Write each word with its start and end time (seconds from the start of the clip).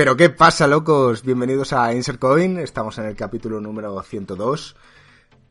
Pero 0.00 0.16
¿qué 0.16 0.30
pasa, 0.30 0.66
locos? 0.66 1.22
Bienvenidos 1.22 1.74
a 1.74 1.92
Insert 1.92 2.18
Coin. 2.18 2.58
Estamos 2.58 2.96
en 2.96 3.04
el 3.04 3.14
capítulo 3.14 3.60
número 3.60 4.02
102, 4.02 4.74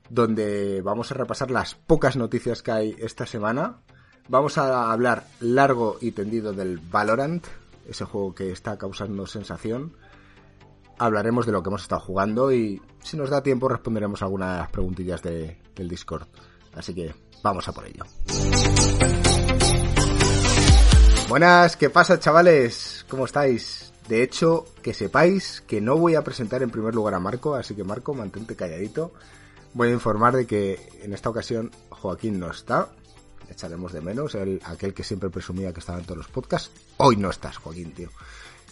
donde 0.09 0.81
vamos 0.81 1.11
a 1.11 1.13
repasar 1.13 1.51
las 1.51 1.75
pocas 1.75 2.15
noticias 2.15 2.63
que 2.63 2.71
hay 2.71 2.95
esta 2.97 3.27
semana. 3.27 3.81
Vamos 4.27 4.57
a 4.57 4.91
hablar 4.91 5.27
largo 5.39 5.99
y 6.01 6.13
tendido 6.13 6.51
del 6.51 6.79
Valorant, 6.79 7.45
ese 7.87 8.05
juego 8.05 8.33
que 8.33 8.51
está 8.51 8.75
causando 8.75 9.27
sensación. 9.27 9.95
Hablaremos 10.97 11.45
de 11.45 11.51
lo 11.51 11.61
que 11.61 11.69
hemos 11.69 11.83
estado 11.83 12.01
jugando 12.01 12.51
y, 12.51 12.81
si 13.03 13.17
nos 13.17 13.29
da 13.29 13.43
tiempo, 13.43 13.69
responderemos 13.69 14.23
algunas 14.23 14.67
preguntillas 14.71 15.21
de, 15.21 15.59
del 15.75 15.87
Discord. 15.87 16.25
Así 16.73 16.95
que 16.95 17.13
vamos 17.43 17.67
a 17.67 17.71
por 17.71 17.85
ello. 17.85 18.03
Buenas, 21.27 21.77
¿qué 21.77 21.91
pasa 21.91 22.17
chavales? 22.17 23.05
¿Cómo 23.07 23.25
estáis? 23.25 23.88
De 24.09 24.23
hecho, 24.23 24.65
que 24.81 24.95
sepáis 24.95 25.61
que 25.61 25.81
no 25.81 25.95
voy 25.95 26.15
a 26.15 26.23
presentar 26.23 26.63
en 26.63 26.71
primer 26.71 26.95
lugar 26.95 27.13
a 27.13 27.19
Marco, 27.19 27.53
así 27.53 27.75
que 27.75 27.83
Marco, 27.83 28.15
mantente 28.15 28.55
calladito. 28.55 29.11
Voy 29.75 29.89
a 29.89 29.91
informar 29.91 30.35
de 30.35 30.47
que 30.47 30.79
en 31.03 31.13
esta 31.13 31.29
ocasión 31.29 31.69
Joaquín 31.89 32.39
no 32.39 32.49
está. 32.49 32.89
Echaremos 33.51 33.93
de 33.93 34.01
menos, 34.01 34.33
el, 34.33 34.61
aquel 34.65 34.95
que 34.95 35.03
siempre 35.03 35.29
presumía 35.29 35.71
que 35.73 35.79
estaba 35.79 35.99
en 35.99 36.05
todos 36.05 36.17
los 36.17 36.27
podcasts. 36.27 36.71
Hoy 36.97 37.17
no 37.17 37.29
estás, 37.29 37.57
Joaquín, 37.57 37.93
tío. 37.93 38.09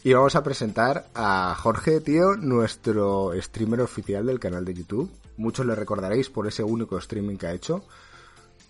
Y 0.04 0.12
vamos 0.12 0.36
a 0.36 0.42
presentar 0.42 1.06
a 1.14 1.56
Jorge, 1.56 2.02
tío, 2.02 2.36
nuestro 2.36 3.32
streamer 3.40 3.82
oficial 3.82 4.26
del 4.26 4.40
canal 4.40 4.66
de 4.66 4.74
YouTube. 4.74 5.12
Muchos 5.38 5.68
le 5.68 5.76
recordaréis 5.76 6.32
por 6.32 6.48
ese 6.48 6.64
único 6.64 6.98
streaming 6.98 7.38
que 7.38 7.46
ha 7.46 7.54
hecho. 7.54 7.84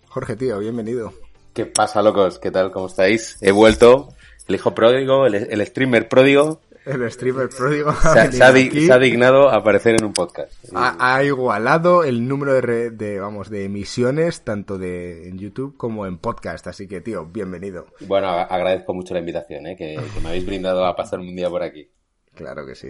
Jorge, 0.09 0.35
tío, 0.35 0.59
bienvenido. 0.59 1.13
¿Qué 1.53 1.65
pasa, 1.65 2.01
locos? 2.01 2.39
¿Qué 2.39 2.51
tal? 2.51 2.71
¿Cómo 2.71 2.87
estáis? 2.87 3.37
He 3.39 3.51
vuelto, 3.51 4.09
el 4.47 4.55
hijo 4.55 4.73
pródigo, 4.73 5.25
el, 5.25 5.35
el 5.35 5.65
streamer 5.65 6.07
pródigo. 6.07 6.61
El 6.85 7.11
streamer 7.11 7.49
pródigo 7.49 7.93
se, 7.93 8.07
ha, 8.07 8.31
se, 8.31 8.43
ha 8.43 8.51
se, 8.53 8.91
ha 8.93 8.97
dignado 8.97 9.49
a 9.49 9.57
aparecer 9.57 9.97
en 9.99 10.05
un 10.05 10.13
podcast. 10.13 10.53
Ha, 10.73 11.15
ha 11.15 11.21
igualado 11.23 12.05
el 12.05 12.25
número 12.29 12.53
de, 12.53 12.61
re, 12.61 12.89
de, 12.91 13.19
vamos, 13.19 13.49
de 13.49 13.65
emisiones, 13.65 14.45
tanto 14.45 14.77
de 14.77 15.27
en 15.27 15.37
YouTube 15.37 15.75
como 15.75 16.05
en 16.05 16.17
podcast. 16.17 16.65
Así 16.67 16.87
que, 16.87 17.01
tío, 17.01 17.25
bienvenido. 17.25 17.87
Bueno, 18.07 18.29
agradezco 18.29 18.93
mucho 18.93 19.13
la 19.13 19.19
invitación, 19.19 19.67
¿eh? 19.67 19.75
que, 19.75 19.99
que 20.13 20.21
me 20.21 20.29
habéis 20.29 20.45
brindado 20.45 20.85
a 20.85 20.95
pasar 20.95 21.19
un 21.19 21.35
día 21.35 21.49
por 21.49 21.61
aquí. 21.61 21.89
Claro 22.33 22.65
que 22.65 22.75
sí. 22.75 22.87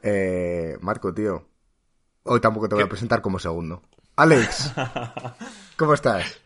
Eh, 0.00 0.76
Marco, 0.80 1.12
tío, 1.12 1.44
hoy 2.22 2.40
tampoco 2.40 2.68
te 2.68 2.76
voy 2.76 2.84
a 2.84 2.88
presentar 2.88 3.20
como 3.20 3.40
segundo. 3.40 3.82
Alex, 4.14 4.72
¿cómo 5.76 5.94
estás? 5.94 6.43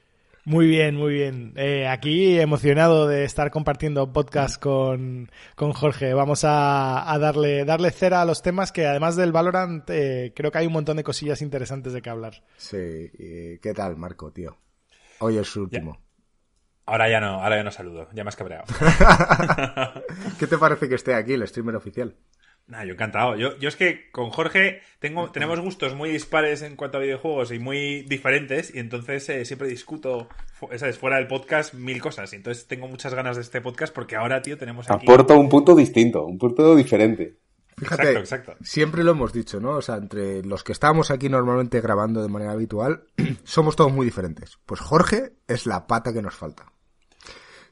Muy 0.49 0.67
bien, 0.67 0.97
muy 0.97 1.13
bien. 1.13 1.53
Eh, 1.57 1.87
aquí 1.87 2.41
emocionado 2.41 3.07
de 3.07 3.25
estar 3.25 3.51
compartiendo 3.51 4.15
podcast 4.15 4.59
con, 4.59 5.31
con 5.55 5.75
Jorge. 5.75 6.15
Vamos 6.15 6.43
a, 6.45 7.13
a, 7.13 7.19
darle, 7.19 7.67
darle 7.67 7.91
cera 7.91 8.23
a 8.23 8.25
los 8.25 8.41
temas 8.41 8.73
que 8.73 8.87
además 8.87 9.15
del 9.15 9.31
Valorant 9.31 9.85
eh, 9.91 10.33
creo 10.35 10.51
que 10.51 10.57
hay 10.57 10.67
un 10.67 10.73
montón 10.73 10.97
de 10.97 11.05
cosillas 11.05 11.43
interesantes 11.43 11.93
de 11.93 12.01
que 12.01 12.09
hablar. 12.09 12.43
Sí, 12.57 12.79
¿y 12.79 13.59
qué 13.59 13.75
tal 13.75 13.99
Marco, 13.99 14.33
tío? 14.33 14.57
Hoy 15.19 15.37
es 15.37 15.49
su 15.49 15.65
último. 15.65 15.99
Ya. 15.99 16.01
Ahora 16.87 17.11
ya 17.11 17.21
no, 17.21 17.43
ahora 17.43 17.57
ya 17.57 17.65
no 17.65 17.71
saludo, 17.71 18.09
ya 18.15 18.25
me 18.25 18.29
has 18.29 18.37
cabreado. 18.37 18.65
¿Qué 20.39 20.47
te 20.47 20.57
parece 20.57 20.89
que 20.89 20.95
esté 20.95 21.13
aquí 21.15 21.35
el 21.35 21.47
streamer 21.47 21.77
oficial? 21.77 22.17
Nah, 22.69 22.85
yo 22.85 22.93
encantado. 22.93 23.35
Yo, 23.37 23.57
yo 23.59 23.69
es 23.69 23.77
que 23.77 24.11
con 24.11 24.29
Jorge 24.29 24.83
tengo, 24.99 25.31
tenemos 25.31 25.59
gustos 25.59 25.95
muy 25.95 26.11
dispares 26.11 26.61
en 26.61 26.77
cuanto 26.77 26.99
a 26.99 27.01
videojuegos 27.01 27.51
y 27.51 27.59
muy 27.59 28.03
diferentes, 28.03 28.75
y 28.75 28.79
entonces 28.79 29.27
eh, 29.31 29.45
siempre 29.47 29.69
discuto, 29.69 30.29
¿sabes? 30.77 30.99
Fuera 30.99 31.17
del 31.17 31.27
podcast, 31.27 31.73
mil 31.73 32.01
cosas. 32.03 32.31
Y 32.35 32.37
entonces 32.37 32.67
tengo 32.67 32.87
muchas 32.87 33.15
ganas 33.15 33.37
de 33.37 33.43
este 33.43 33.63
podcast 33.63 33.95
porque 33.95 34.17
ahora, 34.17 34.43
tío, 34.43 34.59
tenemos 34.59 34.91
aquí. 34.91 35.07
Aporta 35.07 35.35
un 35.35 35.49
punto 35.49 35.75
distinto, 35.75 36.27
un 36.27 36.37
punto 36.37 36.77
diferente. 36.77 37.39
Fíjate, 37.79 38.03
exacto, 38.03 38.21
exacto. 38.21 38.57
siempre 38.61 39.05
lo 39.05 39.13
hemos 39.13 39.33
dicho, 39.33 39.61
¿no? 39.61 39.77
O 39.77 39.83
sea, 39.83 39.97
entre 39.97 40.43
los 40.43 40.63
que 40.63 40.73
estamos 40.73 41.11
aquí 41.11 41.29
normalmente 41.29 41.81
grabando 41.81 42.21
de 42.21 42.29
manera 42.29 42.53
habitual, 42.53 43.05
somos 43.45 43.77
todos 43.77 43.93
muy 43.93 44.05
diferentes. 44.05 44.59
Pues 44.67 44.81
Jorge 44.81 45.33
es 45.47 45.65
la 45.65 45.87
pata 45.87 46.13
que 46.13 46.21
nos 46.21 46.35
falta 46.35 46.73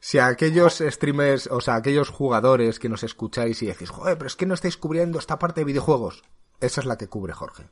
si 0.01 0.19
a 0.19 0.27
aquellos 0.27 0.79
streamers, 0.79 1.49
o 1.49 1.61
sea, 1.61 1.75
a 1.75 1.79
aquellos 1.79 2.11
jugadores 2.11 2.79
que 2.79 2.89
nos 2.89 3.03
escucháis 3.03 3.62
y 3.62 3.67
decís, 3.67 3.91
joder, 3.91 4.17
pero 4.17 4.29
es 4.29 4.37
que 4.37 4.47
no 4.47 4.55
estáis 4.55 4.77
cubriendo 4.77 5.19
esta 5.19 5.39
parte 5.39 5.61
de 5.61 5.67
videojuegos, 5.67 6.23
esa 6.61 6.81
es 6.81 6.87
la 6.87 6.97
que 6.97 7.09
cubre 7.09 7.33
Jorge. 7.33 7.65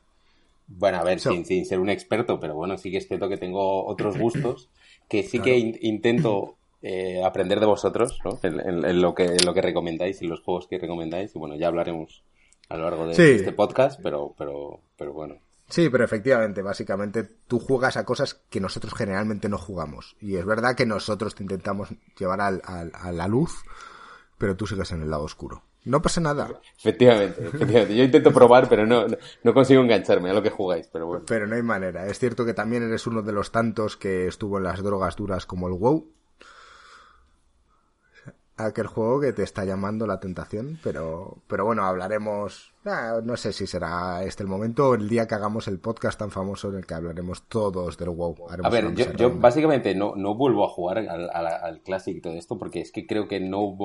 Bueno, 0.66 0.98
a 0.98 1.04
ver, 1.04 1.20
so. 1.20 1.30
sin, 1.30 1.44
sin, 1.44 1.66
ser 1.66 1.78
un 1.78 1.90
experto, 1.90 2.40
pero 2.40 2.54
bueno, 2.54 2.78
sí 2.78 2.90
que 2.90 2.98
es 2.98 3.06
cierto 3.06 3.28
que 3.28 3.36
tengo 3.36 3.84
otros 3.86 4.16
gustos 4.18 4.70
que 5.08 5.22
sí 5.22 5.38
claro. 5.38 5.44
que 5.44 5.58
in 5.58 5.78
intento 5.82 6.56
eh, 6.82 7.22
aprender 7.24 7.60
de 7.60 7.66
vosotros, 7.66 8.18
¿no? 8.24 8.38
En, 8.42 8.60
en, 8.60 8.84
en, 8.84 9.02
lo 9.02 9.14
que, 9.14 9.24
en 9.24 9.44
lo 9.44 9.54
que 9.54 9.62
recomendáis 9.62 10.20
y 10.22 10.26
los 10.26 10.40
juegos 10.40 10.66
que 10.66 10.78
recomendáis. 10.78 11.34
Y 11.34 11.38
bueno, 11.38 11.56
ya 11.56 11.68
hablaremos 11.68 12.22
a 12.68 12.76
lo 12.76 12.84
largo 12.84 13.06
de, 13.06 13.14
sí. 13.14 13.22
este 13.22 13.52
podcast, 13.52 14.00
pero, 14.02 14.34
pero, 14.36 14.80
pero 14.96 15.12
bueno. 15.12 15.38
Sí, 15.68 15.88
pero 15.88 16.04
efectivamente, 16.04 16.62
básicamente 16.62 17.24
tú 17.24 17.58
juegas 17.58 17.96
a 17.96 18.04
cosas 18.04 18.34
que 18.50 18.60
nosotros 18.60 18.94
generalmente 18.94 19.48
no 19.48 19.58
jugamos. 19.58 20.16
Y 20.20 20.36
es 20.36 20.44
verdad 20.44 20.76
que 20.76 20.86
nosotros 20.86 21.34
te 21.34 21.42
intentamos 21.42 21.88
llevar 22.18 22.40
al, 22.40 22.62
al, 22.64 22.92
a 22.94 23.12
la 23.12 23.28
luz, 23.28 23.64
pero 24.38 24.56
tú 24.56 24.66
sigues 24.66 24.92
en 24.92 25.02
el 25.02 25.10
lado 25.10 25.24
oscuro. 25.24 25.62
No 25.84 26.00
pasa 26.00 26.20
nada. 26.20 26.60
Efectivamente, 26.78 27.46
efectivamente. 27.46 27.94
Yo 27.94 28.04
intento 28.04 28.32
probar, 28.32 28.68
pero 28.68 28.86
no, 28.86 29.06
no 29.42 29.54
consigo 29.54 29.82
engancharme 29.82 30.30
a 30.30 30.32
lo 30.32 30.42
que 30.42 30.50
jugáis, 30.50 30.88
pero 30.88 31.06
bueno. 31.06 31.24
Pero 31.26 31.46
no 31.46 31.56
hay 31.56 31.62
manera. 31.62 32.06
Es 32.06 32.18
cierto 32.18 32.44
que 32.46 32.54
también 32.54 32.82
eres 32.82 33.06
uno 33.06 33.22
de 33.22 33.32
los 33.32 33.52
tantos 33.52 33.96
que 33.96 34.26
estuvo 34.26 34.58
en 34.58 34.64
las 34.64 34.82
drogas 34.82 35.16
duras 35.16 35.44
como 35.44 35.68
el 35.68 35.74
WoW. 35.74 36.10
Aquel 38.56 38.86
juego 38.86 39.20
que 39.20 39.32
te 39.32 39.42
está 39.42 39.64
llamando 39.64 40.06
la 40.06 40.20
tentación, 40.20 40.78
pero, 40.82 41.42
pero 41.48 41.64
bueno, 41.64 41.84
hablaremos. 41.84 42.73
Ah, 42.86 43.20
no 43.24 43.36
sé 43.36 43.52
si 43.52 43.66
será 43.66 44.22
este 44.24 44.42
el 44.42 44.48
momento 44.48 44.90
o 44.90 44.94
el 44.94 45.08
día 45.08 45.26
que 45.26 45.34
hagamos 45.34 45.68
el 45.68 45.78
podcast 45.78 46.18
tan 46.18 46.30
famoso 46.30 46.68
en 46.68 46.76
el 46.76 46.86
que 46.86 46.94
hablaremos 46.94 47.44
todos 47.48 47.96
del 47.96 48.10
WoW. 48.10 48.48
Haremos 48.50 48.66
a 48.66 48.74
ver, 48.74 48.94
yo, 48.94 49.12
yo, 49.14 49.34
básicamente 49.34 49.94
no, 49.94 50.14
no 50.16 50.34
vuelvo 50.34 50.66
a 50.66 50.68
jugar 50.68 50.98
al, 50.98 51.30
al, 51.30 51.46
al 51.46 51.80
Classic 51.80 52.16
y 52.16 52.20
todo 52.20 52.34
esto 52.34 52.58
porque 52.58 52.80
es 52.80 52.92
que 52.92 53.06
creo 53.06 53.26
que 53.26 53.40
no. 53.40 53.76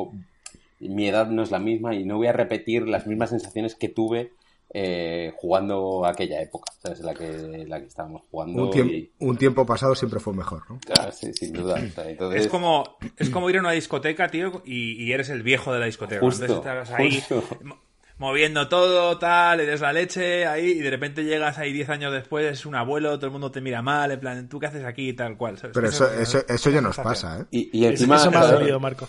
Mi 0.79 1.07
edad 1.07 1.27
no 1.27 1.43
es 1.43 1.51
la 1.51 1.59
misma 1.59 1.95
y 1.95 2.05
no 2.05 2.17
voy 2.17 2.27
a 2.27 2.33
repetir 2.33 2.87
las 2.87 3.07
mismas 3.07 3.29
sensaciones 3.29 3.75
que 3.75 3.89
tuve 3.89 4.33
eh, 4.71 5.33
jugando 5.37 6.05
aquella 6.05 6.41
época, 6.41 6.71
¿sabes? 6.81 6.99
La 6.99 7.13
que, 7.13 7.65
la 7.67 7.79
que 7.79 7.87
estábamos 7.87 8.23
jugando. 8.29 8.69
Un, 8.69 8.89
y... 8.89 9.11
un 9.19 9.37
tiempo 9.37 9.65
pasado 9.65 9.95
siempre 9.95 10.19
fue 10.19 10.33
mejor, 10.33 10.63
¿no? 10.69 10.79
Claro, 10.79 11.11
sí, 11.11 11.33
sin 11.33 11.53
duda. 11.53 11.79
Entonces... 11.79 12.45
Es, 12.45 12.47
como, 12.47 12.83
es 13.17 13.29
como 13.29 13.49
ir 13.49 13.57
a 13.57 13.61
una 13.61 13.71
discoteca, 13.71 14.29
tío, 14.29 14.61
y, 14.65 15.03
y 15.03 15.11
eres 15.11 15.29
el 15.29 15.41
viejo 15.41 15.73
de 15.73 15.79
la 15.79 15.85
discoteca. 15.87 16.21
Justo, 16.21 16.45
Entonces 16.45 16.71
estás 16.71 16.91
ahí 16.91 17.19
justo. 17.19 17.43
Moviendo 18.19 18.67
todo, 18.67 19.17
tal, 19.17 19.57
le 19.57 19.65
des 19.65 19.81
la 19.81 19.91
leche 19.91 20.45
ahí, 20.45 20.71
y 20.71 20.79
de 20.79 20.89
repente 20.89 21.23
llegas 21.23 21.57
ahí 21.57 21.73
10 21.73 21.89
años 21.89 22.13
después, 22.13 22.45
es 22.45 22.65
un 22.65 22.75
abuelo, 22.75 23.17
todo 23.17 23.27
el 23.27 23.31
mundo 23.31 23.49
te 23.49 23.61
mira 23.61 23.81
mal, 23.81 24.11
en 24.11 24.19
plan, 24.19 24.49
¿tú 24.49 24.59
qué 24.59 24.67
haces 24.67 24.85
aquí? 24.85 25.13
Tal 25.13 25.37
cual. 25.37 25.57
¿sabes? 25.57 25.73
Pero 25.73 25.87
eso, 25.87 26.13
eso, 26.13 26.43
eso 26.47 26.69
ya 26.69 26.81
nos 26.81 26.97
pasa, 26.97 27.39
¿eh? 27.39 27.45
Y, 27.49 27.79
y 27.79 27.85
encima. 27.85 28.17
Eso, 28.17 28.29
eso 28.29 28.39
me 28.39 28.45
ha 28.45 28.51
dolido, 28.51 28.79
Marco. 28.79 29.07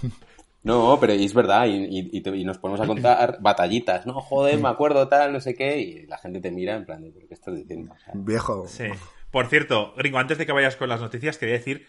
No, 0.62 0.98
pero 1.00 1.14
es 1.14 1.32
verdad, 1.34 1.66
y, 1.66 2.10
y, 2.12 2.22
y, 2.22 2.44
nos 2.44 2.58
ponemos 2.58 2.80
a 2.80 2.86
contar 2.86 3.38
batallitas, 3.40 4.06
¿no? 4.06 4.20
Joder, 4.20 4.58
me 4.58 4.68
acuerdo 4.68 5.08
tal, 5.08 5.32
no 5.32 5.40
sé 5.40 5.54
qué, 5.54 5.78
y 5.78 6.06
la 6.06 6.18
gente 6.18 6.40
te 6.40 6.50
mira 6.50 6.76
en 6.76 6.84
plan, 6.84 7.02
¿pero 7.14 7.26
qué 7.26 7.34
estás 7.34 7.54
diciendo? 7.54 7.92
O 7.94 7.98
sea, 7.98 8.12
Viejo. 8.14 8.66
Sí. 8.68 8.84
Por 9.30 9.46
cierto, 9.46 9.94
Gringo, 9.96 10.18
antes 10.18 10.38
de 10.38 10.46
que 10.46 10.52
vayas 10.52 10.76
con 10.76 10.88
las 10.88 11.00
noticias, 11.00 11.38
quería 11.38 11.54
decir, 11.54 11.86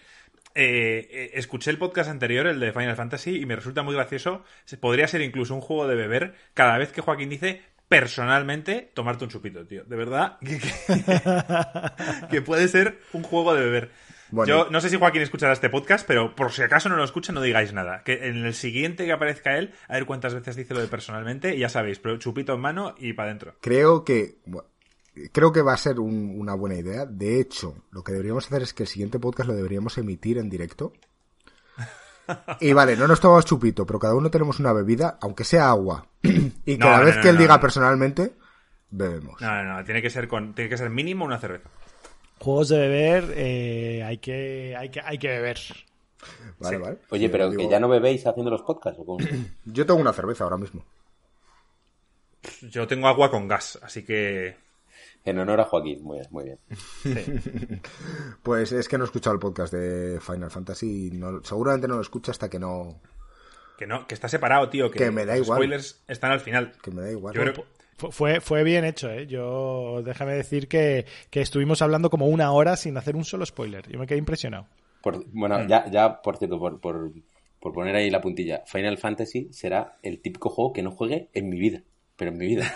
eh, 0.56 1.32
escuché 1.34 1.72
el 1.72 1.78
podcast 1.78 2.10
anterior, 2.10 2.48
el 2.48 2.60
de 2.60 2.72
Final 2.72 2.96
Fantasy, 2.96 3.40
y 3.40 3.46
me 3.46 3.56
resulta 3.56 3.84
muy 3.84 3.94
gracioso, 3.94 4.44
podría 4.80 5.08
ser 5.08 5.22
incluso 5.22 5.56
un 5.56 5.62
juego 5.62 5.88
de 5.88 5.96
beber, 5.96 6.36
cada 6.54 6.78
vez 6.78 6.92
que 6.92 7.02
Joaquín 7.02 7.30
dice, 7.30 7.62
personalmente, 7.88 8.90
tomarte 8.94 9.26
un 9.26 9.30
chupito, 9.30 9.66
tío. 9.66 9.84
De 9.84 9.96
verdad, 9.96 10.38
que, 10.40 10.60
que, 10.88 12.28
que 12.30 12.42
puede 12.42 12.68
ser 12.68 13.00
un 13.14 13.24
juego 13.24 13.54
de 13.54 13.62
beber. 13.62 13.92
Bueno. 14.32 14.48
Yo 14.48 14.70
no 14.72 14.80
sé 14.80 14.90
si 14.90 14.98
Joaquín 14.98 15.22
escuchará 15.22 15.52
este 15.52 15.70
podcast, 15.70 16.08
pero 16.08 16.34
por 16.36 16.54
si 16.54 16.62
acaso 16.62 16.88
no 16.88 16.96
lo 16.96 17.04
escucha, 17.04 17.34
no 17.34 17.42
digáis 17.42 17.74
nada. 17.74 18.02
Que 18.04 18.28
en 18.28 18.46
el 18.46 18.54
siguiente 18.54 19.06
que 19.06 19.12
aparezca 19.12 19.58
él, 19.58 19.74
a 19.90 19.96
ver 19.96 20.06
cuántas 20.06 20.34
veces 20.34 20.56
dice 20.56 20.74
lo 20.74 20.80
de 20.80 20.88
personalmente, 20.88 21.54
y 21.54 21.60
ya 21.60 21.70
sabéis, 21.70 22.00
pero 22.00 22.18
chupito 22.18 22.54
en 22.54 22.62
mano 22.62 22.96
y 22.98 23.12
para 23.12 23.28
adentro. 23.30 23.56
Creo 23.60 24.06
que. 24.06 24.38
Bueno, 24.46 24.70
creo 25.32 25.52
que 25.52 25.62
va 25.62 25.74
a 25.74 25.78
ser 25.78 26.00
un, 26.00 26.40
una 26.40 26.54
buena 26.54 26.76
idea. 26.76 27.06
De 27.06 27.40
hecho, 27.40 27.76
lo 27.92 28.04
que 28.04 28.12
deberíamos 28.12 28.46
hacer 28.46 28.62
es 28.62 28.74
que 28.74 28.84
el 28.84 28.90
siguiente 28.90 29.20
podcast 29.20 29.50
lo 29.50 29.56
deberíamos 29.56 29.98
emitir 29.98 30.38
en 30.38 30.50
directo. 30.50 30.94
Y 32.62 32.72
vale, 32.72 32.96
no 32.96 33.08
nos 33.08 33.20
tomamos 33.20 33.46
chupito, 33.46 33.86
pero 33.86 34.00
cada 34.00 34.16
uno 34.16 34.32
tenemos 34.32 34.60
una 34.60 34.72
bebida, 34.72 35.18
aunque 35.22 35.44
sea 35.44 35.70
agua. 35.70 36.08
y 36.66 36.78
cada 36.78 37.00
no, 37.00 37.06
vez 37.06 37.18
no, 37.18 37.22
que 37.22 37.30
él 37.30 37.38
diga 37.38 37.60
personalmente, 37.60 38.36
bebemos. 38.90 39.42
No, 39.42 39.64
no, 39.64 39.78
no, 39.78 39.84
tiene 39.84 40.02
que 40.02 40.10
ser 40.10 40.30
con, 40.30 40.54
tiene 40.54 40.70
que 40.70 40.78
ser 40.78 40.90
mínimo 40.90 41.26
una 41.26 41.40
cerveza 41.40 41.70
juegos 42.42 42.70
de 42.70 42.80
beber 42.80 43.34
eh, 43.38 44.04
hay 44.04 44.18
que 44.18 44.76
hay 44.78 44.90
que 44.90 45.00
hay 45.02 45.18
que 45.18 45.28
beber 45.28 45.58
vale, 46.60 46.78
sí. 46.78 46.82
vale. 46.82 46.98
oye 47.10 47.30
pero 47.30 47.50
digo... 47.50 47.62
que 47.62 47.70
ya 47.70 47.80
no 47.80 47.88
bebéis 47.88 48.26
haciendo 48.26 48.50
los 48.50 48.64
podcasts 48.64 49.00
¿o 49.00 49.06
cómo? 49.06 49.20
yo 49.66 49.86
tengo 49.86 50.00
una 50.00 50.14
cerveza 50.14 50.44
ahora 50.44 50.58
mismo 50.58 50.84
yo 52.64 52.88
tengo 52.88 53.08
agua 53.08 53.30
con 53.30 53.48
gas 53.48 53.80
así 53.84 54.04
que 54.04 54.58
en 55.24 55.40
honor 55.40 55.62
a 55.62 55.66
Joaquín 55.66 56.04
muy 56.04 56.20
bien, 56.20 56.28
muy 56.32 56.44
bien. 56.46 56.60
Sí. 57.04 57.14
pues 58.44 58.72
es 58.72 58.88
que 58.88 58.98
no 58.98 59.04
he 59.04 59.08
escuchado 59.08 59.34
el 59.34 59.40
podcast 59.40 59.74
de 59.74 60.20
Final 60.20 60.52
Fantasy 60.52 61.08
y 61.08 61.12
no, 61.12 61.44
seguramente 61.44 61.88
no 61.88 61.96
lo 61.96 62.02
escucho 62.02 62.32
hasta 62.32 62.50
que 62.50 62.60
no 62.60 63.00
que 63.78 63.88
no, 63.88 64.06
que 64.08 64.14
está 64.14 64.28
separado, 64.30 64.70
tío. 64.70 64.92
Que, 64.92 65.10
me 65.10 65.26
da 65.26 65.36
los 65.36 65.46
igual. 65.46 65.58
spoilers 65.58 66.04
están 66.08 66.32
al 66.32 66.40
final. 66.40 66.74
Que 66.84 66.92
me 66.92 67.02
da 67.02 67.12
igual. 67.12 67.34
Yo 67.34 67.42
creo- 67.42 67.66
Fue, 68.12 68.40
fue 68.40 68.64
bien 68.64 68.86
hecho, 68.86 69.10
¿eh? 69.10 69.26
Yo, 69.26 70.02
déjame 70.04 70.34
decir 70.34 70.68
que, 70.68 71.06
que 71.32 71.42
estuvimos 71.42 71.82
hablando 71.82 72.10
como 72.12 72.28
una 72.28 72.52
hora 72.52 72.76
sin 72.76 72.96
hacer 72.98 73.16
un 73.16 73.26
solo 73.26 73.44
spoiler. 73.46 73.88
Yo 73.90 73.98
me 74.00 74.06
quedé 74.06 74.20
impresionado. 74.20 74.68
Por- 75.02 75.26
bueno, 75.34 75.58
Mm. 75.60 75.68
ya, 75.68 75.90
ya, 75.90 76.22
por 76.22 76.38
cierto, 76.38 76.60
por, 76.60 76.80
por, 76.80 77.12
por 77.60 77.74
poner 77.74 77.96
ahí 77.96 78.12
la 78.12 78.22
puntilla, 78.22 78.64
Final 78.68 79.00
Fantasy 79.00 79.50
será 79.52 79.98
el 80.04 80.22
típico 80.22 80.50
juego 80.50 80.74
que 80.74 80.84
no 80.84 80.92
juegue 80.92 81.30
en 81.34 81.50
mi 81.50 81.58
vida. 81.60 81.82
Pero 82.22 82.34
en 82.34 82.38
mi 82.38 82.46
vida. 82.50 82.72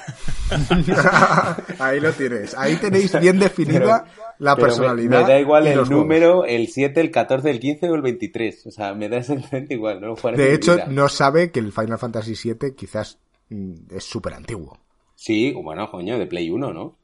Ahí 1.79 1.99
lo 1.99 2.11
tienes. 2.13 2.55
Ahí 2.57 2.77
tenéis 2.77 3.19
bien 3.19 3.37
definida 3.37 4.03
la 4.39 4.55
Pero 4.55 4.65
personalidad. 4.69 5.21
Me, 5.21 5.27
da 5.33 5.39
igual 5.39 5.67
el 5.67 5.73
juegos. 5.73 5.91
número, 5.91 6.45
el 6.45 6.67
7, 6.67 6.99
el 6.99 7.11
14, 7.11 7.51
el 7.51 7.59
15 7.59 7.91
o 7.91 7.93
el 7.93 8.01
23. 8.01 8.65
O 8.65 8.71
sea, 8.71 8.95
me 8.95 9.07
da 9.07 9.17
exactamente 9.17 9.75
igual. 9.75 10.01
No 10.01 10.15
lo 10.15 10.31
De 10.31 10.51
hecho, 10.51 10.73
vida. 10.77 10.87
no 10.87 11.07
sabe 11.09 11.51
que 11.51 11.59
el 11.59 11.71
Final 11.71 11.99
Fantasy 11.99 12.33
VII 12.33 12.73
quizás 12.73 13.19
mm, 13.49 13.73
es 13.95 14.03
súper 14.03 14.33
antiguo. 14.33 14.79
Sí, 15.13 15.53
bueno, 15.53 15.91
coño, 15.91 16.17
de 16.17 16.25
Play 16.25 16.49
1, 16.49 16.73
¿no? 16.73 16.97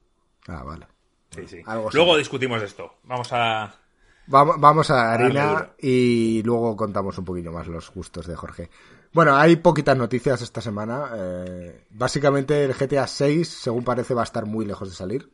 Ah, 0.48 0.64
vale. 0.64 0.88
Sí, 1.30 1.44
sí. 1.46 1.58
Algo 1.68 1.92
Luego 1.94 2.18
discutimos 2.18 2.64
esto. 2.64 2.96
Vamos 3.04 3.28
a. 3.34 3.72
Vamos, 4.26 4.56
vamos 4.60 4.90
a 4.90 5.14
harina 5.14 5.74
y 5.80 6.42
luego 6.42 6.76
contamos 6.76 7.16
un 7.20 7.26
poquillo 7.26 7.52
más 7.52 7.68
los 7.68 7.94
gustos 7.94 8.26
de 8.26 8.36
Jorge. 8.36 8.72
Bueno, 9.14 9.36
hay 9.36 9.58
poquitas 9.58 9.98
noticias 9.98 10.42
esta 10.42 10.62
semana. 10.62 11.10
Eh, 11.16 11.86
básicamente 11.90 12.64
el 12.64 12.74
GTA 12.74 13.08
6, 13.08 13.48
según 13.48 13.84
parece, 13.84 14.14
va 14.14 14.22
a 14.22 14.26
estar 14.26 14.46
muy 14.46 14.66
lejos 14.66 14.90
de 14.90 14.96
salir. 14.96 15.30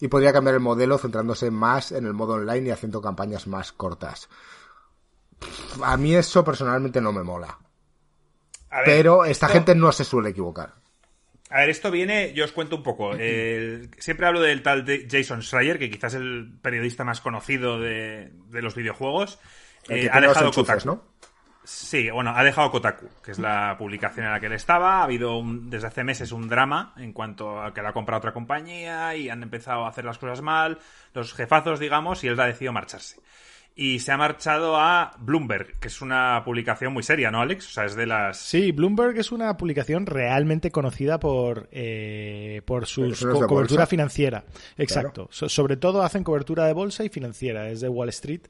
Y 0.00 0.08
podría 0.08 0.32
cambiar 0.32 0.54
el 0.56 0.60
modelo 0.60 0.98
centrándose 0.98 1.50
más 1.50 1.92
en 1.92 2.04
el 2.04 2.12
modo 2.12 2.34
online 2.34 2.68
y 2.68 2.70
haciendo 2.70 3.00
campañas 3.00 3.46
más 3.46 3.72
cortas. 3.72 4.28
A 5.82 5.96
mí 5.96 6.14
eso 6.14 6.44
personalmente 6.44 7.00
no 7.00 7.12
me 7.12 7.22
mola. 7.22 7.58
a 8.70 8.78
ver, 8.78 8.84
Pero 8.86 9.24
esta 9.24 9.46
esto- 9.46 9.54
gente 9.58 9.74
no 9.74 9.92
se 9.92 10.04
suele 10.04 10.30
equivocar. 10.30 10.74
A 11.50 11.58
ver, 11.60 11.70
esto 11.70 11.90
viene, 11.92 12.32
yo 12.34 12.44
os 12.44 12.50
cuento 12.52 12.74
un 12.76 12.82
poco. 12.82 13.12
Siempre 13.12 14.26
hablo 14.26 14.40
del 14.40 14.62
tal 14.62 14.84
de 14.84 15.06
Jason 15.08 15.40
Schreier, 15.42 15.78
que 15.78 15.88
quizás 15.90 16.14
es 16.14 16.20
el 16.20 16.58
periodista 16.60 17.04
más 17.04 17.20
conocido 17.20 17.78
de, 17.78 18.32
de 18.48 18.62
los 18.62 18.74
videojuegos. 18.74 19.38
El 19.88 19.98
Eh, 19.98 20.00
que 20.02 20.08
ha 20.08 20.12
tiene 20.12 20.26
los 20.26 20.34
dejado 20.34 20.46
enchufes, 20.48 20.84
Kotaku. 20.84 20.86
¿no? 20.88 21.04
Sí, 21.64 22.10
bueno, 22.10 22.32
ha 22.36 22.44
dejado 22.44 22.70
Kotaku, 22.70 23.08
que 23.22 23.30
es 23.30 23.38
la 23.38 23.74
publicación 23.78 24.26
en 24.26 24.32
la 24.32 24.38
que 24.40 24.46
él 24.46 24.52
estaba. 24.52 24.98
Ha 25.00 25.04
habido 25.04 25.38
un- 25.38 25.70
desde 25.70 25.86
hace 25.86 26.04
meses 26.04 26.30
un 26.30 26.46
drama 26.48 26.92
en 26.98 27.12
cuanto 27.14 27.60
a 27.62 27.72
que 27.72 27.80
la 27.80 27.88
ha 27.88 27.92
comprado 27.94 28.18
otra 28.18 28.32
compañía 28.34 29.16
y 29.16 29.30
han 29.30 29.42
empezado 29.42 29.84
a 29.86 29.88
hacer 29.88 30.04
las 30.04 30.18
cosas 30.18 30.42
mal, 30.42 30.78
los 31.14 31.32
jefazos, 31.32 31.80
digamos, 31.80 32.22
y 32.22 32.28
él 32.28 32.38
ha 32.38 32.46
decidido 32.46 32.72
marcharse. 32.74 33.16
Y 33.76 33.98
se 33.98 34.12
ha 34.12 34.16
marchado 34.16 34.76
a 34.76 35.16
Bloomberg, 35.18 35.80
que 35.80 35.88
es 35.88 36.00
una 36.00 36.42
publicación 36.44 36.92
muy 36.92 37.02
seria, 37.02 37.32
¿no, 37.32 37.40
Alex? 37.40 37.66
O 37.66 37.70
sea, 37.72 37.84
es 37.86 37.96
de 37.96 38.06
las... 38.06 38.38
Sí, 38.38 38.70
Bloomberg 38.70 39.18
es 39.18 39.32
una 39.32 39.56
publicación 39.56 40.06
realmente 40.06 40.70
conocida 40.70 41.18
por, 41.18 41.68
eh, 41.72 42.62
por 42.66 42.86
su 42.86 43.00
cobertura 43.48 43.48
bolsa. 43.80 43.86
financiera. 43.86 44.44
Exacto. 44.76 45.26
So- 45.32 45.48
sobre 45.48 45.76
todo 45.76 46.02
hacen 46.02 46.22
cobertura 46.22 46.66
de 46.66 46.72
bolsa 46.72 47.02
y 47.02 47.08
financiera, 47.08 47.68
es 47.68 47.80
de 47.80 47.88
Wall 47.88 48.10
Street. 48.10 48.42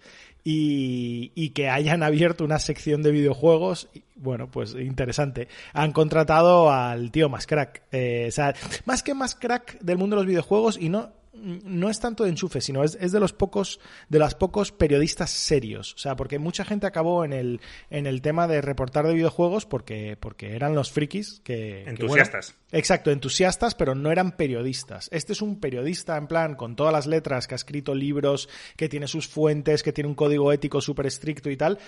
Y, 0.46 1.32
y 1.35 1.50
que 1.50 1.70
hayan 1.70 2.02
abierto 2.02 2.44
una 2.44 2.58
sección 2.58 3.02
de 3.02 3.12
videojuegos, 3.12 3.88
bueno, 4.14 4.50
pues 4.50 4.75
interesante. 4.75 5.49
Han 5.73 5.93
contratado 5.93 6.70
al 6.70 7.11
tío 7.11 7.29
más 7.29 7.46
crack. 7.46 7.82
Eh, 7.93 8.26
o 8.29 8.32
sea, 8.32 8.55
más 8.85 9.02
que 9.02 9.14
más 9.14 9.35
crack 9.35 9.79
del 9.81 9.99
mundo 9.99 10.17
de 10.17 10.23
los 10.23 10.29
videojuegos 10.29 10.79
y 10.79 10.88
no 10.88 11.12
no 11.35 11.91
es 11.91 12.01
tanto 12.01 12.25
de 12.25 12.31
enchufe, 12.31 12.61
sino 12.61 12.85
es, 12.85 12.97
es 13.01 13.13
de 13.13 13.21
los 13.21 13.33
pocos, 13.33 13.81
de 14.09 14.19
los 14.19 14.35
pocos 14.35 14.73
periodistas 14.73 15.31
serios. 15.31 15.95
O 15.95 15.99
sea, 15.99 16.17
porque 16.17 16.39
mucha 16.39 16.65
gente 16.65 16.87
acabó 16.87 17.25
en 17.25 17.33
el, 17.33 17.61
en 17.91 18.07
el 18.07 18.23
tema 18.23 18.47
de 18.47 18.61
reportar 18.61 19.07
de 19.07 19.15
videojuegos 19.15 19.67
porque, 19.67 20.17
porque 20.19 20.55
eran 20.55 20.75
los 20.75 20.91
frikis 20.91 21.41
que. 21.45 21.55
que, 21.55 21.83
bueno, 21.83 21.91
Entusiastas. 21.91 22.55
exacto, 22.73 23.11
entusiastas, 23.11 23.75
pero 23.75 23.95
no 23.95 24.11
eran 24.11 24.33
periodistas. 24.33 25.09
Este 25.13 25.33
es 25.33 25.43
un 25.43 25.61
periodista, 25.61 26.17
en 26.17 26.27
plan, 26.27 26.55
con 26.55 26.77
todas 26.77 26.93
las 26.93 27.07
letras, 27.07 27.47
que 27.47 27.55
ha 27.55 27.57
escrito 27.57 27.95
libros, 27.95 28.49
que 28.77 28.89
tiene 28.89 29.09
sus 29.09 29.29
fuentes, 29.29 29.83
que 29.83 29.93
tiene 29.93 30.09
un 30.09 30.15
código 30.15 30.53
ético 30.53 30.81
súper 30.81 31.07
estricto 31.07 31.51
y 31.51 31.57
tal. 31.57 31.79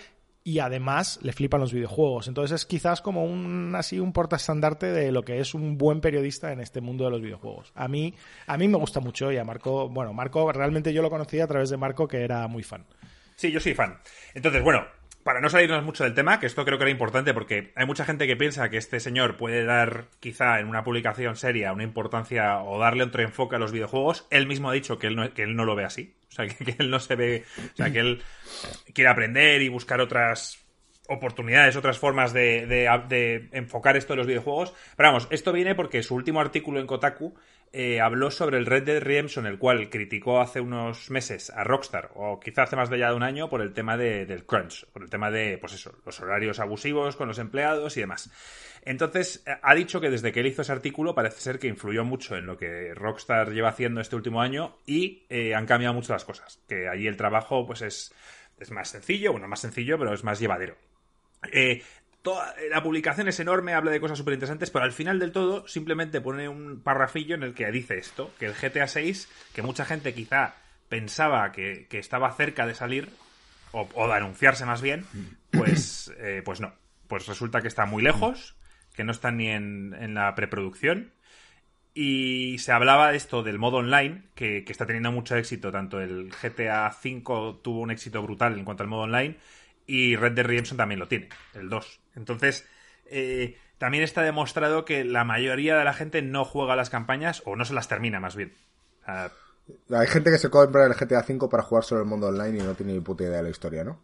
Y 0.47 0.61
además 0.61 1.19
le 1.23 1.33
flipan 1.33 1.61
los 1.61 1.73
videojuegos. 1.73 2.29
Entonces 2.29 2.61
es 2.61 2.67
quizás 2.67 3.01
como 3.01 3.25
un 3.25 3.75
así 3.75 3.99
un 3.99 4.13
portaestandarte 4.13 4.87
de 4.93 5.11
lo 5.11 5.25
que 5.25 5.41
es 5.41 5.55
un 5.55 5.77
buen 5.77 6.01
periodista 6.01 6.53
en 6.53 6.61
este 6.61 6.81
mundo 6.81 7.05
de 7.05 7.11
los 7.11 7.21
videojuegos. 7.21 7.73
A 7.75 7.89
mí, 7.89 8.15
a 8.47 8.57
mí 8.57 8.69
me 8.69 8.79
gusta 8.79 9.01
mucho 9.01 9.33
y 9.33 9.39
a 9.39 9.45
Marco, 9.45 9.89
bueno, 9.89 10.13
Marco 10.13 10.53
realmente 10.53 10.93
yo 10.93 11.03
lo 11.03 11.11
conocí 11.11 11.41
a 11.41 11.49
través 11.49 11.71
de 11.71 11.77
Marco, 11.77 12.07
que 12.07 12.23
era 12.23 12.47
muy 12.47 12.63
fan. 12.63 12.87
Sí, 13.35 13.51
yo 13.51 13.59
soy 13.59 13.75
fan. 13.75 13.99
Entonces, 14.35 14.63
bueno, 14.63 14.87
para 15.27 15.41
no 15.41 15.51
salirnos 15.51 15.83
mucho 15.83 16.05
del 16.05 16.15
tema, 16.15 16.39
que 16.39 16.47
esto 16.47 16.65
creo 16.65 16.79
que 16.79 16.85
era 16.85 16.91
importante 16.93 17.35
porque 17.35 17.73
hay 17.75 17.85
mucha 17.85 18.05
gente 18.05 18.29
que 18.29 18.37
piensa 18.37 18.71
que 18.71 18.77
este 18.77 19.01
señor 19.01 19.37
puede 19.37 19.65
dar, 19.65 20.05
quizá 20.21 20.61
en 20.61 20.69
una 20.69 20.85
publicación 20.85 21.35
seria, 21.35 21.73
una 21.73 21.83
importancia 21.83 22.61
o 22.61 22.79
darle 22.79 23.03
otro 23.03 23.23
enfoque 23.23 23.57
a 23.57 23.59
los 23.59 23.73
videojuegos. 23.73 24.29
Él 24.31 24.47
mismo 24.47 24.71
ha 24.71 24.73
dicho 24.73 25.01
que 25.01 25.09
él 25.09 25.17
no, 25.17 25.35
que 25.35 25.43
él 25.43 25.57
no 25.57 25.65
lo 25.65 25.75
ve 25.75 25.85
así. 25.85 26.15
O 26.29 26.33
sea, 26.33 26.47
que, 26.49 26.65
que 26.65 26.77
él 26.79 26.91
no 26.91 27.01
se 27.01 27.17
ve. 27.17 27.45
O 27.73 27.77
sea, 27.77 27.91
que 27.91 27.99
él 27.99 28.23
quiere 28.95 29.11
aprender 29.11 29.63
y 29.63 29.69
buscar 29.69 30.01
otras 30.01 30.65
oportunidades, 31.09 31.77
otras 31.77 31.99
formas 31.99 32.33
de, 32.33 33.49
enfocar 33.53 33.97
esto 33.97 34.13
de 34.13 34.19
los 34.19 34.27
videojuegos. 34.27 34.75
Pero 34.97 35.09
vamos, 35.11 35.29
esto 35.31 35.53
viene 35.53 35.75
porque 35.75 36.03
su 36.03 36.15
último 36.15 36.41
artículo 36.41 36.81
en 36.81 36.87
Kotaku 36.87 37.35
eh, 37.73 38.01
habló 38.01 38.31
sobre 38.31 38.59
el 38.59 38.67
Red 38.67 38.85
Dead 38.85 39.03
Redemption, 39.03 39.47
el 39.47 39.59
cual 39.59 39.91
criticó 39.91 40.41
hace 40.41 40.61
unos 40.61 41.11
meses 41.11 41.51
a 41.51 41.65
Rockstar, 41.65 42.11
o 42.15 42.41
quizá 42.41 42.63
hace 42.63 42.77
más 42.77 42.89
de 42.91 42.99
ya 42.99 43.11
de 43.11 43.17
un 43.17 43.23
año, 43.23 43.49
por 43.51 43.61
el 43.61 43.73
tema 43.75 43.97
de- 43.97 44.25
del 44.25 44.47
crunch, 44.47 44.87
por 44.93 45.03
el 45.03 45.11
tema 45.11 45.31
de, 45.31 45.59
pues 45.59 45.75
eso, 45.75 45.93
los 46.07 46.19
horarios 46.21 46.59
abusivos 46.61 47.17
con 47.17 47.29
los 47.29 47.39
empleados 47.39 47.97
y 47.97 48.01
demás. 48.01 48.31
Entonces, 48.85 49.45
ha 49.63 49.75
dicho 49.75 50.01
que 50.01 50.11
desde 50.11 50.31
que 50.31 50.41
él 50.41 50.47
hizo 50.47 50.63
ese 50.63 50.71
artículo 50.71 51.15
parece 51.15 51.41
ser 51.41 51.59
que 51.59 51.67
influyó 51.67 52.05
mucho 52.05 52.37
en 52.37 52.47
lo 52.47 52.57
que 52.57 52.95
Rockstar 52.95 53.51
lleva 53.53 53.71
haciendo 53.71 54.01
este 54.01 54.15
último 54.15 54.41
año 54.41 54.77
y 54.87 55.27
eh, 55.29 55.57
han 55.57 55.67
cambiado 55.67 55.93
mucho 55.93 56.13
las 56.13 56.25
cosas. 56.25 56.63
Que 56.69 56.89
allí 56.89 57.09
el 57.09 57.17
trabajo 57.17 57.67
pues 57.67 57.83
es, 57.83 58.15
es 58.61 58.71
más 58.71 58.89
sencillo, 58.89 59.33
bueno, 59.33 59.49
más 59.49 59.61
sencillo, 59.61 59.99
pero 59.99 60.15
es 60.15 60.23
más 60.23 60.39
llevadero. 60.39 60.77
Eh, 61.53 61.83
toda, 62.23 62.55
la 62.71 62.83
publicación 62.83 63.29
es 63.29 63.39
enorme, 63.41 63.75
habla 63.75 63.91
de 63.91 64.01
cosas 64.01 64.19
súper 64.19 64.35
interesantes, 64.35 64.71
pero 64.71 64.85
al 64.85 64.93
final 64.93 65.19
del 65.19 65.33
todo 65.33 65.67
simplemente 65.69 66.21
pone 66.21 66.49
un 66.49 66.81
parrafillo 66.81 67.35
en 67.35 67.43
el 67.43 67.55
que 67.55 67.71
dice 67.71 67.99
esto, 67.99 68.33
que 68.39 68.47
el 68.47 68.55
GTA 68.55 68.87
6, 68.87 69.29
que 69.55 69.63
mucha 69.63 69.85
gente 69.85 70.15
quizá 70.15 70.55
pensaba 70.89 71.53
que, 71.53 71.87
estaba 71.91 72.33
cerca 72.33 72.67
de 72.67 72.75
salir, 72.75 73.11
o, 73.73 73.89
o 73.95 74.09
de 74.09 74.15
anunciarse 74.15 74.65
más 74.65 74.83
bien, 74.83 75.05
pues, 75.51 76.13
eh, 76.19 76.43
pues 76.45 76.61
no. 76.61 76.73
Pues 77.09 77.27
resulta 77.27 77.63
que 77.63 77.69
está 77.69 77.87
muy 77.87 78.03
lejos, 78.03 78.57
que 78.95 79.05
no 79.05 79.13
está 79.13 79.31
ni 79.31 79.49
en, 79.49 79.95
en 79.95 80.15
la 80.15 80.35
preproducción, 80.35 81.13
y 81.99 82.59
se 82.59 82.73
hablaba 82.73 83.11
de 83.11 83.17
esto 83.17 83.43
del 83.43 83.59
modo 83.59 83.79
online, 83.79 84.25
que, 84.35 84.65
que 84.65 84.73
está 84.73 84.85
teniendo 84.85 85.13
mucho 85.13 85.35
éxito. 85.35 85.73
Tanto 85.73 85.99
el 85.99 86.31
GTA 86.31 86.95
V 87.03 87.23
tuvo 87.63 87.81
un 87.81 87.91
éxito 87.91 88.23
brutal 88.23 88.59
en 88.59 88.67
cuanto 88.67 88.83
al 88.83 88.91
modo 88.91 89.05
online, 89.05 89.37
y 89.87 90.17
Red 90.17 90.33
Dead 90.33 90.47
Redemption 90.47 90.77
también 90.77 90.99
lo 91.01 91.09
tiene, 91.09 91.29
el 91.55 91.69
2. 91.69 92.01
Entonces, 92.17 92.67
eh, 93.07 93.57
también 93.79 94.05
está 94.05 94.23
demostrado 94.23 94.85
que 94.85 95.05
la 95.05 95.25
mayoría 95.25 95.77
de 95.77 95.85
la 95.85 95.93
gente 95.95 96.23
no 96.23 96.45
juega 96.45 96.77
las 96.77 96.91
campañas, 96.91 97.43
o 97.45 97.57
no 97.57 97.65
se 97.65 97.75
las 97.75 97.89
termina 97.89 98.21
más 98.21 98.37
bien. 98.37 98.55
Hay 99.91 100.07
gente 100.07 100.31
que 100.31 100.39
se 100.39 100.51
compra 100.51 100.87
el 100.87 100.95
GTA 100.95 101.25
V 101.29 101.49
para 101.49 101.63
jugar 101.63 101.85
solo 101.85 102.01
el 102.01 102.07
mundo 102.07 102.29
online 102.29 102.59
y 102.59 102.63
no 102.63 102.75
tiene 102.75 102.93
ni 102.93 103.01
puta 103.01 103.25
idea 103.25 103.39
de 103.39 103.43
la 103.45 103.51
historia, 103.51 103.85
¿no? 103.85 104.01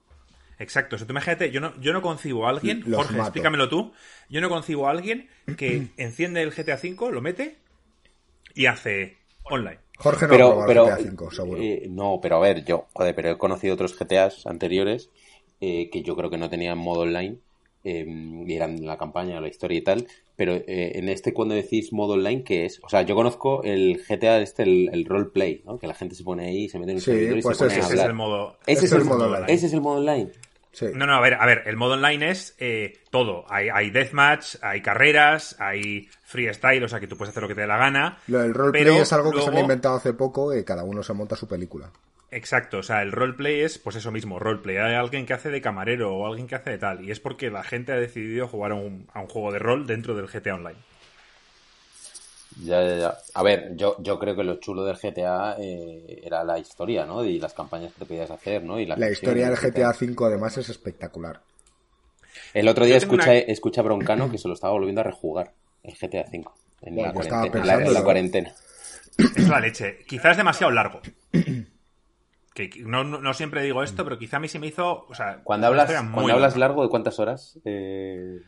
Exacto, 0.58 0.94
o 0.94 0.98
sea, 0.98 1.06
tú 1.06 1.12
imagínate, 1.12 1.50
yo 1.50 1.60
no, 1.60 1.78
yo 1.80 1.92
no 1.92 2.02
concibo 2.02 2.46
a 2.46 2.50
alguien, 2.50 2.84
Los 2.86 2.98
Jorge, 2.98 3.12
mato. 3.14 3.28
explícamelo 3.28 3.68
tú, 3.68 3.92
yo 4.28 4.40
no 4.40 4.48
concibo 4.48 4.86
a 4.86 4.90
alguien 4.92 5.28
que 5.56 5.88
enciende 5.96 6.42
el 6.42 6.52
GTA 6.52 6.76
V, 6.76 7.10
lo 7.10 7.20
mete 7.20 7.56
y 8.54 8.66
hace 8.66 9.16
online. 9.44 9.80
Jorge 9.96 10.26
no 10.26 10.32
pero, 10.32 10.46
ha 10.46 10.66
probado 10.66 10.66
pero 10.68 10.88
el 10.98 11.04
GTA 11.04 11.24
V, 11.24 11.34
seguro. 11.34 11.60
eh, 11.60 11.86
no, 11.88 12.20
pero 12.22 12.36
a 12.36 12.40
ver, 12.40 12.64
yo, 12.64 12.86
joder, 12.92 13.14
pero 13.14 13.30
he 13.30 13.38
conocido 13.38 13.74
otros 13.74 13.98
GTAs 13.98 14.46
anteriores 14.46 15.10
eh, 15.62 15.88
que 15.90 16.02
yo 16.02 16.14
creo 16.16 16.28
que 16.28 16.36
no 16.36 16.50
tenían 16.50 16.76
modo 16.76 17.00
online 17.02 17.36
eh, 17.84 18.04
y 18.46 18.52
eran 18.54 18.84
la 18.84 18.98
campaña, 18.98 19.40
la 19.40 19.48
historia 19.48 19.78
y 19.78 19.82
tal. 19.82 20.06
Pero 20.36 20.54
eh, 20.54 20.92
en 20.96 21.08
este, 21.08 21.32
cuando 21.32 21.54
decís 21.54 21.92
modo 21.92 22.14
online, 22.14 22.42
¿qué 22.44 22.64
es? 22.66 22.80
O 22.82 22.88
sea, 22.88 23.02
yo 23.02 23.14
conozco 23.14 23.62
el 23.64 24.02
GTA, 24.08 24.40
este, 24.40 24.64
el, 24.64 24.90
el 24.92 25.04
roleplay, 25.04 25.62
¿no? 25.64 25.78
Que 25.78 25.86
la 25.86 25.94
gente 25.94 26.14
se 26.14 26.24
pone 26.24 26.46
ahí, 26.48 26.68
se 26.68 26.78
mete 26.78 26.90
en 26.92 26.96
un 26.96 27.00
Sí, 27.00 27.10
servidor 27.12 27.38
y 27.38 27.42
pues 27.42 27.56
se 27.56 27.64
pone 27.64 27.72
ese 27.74 27.80
a 27.80 27.84
Ese 27.84 27.94
es 27.94 28.00
hablar. 28.00 28.10
el 28.10 28.16
modo... 28.16 28.56
Ese 28.66 28.84
es 28.86 28.92
el 28.92 29.04
modo 29.04 29.24
online. 29.26 29.52
Ese 29.52 29.66
es 29.66 29.72
el 29.72 29.80
modo 29.80 29.98
online. 29.98 30.30
Sí. 30.72 30.86
No, 30.94 31.06
no, 31.06 31.14
a 31.14 31.20
ver, 31.20 31.34
a 31.34 31.44
ver, 31.44 31.64
el 31.66 31.76
modo 31.76 31.92
online 31.94 32.30
es 32.30 32.56
eh, 32.58 32.94
todo. 33.10 33.44
Hay, 33.50 33.68
hay 33.68 33.90
deathmatch, 33.90 34.56
hay 34.62 34.80
carreras, 34.80 35.54
hay 35.60 36.08
freestyle, 36.24 36.82
o 36.82 36.88
sea 36.88 36.98
que 36.98 37.06
tú 37.06 37.18
puedes 37.18 37.30
hacer 37.30 37.42
lo 37.42 37.48
que 37.48 37.54
te 37.54 37.60
dé 37.60 37.66
la 37.66 37.76
gana. 37.76 38.18
Lo 38.26 38.38
del 38.38 38.54
roleplay 38.54 38.96
es 38.96 39.12
algo 39.12 39.30
que 39.32 39.40
se 39.40 39.44
han 39.48 39.50
luego- 39.52 39.66
inventado 39.66 39.96
hace 39.96 40.14
poco 40.14 40.56
y 40.56 40.64
cada 40.64 40.82
uno 40.84 41.02
se 41.02 41.12
monta 41.12 41.36
su 41.36 41.46
película. 41.46 41.90
Exacto, 42.32 42.78
o 42.78 42.82
sea, 42.82 43.02
el 43.02 43.12
roleplay 43.12 43.60
es 43.60 43.78
pues 43.78 43.94
eso 43.96 44.10
mismo, 44.10 44.38
roleplay. 44.38 44.78
Hay 44.78 44.94
alguien 44.94 45.26
que 45.26 45.34
hace 45.34 45.50
de 45.50 45.60
camarero 45.60 46.16
o 46.16 46.26
alguien 46.26 46.46
que 46.46 46.54
hace 46.54 46.70
de 46.70 46.78
tal. 46.78 47.04
Y 47.04 47.10
es 47.10 47.20
porque 47.20 47.50
la 47.50 47.62
gente 47.62 47.92
ha 47.92 47.96
decidido 47.96 48.48
jugar 48.48 48.72
a 48.72 48.76
un, 48.76 49.06
a 49.12 49.20
un 49.20 49.26
juego 49.26 49.52
de 49.52 49.58
rol 49.58 49.86
dentro 49.86 50.14
del 50.14 50.28
GTA 50.28 50.54
Online. 50.54 50.78
Ya, 52.64 52.82
ya, 52.82 52.96
ya. 52.96 53.18
A 53.34 53.42
ver, 53.42 53.76
yo, 53.76 53.96
yo 54.00 54.18
creo 54.18 54.34
que 54.34 54.44
lo 54.44 54.56
chulo 54.56 54.82
del 54.84 54.96
GTA 54.96 55.56
eh, 55.58 56.22
era 56.24 56.42
la 56.42 56.58
historia, 56.58 57.04
¿no? 57.04 57.22
Y 57.22 57.38
las 57.38 57.52
campañas 57.52 57.92
que 57.92 57.98
te 57.98 58.06
podías 58.06 58.30
hacer, 58.30 58.64
¿no? 58.64 58.80
Y 58.80 58.86
La 58.86 59.10
historia 59.10 59.50
del 59.50 59.58
GTA. 59.58 59.90
V 59.90 60.16
además 60.24 60.56
es 60.56 60.70
espectacular. 60.70 61.40
El 62.54 62.66
otro 62.66 62.86
día 62.86 62.96
escucha, 62.96 63.34
escucha 63.34 63.82
Broncano 63.82 64.30
que 64.30 64.38
se 64.38 64.48
lo 64.48 64.54
estaba 64.54 64.72
volviendo 64.72 65.02
a 65.02 65.04
rejugar, 65.04 65.52
el 65.82 65.92
GTA 65.92 66.24
V, 66.32 66.44
en, 66.80 66.96
la, 66.96 67.12
cuarentena, 68.02 68.54
Es 69.36 69.48
la 69.48 69.60
leche. 69.60 69.98
Quizás 70.06 70.32
es 70.32 70.36
demasiado 70.38 70.70
largo. 70.72 71.02
Que 72.54 72.70
no, 72.84 73.34
siempre 73.34 73.62
digo 73.62 73.82
esto, 73.82 74.04
pero 74.04 74.18
quizá 74.18 74.36
a 74.36 74.40
mí 74.40 74.48
se 74.48 74.58
me 74.58 74.66
hizo. 74.66 75.06
O 75.08 75.14
sea, 75.14 75.40
cuando 75.42 75.68
hablas, 75.68 75.90
cuando 76.12 76.32
hablas 76.32 76.56
largo, 76.56 76.82
¿de 76.82 76.90
cuántas 76.90 77.18
horas? 77.18 77.58
Eh, 77.64 78.40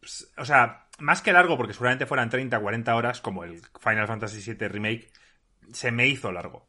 pues, 0.00 0.32
o 0.36 0.44
sea, 0.44 0.88
más 0.98 1.22
que 1.22 1.32
largo, 1.32 1.56
porque 1.56 1.72
seguramente 1.72 2.06
fueran 2.06 2.28
30, 2.30 2.58
40 2.58 2.94
horas, 2.94 3.20
como 3.20 3.44
el 3.44 3.60
Final 3.80 4.06
Fantasy 4.06 4.52
VII 4.52 4.68
Remake, 4.68 5.10
se 5.72 5.92
me 5.92 6.08
hizo 6.08 6.32
largo. 6.32 6.68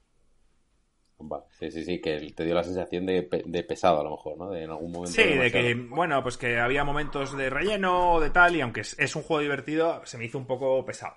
sí, 1.60 1.72
sí, 1.72 1.84
sí, 1.84 2.02
que 2.02 2.32
te 2.36 2.46
dio 2.46 2.54
la 2.54 2.64
sensación 2.64 3.06
de, 3.06 3.24
pesado 3.68 4.02
a 4.02 4.04
lo 4.04 4.12
mejor, 4.12 4.38
¿no? 4.38 4.50
De 4.52 4.64
en 4.64 4.70
algún 4.70 4.92
momento. 4.92 5.14
Sí, 5.14 5.24
de 5.24 5.52
que, 5.52 5.74
bueno, 5.74 6.22
pues 6.22 6.38
que 6.38 6.60
había 6.60 6.84
momentos 6.84 7.36
de 7.36 7.50
relleno 7.50 8.14
o 8.14 8.20
de 8.20 8.30
tal, 8.30 8.56
y 8.56 8.62
aunque 8.62 8.82
es, 8.82 9.16
un 9.16 9.24
juego 9.24 9.42
divertido, 9.42 10.06
se 10.06 10.18
me 10.18 10.26
hizo 10.26 10.38
un 10.38 10.48
poco 10.48 10.86
pesado 10.86 11.16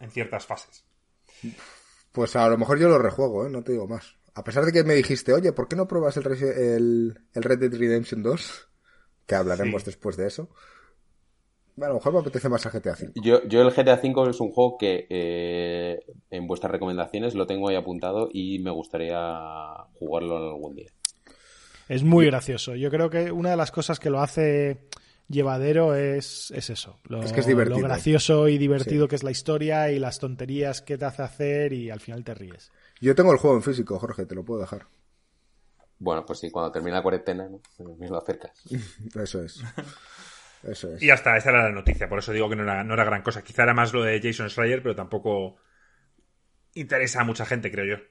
en 0.00 0.10
ciertas 0.10 0.46
fases. 0.46 0.86
Pues 2.12 2.34
a 2.36 2.48
lo 2.48 2.58
mejor 2.58 2.78
yo 2.78 2.88
lo 2.88 2.98
rejuego, 2.98 3.46
¿eh? 3.46 3.50
No 3.50 3.62
te 3.62 3.72
digo 3.72 3.86
más. 3.86 4.17
A 4.38 4.44
pesar 4.44 4.64
de 4.64 4.70
que 4.72 4.84
me 4.84 4.94
dijiste, 4.94 5.32
oye, 5.32 5.52
¿por 5.52 5.66
qué 5.66 5.74
no 5.74 5.88
pruebas 5.88 6.16
el, 6.16 6.24
el, 7.34 7.42
Red 7.42 7.58
Dead 7.58 7.74
Redemption 7.74 8.22
2? 8.22 8.68
Que 9.26 9.34
hablaremos 9.34 9.84
después 9.84 10.16
de 10.16 10.26
eso. 10.26 10.48
Bueno, 11.76 11.90
a 11.90 11.94
lo 11.94 11.94
mejor 11.96 12.12
me 12.14 12.18
apetece 12.20 12.48
más 12.48 12.64
el 12.64 12.72
GTA 12.72 12.92
V. 12.92 13.12
Yo, 13.16 13.46
yo 13.46 13.60
el 13.60 13.70
GTA 13.72 14.00
V 14.02 14.30
es 14.30 14.40
un 14.40 14.52
juego 14.52 14.78
que 14.78 15.06
eh, 15.10 16.00
en 16.30 16.46
vuestras 16.46 16.72
recomendaciones 16.72 17.34
lo 17.34 17.46
tengo 17.46 17.68
ahí 17.68 17.76
apuntado 17.76 18.30
y 18.32 18.58
me 18.60 18.70
gustaría 18.70 19.18
jugarlo 19.98 20.38
algún 20.38 20.76
día. 20.76 20.90
Es 21.90 22.04
muy 22.04 22.24
gracioso. 22.24 22.74
Yo 22.74 22.90
creo 22.90 23.10
que 23.10 23.30
una 23.30 23.50
de 23.50 23.58
las 23.58 23.70
cosas 23.70 24.00
que 24.00 24.08
lo 24.08 24.20
hace 24.20 24.78
llevadero 25.28 25.94
es, 25.94 26.50
es 26.52 26.70
eso. 26.70 26.98
Lo, 27.08 27.22
es 27.22 27.32
que 27.32 27.40
es 27.40 27.46
divertido. 27.46 27.80
Lo 27.80 27.84
gracioso 27.84 28.48
y 28.48 28.56
divertido 28.56 29.08
que 29.08 29.16
es 29.16 29.24
la 29.24 29.30
historia 29.30 29.90
y 29.90 29.98
las 29.98 30.20
tonterías 30.20 30.80
que 30.80 30.96
te 30.96 31.04
hace 31.04 31.22
hacer 31.22 31.74
y 31.74 31.90
al 31.90 32.00
final 32.00 32.24
te 32.24 32.34
ríes. 32.34 32.72
Yo 33.00 33.14
tengo 33.14 33.32
el 33.32 33.38
juego 33.38 33.56
en 33.56 33.62
físico, 33.62 33.98
Jorge, 33.98 34.26
te 34.26 34.34
lo 34.34 34.44
puedo 34.44 34.60
dejar. 34.60 34.86
Bueno, 35.98 36.24
pues 36.24 36.38
sí, 36.38 36.50
cuando 36.50 36.70
termine 36.70 36.96
la 36.96 37.02
cuarentena, 37.02 37.48
¿no? 37.48 37.60
me 37.96 38.08
lo 38.08 38.18
acercas. 38.18 38.52
eso 39.14 39.42
es. 39.42 39.62
Eso 40.62 40.92
es. 40.92 41.02
Y 41.02 41.06
ya 41.06 41.14
está, 41.14 41.36
esa 41.36 41.50
era 41.50 41.64
la 41.64 41.72
noticia, 41.72 42.08
por 42.08 42.18
eso 42.18 42.32
digo 42.32 42.48
que 42.48 42.56
no 42.56 42.62
era, 42.62 42.82
no 42.84 42.94
era 42.94 43.04
gran 43.04 43.22
cosa. 43.22 43.42
Quizá 43.42 43.62
era 43.62 43.74
más 43.74 43.92
lo 43.92 44.02
de 44.02 44.20
Jason 44.20 44.50
Schreier, 44.50 44.82
pero 44.82 44.94
tampoco 44.94 45.56
interesa 46.74 47.20
a 47.20 47.24
mucha 47.24 47.46
gente, 47.46 47.70
creo 47.70 47.96
yo. 47.96 48.04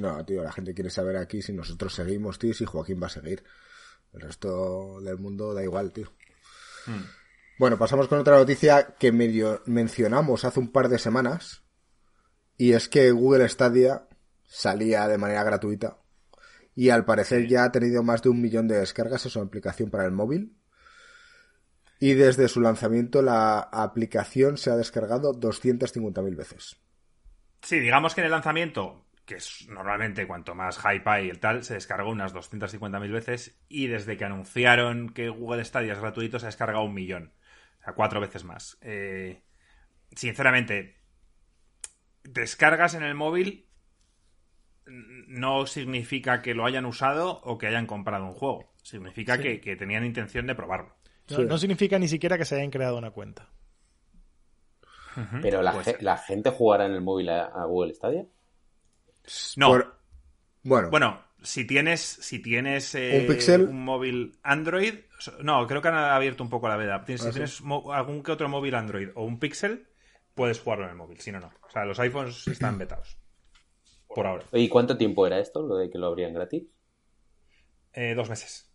No, 0.00 0.24
tío, 0.24 0.42
la 0.42 0.52
gente 0.52 0.74
quiere 0.74 0.90
saber 0.90 1.16
aquí 1.16 1.42
si 1.42 1.52
nosotros 1.52 1.94
seguimos, 1.94 2.38
tío, 2.38 2.50
y 2.50 2.54
si 2.54 2.64
Joaquín 2.64 3.00
va 3.02 3.06
a 3.06 3.10
seguir. 3.10 3.44
El 4.12 4.20
resto 4.20 5.00
del 5.00 5.18
mundo 5.18 5.54
da 5.54 5.62
igual, 5.62 5.92
tío. 5.92 6.12
Hmm. 6.86 7.04
Bueno, 7.58 7.78
pasamos 7.78 8.08
con 8.08 8.18
otra 8.18 8.36
noticia 8.36 8.94
que 8.98 9.12
medio 9.12 9.62
mencionamos 9.66 10.44
hace 10.44 10.60
un 10.60 10.72
par 10.72 10.88
de 10.88 10.98
semanas. 10.98 11.61
Y 12.56 12.72
es 12.72 12.88
que 12.88 13.10
Google 13.10 13.48
Stadia 13.48 14.06
salía 14.44 15.08
de 15.08 15.18
manera 15.18 15.42
gratuita. 15.44 15.98
Y 16.74 16.90
al 16.90 17.04
parecer 17.04 17.48
ya 17.48 17.64
ha 17.64 17.72
tenido 17.72 18.02
más 18.02 18.22
de 18.22 18.30
un 18.30 18.40
millón 18.40 18.68
de 18.68 18.78
descargas 18.78 19.24
en 19.24 19.30
su 19.30 19.40
aplicación 19.40 19.90
para 19.90 20.04
el 20.04 20.12
móvil. 20.12 20.56
Y 21.98 22.14
desde 22.14 22.48
su 22.48 22.60
lanzamiento 22.60 23.22
la 23.22 23.58
aplicación 23.60 24.56
se 24.56 24.70
ha 24.70 24.76
descargado 24.76 25.32
250.000 25.32 26.36
veces. 26.36 26.76
Sí, 27.62 27.78
digamos 27.78 28.14
que 28.14 28.22
en 28.22 28.24
el 28.26 28.32
lanzamiento, 28.32 29.06
que 29.24 29.36
es 29.36 29.68
normalmente 29.68 30.26
cuanto 30.26 30.54
más 30.54 30.78
hype 30.78 31.08
hay 31.08 31.30
y 31.30 31.34
tal, 31.34 31.62
se 31.62 31.74
descargó 31.74 32.10
unas 32.10 32.34
250.000 32.34 33.12
veces 33.12 33.56
y 33.68 33.86
desde 33.86 34.16
que 34.16 34.24
anunciaron 34.24 35.10
que 35.10 35.28
Google 35.28 35.64
Stadia 35.64 35.92
es 35.92 36.00
gratuito 36.00 36.40
se 36.40 36.46
ha 36.46 36.48
descargado 36.48 36.84
un 36.84 36.94
millón. 36.94 37.32
O 37.80 37.84
sea, 37.84 37.94
cuatro 37.94 38.20
veces 38.20 38.44
más. 38.44 38.78
Eh, 38.80 39.42
sinceramente, 40.10 41.01
descargas 42.24 42.94
en 42.94 43.02
el 43.02 43.14
móvil 43.14 43.68
no 44.86 45.66
significa 45.66 46.42
que 46.42 46.54
lo 46.54 46.64
hayan 46.64 46.86
usado 46.86 47.40
o 47.44 47.58
que 47.58 47.66
hayan 47.66 47.86
comprado 47.86 48.26
un 48.26 48.32
juego. 48.32 48.72
Significa 48.82 49.38
que, 49.38 49.58
tenían 49.76 50.04
intención 50.04 50.46
de 50.46 50.54
probarlo. 50.54 50.94
No, 51.28 51.56
significa 51.56 51.98
ni 51.98 52.08
siquiera 52.08 52.36
que 52.36 52.44
se 52.44 52.56
hayan 52.56 52.70
creado 52.70 52.98
una 52.98 53.10
cuenta. 53.10 53.48
Pero 55.42 55.62
la, 55.62 55.74
la, 56.00 56.16
gente 56.16 56.50
jugará 56.50 56.86
en 56.86 56.92
el 56.92 57.02
móvil 57.02 57.28
a, 57.28 57.64
Google 57.66 57.94
Stadia. 57.94 58.26
No. 59.56 59.84
Bueno. 60.64 60.90
bueno, 60.90 61.20
si 61.42 61.66
tienes, 61.66 62.00
si 62.00 62.40
tienes 62.40 62.94
eh, 62.94 63.26
¿Un, 63.68 63.84
móvil 63.84 64.38
Android, 64.42 64.94
no, 65.42 65.66
creo 65.66 65.82
que 65.82 65.88
han 65.88 65.96
abierto 65.96 66.42
un 66.42 66.50
poco 66.50 66.68
la 66.68 66.76
veda. 66.76 67.04
Si 67.06 67.14
ah, 67.14 67.30
tienes 67.30 67.62
algún 67.92 68.22
que 68.22 68.32
otro 68.32 68.48
móvil 68.48 68.74
Android 68.74 69.08
o 69.14 69.24
un 69.24 69.38
Pixel, 69.38 69.86
puedes 70.34 70.60
jugarlo 70.60 70.84
en 70.84 70.90
el 70.90 70.96
móvil. 70.96 71.20
Si 71.20 71.32
no, 71.32 71.40
no. 71.40 71.50
O 71.66 71.70
sea, 71.70 71.84
los 71.84 71.98
iPhones 71.98 72.46
están 72.48 72.78
vetados. 72.78 73.18
Por 74.08 74.26
ahora. 74.26 74.44
¿Y 74.52 74.68
cuánto 74.68 74.96
tiempo 74.96 75.26
era 75.26 75.38
esto, 75.38 75.62
lo 75.62 75.76
de 75.76 75.90
que 75.90 75.98
lo 75.98 76.08
abrían 76.08 76.34
gratis? 76.34 76.64
Eh, 77.92 78.14
dos 78.14 78.28
meses. 78.28 78.70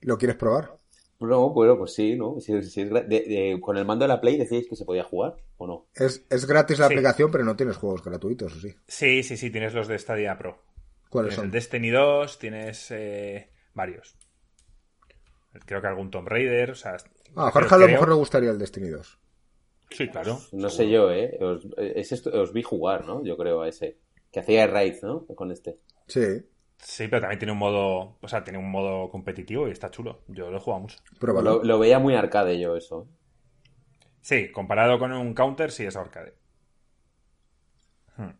¿Lo 0.00 0.18
quieres 0.18 0.36
probar? 0.36 0.76
No, 1.20 1.50
bueno, 1.50 1.76
pues 1.76 1.94
sí, 1.94 2.16
¿no? 2.16 2.36
con 3.60 3.76
el 3.76 3.84
mando 3.84 4.04
de 4.04 4.08
la 4.08 4.20
Play 4.20 4.36
decíais 4.36 4.68
que 4.68 4.76
se 4.76 4.84
podía 4.84 5.02
jugar, 5.02 5.34
¿o 5.56 5.66
no? 5.66 5.88
Es, 5.94 6.46
gratis 6.46 6.78
la 6.78 6.86
aplicación, 6.86 7.32
pero 7.32 7.44
no 7.44 7.56
tienes 7.56 7.76
juegos 7.76 8.04
gratuitos, 8.04 8.54
¿o 8.54 8.60
sí? 8.60 8.76
Sí, 8.86 9.24
sí, 9.24 9.36
sí, 9.36 9.50
tienes 9.50 9.74
los 9.74 9.88
de 9.88 9.98
Stadia 9.98 10.38
Pro. 10.38 10.62
¿Cuáles 11.10 11.34
son? 11.34 11.46
El 11.46 11.50
Destiny 11.50 11.90
2, 11.90 12.38
tienes 12.38 12.90
eh, 12.92 13.50
varios. 13.74 14.16
Creo 15.66 15.80
que 15.80 15.88
algún 15.88 16.10
Tomb 16.10 16.28
Raider, 16.28 16.70
o 16.70 16.74
sea... 16.76 16.96
Ah, 17.34 17.48
a 17.48 17.50
Jorge 17.50 17.74
a 17.74 17.78
lo 17.78 17.88
mejor 17.88 18.08
le 18.08 18.14
gustaría 18.14 18.50
el 18.50 18.58
Destiny 18.58 18.88
2. 18.88 19.18
Sí, 19.90 20.08
claro. 20.08 20.38
No 20.52 20.68
sé 20.68 20.88
yo, 20.88 21.10
¿eh? 21.10 21.38
Os, 21.40 21.66
os 22.26 22.52
vi 22.52 22.62
jugar, 22.62 23.06
¿no? 23.06 23.24
Yo 23.24 23.36
creo 23.36 23.62
a 23.62 23.68
ese. 23.68 23.98
Que 24.30 24.40
hacía 24.40 24.66
Raid, 24.66 24.96
¿no? 25.02 25.26
Con 25.26 25.50
este. 25.50 25.78
Sí. 26.06 26.44
Sí, 26.78 27.08
pero 27.08 27.20
también 27.20 27.38
tiene 27.38 27.52
un 27.52 27.58
modo, 27.58 28.18
o 28.20 28.28
sea, 28.28 28.44
tiene 28.44 28.58
un 28.58 28.70
modo 28.70 29.10
competitivo 29.10 29.66
y 29.66 29.72
está 29.72 29.90
chulo. 29.90 30.22
Yo 30.28 30.50
lo 30.50 30.58
he 30.58 30.60
jugado 30.60 30.82
mucho. 30.82 30.98
Pero 31.18 31.42
lo, 31.42 31.78
veía 31.78 31.98
muy 31.98 32.14
arcade 32.14 32.58
yo 32.58 32.76
eso. 32.76 33.08
Sí, 34.20 34.50
comparado 34.52 34.98
con 34.98 35.12
un 35.12 35.34
counter, 35.34 35.72
sí 35.72 35.84
es 35.84 35.96
arcade. 35.96 36.34
Hmm. 38.16 38.30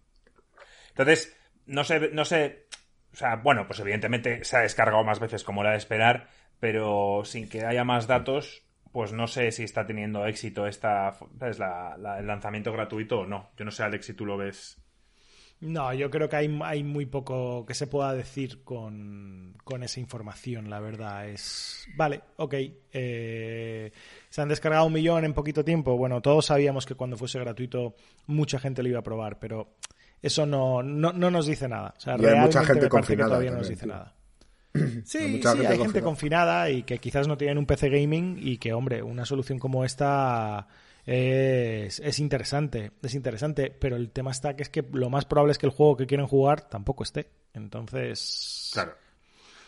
Entonces, 0.91 1.37
no 1.67 1.83
sé, 1.83 2.11
no 2.13 2.25
sé, 2.25 2.69
o 3.13 3.17
sea, 3.17 3.37
bueno, 3.37 3.67
pues 3.67 3.81
evidentemente 3.81 4.45
se 4.45 4.57
ha 4.57 4.61
descargado 4.61 5.03
más 5.03 5.19
veces 5.19 5.43
como 5.43 5.63
era 5.63 5.73
de 5.73 5.79
esperar, 5.79 6.29
pero 6.61 7.23
sin 7.25 7.49
que 7.49 7.65
haya 7.65 7.85
más 7.85 8.07
datos, 8.07 8.68
pues 8.93 9.13
no 9.13 9.27
sé 9.27 9.51
si 9.53 9.65
está 9.65 9.87
teniendo 9.87 10.27
éxito 10.27 10.67
esta, 10.67 11.17
¿sabes? 11.39 11.59
el 11.61 12.27
lanzamiento 12.27 12.73
gratuito 12.73 13.21
o 13.21 13.27
no. 13.27 13.51
Yo 13.57 13.65
no 13.65 13.71
sé, 13.71 13.83
Alex, 13.83 14.07
si 14.07 14.15
tú 14.15 14.25
lo 14.27 14.37
ves 14.37 14.79
no, 15.61 15.93
yo 15.93 16.09
creo 16.09 16.29
que 16.29 16.37
hay, 16.37 16.59
hay 16.63 16.85
muy 16.85 17.07
poco 17.07 17.67
que 17.67 17.75
se 17.75 17.89
pueda 17.89 18.15
decir 18.15 18.63
con, 18.63 19.57
esa 19.83 19.99
información, 19.99 20.71
la 20.71 20.79
verdad. 20.79 21.29
Es. 21.29 21.89
Vale, 21.97 22.21
ok. 22.37 22.55
Eh, 22.93 23.93
se 24.29 24.41
han 24.41 24.49
descargado 24.49 24.87
un 24.87 24.93
millón 24.93 25.25
en 25.25 25.35
poquito 25.35 25.65
tiempo. 25.65 25.97
Bueno, 25.97 26.21
todos 26.21 26.47
sabíamos 26.47 26.87
que 26.87 26.95
cuando 26.95 27.17
fuese 27.17 27.41
gratuito 27.41 27.97
mucha 28.27 28.61
gente 28.61 28.85
lo 28.85 28.89
iba 28.91 29.01
a 29.01 29.03
probar, 29.03 29.41
pero 29.41 29.75
eso 30.23 30.47
no, 30.47 30.81
no, 30.83 31.13
nos 31.13 31.47
dice 31.47 31.69
nada. 31.69 31.93
O 31.97 32.01
sea, 32.01 32.15
hay 32.15 32.39
mucha 32.39 32.65
gente 32.65 32.89
confinada. 32.89 33.31
todavía 33.31 33.51
no 33.51 33.59
nos 33.59 33.69
dice 33.69 33.87
nada. 33.87 34.15
Sí, 34.75 35.41
sí, 35.43 35.67
hay 35.67 35.79
gente 35.79 36.03
confinada 36.03 36.71
y 36.71 36.83
que 36.83 36.99
quizás 36.99 37.29
no 37.29 37.37
tienen 37.37 37.59
un 37.59 37.67
PC 37.67 37.89
gaming 37.89 38.39
y 38.41 38.59
que, 38.59 38.73
hombre, 38.73 39.03
una 39.03 39.25
solución 39.25 39.59
como 39.59 39.85
esta 39.85 40.69
es, 41.11 42.19
interesante, 42.19 42.93
es 43.03 43.15
interesante, 43.15 43.71
pero 43.71 43.97
el 43.97 44.11
tema 44.11 44.31
está 44.31 44.55
que 44.55 44.63
es 44.63 44.69
que 44.69 44.85
lo 44.93 45.09
más 45.09 45.25
probable 45.25 45.53
es 45.53 45.59
que 45.59 45.65
el 45.65 45.73
juego 45.73 45.97
que 45.97 46.07
quieren 46.07 46.27
jugar 46.27 46.69
tampoco 46.69 47.03
esté. 47.03 47.31
Entonces. 47.55 48.71
Claro. 48.75 48.95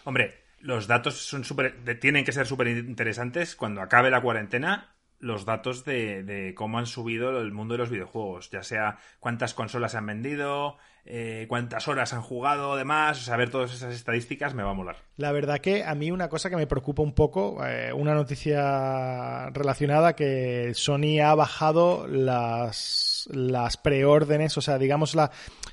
Hombre, 0.04 0.34
los 0.60 0.86
datos 0.86 1.16
son 1.16 1.44
super, 1.44 1.82
tienen 1.98 2.24
que 2.24 2.32
ser 2.32 2.46
súper 2.46 2.68
interesantes 2.68 3.56
cuando 3.56 3.80
acabe 3.80 4.10
la 4.10 4.20
cuarentena. 4.20 4.94
Los 5.20 5.44
datos 5.44 5.84
de, 5.84 6.22
de, 6.22 6.54
cómo 6.54 6.78
han 6.78 6.86
subido 6.86 7.38
el 7.40 7.52
mundo 7.52 7.74
de 7.74 7.78
los 7.78 7.90
videojuegos, 7.90 8.50
ya 8.50 8.62
sea 8.62 8.98
cuántas 9.20 9.54
consolas 9.54 9.92
se 9.92 9.98
han 9.98 10.06
vendido, 10.06 10.78
eh, 11.06 11.46
cuántas 11.48 11.88
horas 11.88 12.12
han 12.12 12.20
jugado, 12.20 12.76
demás, 12.76 13.18
saber 13.18 13.50
todas 13.50 13.72
esas 13.72 13.94
estadísticas 13.94 14.54
me 14.54 14.62
va 14.62 14.70
a 14.70 14.74
molar. 14.74 14.96
La 15.16 15.32
verdad 15.32 15.58
que 15.58 15.82
a 15.82 15.94
mí 15.94 16.10
una 16.10 16.28
cosa 16.28 16.50
que 16.50 16.56
me 16.56 16.66
preocupa 16.66 17.02
un 17.02 17.14
poco, 17.14 17.64
eh, 17.66 17.92
una 17.92 18.14
noticia 18.14 19.50
relacionada 19.50 20.14
que 20.14 20.72
Sony 20.74 21.20
ha 21.24 21.34
bajado 21.34 22.06
las, 22.06 23.28
las 23.32 23.76
preórdenes, 23.76 24.56
o 24.58 24.60
sea, 24.60 24.78
digamos 24.78 25.14
la, 25.14 25.30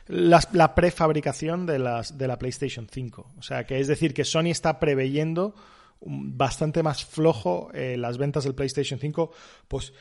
la 0.08 0.75
prefabricación 0.75 1.66
de, 1.66 1.80
las, 1.80 2.18
de 2.18 2.27
la 2.27 2.38
PlayStation 2.38 2.88
5. 2.89 3.34
O 3.38 3.42
sea, 3.42 3.66
que 3.66 3.80
es 3.80 3.88
decir, 3.88 4.13
que 4.13 4.24
Sony 4.24 4.48
está 4.48 4.80
preveyendo 4.80 5.54
bastante 6.01 6.84
más 6.84 7.06
flojo 7.06 7.70
eh, 7.74 7.98
las 7.98 8.18
ventas 8.18 8.44
del 8.44 8.56
PlayStation 8.56 9.00
5, 9.00 9.32
pues 9.68 9.94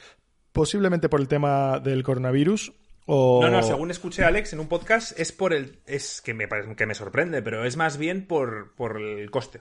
posiblemente 0.52 1.08
por 1.08 1.20
el 1.20 1.28
tema 1.28 1.80
del 1.80 2.02
coronavirus 2.02 2.72
no, 3.06 3.50
no, 3.50 3.62
según 3.62 3.90
escuché 3.90 4.24
a 4.24 4.28
Alex 4.28 4.52
en 4.52 4.60
un 4.60 4.68
podcast, 4.68 5.18
es 5.18 5.30
por 5.30 5.52
el. 5.52 5.78
es 5.86 6.20
que 6.20 6.34
me, 6.34 6.48
que 6.76 6.86
me 6.86 6.94
sorprende, 6.94 7.40
pero 7.40 7.64
es 7.64 7.76
más 7.76 7.98
bien 7.98 8.26
por, 8.26 8.74
por 8.74 9.00
el 9.00 9.30
coste. 9.30 9.60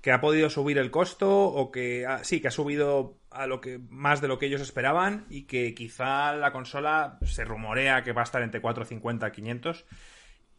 que 0.00 0.12
ha 0.12 0.20
podido 0.20 0.48
subir 0.48 0.78
el 0.78 0.90
costo 0.90 1.30
o 1.30 1.70
que 1.70 2.06
sí, 2.22 2.40
que 2.40 2.48
ha 2.48 2.52
subido 2.52 3.18
a 3.30 3.46
lo 3.46 3.60
que 3.60 3.78
más 3.90 4.20
de 4.22 4.28
lo 4.28 4.38
que 4.38 4.46
ellos 4.46 4.62
esperaban 4.62 5.26
y 5.28 5.42
que 5.42 5.74
quizá 5.74 6.34
la 6.34 6.52
consola 6.52 7.18
se 7.24 7.44
rumorea 7.44 8.02
que 8.02 8.12
va 8.12 8.22
a 8.22 8.24
estar 8.24 8.42
entre 8.42 8.62
450 8.62 9.28
y 9.28 9.32
500 9.32 9.84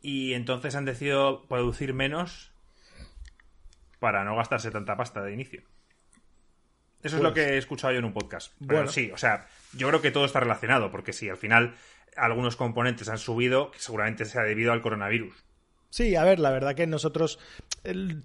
y 0.01 0.33
entonces 0.33 0.75
han 0.75 0.85
decidido 0.85 1.47
producir 1.47 1.93
menos 1.93 2.50
para 4.01 4.23
no 4.23 4.35
gastarse 4.35 4.71
tanta 4.71 4.97
pasta 4.97 5.21
de 5.21 5.31
inicio. 5.31 5.61
Eso 7.03 7.17
es 7.17 7.21
lo 7.21 7.31
pues 7.31 7.45
que 7.45 7.53
he 7.53 7.57
escuchado 7.59 7.93
yo 7.93 7.99
en 7.99 8.05
un 8.05 8.13
podcast. 8.13 8.51
bueno. 8.57 8.87
sí, 8.87 9.11
o 9.13 9.17
sea, 9.17 9.45
yo 9.73 9.87
creo 9.89 10.01
que 10.01 10.09
todo 10.09 10.25
está 10.25 10.39
relacionado, 10.39 10.89
porque 10.89 11.13
si 11.13 11.29
al 11.29 11.37
final 11.37 11.75
algunos 12.17 12.55
componentes 12.55 13.09
han 13.09 13.19
subido, 13.19 13.71
seguramente 13.77 14.25
sea 14.25 14.41
debido 14.41 14.71
al 14.71 14.81
coronavirus. 14.81 15.45
Sí, 15.91 16.15
a 16.15 16.23
ver, 16.23 16.39
la 16.39 16.51
verdad 16.51 16.73
que 16.73 16.87
nosotros 16.87 17.37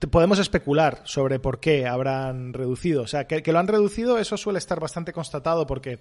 podemos 0.08 0.38
especular 0.38 1.02
sobre 1.02 1.40
por 1.40 1.58
qué 1.58 1.84
habrán 1.88 2.52
reducido. 2.52 3.02
O 3.02 3.06
sea, 3.08 3.26
que, 3.26 3.42
lo 3.52 3.58
han 3.58 3.66
reducido, 3.66 4.18
eso 4.18 4.36
suele 4.36 4.60
estar 4.60 4.78
bastante 4.78 5.12
constatado 5.12 5.66
porque 5.66 5.98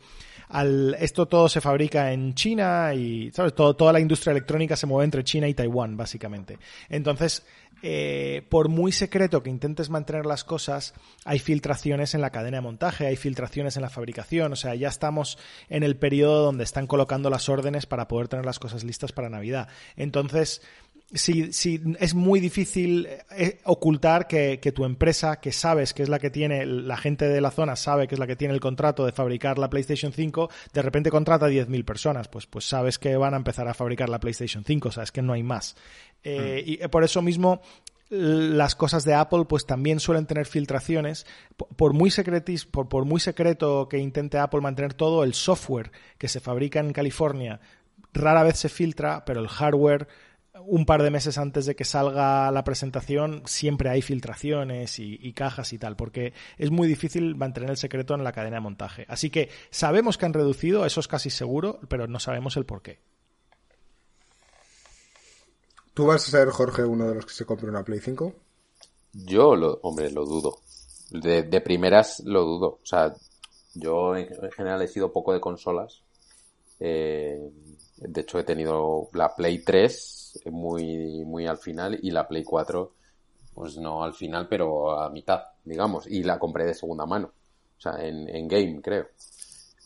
al, 0.48 0.95
esto 1.00 1.25
todo 1.27 1.50
se 1.50 1.62
fabrica 1.62 2.12
en 2.12 2.36
China 2.36 2.93
y, 2.93 3.31
¿sabes? 3.31 3.55
Toda 3.55 3.91
la 3.91 4.00
industria 4.00 4.29
electrónica 4.29 4.75
se 4.75 4.86
mueve 4.86 5.05
entre 5.05 5.24
China 5.24 5.48
y 5.48 5.55
Taiwán, 5.55 5.98
básicamente. 5.98 6.60
Entonces, 6.88 7.43
eh, 7.81 8.45
por 8.50 8.69
muy 8.69 8.91
secreto 8.91 9.43
que 9.43 9.50
intentes 9.50 9.89
mantener 9.89 10.25
las 10.25 10.43
cosas, 10.43 10.93
hay 11.24 11.39
filtraciones 11.39 12.15
en 12.15 12.22
la 12.22 12.31
cadena 12.31 12.57
de 12.57 12.62
montaje, 12.62 13.05
hay 13.05 13.15
filtraciones 13.15 13.75
en 13.75 13.81
la 13.81 13.89
fabricación, 13.89 14.53
o 14.53 14.55
sea, 14.55 14.75
ya 14.75 14.88
estamos 14.88 15.38
en 15.69 15.84
el 15.84 15.95
periodo 15.95 16.45
donde 16.45 16.63
están 16.63 16.88
colocando 16.88 17.29
las 17.29 17.50
órdenes 17.50 17.86
para 17.86 18.07
poder 18.07 18.27
tener 18.27 18.45
las 18.45 18.60
cosas 18.60 18.84
listas 18.84 19.12
para 19.12 19.29
Navidad. 19.29 19.67
Entonces, 19.98 20.62
si, 21.13 21.53
si 21.53 21.81
es 22.00 22.15
muy 22.15 22.39
difícil 22.39 23.07
eh, 23.31 23.59
ocultar 23.65 24.27
que, 24.27 24.57
tu 24.74 24.85
empresa, 24.85 25.39
que 25.39 25.51
sabes 25.51 25.93
que 25.93 26.03
es 26.03 26.09
la 26.09 26.19
que 26.19 26.29
tiene, 26.29 26.65
la 26.65 26.97
gente 26.97 27.27
de 27.27 27.41
la 27.41 27.51
zona 27.51 27.75
sabe 27.75 28.07
que 28.07 28.15
es 28.15 28.19
la 28.19 28.27
que 28.27 28.35
tiene 28.35 28.53
el 28.53 28.59
contrato 28.59 29.05
de 29.05 29.12
fabricar 29.12 29.59
la 29.59 29.69
PlayStation 29.69 30.12
5, 30.12 30.50
de 30.74 30.81
repente 30.81 31.12
contrata 31.12 31.47
10.000 31.47 31.85
personas, 31.85 32.27
pues, 32.27 32.47
pues 32.47 32.65
sabes 32.65 32.97
que 32.97 33.15
van 33.17 33.33
a 33.33 33.38
empezar 33.38 33.67
a 33.67 33.74
fabricar 33.74 34.09
la 34.09 34.19
PlayStation 34.19 34.63
5, 34.65 34.91
sabes 34.91 35.12
que 35.12 35.21
no 35.21 35.33
hay 35.33 35.43
más. 35.43 35.75
Eh, 36.24 36.63
mm. 36.65 36.69
Y 36.69 36.74
eh, 36.81 36.89
por 36.89 37.03
eso 37.03 37.21
mismo 37.21 37.62
las 38.09 38.75
cosas 38.75 39.03
de 39.03 39.15
Apple 39.15 39.45
pues 39.45 39.65
también 39.65 40.00
suelen 40.00 40.25
tener 40.25 40.45
filtraciones. 40.45 41.25
Por 41.75 41.93
muy, 41.93 42.12
secretis, 42.12 42.65
por, 42.65 42.88
por 42.88 43.05
muy 43.05 43.19
secreto 43.19 43.88
que 43.89 43.97
intente 43.97 44.38
Apple 44.38 44.62
mantener 44.62 44.93
todo, 44.93 45.24
el 45.24 45.33
software 45.33 45.91
que 46.17 46.27
se 46.27 46.39
fabrica 46.39 46.79
en 46.79 46.93
California 46.93 47.59
rara 48.15 48.43
vez 48.43 48.57
se 48.57 48.69
filtra, 48.69 49.24
pero 49.25 49.41
el 49.41 49.47
hardware 49.47 50.07
un 50.67 50.86
par 50.86 51.03
de 51.03 51.12
meses 51.12 51.38
antes 51.38 51.65
de 51.65 51.75
que 51.75 51.86
salga 51.86 52.51
la 52.51 52.63
presentación 52.63 53.43
siempre 53.45 53.89
hay 53.89 54.01
filtraciones 54.01 55.00
y, 55.00 55.34
cajas 55.34 55.74
y 55.74 55.77
tal, 55.77 55.95
porque 55.95 56.34
es 56.57 56.72
muy 56.72 56.88
difícil 56.88 57.36
mantener 57.36 57.69
el 57.69 57.77
secreto 57.77 58.13
en 58.13 58.24
la 58.24 58.31
cadena 58.31 58.57
de 58.57 58.62
montaje. 58.62 59.05
Así 59.10 59.29
que 59.29 59.50
sabemos 59.69 60.17
que 60.17 60.25
han 60.25 60.34
reducido, 60.34 60.86
eso 60.86 61.00
es 61.00 61.07
casi 61.07 61.29
seguro, 61.29 61.79
pero 61.88 62.07
no 62.07 62.19
sabemos 62.19 62.57
el 62.57 62.65
por 62.65 62.81
qué. 62.81 63.00
¿Tú 65.93 66.07
vas 66.07 66.27
a 66.27 66.31
ser, 66.31 66.50
Jorge, 66.50 66.84
uno 66.84 67.07
de 67.07 67.15
los 67.15 67.25
que 67.25 67.34
se 67.34 67.45
compre 67.45 67.69
una 67.69 67.84
Play 67.84 68.00
5? 68.00 68.34
Yo, 69.13 69.55
lo, 69.55 69.79
hombre, 69.81 70.12
lo 70.12 70.25
dudo. 70.25 70.60
De, 71.12 71.62
primeras 71.62 72.22
lo 72.25 72.43
dudo. 72.43 72.79
O 72.84 72.86
sea, 72.86 73.13
yo 73.75 74.15
en, 74.17 74.27
general 74.51 74.81
he 74.81 74.88
sido 74.88 75.13
poco 75.13 75.31
de 75.31 75.39
consolas. 75.39 76.01
Eh, 76.81 77.39
de 77.98 78.22
hecho, 78.22 78.39
he 78.39 78.43
tenido 78.43 79.10
la 79.13 79.34
Play 79.36 79.60
3 79.60 80.14
muy, 80.46 81.24
muy 81.25 81.48
al 81.48 81.58
final 81.58 81.98
y 82.01 82.12
la 82.12 82.27
Play 82.27 82.44
4, 82.44 82.94
pues 83.54 83.77
no 83.77 84.04
al 84.04 84.13
final, 84.13 84.48
pero 84.48 85.00
a 85.00 85.10
mitad, 85.10 85.42
digamos, 85.63 86.08
y 86.08 86.24
la 86.24 86.39
compré 86.39 86.65
de 86.65 86.74
segunda 86.74 87.06
mano, 87.06 87.32
o 87.77 87.82
sea, 87.82 88.04
en, 88.06 88.27
en 88.30 88.48
game, 88.48 88.82
creo. 88.82 89.08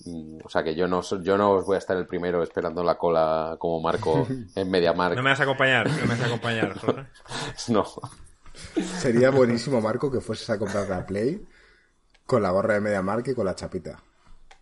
Mm, 0.05 0.39
o 0.43 0.49
sea 0.49 0.63
que 0.63 0.75
yo 0.75 0.87
no 0.87 1.01
yo 1.01 1.37
no 1.37 1.51
os 1.51 1.65
voy 1.65 1.75
a 1.75 1.79
estar 1.79 1.97
el 1.97 2.05
primero 2.05 2.41
esperando 2.41 2.83
la 2.83 2.97
cola 2.97 3.57
como 3.59 3.81
Marco 3.81 4.25
en 4.55 4.71
MediaMark. 4.71 5.15
No 5.15 5.23
me 5.23 5.31
vas 5.31 5.39
a 5.39 5.43
acompañar, 5.43 5.89
no 5.89 5.97
me 5.97 6.07
vas 6.07 6.21
a 6.21 6.25
acompañar, 6.25 6.75
no. 7.69 7.85
Sería 8.99 9.29
buenísimo, 9.29 9.79
Marco, 9.81 10.11
que 10.11 10.21
fueses 10.21 10.49
a 10.49 10.57
comprar 10.57 10.89
la 10.89 11.05
Play 11.05 11.45
con 12.25 12.43
la 12.43 12.51
gorra 12.51 12.75
de 12.75 12.81
MediaMark 12.81 13.27
y 13.27 13.33
con 13.33 13.45
la 13.45 13.55
chapita. 13.55 14.01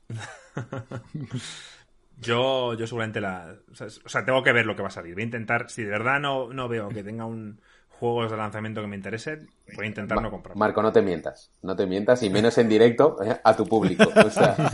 Yo, 2.19 2.73
yo 2.73 2.87
seguramente 2.87 3.21
la. 3.21 3.55
O 3.69 4.09
sea, 4.09 4.25
tengo 4.25 4.43
que 4.43 4.51
ver 4.51 4.65
lo 4.65 4.75
que 4.75 4.81
va 4.81 4.87
a 4.87 4.91
salir. 4.91 5.13
Voy 5.13 5.21
a 5.23 5.25
intentar, 5.25 5.69
si 5.69 5.83
de 5.83 5.91
verdad 5.91 6.19
no, 6.19 6.51
no 6.51 6.67
veo 6.67 6.89
que 6.89 7.03
tenga 7.03 7.25
un 7.25 7.59
juegos 7.99 8.31
de 8.31 8.37
lanzamiento 8.37 8.81
que 8.81 8.87
me 8.87 8.95
interese, 8.95 9.47
voy 9.75 9.85
a 9.85 9.89
intentar 9.89 10.21
no 10.21 10.29
comprar. 10.29 10.55
Marco, 10.55 10.81
no 10.81 10.91
te 10.91 11.01
mientas. 11.01 11.51
No 11.61 11.75
te 11.75 11.85
mientas, 11.85 12.21
y 12.23 12.29
menos 12.29 12.57
en 12.57 12.69
directo 12.69 13.17
eh, 13.23 13.39
a 13.43 13.55
tu 13.55 13.65
público. 13.65 14.03
O 14.25 14.29
sea... 14.29 14.55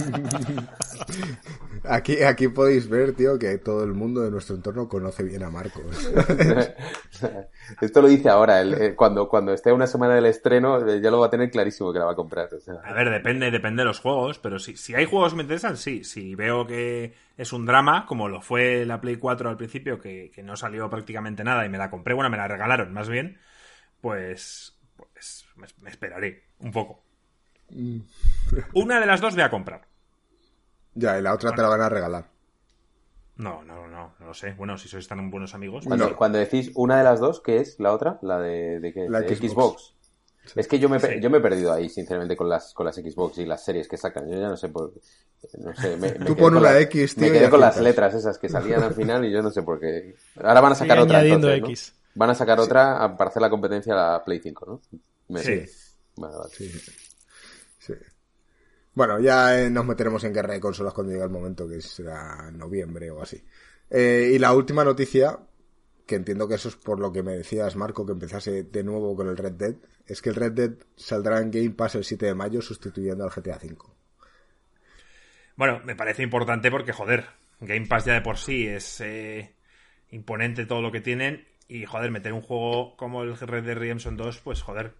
Aquí, 1.90 2.24
aquí 2.24 2.48
podéis 2.48 2.88
ver, 2.88 3.14
tío, 3.14 3.38
que 3.38 3.58
todo 3.58 3.84
el 3.84 3.94
mundo 3.94 4.22
de 4.22 4.32
nuestro 4.32 4.56
entorno 4.56 4.88
conoce 4.88 5.24
bien 5.24 5.44
a 5.44 5.50
Marcos. 5.50 5.84
Esto 7.82 8.02
lo 8.02 8.08
dice 8.08 8.30
ahora. 8.30 8.62
Eh, 8.62 8.96
cuando, 8.96 9.28
cuando 9.28 9.54
esté 9.54 9.72
una 9.72 9.88
semana 9.88 10.16
del 10.16 10.26
estreno, 10.26 10.88
eh, 10.88 11.02
ya 11.02 11.12
lo 11.12 11.20
va 11.20 11.28
a 11.28 11.30
tener 11.30 11.52
clarísimo 11.52 11.92
que 11.92 12.00
la 12.00 12.06
va 12.06 12.14
a 12.14 12.16
comprar. 12.16 12.50
A 12.84 12.94
ver, 12.94 13.10
depende, 13.10 13.52
depende 13.52 13.82
de 13.82 13.88
los 13.88 14.00
juegos, 14.00 14.40
pero 14.40 14.60
si, 14.60 14.78
si 14.78 14.96
hay 14.96 15.06
juegos 15.06 15.34
que 15.34 15.38
me 15.38 15.44
interesan, 15.44 15.76
sí. 15.76 16.04
Si 16.04 16.36
veo 16.36 16.66
que 16.66 17.14
es 17.38 17.52
un 17.52 17.66
drama, 17.66 18.06
como 18.06 18.30
lo 18.30 18.42
fue 18.42 18.86
la 18.86 19.02
Play 19.02 19.18
4 19.18 19.50
al 19.50 19.58
principio, 19.58 20.00
que, 20.00 20.32
que 20.34 20.44
no 20.44 20.56
salió 20.56 20.90
prácticamente 20.90 21.44
nada 21.44 21.66
y 21.66 21.70
me 21.70 21.78
la 21.78 21.90
compré, 21.90 22.14
bueno, 22.14 22.30
me 22.30 22.38
la 22.38 22.48
regalaron 22.48 22.94
más 22.94 23.10
bien, 23.10 23.40
pues, 24.00 24.78
pues 24.96 25.46
me, 25.82 25.90
esperaré 25.90 26.44
un 26.60 26.72
poco. 26.72 27.04
Mm. 27.70 28.00
Una 28.74 29.00
de 29.00 29.06
las 29.06 29.22
dos 29.22 29.34
voy 29.34 29.44
a 29.44 29.50
comprar. 29.50 29.93
Ya, 30.96 31.18
y 31.18 31.22
la 31.22 31.34
otra 31.34 31.52
te 31.54 31.62
la 31.62 31.70
van 31.70 31.82
a 31.82 31.90
regalar. 31.90 32.26
No, 33.36 33.64
no, 33.64 33.88
no, 33.88 34.14
no 34.20 34.26
lo 34.28 34.34
sé. 34.34 34.54
Bueno, 34.54 34.78
si 34.78 34.88
sois 34.88 35.08
tan 35.08 35.32
buenos 35.32 35.56
amigos. 35.56 35.86
Cuando, 35.86 36.16
cuando 36.16 36.38
decís 36.38 36.72
una 36.76 36.98
de 36.98 37.04
las 37.04 37.20
dos, 37.20 37.42
¿qué 37.42 37.58
es 37.58 37.80
la 37.80 37.92
otra? 37.92 38.20
La 38.22 38.40
de, 38.40 38.80
de, 38.80 39.10
la 39.10 39.22
Xbox. 39.22 39.94
Es 40.56 40.68
que 40.68 40.78
yo 40.78 40.90
me, 40.90 41.00
yo 41.22 41.30
me 41.30 41.38
he 41.38 41.42
perdido 41.42 41.72
ahí, 41.72 41.90
sinceramente, 41.90 42.36
con 42.36 42.50
las, 42.50 42.74
con 42.74 42.86
las 42.86 42.96
Xbox 42.96 43.38
y 43.40 43.46
las 43.46 43.64
series 43.64 43.88
que 43.88 43.98
sacan. 43.98 44.30
Yo 44.30 44.38
ya 44.40 44.50
no 44.50 44.58
sé 44.58 44.70
por. 44.70 44.94
No 45.58 45.74
sé, 45.76 45.98
me, 45.98 46.12
Tú 46.12 46.36
pones 46.36 46.62
una 46.62 46.78
X, 46.80 47.16
tío. 47.16 47.28
Me 47.28 47.32
quedé 47.32 47.50
con 47.50 47.62
las 47.62 47.80
letras 47.80 48.14
esas 48.14 48.38
que 48.38 48.50
salían 48.50 48.84
al 48.84 48.94
final 48.96 49.26
y 49.26 49.32
yo 49.32 49.42
no 49.42 49.50
sé 49.50 49.64
por 49.64 49.80
qué. 49.80 50.16
Ahora 50.42 50.62
van 50.62 50.74
a 50.74 50.76
sacar 50.76 51.00
otra. 51.00 51.24
Entonces, 51.24 51.96
Van 52.16 52.30
a 52.30 52.36
sacar 52.36 52.60
otra 52.60 53.18
para 53.18 53.32
hacer 53.32 53.42
la 53.42 53.50
competencia 53.50 53.94
a 53.94 53.96
la 53.96 54.24
Play 54.24 54.40
5, 54.40 54.66
¿no? 54.68 55.40
Sí. 55.40 55.66
Vale, 56.16 56.38
vale. 56.38 56.54
Sí. 56.54 56.70
sí. 56.70 56.92
Bueno, 58.96 59.20
ya 59.20 59.60
eh, 59.60 59.70
nos 59.70 59.86
meteremos 59.86 60.24
en 60.24 60.34
guerra 60.34 60.54
de 60.54 60.60
consolas 60.60 60.94
cuando 60.94 61.12
llegue 61.12 61.24
el 61.24 61.30
momento, 61.32 61.68
que 61.68 61.82
será 61.82 62.52
noviembre 62.52 63.10
o 63.10 63.22
así. 63.22 63.44
Eh, 63.90 64.32
y 64.34 64.40
la 64.40 64.54
última 64.54 64.84
noticia, 64.84 65.40
que 66.06 66.16
entiendo 66.16 66.48
que 66.48 66.56
eso 66.56 66.70
es 66.70 66.76
por 66.76 67.00
lo 67.00 67.12
que 67.12 67.24
me 67.24 67.34
decías, 67.34 67.76
Marco, 67.76 68.06
que 68.06 68.12
empezase 68.12 68.64
de 68.64 68.84
nuevo 68.84 69.16
con 69.16 69.28
el 69.28 69.38
Red 69.38 69.54
Dead, 69.54 69.76
es 70.06 70.22
que 70.22 70.30
el 70.30 70.36
Red 70.36 70.52
Dead 70.52 70.72
saldrá 70.96 71.40
en 71.40 71.50
Game 71.50 71.72
Pass 71.72 71.96
el 71.96 72.04
7 72.04 72.28
de 72.28 72.36
mayo 72.36 72.62
sustituyendo 72.62 73.24
al 73.24 73.32
GTA 73.32 73.58
V. 73.58 73.78
Bueno, 75.56 75.82
me 75.86 75.96
parece 75.96 76.24
importante 76.24 76.70
porque, 76.70 76.94
joder, 76.94 77.26
Game 77.60 77.88
Pass 77.88 78.06
ya 78.06 78.14
de 78.14 78.22
por 78.22 78.38
sí 78.38 78.68
es 78.68 79.02
eh, 79.02 79.56
imponente 80.10 80.66
todo 80.66 80.82
lo 80.82 80.92
que 80.92 81.02
tienen 81.02 81.48
y, 81.68 81.86
joder, 81.86 82.12
meter 82.12 82.34
un 82.34 82.42
juego 82.42 82.96
como 82.96 83.24
el 83.24 83.38
Red 83.38 83.64
Dead 83.64 83.78
Redemption 83.78 84.18
2, 84.18 84.40
pues, 84.42 84.62
joder, 84.62 84.94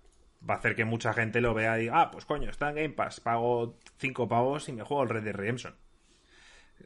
va 0.50 0.56
a 0.56 0.58
hacer 0.58 0.76
que 0.76 0.86
mucha 0.86 1.14
gente 1.14 1.42
lo 1.42 1.54
vea 1.54 1.78
y 1.78 1.82
diga, 1.82 2.02
ah, 2.02 2.12
pues 2.12 2.26
coño, 2.26 2.50
está 2.50 2.70
en 2.70 2.76
Game 2.76 2.90
Pass, 2.90 3.20
pago 3.20 3.78
5 3.98 4.28
pavos 4.28 4.68
y 4.70 4.74
me 4.74 4.84
juego 4.84 5.04
el 5.04 5.10
Red 5.10 5.24
Dead 5.24 5.36
Redemption. 5.36 5.76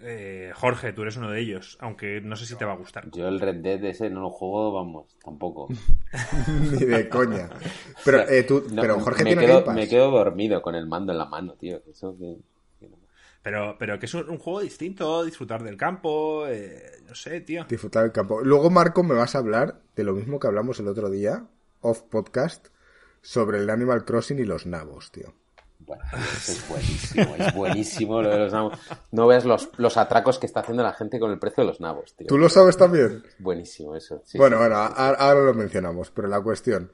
Eh, 0.01 0.51
Jorge, 0.53 0.93
tú 0.93 1.01
eres 1.01 1.17
uno 1.17 1.31
de 1.31 1.41
ellos, 1.41 1.77
aunque 1.81 2.21
no 2.21 2.35
sé 2.35 2.45
si 2.45 2.55
te 2.55 2.65
va 2.65 2.73
a 2.73 2.77
gustar. 2.77 3.09
Yo 3.11 3.27
el 3.27 3.39
Red 3.39 3.61
Dead 3.61 3.83
ese 3.85 4.09
no 4.11 4.21
lo 4.21 4.29
juego, 4.29 4.71
vamos, 4.71 5.17
tampoco. 5.23 5.67
Ni 6.71 6.85
de 6.85 7.09
coña. 7.09 7.49
Pero, 8.05 8.29
eh, 8.29 8.43
tú, 8.43 8.63
pero 8.75 8.99
Jorge 8.99 9.23
me 9.23 9.31
tiene 9.31 9.45
quedo, 9.45 9.53
Game 9.55 9.65
Pass. 9.65 9.75
Me 9.75 9.87
quedo 9.87 10.11
dormido 10.11 10.61
con 10.61 10.75
el 10.75 10.85
mando 10.85 11.13
en 11.13 11.17
la 11.17 11.25
mano, 11.25 11.53
tío. 11.53 11.81
Eso 11.89 12.15
Pero, 13.41 13.75
pero 13.79 13.97
que 13.97 14.05
es 14.05 14.13
un, 14.13 14.37
juego 14.37 14.59
distinto, 14.59 15.25
disfrutar 15.25 15.63
del 15.63 15.77
campo, 15.77 16.45
eh, 16.47 16.99
no 17.07 17.15
sé, 17.15 17.41
tío. 17.41 17.65
Disfrutar 17.67 18.03
del 18.03 18.11
campo. 18.11 18.41
Luego, 18.43 18.69
Marco, 18.69 19.01
me 19.01 19.15
vas 19.15 19.33
a 19.33 19.39
hablar 19.39 19.81
de 19.95 20.03
lo 20.03 20.13
mismo 20.13 20.39
que 20.39 20.45
hablamos 20.45 20.79
el 20.79 20.89
otro 20.89 21.09
día, 21.09 21.47
off 21.81 22.03
podcast, 22.03 22.67
sobre 23.27 23.57
el 23.57 23.69
Animal 23.69 24.05
Crossing 24.05 24.39
y 24.39 24.45
los 24.45 24.65
nabos, 24.65 25.11
tío. 25.11 25.33
Bueno, 25.79 26.01
es 26.47 26.65
buenísimo, 26.69 27.35
es 27.35 27.53
buenísimo 27.53 28.21
lo 28.21 28.29
de 28.29 28.37
los 28.37 28.53
nabos. 28.53 28.79
No 29.11 29.27
ves 29.27 29.43
los, 29.43 29.69
los 29.75 29.97
atracos 29.97 30.39
que 30.39 30.45
está 30.45 30.61
haciendo 30.61 30.81
la 30.81 30.93
gente 30.93 31.19
con 31.19 31.31
el 31.31 31.37
precio 31.37 31.65
de 31.65 31.67
los 31.67 31.81
nabos, 31.81 32.15
tío. 32.15 32.27
¿Tú 32.27 32.37
lo 32.37 32.47
sabes 32.47 32.77
también? 32.77 33.25
Buenísimo 33.39 33.97
eso. 33.97 34.23
bueno, 34.35 34.59
bueno, 34.59 34.77
ahora, 34.77 35.41
lo 35.41 35.53
mencionamos, 35.53 36.09
pero 36.11 36.29
la 36.29 36.41
cuestión. 36.41 36.89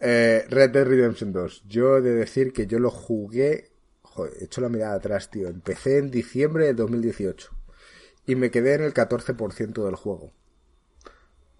Eh, 0.00 0.44
Red 0.48 0.70
Dead 0.70 0.86
Redemption 0.86 1.32
2. 1.32 1.62
Yo 1.68 1.98
he 1.98 2.00
de 2.00 2.14
decir 2.14 2.52
que 2.52 2.66
yo 2.66 2.80
lo 2.80 2.90
jugué. 2.90 3.70
Joder, 4.02 4.32
he 4.40 4.44
hecho 4.46 4.60
la 4.60 4.68
mirada 4.68 4.96
atrás, 4.96 5.30
tío. 5.30 5.46
Empecé 5.46 5.98
en 5.98 6.10
diciembre 6.10 6.64
de 6.64 6.74
2018. 6.74 7.52
Y 8.26 8.34
me 8.34 8.50
quedé 8.50 8.74
en 8.74 8.82
el 8.82 8.92
14% 8.92 9.84
del 9.84 9.94
juego. 9.94 10.32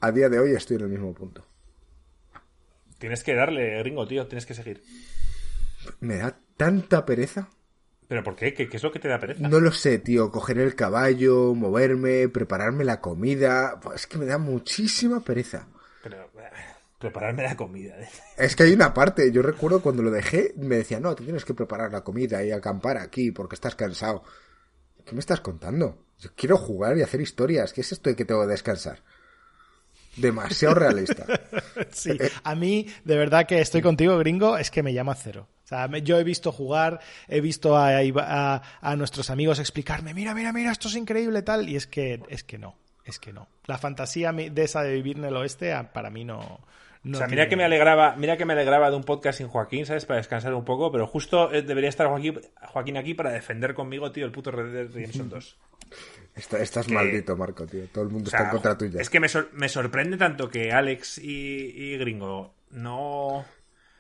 A 0.01 0.11
día 0.11 0.29
de 0.29 0.41
hoy 0.41 0.51
estoy 0.51 0.79
en 0.79 0.83
el 0.83 0.89
mismo 0.89 1.15
punto. 1.15 1.47
Tienes 2.99 3.23
que 3.23 3.35
darle, 3.35 3.79
gringo, 3.81 4.07
tío, 4.07 4.27
tienes 4.27 4.47
que 4.47 4.55
seguir. 4.55 4.83
Me 6.01 6.17
da 6.17 6.39
tanta 6.57 7.05
pereza. 7.05 7.49
¿Pero 8.09 8.23
por 8.23 8.37
qué? 8.37 8.55
¿Qué, 8.55 8.69
es 8.71 8.83
lo 8.83 8.93
que 8.93 9.01
te 9.01 9.09
da 9.09 9.19
pereza? 9.19 9.49
No 9.49 9.61
lo 9.61 9.73
sé, 9.73 9.99
tío. 9.99 10.31
Coger 10.31 10.59
el 10.59 10.75
caballo, 10.75 11.55
moverme, 11.55 12.29
prepararme 12.29 12.85
la 12.85 13.01
comida. 13.01 13.81
es 13.95 14.07
que 14.07 14.19
me 14.19 14.27
da 14.27 14.39
muchísima 14.39 15.21
pereza. 15.21 15.69
Pero, 16.03 16.23
eh, 16.23 16.51
prepararme 16.99 17.43
la 17.43 17.57
comida. 17.57 17.97
Es 18.37 18.55
que 18.55 18.63
hay 18.63 18.73
una 18.73 18.95
parte, 18.95 19.33
yo 19.33 19.43
recuerdo 19.43 19.83
cuando 19.83 20.03
lo 20.03 20.11
dejé, 20.11 20.55
me 20.57 20.77
decía, 20.77 21.01
no, 21.01 21.15
te 21.15 21.25
tienes 21.25 21.45
que 21.45 21.55
preparar 21.55 21.93
la 21.93 22.05
comida 22.05 22.45
y 22.45 22.53
acampar 22.53 22.97
aquí 22.97 23.33
porque 23.33 23.57
estás 23.57 23.75
cansado. 23.75 24.23
¿Qué 25.05 25.13
me 25.13 25.21
estás 25.21 25.41
contando? 25.41 26.07
Yo 26.19 26.31
quiero 26.35 26.57
jugar 26.57 26.97
y 26.97 27.03
hacer 27.03 27.21
historias. 27.21 27.73
¿Qué 27.73 27.81
es 27.81 27.93
esto 27.93 28.09
de 28.09 28.17
que 28.17 28.25
tengo 28.25 28.43
que 28.43 28.53
descansar? 28.53 29.03
Demasiado 30.17 30.75
realista. 30.75 31.27
sí, 31.91 32.17
a 32.43 32.55
mí, 32.55 32.87
de 33.05 33.17
verdad 33.17 33.47
que 33.47 33.61
estoy 33.61 33.83
contigo, 33.83 34.19
gringo, 34.19 34.59
es 34.59 34.71
que 34.71 34.83
me 34.83 34.93
llama 34.93 35.15
cero. 35.15 35.49
O 35.65 35.69
sea, 35.69 35.89
yo 35.99 36.19
he 36.19 36.25
visto 36.25 36.53
jugar, 36.53 37.01
he 37.29 37.41
visto 37.41 37.77
a, 37.77 38.63
a, 38.81 38.97
nuestros 38.97 39.31
amigos 39.31 39.59
explicarme, 39.59 40.15
mira, 40.15 40.33
mira, 40.33 40.53
mira, 40.53 40.71
esto 40.71 40.87
es 40.89 40.95
increíble 40.95 41.43
tal, 41.43 41.69
y 41.69 41.75
es 41.75 41.89
que, 41.89 42.23
es 42.29 42.45
que 42.45 42.57
no, 42.57 42.77
es 43.05 43.19
que 43.19 43.33
no. 43.33 43.49
La 43.67 43.77
fantasía 43.77 44.33
de 44.33 44.63
esa 44.63 44.83
de 44.83 44.95
vivir 44.95 45.17
en 45.19 45.25
el 45.25 45.37
oeste, 45.37 45.75
para 45.93 46.09
mí 46.09 46.25
no, 46.25 46.61
o 47.15 47.17
sea, 47.17 47.29
mira 47.29 47.49
que 47.49 47.57
me 47.57 47.65
alegraba, 47.65 48.17
mira 48.17 48.37
que 48.37 48.45
me 48.45 48.53
alegraba 48.53 48.91
de 48.91 48.97
un 48.97 49.05
podcast 49.05 49.39
sin 49.39 49.49
Joaquín, 49.49 49.87
¿sabes? 49.87 50.07
Para 50.07 50.19
descansar 50.19 50.55
un 50.55 50.65
poco, 50.65 50.91
pero 50.91 51.07
justo 51.07 51.53
eh, 51.53 51.63
debería 51.63 51.89
estar 51.89 52.09
Joaquín, 52.09 52.41
Joaquín 52.69 52.97
aquí 52.97 53.15
para 53.15 53.31
defender 53.31 53.75
conmigo, 53.75 54.11
tío, 54.11 54.25
el 54.25 54.33
puto 54.33 54.51
Red 54.51 54.73
Dead 54.73 54.93
Redemption 54.93 55.29
2. 55.31 55.57
Estás 56.37 56.89
maldito, 56.91 57.37
Marco, 57.37 57.67
tío. 57.67 57.87
Todo 57.93 58.05
el 58.05 58.11
mundo 58.11 58.29
está 58.29 58.45
en 58.45 58.51
contra 58.51 58.77
tuya. 58.77 59.01
Es 59.01 59.11
que 59.11 59.21
me, 59.21 59.29
me 59.53 59.69
sorprende 59.69 60.17
tanto 60.17 60.49
que 60.51 60.73
Alex 60.73 61.19
y, 61.19 61.97
Gringo 61.99 62.55
no... 62.71 63.45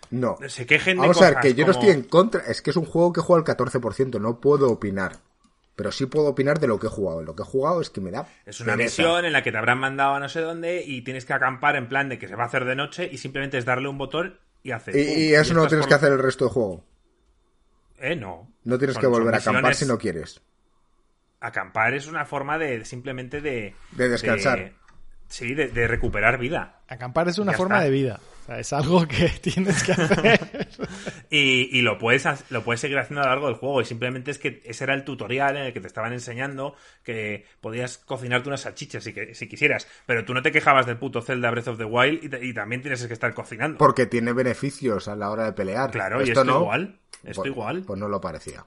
No. 0.08 0.38
Se 0.46 0.66
quejen 0.66 0.98
de 0.98 1.00
Vamos 1.00 1.20
a 1.20 1.30
ver, 1.30 1.40
que 1.40 1.54
yo 1.54 1.66
no 1.66 1.72
estoy 1.72 1.90
en 1.90 2.04
contra. 2.04 2.42
Es 2.42 2.62
que 2.62 2.70
es 2.70 2.76
un 2.76 2.84
juego 2.84 3.12
que 3.12 3.20
juega 3.20 3.42
al 3.50 3.56
14%. 3.56 4.20
No 4.20 4.40
puedo 4.40 4.70
opinar 4.70 5.18
pero 5.76 5.92
sí 5.92 6.06
puedo 6.06 6.28
opinar 6.28 6.58
de 6.58 6.66
lo 6.66 6.80
que 6.80 6.86
he 6.86 6.90
jugado. 6.90 7.22
Lo 7.22 7.36
que 7.36 7.42
he 7.42 7.46
jugado 7.46 7.82
es 7.82 7.90
que 7.90 8.00
me 8.00 8.10
da. 8.10 8.26
Es 8.46 8.60
una 8.60 8.76
misión 8.76 9.26
en 9.26 9.32
la 9.32 9.42
que 9.42 9.52
te 9.52 9.58
habrán 9.58 9.78
mandado 9.78 10.14
a 10.14 10.20
no 10.20 10.28
sé 10.28 10.40
dónde 10.40 10.82
y 10.84 11.02
tienes 11.02 11.26
que 11.26 11.34
acampar 11.34 11.76
en 11.76 11.86
plan 11.88 12.08
de 12.08 12.18
que 12.18 12.26
se 12.26 12.34
va 12.34 12.44
a 12.44 12.46
hacer 12.46 12.64
de 12.64 12.74
noche 12.74 13.08
y 13.12 13.18
simplemente 13.18 13.58
es 13.58 13.66
darle 13.66 13.88
un 13.88 13.98
botón 13.98 14.38
y 14.62 14.72
hacer. 14.72 14.96
Y, 14.96 15.34
eso 15.34 15.52
no 15.52 15.68
tienes 15.68 15.86
que 15.86 15.94
hacer 15.94 16.12
el 16.12 16.18
resto 16.18 16.46
del 16.46 16.54
juego. 16.54 16.82
Eh, 17.98 18.16
no. 18.16 18.50
No 18.64 18.78
tienes 18.78 18.96
que 18.96 19.06
volver 19.06 19.34
a 19.34 19.38
acampar 19.38 19.74
si 19.74 19.84
no 19.84 19.98
quieres. 19.98 20.40
Acampar 21.46 21.94
es 21.94 22.06
una 22.06 22.24
forma 22.24 22.58
de 22.58 22.84
simplemente 22.84 23.40
de. 23.40 23.74
De 23.92 24.08
descansar. 24.08 24.72
sí, 25.28 25.54
de, 25.54 25.88
recuperar 25.88 26.38
vida. 26.38 26.80
Acampar 26.88 27.28
es 27.28 27.38
una 27.38 27.52
forma 27.52 27.82
de 27.82 27.90
vida 27.90 28.20
es 28.54 28.72
algo 28.72 29.06
que 29.06 29.28
tienes 29.40 29.82
que 29.82 29.92
hacer. 29.92 30.68
y, 31.30 31.80
lo, 31.82 31.98
puedes, 31.98 32.26
lo 32.50 32.62
puedes 32.62 32.80
seguir 32.80 32.98
haciendo 32.98 33.22
a 33.22 33.24
lo 33.24 33.30
largo 33.30 33.46
del 33.46 33.56
juego. 33.56 33.80
Y 33.80 33.84
simplemente 33.84 34.30
es 34.30 34.38
que 34.38 34.62
ese 34.64 34.84
era 34.84 34.94
el 34.94 35.04
tutorial 35.04 35.56
en 35.56 35.64
el 35.64 35.72
que 35.72 35.80
te 35.80 35.86
estaban 35.86 36.12
enseñando 36.12 36.74
que 37.02 37.44
podías 37.60 37.98
cocinarte 37.98 38.48
unas 38.48 38.60
salchichas 38.60 39.04
si, 39.04 39.12
que, 39.12 39.34
si 39.34 39.48
quisieras. 39.48 39.88
Pero 40.06 40.24
tú 40.24 40.34
no 40.34 40.42
te 40.42 40.52
quejabas 40.52 40.86
del 40.86 40.98
puto 40.98 41.22
Zelda 41.22 41.50
Breath 41.50 41.68
of 41.68 41.78
the 41.78 41.84
Wild 41.84 42.42
y, 42.42 42.54
también 42.54 42.82
tienes 42.82 43.04
que 43.06 43.12
estar 43.12 43.34
cocinando. 43.34 43.78
Porque 43.78 44.06
tiene 44.06 44.32
beneficios 44.32 45.08
a 45.08 45.16
la 45.16 45.30
hora 45.30 45.44
de 45.44 45.52
pelear. 45.52 45.90
Claro, 45.90 46.24
y 46.24 46.28
esto 46.28 46.44
no, 46.44 46.60
igual. 46.60 46.98
Esto 47.24 47.42
pues, 47.42 47.50
igual. 47.50 47.82
Pues 47.86 47.98
no 47.98 48.08
lo 48.08 48.20
parecía. 48.20 48.64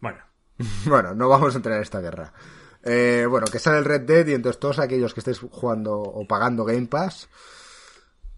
Bueno. 0.00 0.18
bueno, 0.86 1.14
no 1.14 1.28
vamos 1.28 1.54
a 1.54 1.58
entrar 1.58 1.76
en 1.76 1.82
esta 1.82 2.00
guerra. 2.00 2.32
Eh, 2.84 3.26
bueno, 3.28 3.46
que 3.46 3.58
sale 3.58 3.78
el 3.78 3.84
Red 3.84 4.02
Dead 4.02 4.26
y 4.26 4.34
entonces 4.34 4.58
todos 4.58 4.78
aquellos 4.78 5.14
que 5.14 5.20
estéis 5.20 5.38
jugando 5.38 6.00
o 6.00 6.26
pagando 6.26 6.64
Game 6.64 6.86
Pass 6.86 7.28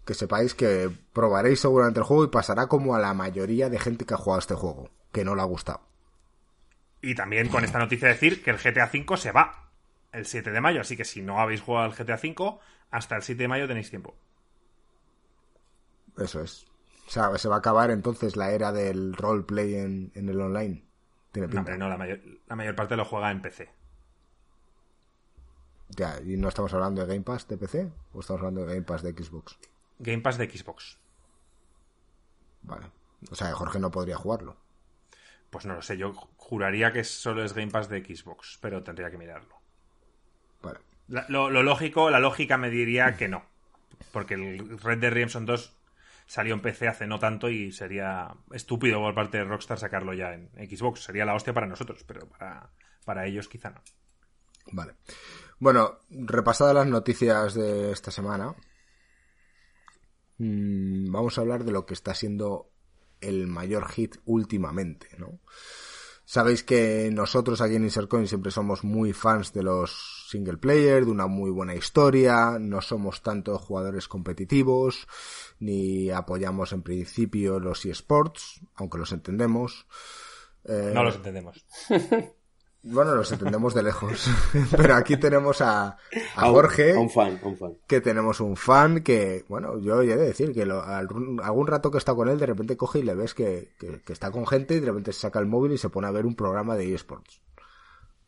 que 0.05 0.13
sepáis 0.13 0.53
que 0.53 0.89
probaréis 1.13 1.59
seguramente 1.59 1.99
el 1.99 2.05
juego 2.05 2.23
y 2.23 2.29
pasará 2.29 2.67
como 2.67 2.95
a 2.95 2.99
la 2.99 3.13
mayoría 3.13 3.69
de 3.69 3.79
gente 3.79 4.05
que 4.05 4.13
ha 4.13 4.17
jugado 4.17 4.39
este 4.39 4.53
juego, 4.53 4.91
que 5.11 5.25
no 5.25 5.35
le 5.35 5.41
ha 5.41 5.45
gustado. 5.45 5.81
Y 7.01 7.15
también 7.15 7.49
con 7.49 7.63
esta 7.63 7.79
noticia 7.79 8.07
decir 8.07 8.43
que 8.43 8.51
el 8.51 8.57
GTA 8.57 8.89
V 8.93 9.17
se 9.17 9.31
va 9.31 9.69
el 10.11 10.25
7 10.25 10.51
de 10.51 10.61
mayo, 10.61 10.81
así 10.81 10.95
que 10.95 11.05
si 11.05 11.21
no 11.21 11.39
habéis 11.39 11.61
jugado 11.61 11.85
al 11.85 11.95
GTA 11.95 12.19
V, 12.21 12.59
hasta 12.91 13.15
el 13.15 13.23
7 13.23 13.41
de 13.41 13.47
mayo 13.47 13.67
tenéis 13.67 13.89
tiempo. 13.89 14.15
Eso 16.17 16.41
es. 16.41 16.65
O 17.07 17.11
sea, 17.11 17.37
se 17.37 17.49
va 17.49 17.55
a 17.55 17.59
acabar 17.59 17.91
entonces 17.91 18.35
la 18.35 18.51
era 18.51 18.71
del 18.71 19.15
roleplay 19.15 19.75
en, 19.75 20.11
en 20.15 20.29
el 20.29 20.39
online. 20.39 20.83
Tiene 21.35 21.49
pinta. 21.49 21.75
No, 21.75 21.89
la, 21.89 21.97
mayor, 21.97 22.21
la 22.47 22.55
mayor 22.55 22.75
parte 22.75 22.95
lo 22.95 23.03
juega 23.03 23.29
en 23.29 23.41
PC. 23.41 23.69
Ya, 25.89 26.17
¿y 26.21 26.37
no 26.37 26.47
estamos 26.47 26.73
hablando 26.73 27.01
de 27.01 27.07
Game 27.07 27.25
Pass 27.25 27.45
de 27.49 27.57
PC? 27.57 27.91
¿O 28.13 28.21
estamos 28.21 28.39
hablando 28.39 28.61
de 28.61 28.67
Game 28.67 28.85
Pass 28.85 29.03
de 29.03 29.11
Xbox? 29.11 29.59
Game 29.99 30.21
Pass 30.21 30.37
de 30.37 30.49
Xbox. 30.49 30.97
Vale. 32.61 32.85
O 33.29 33.35
sea, 33.35 33.53
Jorge 33.53 33.79
no 33.79 33.91
podría 33.91 34.15
jugarlo. 34.15 34.55
Pues 35.49 35.65
no 35.65 35.73
lo 35.73 35.81
sé, 35.81 35.97
yo 35.97 36.13
juraría 36.37 36.93
que 36.93 37.03
solo 37.03 37.43
es 37.43 37.51
Game 37.51 37.69
Pass 37.69 37.89
de 37.89 37.99
Xbox, 37.99 38.57
pero 38.61 38.81
tendría 38.81 39.11
que 39.11 39.17
mirarlo. 39.17 39.57
Vale. 40.61 40.79
lo, 41.27 41.49
lógico, 41.49 42.09
la 42.09 42.21
lógica 42.21 42.57
me 42.57 42.69
diría 42.69 43.17
que 43.17 43.27
no. 43.27 43.43
Porque 44.13 44.35
el 44.35 44.79
Red 44.79 44.99
Dead 44.99 45.11
Redemption 45.11 45.45
2 45.45 45.75
salió 46.25 46.53
en 46.53 46.61
PC 46.61 46.87
hace 46.87 47.07
no 47.07 47.19
tanto 47.19 47.49
y 47.49 47.71
sería 47.71 48.33
estúpido 48.51 48.99
por 48.99 49.15
parte 49.15 49.37
de 49.37 49.43
Rockstar 49.45 49.79
sacarlo 49.79 50.13
ya 50.13 50.33
en 50.33 50.49
Xbox. 50.69 51.03
Sería 51.03 51.25
la 51.25 51.35
hostia 51.35 51.53
para 51.53 51.67
nosotros, 51.67 52.03
pero 52.07 52.27
para, 52.27 52.69
para 53.05 53.25
ellos 53.25 53.47
quizá 53.47 53.69
no. 53.69 53.81
Vale. 54.71 54.95
Bueno, 55.59 55.99
repasadas 56.09 56.75
las 56.75 56.87
noticias 56.87 57.53
de 57.53 57.91
esta 57.91 58.11
semana, 58.11 58.55
Mm, 60.37 61.11
vamos 61.11 61.37
a 61.37 61.41
hablar 61.41 61.63
de 61.63 61.71
lo 61.71 61.85
que 61.85 61.93
está 61.93 62.13
siendo 62.13 62.71
el 63.21 63.47
mayor 63.47 63.89
hit 63.89 64.17
últimamente, 64.25 65.09
¿no? 65.17 65.39
Sabéis 66.25 66.63
que 66.63 67.09
nosotros 67.11 67.61
aquí 67.61 67.75
en 67.75 67.83
Insercoin 67.83 68.27
siempre 68.27 68.51
somos 68.51 68.83
muy 68.83 69.13
fans 69.13 69.53
de 69.53 69.61
los 69.63 70.27
single 70.29 70.57
player, 70.57 71.05
de 71.05 71.11
una 71.11 71.27
muy 71.27 71.51
buena 71.51 71.75
historia, 71.75 72.57
no 72.59 72.81
somos 72.81 73.21
tanto 73.21 73.57
jugadores 73.59 74.07
competitivos, 74.07 75.07
ni 75.59 76.09
apoyamos 76.09 76.73
en 76.73 76.81
principio 76.81 77.59
los 77.59 77.85
eSports, 77.85 78.61
aunque 78.75 78.97
los 78.97 79.11
entendemos. 79.11 79.85
no 80.67 81.03
los 81.03 81.15
entendemos. 81.15 81.63
Bueno, 82.87 83.15
los 83.15 83.31
entendemos 83.31 83.73
de 83.73 83.81
lejos. 83.81 84.29
Pero 84.77 84.93
aquí 84.93 85.17
tenemos 85.17 85.59
a, 85.61 85.97
Jorge. 86.35 86.95
un 86.95 87.09
fan, 87.09 87.39
un 87.43 87.57
fan. 87.57 87.73
Que 87.87 87.99
tenemos 87.99 88.39
un 88.39 88.55
fan 88.55 89.01
que, 89.01 89.43
bueno, 89.49 89.79
yo 89.79 90.03
he 90.03 90.05
de 90.05 90.17
decir 90.17 90.53
que 90.53 90.61
algún, 90.61 91.67
rato 91.67 91.89
que 91.89 91.97
está 91.97 92.13
con 92.13 92.29
él, 92.29 92.37
de 92.37 92.45
repente 92.45 92.77
coge 92.77 92.99
y 92.99 93.03
le 93.03 93.15
ves 93.15 93.33
que, 93.33 93.73
que, 93.79 94.13
está 94.13 94.29
con 94.29 94.45
gente 94.45 94.75
y 94.75 94.79
de 94.81 94.85
repente 94.85 95.13
se 95.13 95.21
saca 95.21 95.39
el 95.39 95.47
móvil 95.47 95.71
y 95.71 95.77
se 95.79 95.89
pone 95.89 96.07
a 96.07 96.11
ver 96.11 96.27
un 96.27 96.35
programa 96.35 96.75
de 96.75 96.93
eSports. 96.93 97.41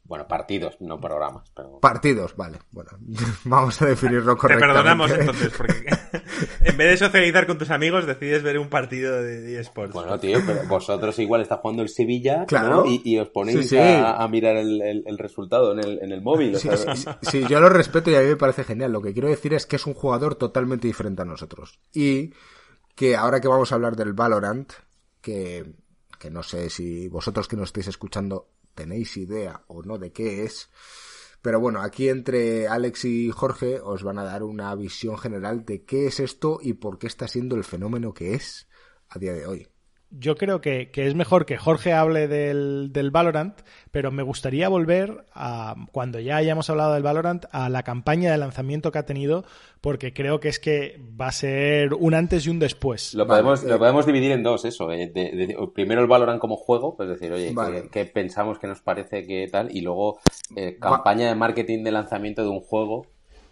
Bueno, 0.07 0.25
partidos, 0.25 0.77
no 0.79 1.01
programas. 1.01 1.51
Pero... 1.53 1.79
Partidos, 1.81 2.35
vale. 2.37 2.59
Bueno, 2.71 2.91
vamos 3.43 3.81
a 3.81 3.87
definirlo 3.87 4.37
correctamente. 4.37 4.73
Te 4.73 4.83
perdonamos 4.83 5.11
entonces, 5.11 5.53
porque 5.57 5.85
en 6.61 6.77
vez 6.77 6.91
de 6.91 6.97
socializar 6.97 7.45
con 7.45 7.57
tus 7.57 7.69
amigos, 7.71 8.05
decides 8.05 8.41
ver 8.41 8.57
un 8.57 8.69
partido 8.69 9.21
de 9.21 9.59
eSports. 9.59 9.93
Bueno, 9.93 10.17
tío, 10.17 10.39
pero 10.45 10.63
vosotros 10.67 11.19
igual 11.19 11.41
está 11.41 11.57
jugando 11.57 11.83
el 11.83 11.89
Sevilla 11.89 12.45
claro. 12.45 12.85
y, 12.87 13.17
os 13.19 13.29
ponéis 13.29 13.73
A, 13.73 14.25
mirar 14.29 14.55
el, 14.55 15.17
resultado 15.17 15.73
en 15.73 15.79
el, 15.79 15.99
en 16.01 16.11
el 16.13 16.21
móvil. 16.21 16.57
Sí, 16.57 17.43
yo 17.49 17.59
lo 17.59 17.67
respeto 17.67 18.09
y 18.09 18.15
a 18.15 18.21
mí 18.21 18.27
me 18.27 18.37
parece 18.37 18.63
genial. 18.63 18.93
Lo 18.93 19.01
que 19.01 19.11
quiero 19.11 19.27
decir 19.27 19.53
es 19.53 19.65
que 19.65 19.75
es 19.75 19.85
un 19.85 19.93
jugador 19.93 20.35
totalmente 20.35 20.87
diferente 20.87 21.21
a 21.21 21.25
nosotros. 21.25 21.79
Y 21.93 22.31
que 22.95 23.17
ahora 23.17 23.41
que 23.41 23.49
vamos 23.49 23.71
a 23.71 23.75
hablar 23.75 23.97
del 23.97 24.13
Valorant, 24.13 24.71
que, 25.21 25.65
que 26.17 26.31
no 26.31 26.43
sé 26.43 26.69
si 26.69 27.09
vosotros 27.09 27.47
que 27.49 27.57
nos 27.57 27.69
estáis 27.69 27.87
escuchando 27.87 28.47
tenéis 28.77 29.17
idea 29.17 29.63
o 29.67 29.81
no 29.81 29.97
de 29.97 30.13
qué 30.13 30.45
es. 30.45 30.69
Pero 31.41 31.59
bueno, 31.59 31.81
aquí 31.81 32.07
entre 32.09 32.67
Alex 32.67 33.05
y 33.05 33.31
Jorge 33.31 33.81
os 33.81 34.03
van 34.03 34.19
a 34.19 34.23
dar 34.23 34.43
una 34.43 34.73
visión 34.75 35.17
general 35.17 35.65
de 35.65 35.83
qué 35.83 36.07
es 36.07 36.19
esto 36.19 36.59
y 36.61 36.73
por 36.73 36.97
qué 36.99 37.07
está 37.07 37.27
siendo 37.27 37.55
el 37.55 37.63
fenómeno 37.63 38.13
que 38.13 38.33
es 38.33 38.69
a 39.09 39.19
día 39.19 39.33
de 39.33 39.45
hoy 39.47 39.67
yo 40.09 40.35
creo 40.35 40.61
que, 40.61 40.89
es 40.93 41.15
mejor 41.15 41.45
que 41.45 41.57
Jorge 41.57 41.93
hable 41.93 42.27
del, 42.27 42.91
del, 42.93 43.11
Valorant, 43.11 43.59
pero 43.91 44.11
me 44.11 44.23
gustaría 44.23 44.69
volver 44.69 45.25
a, 45.33 45.75
cuando 45.91 46.19
ya 46.19 46.37
hayamos 46.37 46.69
hablado 46.69 46.93
del 46.93 47.03
Valorant, 47.03 47.45
a 47.51 47.69
la 47.69 47.83
campaña 47.83 48.31
de 48.31 48.37
lanzamiento 48.37 48.91
que 48.91 48.99
ha 48.99 49.05
tenido, 49.05 49.43
porque 49.81 50.13
creo 50.13 50.39
que 50.39 50.49
es 50.49 50.59
que 50.59 50.99
va 51.19 51.27
a 51.27 51.31
ser 51.31 51.93
un 51.93 52.13
antes 52.13 52.45
y 52.45 52.49
un 52.49 52.59
después. 52.59 53.13
Lo 53.13 53.27
podemos, 53.27 53.63
lo 53.63 53.77
podemos 53.77 54.05
dividir 54.05 54.31
en 54.31 54.43
dos, 54.43 54.65
eso. 54.65 54.91
Eh, 54.91 55.11
primero 55.73 56.01
el 56.01 56.07
Valorant 56.07 56.39
como 56.39 56.55
juego, 56.55 56.95
pues 56.95 57.09
decir, 57.09 57.31
oye, 57.31 57.53
¿qué, 57.91 58.05
pensamos 58.05 58.59
que 58.59 58.67
nos 58.67 58.81
parece 58.81 59.25
que 59.25 59.47
tal? 59.51 59.75
Y 59.75 59.81
luego 59.81 60.19
eh, 60.55 60.77
campaña 60.79 61.27
de 61.27 61.35
marketing 61.35 61.83
de 61.83 61.91
lanzamiento 61.91 62.43
de 62.43 62.49
un 62.49 62.61
juego 62.61 63.05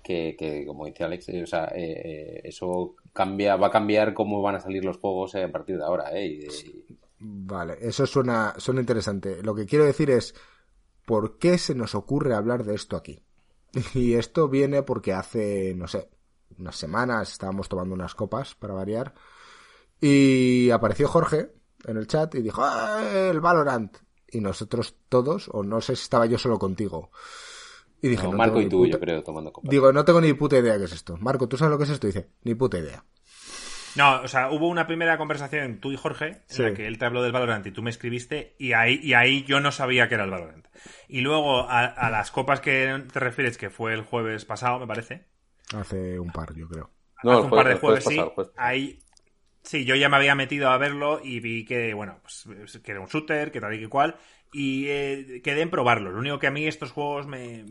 que, 0.05 0.63
como 0.65 0.85
dice 0.85 1.03
Alex, 1.03 1.29
eh, 1.29 1.43
o 1.43 1.47
sea, 1.47 1.65
eh, 1.75 2.01
eh, 2.05 2.41
eso 2.43 2.95
cambia, 3.15 3.55
va 3.55 3.67
a 3.67 3.71
cambiar 3.71 4.13
cómo 4.13 4.41
van 4.41 4.55
a 4.55 4.59
salir 4.59 4.83
los 4.83 4.97
juegos 4.97 5.33
a 5.35 5.49
partir 5.49 5.77
de 5.77 5.85
ahora. 5.85 6.11
Vale, 7.17 7.77
eso 7.79 8.05
suena, 8.05 8.53
suena 8.57 8.81
interesante. 8.81 9.41
Lo 9.41 9.55
que 9.55 9.65
quiero 9.65 9.85
decir 9.85 10.11
es, 10.11 10.35
¿por 11.05 11.37
qué 11.37 11.57
se 11.57 11.73
nos 11.73 11.95
ocurre 11.95 12.35
hablar 12.35 12.65
de 12.65 12.75
esto 12.75 12.97
aquí? 12.97 13.23
Y 13.93 14.15
esto 14.15 14.49
viene 14.49 14.83
porque 14.83 15.13
hace, 15.13 15.73
no 15.75 15.87
sé, 15.87 16.09
unas 16.59 16.75
semanas, 16.75 17.31
estábamos 17.31 17.69
tomando 17.69 17.95
unas 17.95 18.15
copas 18.15 18.53
para 18.53 18.73
variar, 18.73 19.13
y 20.01 20.69
apareció 20.71 21.07
Jorge 21.07 21.53
en 21.85 21.95
el 21.95 22.07
chat 22.07 22.35
y 22.35 22.41
dijo, 22.41 22.61
¡Ah, 22.63 23.01
el 23.31 23.39
Valorant! 23.39 23.97
Y 24.27 24.41
nosotros 24.41 24.97
todos, 25.07 25.49
o 25.53 25.63
no 25.63 25.79
sé 25.79 25.95
si 25.95 26.03
estaba 26.03 26.25
yo 26.25 26.37
solo 26.37 26.59
contigo, 26.59 27.11
y 28.05 28.09
dije, 28.09 28.27
Marco 28.27 28.61
y 28.61 28.69
tú, 28.69 28.85
yo 28.85 28.99
creo, 28.99 29.23
tomando 29.23 29.51
copas. 29.51 29.69
Digo, 29.69 29.91
no 29.91 30.05
tengo 30.05 30.21
ni 30.21 30.33
puta 30.33 30.59
idea 30.59 30.77
qué 30.77 30.83
es 30.83 30.91
esto. 30.91 31.17
Marco, 31.17 31.47
¿tú 31.47 31.57
sabes 31.57 31.71
lo 31.71 31.77
que 31.79 31.85
es 31.85 31.89
esto? 31.89 32.05
Y 32.05 32.11
dice, 32.11 32.29
ni 32.43 32.53
puta 32.53 32.77
idea. 32.77 33.03
No, 33.95 34.21
o 34.21 34.27
sea, 34.27 34.51
hubo 34.51 34.67
una 34.67 34.85
primera 34.85 35.17
conversación 35.17 35.79
tú 35.79 35.91
y 35.91 35.97
Jorge 35.97 36.43
en 36.49 36.63
la 36.63 36.73
que 36.73 36.85
él 36.85 36.99
te 36.99 37.05
habló 37.05 37.23
del 37.23 37.31
Valorant 37.31 37.65
y 37.65 37.71
tú 37.71 37.81
me 37.81 37.89
escribiste 37.89 38.55
y 38.59 38.73
ahí, 38.73 38.99
y 39.01 39.13
ahí 39.13 39.43
yo 39.43 39.59
no 39.59 39.71
sabía 39.71 40.07
que 40.07 40.15
era 40.15 40.25
el 40.25 40.29
Valorant. 40.29 40.67
Y 41.07 41.21
luego 41.21 41.67
a, 41.67 42.09
las 42.11 42.29
copas 42.29 42.59
que 42.59 43.03
te 43.11 43.19
refieres, 43.19 43.57
que 43.57 43.71
fue 43.71 43.93
el 43.93 44.01
jueves 44.01 44.45
pasado, 44.45 44.79
me 44.79 44.85
parece. 44.85 45.25
Hace 45.75 46.19
un 46.19 46.31
par, 46.31 46.53
yo 46.53 46.67
creo. 46.67 46.91
Hace 47.15 47.41
un 47.41 47.49
par 47.49 47.69
de 47.69 47.75
jueves, 47.75 48.03
sí. 48.03 48.21
ahí, 48.57 48.99
sí, 49.65 49.85
yo 49.85 49.95
ya 49.95 50.09
me 50.09 50.17
había 50.17 50.35
metido 50.35 50.69
a 50.69 50.77
verlo 50.77 51.19
y 51.23 51.39
vi 51.39 51.65
que, 51.65 51.93
bueno, 51.93 52.19
pues 52.21 52.79
que 52.83 52.91
era 52.91 53.01
un 53.01 53.07
shooter, 53.07 53.51
que 53.51 53.59
tal 53.59 53.73
y 53.73 53.79
que 53.79 53.89
cual. 53.89 54.15
Y 54.53 54.85
eh, 54.87 55.41
quedé 55.43 55.61
en 55.61 55.69
probarlo. 55.69 56.11
Lo 56.11 56.19
único 56.19 56.39
que 56.39 56.47
a 56.47 56.51
mí 56.51 56.65
estos 56.65 56.91
juegos 56.91 57.27
me 57.27 57.65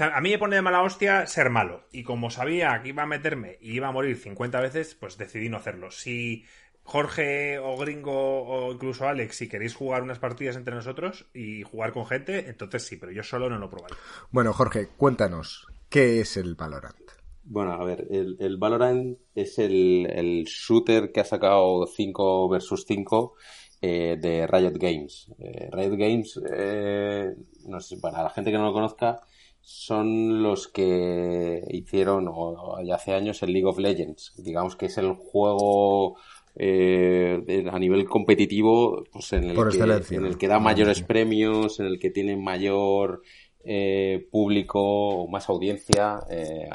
a 0.00 0.20
mí 0.20 0.30
me 0.30 0.38
pone 0.38 0.56
de 0.56 0.62
mala 0.62 0.82
hostia 0.82 1.26
ser 1.26 1.50
malo. 1.50 1.84
Y 1.92 2.02
como 2.02 2.30
sabía 2.30 2.80
que 2.82 2.90
iba 2.90 3.02
a 3.02 3.06
meterme 3.06 3.58
y 3.60 3.72
iba 3.72 3.88
a 3.88 3.92
morir 3.92 4.16
50 4.16 4.60
veces, 4.60 4.94
pues 4.94 5.18
decidí 5.18 5.48
no 5.48 5.56
hacerlo. 5.56 5.90
Si 5.90 6.44
Jorge 6.84 7.58
o 7.58 7.76
Gringo 7.76 8.42
o 8.42 8.72
incluso 8.72 9.08
Alex, 9.08 9.36
si 9.36 9.48
queréis 9.48 9.74
jugar 9.74 10.02
unas 10.02 10.18
partidas 10.18 10.56
entre 10.56 10.74
nosotros 10.74 11.26
y 11.34 11.62
jugar 11.62 11.92
con 11.92 12.06
gente, 12.06 12.48
entonces 12.48 12.86
sí, 12.86 12.96
pero 12.96 13.12
yo 13.12 13.22
solo 13.22 13.50
no 13.50 13.58
lo 13.58 13.68
probaré. 13.68 13.94
Bueno, 14.30 14.52
Jorge, 14.52 14.88
cuéntanos, 14.96 15.66
¿qué 15.88 16.20
es 16.20 16.36
el 16.36 16.54
Valorant? 16.54 17.07
Bueno, 17.50 17.72
a 17.72 17.82
ver, 17.82 18.06
el, 18.10 18.56
Valorant 18.58 19.18
es 19.34 19.58
el, 19.58 20.44
shooter 20.46 21.10
que 21.12 21.20
ha 21.20 21.24
sacado 21.24 21.86
5 21.86 22.48
versus 22.50 22.84
5 22.86 23.34
eh, 23.80 24.18
de 24.20 24.46
Riot 24.46 24.74
Games. 24.74 25.32
Eh, 25.38 25.70
Riot 25.72 25.96
Games, 25.96 26.40
eh, 26.52 27.34
no 27.66 27.80
sé, 27.80 27.96
para 27.96 28.22
la 28.22 28.30
gente 28.30 28.50
que 28.50 28.58
no 28.58 28.66
lo 28.66 28.74
conozca, 28.74 29.22
son 29.62 30.42
los 30.42 30.68
que 30.68 31.62
hicieron 31.70 32.28
o, 32.28 32.76
hace 32.92 33.14
años 33.14 33.42
el 33.42 33.52
League 33.54 33.66
of 33.66 33.78
Legends. 33.78 34.34
Digamos 34.36 34.76
que 34.76 34.86
es 34.86 34.98
el 34.98 35.14
juego 35.14 36.18
eh, 36.54 37.64
a 37.70 37.78
nivel 37.78 38.04
competitivo 38.04 39.04
pues 39.10 39.32
en, 39.32 39.44
el 39.44 39.56
que, 39.70 40.16
en 40.16 40.26
el 40.26 40.36
que 40.36 40.48
da 40.48 40.58
mayores 40.58 41.02
premios, 41.02 41.80
en 41.80 41.86
el 41.86 41.98
que 41.98 42.10
tiene 42.10 42.36
mayor 42.36 43.22
eh, 43.64 44.26
público 44.30 44.80
o 44.80 45.28
más 45.28 45.48
audiencia 45.48 46.20
eh, 46.30 46.68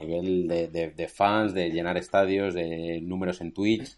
nivel 0.00 0.48
de, 0.48 1.08
fans, 1.08 1.54
de 1.54 1.70
llenar 1.70 1.96
estadios, 1.96 2.54
de 2.54 3.00
números 3.02 3.40
en 3.40 3.52
Twitch. 3.52 3.96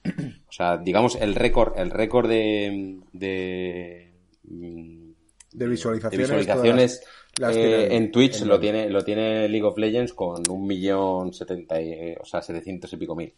O 0.49 0.53
sea, 0.53 0.77
digamos 0.77 1.17
el 1.17 1.35
récord, 1.35 1.79
el 1.79 1.91
récord 1.91 2.29
de, 2.29 2.99
de, 3.13 4.13
de 4.43 5.69
visualizaciones, 5.69 6.29
de 6.29 6.35
visualizaciones 6.35 7.03
eh, 7.41 7.89
en 7.93 8.13
Twitch 8.13 8.43
lo 8.43 8.61
tiene 8.61 8.91
lo 8.91 9.03
tiene 9.03 9.49
League 9.49 9.67
of 9.67 9.79
Legends 9.79 10.13
con 10.13 10.43
un 10.51 10.67
millón 10.67 11.33
setenta 11.33 11.77
o 12.21 12.25
sea 12.27 12.43
setecientos 12.43 12.93
y 12.93 12.99
pico 12.99 13.17
mil 13.17 13.33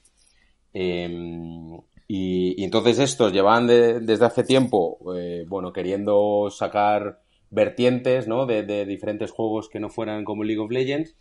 em, 0.72 1.78
y, 2.08 2.62
entonces 2.64 2.98
estos 2.98 3.32
llevan 3.32 3.68
desde 3.68 4.24
hace 4.24 4.42
tiempo 4.42 4.98
eh, 5.16 5.44
bueno 5.46 5.72
queriendo 5.72 6.48
sacar 6.50 7.20
vertientes 7.50 8.26
¿no? 8.26 8.46
de, 8.46 8.84
diferentes 8.84 9.30
juegos 9.30 9.68
que 9.68 9.78
no 9.78 9.90
fueran 9.90 10.24
como 10.24 10.42
League 10.42 10.60
of 10.60 10.72
Legends 10.72 11.14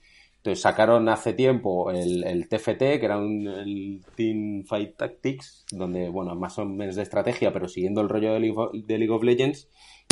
entonces 0.44 0.62
sacaron 0.62 1.08
hace 1.08 1.34
tiempo 1.34 1.90
el, 1.90 2.48
TFT 2.50 2.78
que 2.78 3.06
era 3.06 3.18
un 3.18 3.48
el 3.48 4.02
Team 4.16 4.66
Fight 4.66 4.98
Tactics 4.98 5.66
donde 5.72 6.10
bueno 6.10 6.36
más 6.36 6.60
o 6.60 6.66
menos 6.66 6.96
de 6.96 7.04
estrategia 7.04 7.54
pero 7.54 7.70
siguiendo 7.70 8.02
el 8.02 8.10
rollo 8.10 8.34
de 8.34 8.40
League 8.98 9.14
of 9.14 9.24
Legends 9.24 9.70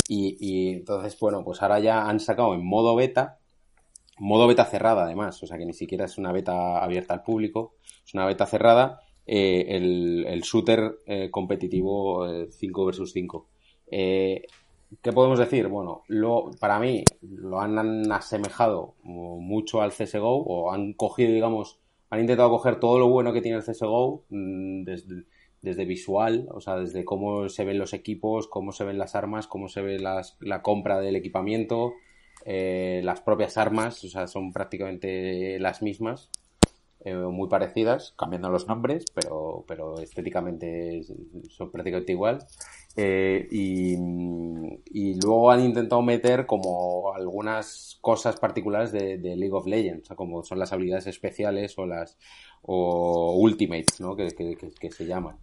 y, 0.08 0.72
entonces, 0.72 1.18
bueno, 1.18 1.44
pues 1.44 1.62
ahora 1.62 1.80
ya 1.80 2.08
han 2.08 2.20
sacado 2.20 2.54
en 2.54 2.64
modo 2.64 2.94
beta, 2.94 3.38
modo 4.18 4.46
beta 4.46 4.64
cerrada 4.64 5.04
además, 5.04 5.42
o 5.42 5.46
sea 5.46 5.58
que 5.58 5.66
ni 5.66 5.72
siquiera 5.72 6.04
es 6.04 6.18
una 6.18 6.32
beta 6.32 6.82
abierta 6.82 7.14
al 7.14 7.22
público, 7.22 7.76
es 8.04 8.14
una 8.14 8.26
beta 8.26 8.46
cerrada, 8.46 9.00
eh, 9.26 9.66
el, 9.68 10.40
shooter 10.42 10.98
eh, 11.06 11.30
competitivo 11.30 12.26
5 12.50 12.82
eh, 12.82 12.86
versus 12.86 13.12
5. 13.12 13.48
¿Qué 15.00 15.12
podemos 15.12 15.38
decir? 15.38 15.68
Bueno, 15.68 16.02
lo, 16.08 16.50
para 16.60 16.78
mí 16.78 17.04
lo 17.22 17.60
han, 17.60 18.12
asemejado 18.12 18.94
mucho 19.02 19.80
al 19.80 19.92
CSGO 19.92 20.42
o 20.42 20.72
han 20.72 20.92
cogido, 20.92 21.32
digamos, 21.32 21.78
han 22.10 22.20
intentado 22.20 22.50
coger 22.50 22.78
todo 22.78 22.98
lo 22.98 23.08
bueno 23.08 23.32
que 23.32 23.40
tiene 23.40 23.58
el 23.58 23.64
CSGO 23.64 24.24
mm, 24.28 24.84
desde, 24.84 25.84
visual, 25.86 26.48
o 26.50 26.60
sea, 26.60 26.76
desde 26.76 27.04
cómo 27.04 27.48
se 27.48 27.64
ven 27.64 27.78
los 27.78 27.94
equipos, 27.94 28.48
cómo 28.48 28.72
se 28.72 28.84
ven 28.84 28.98
las 28.98 29.14
armas, 29.14 29.46
cómo 29.46 29.68
se 29.68 29.80
ve 29.80 29.98
las, 29.98 30.36
la 30.40 30.60
compra 30.60 31.00
del 31.00 31.16
equipamiento, 31.16 31.94
eh, 32.44 33.00
las 33.04 33.20
propias 33.22 33.56
armas, 33.56 34.04
o 34.04 34.08
sea, 34.08 34.26
son 34.26 34.52
prácticamente 34.52 35.58
las 35.58 35.80
mismas, 35.80 36.28
eh, 37.04 37.14
muy 37.14 37.48
parecidas, 37.48 38.14
cambiando 38.16 38.48
los 38.48 38.68
nombres, 38.68 39.06
pero, 39.12 39.64
pero 39.66 39.98
estéticamente 40.00 41.02
son 41.50 41.70
prácticamente 41.70 42.12
igual. 42.12 42.46
Eh, 42.96 43.48
y, 43.50 43.94
y, 44.84 45.20
luego 45.20 45.50
han 45.50 45.64
intentado 45.64 46.02
meter 46.02 46.46
como 46.46 47.12
algunas 47.14 47.98
cosas 48.00 48.38
particulares 48.38 48.92
de, 48.92 49.16
League 49.18 49.52
of 49.52 49.66
Legends, 49.66 50.10
como 50.10 50.44
son 50.44 50.58
las 50.58 50.72
habilidades 50.72 51.06
especiales 51.06 51.76
o 51.78 51.86
las 51.86 52.18
o 52.62 53.36
Ultimates, 53.36 54.00
¿no? 54.00 54.14
Que, 54.14 54.28
se 54.90 55.06
llaman. 55.06 55.38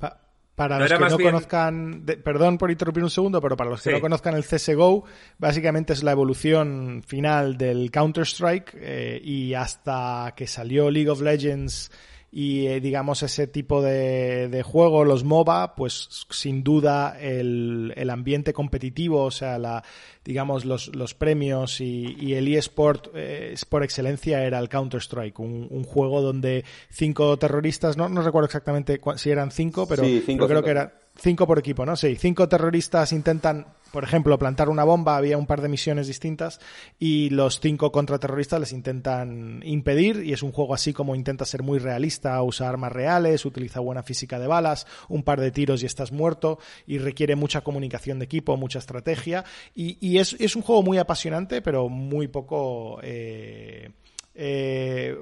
Para 0.60 0.78
los 0.78 0.92
que 0.92 1.00
no 1.00 1.18
conozcan, 1.18 2.04
perdón 2.22 2.58
por 2.58 2.70
interrumpir 2.70 3.02
un 3.02 3.10
segundo, 3.10 3.40
pero 3.40 3.56
para 3.56 3.70
los 3.70 3.82
que 3.82 3.94
no 3.94 4.02
conozcan 4.02 4.36
el 4.36 4.44
CSGO, 4.44 5.06
básicamente 5.38 5.94
es 5.94 6.04
la 6.04 6.12
evolución 6.12 7.02
final 7.08 7.58
del 7.58 7.90
Counter-Strike 7.90 8.76
eh, 8.76 9.22
y 9.24 9.54
hasta 9.54 10.34
que 10.36 10.48
salió 10.48 10.92
League 10.92 11.10
of 11.10 11.22
Legends 11.22 11.90
y 12.32 12.68
eh, 12.68 12.80
digamos 12.80 13.24
ese 13.24 13.48
tipo 13.48 13.82
de, 13.82 14.50
de, 14.50 14.62
juego, 14.64 15.04
los 15.04 15.24
MOBA, 15.24 15.76
pues 15.76 16.28
sin 16.30 16.64
duda 16.64 17.18
el, 17.20 17.92
el 17.96 18.10
ambiente 18.12 18.54
competitivo, 18.54 19.24
o 19.24 19.32
sea, 19.32 19.58
la, 19.58 19.84
digamos 20.24 20.64
los, 20.64 20.96
los 20.96 21.16
premios 21.16 21.82
y, 21.82 22.16
y 22.20 22.36
el 22.36 22.48
eSport 22.48 23.08
eh, 23.16 23.56
por 23.68 23.84
excelencia 23.84 24.44
era 24.44 24.60
el 24.60 24.70
Counter-Strike, 24.70 25.40
un, 25.40 25.68
un, 25.72 25.84
juego 25.84 26.22
donde 26.22 26.66
cinco 26.90 27.38
terroristas, 27.38 27.98
no, 27.98 28.10
no 28.10 28.22
recuerdo 28.22 28.46
exactamente 28.46 29.02
si 29.16 29.32
eran 29.32 29.50
cinco, 29.50 29.88
pero, 29.88 30.04
creo 30.04 30.64
que 30.64 30.70
eran 30.70 30.94
cinco 31.16 31.48
por 31.48 31.58
equipo, 31.58 31.84
¿no? 31.84 31.96
Sí, 31.96 32.16
cinco 32.16 32.48
terroristas 32.48 33.12
intentan 33.12 33.66
por 33.92 34.04
ejemplo, 34.04 34.38
plantar 34.38 34.70
una 34.70 34.84
bomba, 34.84 35.18
había 35.18 35.38
un 35.38 35.46
par 35.46 35.62
de 35.62 35.70
misiones 35.70 36.08
distintas 36.08 36.60
y 37.00 37.30
los 37.30 37.60
cinco 37.60 37.92
contraterroristas 37.92 38.60
les 38.60 38.74
intentan 38.74 39.62
impedir 39.64 40.24
y 40.26 40.34
es 40.34 40.44
un 40.44 40.52
juego 40.52 40.74
así 40.74 40.94
como 40.94 41.16
intenta 41.16 41.46
ser 41.46 41.64
muy 41.64 41.80
realista, 41.80 42.42
usa 42.44 42.70
armas 42.70 42.92
reales, 42.92 43.46
utiliza 43.46 43.80
buena 43.80 44.04
física 44.04 44.40
de 44.40 44.48
balas, 44.48 44.88
un 45.08 45.24
par 45.24 45.40
de 45.40 45.52
tiros 45.52 45.84
y 45.84 45.86
estás 45.86 46.12
muerto 46.12 46.60
y 46.88 46.98
requiere 46.98 47.36
mucha 47.36 47.62
comunicación 47.62 48.20
de 48.20 48.26
equipo, 48.26 48.58
mucha 48.58 48.80
estrategia 48.80 49.44
y, 49.76 50.18
es, 50.18 50.36
es, 50.40 50.56
un 50.56 50.62
juego 50.62 50.84
muy 50.84 50.98
apasionante 50.98 51.62
pero 51.62 51.90
muy 51.90 52.28
poco... 52.28 53.00
Eh, 53.02 53.92
eh, 54.36 55.18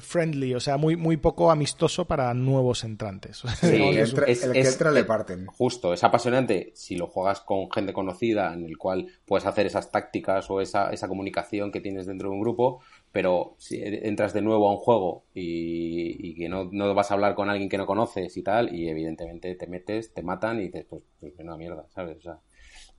friendly, 0.00 0.54
o 0.54 0.60
sea, 0.60 0.76
muy, 0.76 0.96
muy 0.96 1.16
poco 1.16 1.50
amistoso 1.50 2.06
para 2.06 2.34
nuevos 2.34 2.84
entrantes. 2.84 3.42
el 3.62 4.14
que 4.14 4.60
entra 4.60 4.90
le 4.90 5.04
parten. 5.04 5.46
Justo, 5.46 5.94
es 5.94 6.04
apasionante 6.04 6.72
si 6.74 6.96
lo 6.96 7.06
juegas 7.06 7.40
con 7.40 7.70
gente 7.70 7.92
conocida 7.92 8.52
en 8.52 8.64
el 8.64 8.76
cual 8.76 9.06
puedes 9.24 9.46
hacer 9.46 9.66
esas 9.66 9.90
tácticas 9.90 10.50
o 10.50 10.60
esa, 10.60 10.90
esa 10.90 11.08
comunicación 11.08 11.70
que 11.72 11.80
tienes 11.80 12.06
dentro 12.06 12.28
de 12.28 12.34
un 12.34 12.40
grupo, 12.40 12.80
pero 13.12 13.54
si 13.58 13.80
entras 13.82 14.32
de 14.32 14.42
nuevo 14.42 14.68
a 14.68 14.72
un 14.72 14.78
juego 14.78 15.24
y, 15.34 16.34
que 16.34 16.48
no, 16.48 16.68
no, 16.70 16.94
vas 16.94 17.10
a 17.10 17.14
hablar 17.14 17.34
con 17.34 17.48
alguien 17.48 17.68
que 17.68 17.78
no 17.78 17.86
conoces 17.86 18.36
y 18.36 18.42
tal, 18.42 18.74
y 18.74 18.88
evidentemente 18.88 19.54
te 19.54 19.66
metes, 19.66 20.12
te 20.12 20.22
matan 20.22 20.60
y 20.60 20.64
dices, 20.64 20.86
pues, 20.88 21.02
pues 21.20 21.32
una 21.38 21.56
mierda, 21.56 21.86
¿sabes? 21.94 22.18
O 22.18 22.20
sea, 22.20 22.38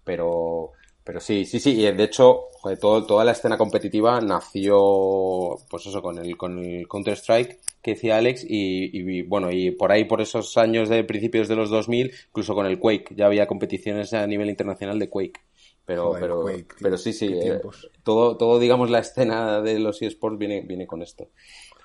pero 0.03 0.71
pero 1.09 1.19
sí, 1.19 1.43
sí, 1.43 1.59
sí, 1.59 1.71
y 1.71 1.91
de 1.91 2.03
hecho, 2.03 2.49
todo, 2.79 3.03
toda 3.03 3.25
la 3.25 3.31
escena 3.31 3.57
competitiva 3.57 4.21
nació, 4.21 5.57
pues 5.67 5.87
eso, 5.87 6.03
con 6.03 6.19
el, 6.19 6.37
con 6.37 6.63
el 6.63 6.87
Counter-Strike 6.87 7.57
que 7.81 7.95
decía 7.95 8.17
Alex, 8.17 8.45
y, 8.47 9.23
bueno, 9.23 9.49
y 9.49 9.71
por 9.71 9.91
ahí, 9.91 10.05
por 10.05 10.21
esos 10.21 10.55
años 10.59 10.87
de 10.87 11.03
principios 11.03 11.47
de 11.47 11.55
los 11.55 11.71
2000, 11.71 12.13
incluso 12.27 12.53
con 12.53 12.67
el 12.67 12.77
Quake, 12.77 13.15
ya 13.15 13.25
había 13.25 13.47
competiciones 13.47 14.13
a 14.13 14.27
nivel 14.27 14.51
internacional 14.51 14.99
de 14.99 15.09
Quake. 15.09 15.41
Pero, 15.83 16.15
pero, 16.19 16.45
pero 16.79 16.95
sí, 16.99 17.11
sí, 17.11 17.33
eh, 17.33 17.59
todo, 18.03 18.37
todo, 18.37 18.59
digamos, 18.59 18.91
la 18.91 18.99
escena 18.99 19.61
de 19.61 19.79
los 19.79 19.99
eSports 20.03 20.37
viene, 20.37 20.61
viene 20.61 20.85
con 20.85 21.01
esto. 21.01 21.31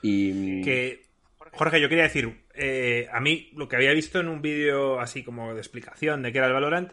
Y... 0.02 0.60
Que, 0.60 1.06
Jorge, 1.52 1.80
yo 1.80 1.88
quería 1.88 2.04
decir, 2.04 2.44
eh, 2.54 3.08
a 3.10 3.20
mí 3.20 3.48
lo 3.54 3.68
que 3.70 3.76
había 3.76 3.94
visto 3.94 4.20
en 4.20 4.28
un 4.28 4.42
vídeo 4.42 5.00
así 5.00 5.24
como 5.24 5.54
de 5.54 5.60
explicación 5.60 6.20
de 6.20 6.30
qué 6.30 6.36
era 6.36 6.48
el 6.48 6.52
Valorant, 6.52 6.92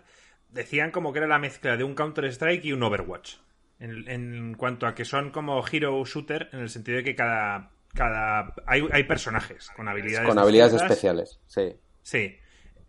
decían 0.52 0.92
como 0.92 1.12
que 1.12 1.20
era 1.20 1.28
la 1.28 1.40
mezcla 1.40 1.78
de 1.78 1.84
un 1.84 1.96
Counter-Strike 1.96 2.66
y 2.66 2.74
un 2.74 2.84
Overwatch. 2.84 3.36
En, 3.80 4.54
cuanto 4.56 4.86
a 4.86 4.94
que 4.94 5.06
son 5.06 5.32
como 5.32 5.64
hero 5.68 6.04
shooter, 6.06 6.50
en 6.52 6.60
el 6.60 6.70
sentido 6.70 6.98
de 6.98 7.04
que 7.04 7.16
cada 7.16 7.72
cada 7.94 8.54
hay, 8.68 8.88
hay 8.92 9.04
personajes 9.04 9.70
con 9.76 9.88
habilidades 9.88 10.30
con 10.30 10.38
habilidades 10.38 10.74
especiales, 10.74 11.40
sí. 11.48 11.76
Sí. 12.04 12.38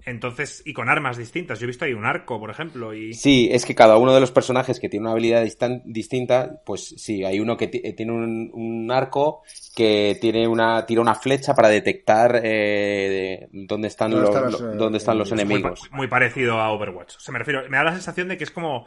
Entonces, 0.04 0.62
y 0.64 0.72
con 0.72 0.88
armas 0.88 1.16
distintas. 1.16 1.60
Yo 1.60 1.64
he 1.64 1.68
visto 1.68 1.84
ahí 1.84 1.92
un 1.92 2.04
arco, 2.04 2.40
por 2.40 2.50
ejemplo. 2.50 2.92
Y... 2.92 3.14
Sí, 3.14 3.48
es 3.52 3.64
que 3.64 3.74
cada 3.74 3.96
uno 3.98 4.12
de 4.12 4.20
los 4.20 4.32
personajes 4.32 4.80
que 4.80 4.88
tiene 4.88 5.04
una 5.04 5.12
habilidad 5.12 5.44
distinta, 5.84 6.60
pues 6.66 6.94
sí, 6.96 7.24
hay 7.24 7.38
uno 7.38 7.56
que 7.56 7.68
tiene 7.68 8.12
un, 8.12 8.90
arco 8.90 9.42
que 9.76 10.18
tiene 10.20 10.48
una, 10.48 10.84
tira 10.86 11.00
una 11.00 11.14
flecha 11.14 11.54
para 11.54 11.68
detectar 11.68 12.40
eh, 12.42 13.48
dónde 13.52 13.88
están, 13.88 14.10
los, 14.10 14.76
dónde 14.76 14.98
están 14.98 15.18
los 15.18 15.30
enemigos. 15.30 15.88
Muy, 15.92 16.08
parecido 16.08 16.60
a 16.60 16.72
Overwatch. 16.72 17.16
O 17.28 17.32
me 17.32 17.38
refiero, 17.38 17.62
me 17.68 17.76
da 17.76 17.84
la 17.84 17.92
sensación 17.92 18.28
de 18.28 18.36
que 18.36 18.44
es 18.44 18.50
como. 18.50 18.86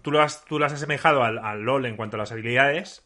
Tú 0.00 0.12
lo 0.12 0.22
has, 0.22 0.44
tú 0.44 0.60
lo 0.60 0.64
has 0.64 0.72
asemejado 0.72 1.24
al, 1.24 1.38
al 1.38 1.62
LOL 1.62 1.86
en 1.86 1.96
cuanto 1.96 2.16
a 2.16 2.18
las 2.18 2.30
habilidades, 2.30 3.04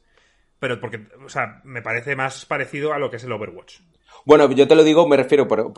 pero 0.59 0.79
porque, 0.79 1.07
o 1.25 1.29
sea, 1.31 1.63
me 1.65 1.81
parece 1.81 2.17
más 2.17 2.45
parecido 2.45 2.93
a 2.93 2.99
lo 2.99 3.11
que 3.11 3.17
es 3.17 3.25
el 3.25 3.33
Overwatch. 3.33 3.79
Bueno, 4.25 4.51
yo 4.53 4.67
te 4.67 4.75
lo 4.75 4.85
digo, 4.85 5.07
me 5.09 5.17
refiero, 5.17 5.47
pero 5.47 5.73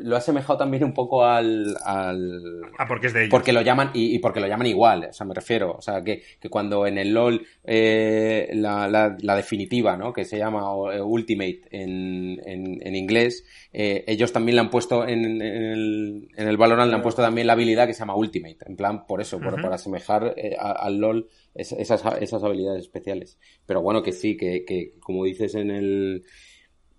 lo 0.00 0.14
he 0.14 0.18
asemejado 0.18 0.58
también 0.58 0.84
un 0.84 0.92
poco 0.92 1.24
al, 1.24 1.76
al... 1.84 2.62
Ah, 2.78 2.86
porque 2.86 3.06
es 3.06 3.12
de 3.12 3.20
ellos. 3.20 3.30
Porque 3.30 3.52
lo 3.52 3.62
llaman, 3.62 3.90
y, 3.94 4.18
porque 4.18 4.40
lo 4.40 4.46
llaman 4.46 4.66
igual, 4.66 5.06
o 5.10 5.12
sea, 5.12 5.26
me 5.26 5.34
refiero, 5.34 5.76
o 5.78 5.80
sea, 5.80 6.02
que, 6.02 6.22
que 6.40 6.48
cuando 6.48 6.86
en 6.86 6.98
el 6.98 7.12
LOL 7.12 7.46
eh, 7.64 8.50
la, 8.54 8.88
la, 8.88 9.36
definitiva, 9.36 9.96
¿no? 9.96 10.12
Que 10.12 10.24
se 10.24 10.38
llama 10.38 10.62
eh, 10.92 11.00
Ultimate 11.00 11.62
en, 11.70 12.40
en, 12.44 12.86
en 12.86 12.94
inglés, 12.94 13.44
eh, 13.72 14.04
ellos 14.06 14.32
también 14.32 14.56
le 14.56 14.60
han 14.62 14.70
puesto 14.70 15.06
en, 15.06 15.42
el, 15.42 16.28
en 16.34 16.48
el 16.48 16.56
Valorant, 16.56 16.88
le 16.88 16.96
han 16.96 17.02
puesto 17.02 17.22
también 17.22 17.46
la 17.46 17.52
habilidad 17.52 17.86
que 17.86 17.92
se 17.92 18.00
llama 18.00 18.16
Ultimate, 18.16 18.58
en 18.66 18.76
plan, 18.76 19.06
por 19.06 19.20
eso, 19.20 19.38
por, 19.38 19.54
asemejar 19.72 20.34
eh, 20.36 20.56
al 20.58 20.96
LOL 20.98 21.28
esas, 21.54 22.02
esas 22.20 22.42
habilidades 22.42 22.82
especiales. 22.82 23.38
Pero 23.66 23.82
bueno, 23.82 24.02
que 24.02 24.12
sí, 24.12 24.36
que, 24.36 24.64
que 24.64 24.94
como 25.00 25.24
dices 25.24 25.54
en 25.54 25.70
el 25.70 26.24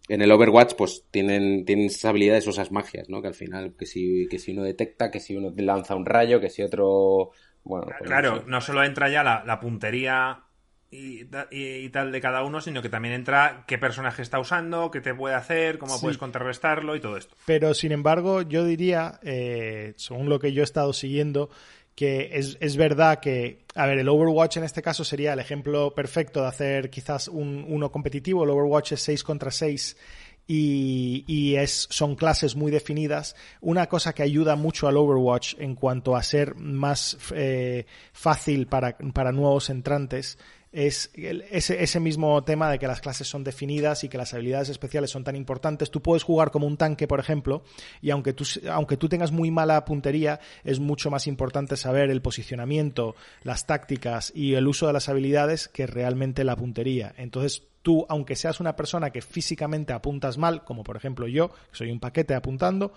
en 0.08 0.22
el 0.22 0.32
Overwatch 0.32 0.76
pues 0.76 1.06
tienen, 1.12 1.66
tienen 1.66 1.88
esas 1.88 2.06
habilidades 2.06 2.48
o 2.48 2.52
esas 2.52 2.72
magias, 2.72 3.10
¿no? 3.10 3.22
Que 3.22 3.28
al 3.28 3.34
final, 3.34 3.74
que 3.78 3.86
si, 3.86 4.28
que 4.30 4.40
si 4.40 4.54
uno 4.54 4.64
detecta, 4.64 5.12
que 5.12 5.20
si 5.20 5.36
uno 5.36 5.54
lanza 5.58 5.96
un 5.96 6.06
rayo, 6.06 6.40
que 6.40 6.50
si 6.50 6.64
otro... 6.64 7.32
Bueno, 7.64 7.88
pues 7.88 8.08
claro, 8.08 8.44
no, 8.48 8.62
solo 8.62 8.84
entra 8.84 9.10
ya 9.10 9.24
la, 9.24 9.60
puntería 9.60 10.44
y, 10.90 11.26
tal 11.26 12.12
de 12.14 12.22
cada 12.22 12.44
uno, 12.44 12.62
sino 12.62 12.82
que 12.82 12.88
también 12.88 13.14
entra 13.14 13.66
qué 13.68 13.78
personaje 13.78 14.22
está 14.22 14.40
usando, 14.40 14.90
qué 14.90 15.02
te 15.02 15.14
puede 15.14 15.36
hacer, 15.36 15.78
cómo 15.78 16.00
puedes 16.00 16.18
contrarrestarlo 16.18 16.96
y 16.96 17.02
todo 17.02 17.18
esto. 17.18 17.36
Pero 17.46 17.74
sin 17.74 17.92
embargo, 17.92 18.42
yo 18.42 18.64
diría, 18.64 19.20
eh, 19.22 19.94
según 19.98 20.30
lo 20.30 20.40
que 20.40 20.54
yo 20.54 20.62
he 20.62 20.64
estado 20.64 20.94
siguiendo, 20.94 21.50
que 21.98 22.30
es, 22.34 22.58
es, 22.60 22.78
verdad 22.78 23.20
que, 23.20 23.66
a 23.74 23.88
ver, 23.88 23.98
el 23.98 24.08
Overwatch 24.08 24.58
en 24.58 24.64
este 24.64 24.84
caso 24.84 25.04
sería 25.04 25.34
el 25.34 25.40
ejemplo 25.40 25.96
perfecto 25.96 26.42
de 26.42 26.48
hacer 26.48 26.92
quizás 26.92 27.28
un 27.28 27.66
uno 27.68 27.92
competitivo, 27.92 28.44
el 28.44 28.52
Overwatch 28.52 28.92
es 28.92 29.02
6 29.02 29.24
contra 29.24 29.50
6 29.50 29.98
y, 30.46 31.24
y, 31.26 31.56
es, 31.56 31.88
son 31.90 32.16
clases 32.16 32.56
muy 32.56 32.72
definidas. 32.72 33.36
Una 33.62 33.88
cosa 33.88 34.14
que 34.14 34.22
ayuda 34.22 34.56
mucho 34.56 34.88
al 34.88 34.96
Overwatch 34.96 35.56
en 35.58 35.74
cuanto 35.74 36.16
a 36.16 36.22
ser 36.22 36.54
más 36.54 37.18
eh, 37.34 37.88
fácil 38.14 38.68
para, 38.68 38.96
para 38.96 39.32
nuevos 39.32 39.72
entrantes 39.72 40.38
es 40.72 41.12
ese, 41.14 41.82
ese, 41.82 42.00
mismo 42.00 42.44
tema 42.44 42.70
de 42.70 42.78
que 42.80 42.88
las 42.88 43.02
clases 43.02 43.28
son 43.28 43.44
definidas 43.44 44.04
y 44.04 44.10
que 44.10 44.18
las 44.18 44.34
habilidades 44.34 44.70
especiales 44.70 45.10
son 45.10 45.24
tan 45.24 45.36
importantes. 45.36 45.92
Tú 45.92 46.02
puedes 46.02 46.24
jugar 46.24 46.52
como 46.52 46.68
un 46.68 46.78
tanque, 46.78 47.08
por 47.08 47.20
ejemplo, 47.20 47.64
y 48.02 48.12
aunque 48.12 48.34
tú, 48.34 48.46
aunque 48.70 48.98
tú 48.98 49.10
tengas 49.10 49.32
muy 49.32 49.52
mala 49.52 49.84
puntería, 49.86 50.40
es 50.64 50.80
mucho 50.80 51.10
más 51.10 51.28
importante 51.28 51.78
saber 51.78 52.10
el 52.10 52.22
posicionamiento, 52.22 53.16
las 53.44 53.66
tácticas 53.66 54.32
y 54.36 54.56
el 54.56 54.68
uso 54.68 54.88
de 54.88 54.94
las 54.94 55.10
habilidades 55.10 55.68
que 55.68 55.88
realmente 55.88 56.44
la 56.44 56.56
puntería. 56.56 57.14
Entonces, 57.18 57.64
tú, 57.82 58.06
aunque 58.10 58.36
seas 58.36 58.60
una 58.60 58.76
persona 58.76 59.12
que 59.12 59.22
físicamente 59.22 59.94
apuntas 59.94 60.38
mal, 60.38 60.66
como 60.66 60.84
por 60.84 60.98
ejemplo 60.98 61.28
yo, 61.28 61.50
que 61.50 61.78
soy 61.78 61.92
un 61.92 62.00
paquete 62.00 62.36
apuntando, 62.36 62.92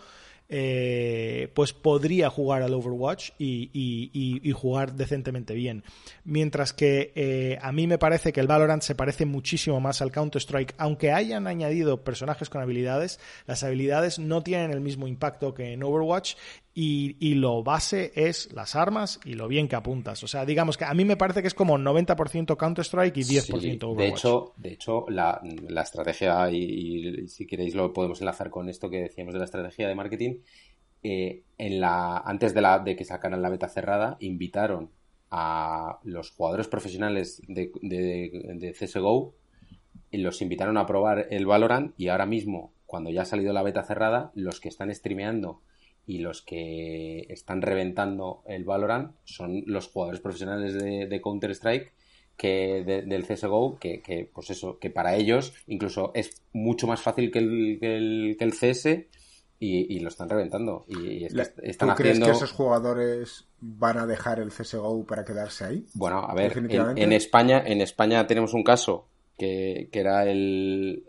eh, 0.53 1.49
pues 1.55 1.73
podría 1.73 2.29
jugar 2.29 2.63
al 2.63 2.75
Overwatch 2.75 3.31
y, 3.39 4.53
jugar 4.53 4.95
decentemente 4.95 5.55
bien. 5.55 5.85
Mientras 6.25 6.73
que 6.73 7.13
eh, 7.15 7.59
a 7.63 7.73
mí 7.73 7.87
me 7.87 7.99
parece 7.99 8.33
que 8.33 8.41
el 8.41 8.49
Valorant 8.49 8.83
se 8.83 8.97
parece 8.97 9.25
muchísimo 9.25 9.81
más 9.81 10.03
al 10.03 10.11
Counter-Strike, 10.11 10.75
aunque 10.77 11.13
hayan 11.13 11.47
añadido 11.47 12.03
personajes 12.03 12.51
con 12.51 12.61
habilidades, 12.61 13.21
las 13.47 13.63
habilidades 13.63 14.19
no 14.19 14.43
tienen 14.43 14.73
el 14.73 14.81
mismo 14.81 15.07
impacto 15.07 15.55
que 15.55 15.73
en 15.73 15.83
Overwatch 15.85 16.35
y, 16.83 17.35
lo 17.35 17.63
base 17.63 18.11
es 18.15 18.53
las 18.55 18.75
armas 18.75 19.21
y 19.25 19.35
lo 19.35 19.49
bien 19.49 19.69
que 19.69 19.77
apuntas. 19.77 20.23
O 20.25 20.29
sea, 20.29 20.47
digamos 20.47 20.79
que 20.79 20.87
a 20.87 20.95
mí 20.95 21.05
me 21.05 21.17
parece 21.17 21.43
que 21.43 21.49
es 21.49 21.55
como 21.55 21.77
90% 21.77 22.57
Counter-Strike 22.57 23.17
y 23.19 23.23
10% 23.23 23.85
Overwatch. 23.85 23.99
De 23.99 24.09
hecho, 24.09 24.53
de 24.57 24.73
hecho 24.73 25.05
la, 25.09 25.43
estrategia, 25.83 26.51
y, 26.51 27.29
si 27.29 27.47
queréis 27.47 27.75
lo 27.75 27.93
podemos 27.93 28.21
enlazar 28.21 28.49
con 28.49 28.71
esto 28.71 28.89
que 28.89 29.03
decíamos 29.03 29.35
de 29.35 29.41
la 29.41 29.45
estrategia 29.45 29.89
de 29.89 29.95
marketing, 29.95 30.39
eh, 31.03 31.43
en 31.59 31.81
la, 31.81 32.17
antes 32.19 32.55
de, 32.55 32.63
la, 32.63 32.79
de 32.79 32.97
que 32.97 33.05
sacaran 33.05 33.43
la 33.43 33.51
beta 33.51 33.69
cerrada, 33.69 34.17
invitaron 34.21 34.91
a 35.31 35.99
los 36.03 36.31
jugadores 36.31 36.67
profesionales 36.69 37.43
de, 37.47 37.73
de, 37.83 38.55
de 38.55 38.73
CSGO 38.73 39.35
y 40.11 40.19
los 40.19 40.41
invitaron 40.41 40.79
a 40.79 40.87
probar 40.87 41.27
el 41.31 41.45
Valorant 41.45 41.93
y 41.99 42.09
ahora 42.09 42.27
mismo, 42.27 42.73
cuando 42.87 43.11
ya 43.11 43.23
ha 43.23 43.27
salido 43.27 43.53
la 43.53 43.63
beta 43.63 43.83
cerrada, 43.83 44.33
los 44.35 44.61
que 44.61 44.69
están 44.69 44.93
streameando 44.95 45.61
y 46.11 46.19
los 46.19 46.43
que 46.43 47.25
están 47.29 47.63
reventando 47.63 48.43
el 48.45 48.65
Valorant 48.65 49.13
son 49.25 49.63
los 49.67 49.87
jugadores 49.87 50.21
profesionales 50.21 50.75
de, 50.75 51.21
Counter-Strike 51.23 51.93
que 52.37 52.83
del 53.07 53.27
CSGO, 53.27 53.79
que, 53.79 54.03
que, 54.03 54.29
pues 54.33 54.51
eso, 54.51 54.81
que 54.81 54.91
para 54.91 55.15
ellos 55.15 55.55
incluso 55.69 56.11
es 56.15 56.43
mucho 56.53 56.89
más 56.89 57.01
fácil 57.01 57.31
que 57.31 57.39
el, 57.39 57.79
que 57.81 58.45
el, 58.45 58.53
CS 58.53 59.07
y, 59.61 60.01
lo 60.01 60.09
están 60.09 60.29
reventando. 60.29 60.85
Y, 60.89 61.27
están 61.27 61.91
¿Tú 61.91 61.95
crees 61.95 62.19
que 62.19 62.31
esos 62.31 62.51
jugadores 62.51 63.47
van 63.61 63.99
a 63.99 64.07
dejar 64.07 64.41
el 64.41 64.49
CSGO 64.49 65.05
para 65.07 65.25
quedarse 65.25 65.65
ahí? 65.65 65.87
Bueno, 65.95 66.25
a 66.27 66.35
ver, 66.35 66.59
en, 66.59 67.13
España, 67.13 67.63
en 67.65 67.83
España 67.83 68.27
tenemos 68.27 68.53
un 68.53 68.65
caso 68.65 69.07
que, 69.39 69.89
que 69.93 70.01
era 70.01 70.29
el, 70.29 71.05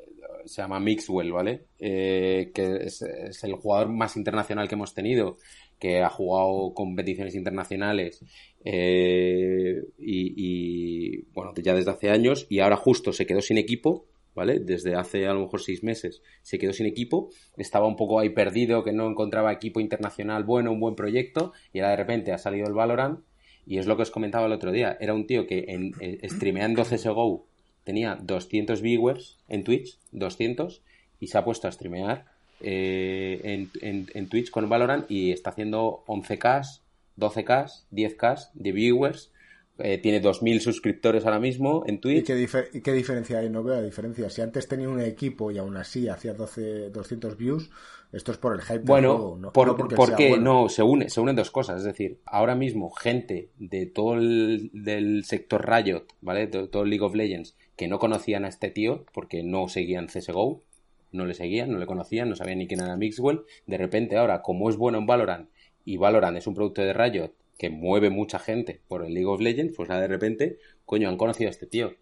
se 0.45 0.62
llama 0.62 0.80
Mixwell, 0.80 1.32
¿vale? 1.32 1.65
Eh, 1.80 2.51
que 2.54 2.86
es, 2.86 3.01
el 3.43 3.54
jugador 3.54 3.89
más 3.89 4.17
internacional 4.17 4.67
que 4.67 4.75
hemos 4.75 4.93
tenido, 4.93 5.38
que 5.80 6.01
ha 6.01 6.10
jugado 6.10 6.73
competiciones 6.73 7.36
internacionales 7.36 8.23
eh, 8.63 9.82
y, 9.97 11.23
bueno, 11.34 11.54
ya 11.56 11.73
desde 11.73 11.91
hace 11.91 12.10
años 12.10 12.45
y 12.49 12.60
ahora 12.60 12.77
justo 12.77 13.12
se 13.12 13.25
quedó 13.25 13.41
sin 13.41 13.58
equipo, 13.58 14.06
¿vale? 14.36 14.60
Desde 14.60 14.95
hace 14.95 15.27
a 15.27 15.34
lo 15.34 15.41
mejor 15.41 15.62
seis 15.62 15.84
meses 15.84 16.21
se 16.41 16.60
quedó 16.60 16.71
sin 16.71 16.86
equipo, 16.86 17.30
estaba 17.58 17.88
un 17.88 17.95
poco 17.95 18.19
ahí 18.19 18.30
perdido, 18.30 18.84
que 18.84 18.93
no 18.93 19.10
encontraba 19.10 19.51
equipo 19.51 19.80
internacional 19.80 20.43
bueno, 20.43 20.71
un 20.71 20.80
buen 20.80 20.95
proyecto 20.95 21.54
y 21.73 21.80
ahora 21.80 21.91
de 21.91 21.97
repente 21.97 22.32
ha 22.32 22.38
salido 22.38 22.67
el 22.67 22.73
Valorant 22.73 23.21
y 23.65 23.77
es 23.77 23.88
lo 23.88 23.95
que 23.95 24.04
os 24.04 24.12
comentaba 24.12 24.45
el 24.45 24.54
otro 24.54 24.71
día, 24.71 24.97
era 24.99 25.13
un 25.13 25.25
tío 25.25 25.47
que 25.47 25.65
en, 25.67 25.93
eh, 25.99 26.19
streameando 26.30 26.84
CSGO 26.84 27.47
tenía 27.84 28.17
200 28.22 28.82
viewers 28.82 29.38
en 29.48 29.63
Twitch, 29.63 29.98
200, 30.12 30.82
y 31.20 31.28
se 31.28 31.38
ha 31.38 31.44
puesto 31.44 31.67
a 31.67 31.72
streamear 31.72 32.26
eh, 32.62 33.67
en, 33.82 34.30
Twitch 34.30 34.52
con 34.52 34.67
Valorant 34.70 35.10
y 35.10 35.32
está 35.32 35.50
haciendo 35.50 36.04
11K, 36.08 36.82
12K, 37.17 37.86
10K 37.91 38.50
de 38.54 38.72
viewers. 38.72 39.32
Eh, 39.80 39.98
tiene 39.98 40.22
2.000 40.22 40.60
suscriptores 40.60 41.26
ahora 41.26 41.39
mismo 41.39 41.84
en 41.88 42.00
Twitch. 42.00 42.30
¿Y 42.30 42.82
qué, 42.82 42.94
diferencia 42.94 43.39
hay? 43.39 43.50
No 43.50 43.63
veo 43.63 43.76
la 43.76 43.82
diferencia. 43.82 44.30
Si 44.30 44.41
antes 44.41 44.67
tenía 44.67 44.88
un 44.88 45.02
equipo 45.02 45.50
y 45.50 45.58
aún 45.58 45.76
así 45.76 46.08
hacía 46.08 46.34
12, 46.34 46.91
200 46.91 47.36
views, 47.36 47.72
esto 48.12 48.32
es 48.32 48.38
por 48.38 48.54
el 48.54 48.62
hype 48.62 48.80
bueno, 48.80 49.38
no, 49.39 49.54
por, 49.54 49.76
porque 49.96 50.38
no, 50.38 50.70
se 50.70 50.84
une, 50.84 51.10
se 51.10 51.20
unen 51.22 51.36
dos 51.36 51.50
cosas. 51.50 51.80
Es 51.80 51.86
decir, 51.86 52.20
ahora 52.26 52.54
mismo 52.54 52.91
gente 52.91 53.50
de 53.58 53.88
todo 53.88 54.15
el 54.15 54.70
del 54.74 55.24
sector 55.24 55.67
Riot, 55.67 56.06
¿vale? 56.20 56.48
todo 56.48 56.84
el 56.84 56.89
League 56.89 57.06
of 57.06 57.15
Legends, 57.15 57.56
que 57.75 57.88
no 57.88 57.99
conocían 57.99 58.45
a 58.45 58.47
este 58.47 58.69
tío 58.69 59.06
porque 59.13 59.43
no 59.43 59.67
seguían 59.67 60.08
CSGO, 60.08 60.63
no 61.12 61.25
le 61.25 61.33
seguían, 61.33 61.71
no 61.71 61.77
le 61.77 61.85
conocían, 61.85 62.29
no 62.29 62.35
sabían 62.35 62.60
ni 62.60 62.67
quién 62.67 62.81
era 62.81 62.96
Mixwell. 62.98 63.41
De 63.65 63.77
repente 63.77 64.17
ahora, 64.17 64.41
como 64.41 64.69
es 64.69 64.77
bueno 64.77 64.98
en 64.98 65.06
Valorant 65.06 65.50
y 65.83 65.98
Valorant 65.98 66.37
es 66.37 66.48
un 66.48 66.56
producto 66.56 66.81
de 66.81 66.93
Riot 66.93 67.33
que 67.58 67.69
mueve 67.69 68.10
mucha 68.10 68.39
gente 68.39 68.81
por 68.87 69.06
el 69.06 69.13
League 69.13 69.27
of 69.27 69.39
Legends, 69.39 69.75
pues 69.75 69.87
de 69.87 70.08
repente, 70.08 70.58
coño, 70.85 71.10
han 71.10 71.17
conocido 71.17 71.48
a 71.48 71.52
este 71.52 71.67
tío. 71.67 71.96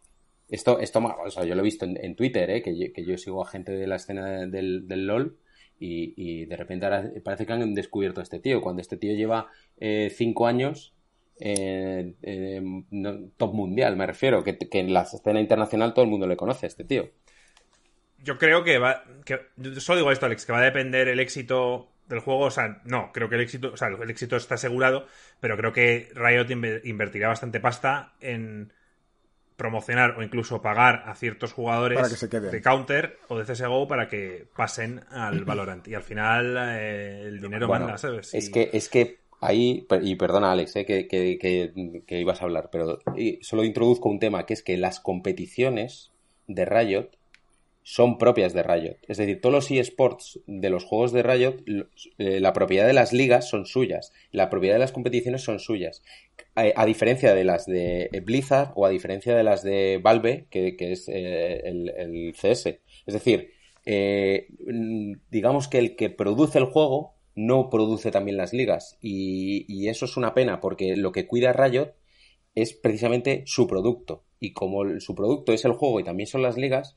Esto, 0.48 0.80
esto 0.80 1.02
yo 1.46 1.54
lo 1.54 1.62
he 1.62 1.64
visto 1.64 1.86
en, 1.86 2.16
Twitter, 2.16 2.50
¿eh? 2.50 2.62
que, 2.62 3.06
yo, 3.06 3.18
sigo 3.18 3.44
a 3.44 3.50
gente 3.50 3.74
de 3.74 3.86
la 3.86 3.98
escena 3.98 4.48
del, 4.48 4.88
LOL 4.88 5.38
y, 5.78 6.46
de 6.46 6.56
repente 6.56 6.86
ahora 6.86 7.12
parece 7.24 7.46
que 7.46 7.54
han 7.54 7.74
descubierto 7.76 8.20
a 8.20 8.24
este 8.24 8.40
tío, 8.40 8.62
cuando 8.62 8.82
este 8.82 8.98
tío 8.98 9.14
lleva 9.14 9.48
eh, 9.78 10.10
cinco 10.16 10.48
años 10.48 10.94
eh, 11.40 12.62
top 13.38 13.54
mundial, 13.54 13.96
me 13.96 14.06
refiero, 14.06 14.44
que, 14.44 14.58
en 14.72 14.94
la 14.94 15.02
escena 15.02 15.40
internacional 15.40 15.94
todo 15.94 16.06
el 16.06 16.12
mundo 16.12 16.28
le 16.28 16.38
conoce 16.38 16.66
a 16.66 16.70
este 16.70 16.84
tío. 16.84 17.10
Yo 18.22 18.38
creo 18.38 18.64
que 18.64 18.78
va. 18.78 19.04
Que, 19.24 19.40
solo 19.80 19.98
digo 19.98 20.12
esto, 20.12 20.26
Alex, 20.26 20.46
que 20.46 20.52
va 20.52 20.60
a 20.60 20.64
depender 20.64 21.08
el 21.08 21.20
éxito 21.20 21.90
del 22.08 22.20
juego. 22.20 22.42
O 22.42 22.52
sea, 22.52 22.82
no, 22.84 23.12
creo 23.14 23.30
que 23.30 23.36
el 23.36 23.42
éxito. 23.42 23.72
O 23.74 23.78
sea, 23.78 23.88
el 23.88 24.10
éxito 24.10 24.36
está 24.36 24.56
asegurado, 24.56 25.06
pero 25.40 25.56
creo 25.56 25.72
que 25.72 26.10
Riot 26.14 26.48
invertirá 26.84 27.30
bastante 27.30 27.62
pasta 27.62 28.14
en 28.20 28.74
promocionar 29.60 30.18
o 30.18 30.24
incluso 30.24 30.62
pagar 30.62 31.04
a 31.06 31.14
ciertos 31.16 31.52
jugadores 31.52 32.30
de 32.32 32.62
Counter 32.62 33.20
o 33.28 33.38
de 33.38 33.44
CSGO 33.44 33.88
para 33.90 34.08
que 34.08 34.48
pasen 34.56 35.02
al 35.12 35.44
Valorant. 35.44 35.86
Y 35.88 35.96
al 35.96 36.02
final 36.02 36.58
eh, 36.58 37.24
el 37.26 37.42
dinero 37.42 37.68
manda, 37.68 37.98
¿sabes? 37.98 38.34
Es, 38.34 38.50
que, 38.50 38.70
es 38.72 38.88
que 38.88 39.19
ahí, 39.42 39.88
y 40.02 40.16
perdona 40.16 40.52
Alex, 40.52 40.76
eh, 40.76 40.86
que, 40.86 41.08
que, 41.08 42.20
ibas 42.20 42.42
a 42.42 42.46
hablar, 42.46 42.70
pero 42.72 43.00
solo 43.42 43.64
introduzco 43.64 44.10
un 44.10 44.20
tema, 44.20 44.46
que 44.46 44.54
es 44.54 44.64
que 44.64 44.78
las 44.78 45.00
competiciones 45.00 46.12
de 46.48 46.66
Riot 46.66 47.10
son 47.84 48.20
propias 48.20 48.54
de 48.54 48.62
Riot. 48.62 48.98
Es 49.08 49.18
decir, 49.18 49.42
todos 49.42 49.52
los 49.52 49.72
eSports 49.72 50.40
de 50.46 50.70
los 50.70 50.84
juegos 50.84 51.12
de 51.12 51.24
Riot, 51.24 51.56
eh, 52.20 52.40
la 52.40 52.54
propiedad 52.54 52.86
de 52.86 52.94
las 52.94 53.14
ligas 53.14 53.50
son 53.50 53.66
suyas, 53.66 54.14
la 54.32 54.50
propiedad 54.52 54.76
de 54.76 54.80
las 54.80 54.92
competiciones 54.92 55.42
son 55.42 55.60
suyas. 55.60 56.04
A, 56.54 56.86
diferencia 56.86 57.34
de 57.34 57.46
las 57.46 57.66
de 57.66 58.10
Blizzard 58.24 58.74
o 58.76 58.86
a 58.86 58.90
diferencia 58.90 59.36
de 59.36 59.44
las 59.44 59.64
de 59.64 60.00
Valve, 60.04 60.46
que, 60.52 60.76
es 60.78 61.10
eh, 61.10 61.62
el, 61.66 62.36
CS. 62.40 62.80
Es 63.08 63.14
decir, 63.14 63.54
eh, 63.86 64.48
digamos 65.32 65.68
que 65.68 65.80
el 65.80 65.96
que 65.96 66.12
produce 66.12 66.60
el 66.60 66.66
juego 66.66 67.16
no 67.36 67.70
produce 67.70 68.12
también 68.12 68.38
las 68.38 68.54
ligas. 68.54 68.98
Y, 69.02 69.66
y 69.68 69.90
eso 69.90 70.06
es 70.06 70.18
una 70.18 70.34
pena 70.34 70.60
porque 70.60 70.96
lo 70.96 71.12
que 71.12 71.28
cuida 71.28 71.54
Riot 71.54 71.94
es 72.56 72.74
precisamente 72.74 73.44
su 73.46 73.68
producto. 73.68 74.24
Y 74.40 74.54
como 74.54 75.00
su 75.00 75.16
producto 75.16 75.54
es 75.54 75.66
el 75.66 75.74
juego 75.74 76.00
y 76.00 76.04
también 76.04 76.28
son 76.28 76.42
las 76.42 76.58
ligas, 76.58 76.96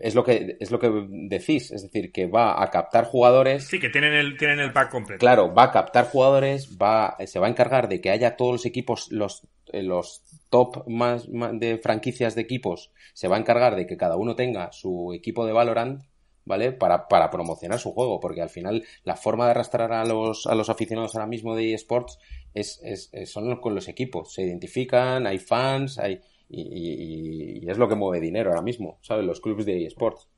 es 0.00 0.14
lo 0.14 0.24
que 0.24 0.56
es 0.58 0.70
lo 0.70 0.78
que 0.78 0.90
decís, 1.08 1.70
es 1.70 1.82
decir, 1.82 2.12
que 2.12 2.26
va 2.26 2.62
a 2.62 2.70
captar 2.70 3.04
jugadores. 3.04 3.64
Sí, 3.64 3.78
que 3.78 3.90
tienen 3.90 4.14
el 4.14 4.36
tienen 4.36 4.60
el 4.60 4.72
pack 4.72 4.90
completo. 4.90 5.20
Claro, 5.20 5.52
va 5.52 5.64
a 5.64 5.72
captar 5.72 6.06
jugadores, 6.06 6.78
va 6.80 7.16
se 7.26 7.38
va 7.38 7.46
a 7.46 7.50
encargar 7.50 7.88
de 7.88 8.00
que 8.00 8.10
haya 8.10 8.36
todos 8.36 8.52
los 8.52 8.66
equipos 8.66 9.10
los 9.10 9.46
eh, 9.72 9.82
los 9.82 10.22
top 10.50 10.86
más, 10.88 11.26
de 11.28 11.78
franquicias 11.78 12.34
de 12.34 12.42
equipos, 12.42 12.90
se 13.14 13.28
va 13.28 13.36
a 13.36 13.40
encargar 13.40 13.76
de 13.76 13.86
que 13.86 13.96
cada 13.96 14.16
uno 14.16 14.34
tenga 14.34 14.72
su 14.72 15.12
equipo 15.14 15.46
de 15.46 15.52
Valorant, 15.52 16.02
¿vale? 16.44 16.72
Para, 16.72 17.08
para 17.08 17.30
promocionar 17.30 17.78
su 17.78 17.92
juego, 17.92 18.20
porque 18.20 18.42
al 18.42 18.50
final 18.50 18.84
la 19.04 19.16
forma 19.16 19.44
de 19.44 19.52
arrastrar 19.52 19.92
a 19.92 20.04
los, 20.04 20.46
a 20.46 20.54
los 20.54 20.68
aficionados 20.68 21.14
ahora 21.14 21.26
mismo 21.26 21.54
de 21.54 21.74
eSports 21.74 22.18
es, 22.54 22.80
es, 22.82 23.10
son 23.30 23.56
con 23.60 23.74
los 23.74 23.88
equipos. 23.88 24.32
Se 24.34 24.42
identifican, 24.42 25.26
hay 25.26 25.38
fans, 25.38 25.98
hay 25.98 26.20
y, 26.48 27.68
es 27.68 27.78
lo 27.78 27.88
que 27.88 27.94
mueve 27.94 28.20
dinero 28.20 28.50
ahora 28.50 28.62
mismo, 28.62 28.98
¿sabes? 29.02 29.24
Los 29.24 29.40
clubes 29.40 29.66
de 29.66 29.86
eSports. 29.86 30.28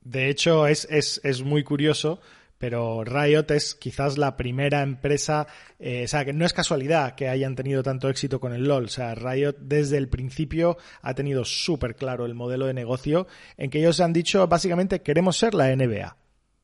De 0.00 0.28
hecho, 0.28 0.66
es, 0.66 0.86
es, 0.90 1.20
es 1.24 1.42
muy 1.42 1.64
curioso 1.64 2.20
pero 2.58 3.04
Riot 3.04 3.50
es 3.50 3.74
quizás 3.74 4.18
la 4.18 4.36
primera 4.36 4.82
empresa, 4.82 5.46
eh, 5.78 6.04
o 6.04 6.08
sea, 6.08 6.24
que 6.24 6.32
no 6.32 6.44
es 6.44 6.52
casualidad 6.52 7.14
que 7.14 7.28
hayan 7.28 7.54
tenido 7.54 7.82
tanto 7.82 8.08
éxito 8.08 8.40
con 8.40 8.52
el 8.52 8.64
LOL, 8.64 8.84
o 8.84 8.88
sea, 8.88 9.14
Riot 9.14 9.56
desde 9.60 9.98
el 9.98 10.08
principio 10.08 10.78
ha 11.02 11.14
tenido 11.14 11.44
súper 11.44 11.96
claro 11.96 12.26
el 12.26 12.34
modelo 12.34 12.66
de 12.66 12.74
negocio 12.74 13.26
en 13.56 13.70
que 13.70 13.80
ellos 13.80 14.00
han 14.00 14.12
dicho 14.12 14.46
básicamente 14.46 15.02
queremos 15.02 15.36
ser 15.36 15.54
la 15.54 15.74
NBA. 15.74 16.16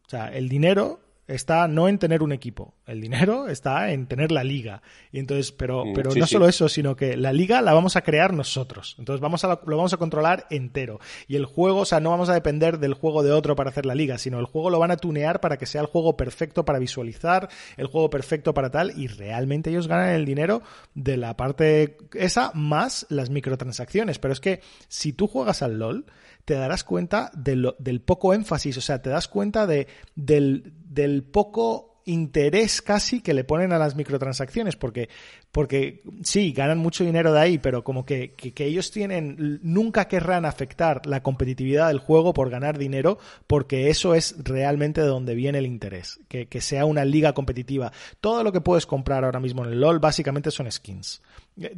O 0.06 0.10
sea, 0.10 0.28
el 0.28 0.48
dinero 0.48 1.00
está 1.26 1.68
no 1.68 1.88
en 1.88 1.98
tener 1.98 2.22
un 2.22 2.32
equipo, 2.32 2.74
el 2.90 3.00
dinero 3.00 3.48
está 3.48 3.92
en 3.92 4.06
tener 4.06 4.32
la 4.32 4.44
liga. 4.44 4.82
Y 5.12 5.18
entonces, 5.18 5.52
pero, 5.52 5.84
mm, 5.84 5.94
pero 5.94 6.14
no 6.14 6.26
solo 6.26 6.48
eso, 6.48 6.68
sino 6.68 6.96
que 6.96 7.16
la 7.16 7.32
liga 7.32 7.62
la 7.62 7.72
vamos 7.72 7.96
a 7.96 8.02
crear 8.02 8.32
nosotros. 8.32 8.96
Entonces 8.98 9.20
vamos 9.20 9.44
a 9.44 9.48
lo 9.48 9.76
vamos 9.76 9.92
a 9.92 9.96
controlar 9.96 10.46
entero. 10.50 11.00
Y 11.28 11.36
el 11.36 11.46
juego, 11.46 11.80
o 11.80 11.84
sea, 11.84 12.00
no 12.00 12.10
vamos 12.10 12.28
a 12.28 12.34
depender 12.34 12.78
del 12.78 12.94
juego 12.94 13.22
de 13.22 13.32
otro 13.32 13.56
para 13.56 13.70
hacer 13.70 13.86
la 13.86 13.94
liga, 13.94 14.18
sino 14.18 14.38
el 14.38 14.46
juego 14.46 14.70
lo 14.70 14.78
van 14.78 14.90
a 14.90 14.96
tunear 14.96 15.40
para 15.40 15.56
que 15.56 15.66
sea 15.66 15.80
el 15.80 15.86
juego 15.86 16.16
perfecto 16.16 16.64
para 16.64 16.78
visualizar, 16.78 17.48
el 17.76 17.86
juego 17.86 18.10
perfecto 18.10 18.54
para 18.54 18.70
tal, 18.70 18.92
y 18.98 19.06
realmente 19.06 19.70
ellos 19.70 19.88
ganan 19.88 20.10
el 20.10 20.24
dinero 20.24 20.62
de 20.94 21.16
la 21.16 21.36
parte 21.36 21.96
esa 22.14 22.52
más 22.54 23.06
las 23.08 23.30
microtransacciones. 23.30 24.18
Pero 24.18 24.32
es 24.32 24.40
que 24.40 24.60
si 24.88 25.12
tú 25.12 25.26
juegas 25.26 25.62
al 25.62 25.78
LOL, 25.78 26.06
te 26.44 26.54
darás 26.54 26.84
cuenta 26.84 27.30
del 27.34 28.02
poco 28.04 28.34
énfasis, 28.34 28.76
o 28.76 28.80
sea, 28.80 29.02
te 29.02 29.10
das 29.10 29.28
cuenta 29.28 29.66
de, 29.66 29.86
del, 30.14 30.72
del 30.84 31.22
poco 31.22 31.89
interés 32.10 32.82
casi 32.82 33.20
que 33.20 33.34
le 33.34 33.44
ponen 33.44 33.72
a 33.72 33.78
las 33.78 33.96
microtransacciones, 33.96 34.76
porque, 34.76 35.08
porque 35.52 36.02
sí, 36.22 36.52
ganan 36.52 36.78
mucho 36.78 37.04
dinero 37.04 37.32
de 37.32 37.40
ahí, 37.40 37.58
pero 37.58 37.82
como 37.82 38.04
que, 38.04 38.34
que, 38.34 38.64
ellos 38.64 38.90
tienen, 38.90 39.58
nunca 39.62 40.06
querrán 40.06 40.44
afectar 40.44 41.06
la 41.06 41.22
competitividad 41.22 41.88
del 41.88 41.98
juego 41.98 42.32
por 42.32 42.50
ganar 42.50 42.78
dinero, 42.78 43.18
porque 43.46 43.90
eso 43.90 44.14
es 44.14 44.36
realmente 44.38 45.00
de 45.00 45.08
donde 45.08 45.34
viene 45.34 45.58
el 45.58 45.66
interés, 45.66 46.20
que, 46.28 46.46
que 46.46 46.60
sea 46.60 46.84
una 46.84 47.04
liga 47.04 47.32
competitiva. 47.32 47.92
Todo 48.20 48.44
lo 48.44 48.52
que 48.52 48.60
puedes 48.60 48.86
comprar 48.86 49.24
ahora 49.24 49.40
mismo 49.40 49.64
en 49.64 49.72
el 49.72 49.80
LOL 49.80 49.98
básicamente 49.98 50.50
son 50.50 50.70
skins. 50.70 51.20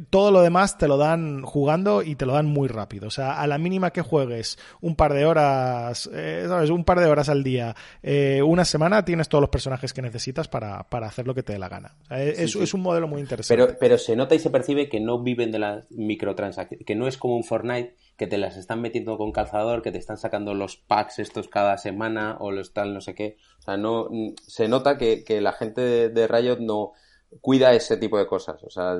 Todo 0.09 0.31
lo 0.31 0.41
demás 0.41 0.77
te 0.77 0.87
lo 0.87 0.97
dan 0.97 1.41
jugando 1.41 2.03
y 2.03 2.15
te 2.15 2.25
lo 2.25 2.33
dan 2.33 2.45
muy 2.45 2.69
rápido. 2.69 3.07
O 3.07 3.11
sea, 3.11 3.41
a 3.41 3.47
la 3.47 3.57
mínima 3.57 3.91
que 3.91 4.01
juegues 4.01 4.57
un 4.79 4.95
par 4.95 5.13
de 5.13 5.25
horas, 5.25 6.09
eh, 6.13 6.45
¿sabes? 6.47 6.69
Un 6.69 6.85
par 6.85 6.99
de 6.99 7.07
horas 7.07 7.27
al 7.27 7.43
día, 7.43 7.75
eh, 8.01 8.41
una 8.45 8.63
semana, 8.63 9.03
tienes 9.03 9.27
todos 9.27 9.41
los 9.41 9.49
personajes 9.49 9.91
que 9.91 10.01
necesitas 10.01 10.47
para, 10.47 10.83
para 10.83 11.07
hacer 11.07 11.27
lo 11.27 11.33
que 11.35 11.43
te 11.43 11.53
dé 11.53 11.59
la 11.59 11.67
gana. 11.67 11.95
es, 12.11 12.55
es, 12.55 12.73
un 12.73 12.81
modelo 12.81 13.07
muy 13.09 13.19
interesante. 13.19 13.61
Pero, 13.61 13.62
pero 13.79 13.97
se 13.97 14.15
nota 14.15 14.35
y 14.35 14.39
se 14.39 14.49
percibe 14.49 14.89
que 14.89 14.99
no 14.99 15.21
viven 15.21 15.51
de 15.51 15.59
las 15.59 15.89
microtransacciones, 15.91 16.85
que 16.85 16.95
no 16.95 17.07
es 17.07 17.17
como 17.17 17.35
un 17.35 17.43
Fortnite 17.43 17.95
que 18.17 18.27
te 18.27 18.37
las 18.37 18.57
están 18.57 18.81
metiendo 18.81 19.17
con 19.17 19.31
calzador, 19.31 19.81
que 19.81 19.91
te 19.91 19.97
están 19.97 20.17
sacando 20.17 20.53
los 20.53 20.77
packs 20.77 21.19
estos 21.19 21.47
cada 21.47 21.77
semana 21.77 22.37
o 22.39 22.51
los 22.51 22.73
tal, 22.73 22.93
no 22.93 23.01
sé 23.01 23.15
qué. 23.15 23.37
O 23.59 23.61
sea, 23.61 23.77
no, 23.77 24.09
se 24.45 24.67
nota 24.67 24.97
que, 24.97 25.23
que 25.23 25.41
la 25.41 25.53
gente 25.53 25.81
de, 25.81 26.09
de 26.09 26.27
Riot 26.27 26.59
no 26.59 26.93
cuida 27.41 27.73
ese 27.73 27.97
tipo 27.97 28.17
de 28.17 28.27
cosas. 28.27 28.63
O 28.63 28.69
sea, 28.69 28.97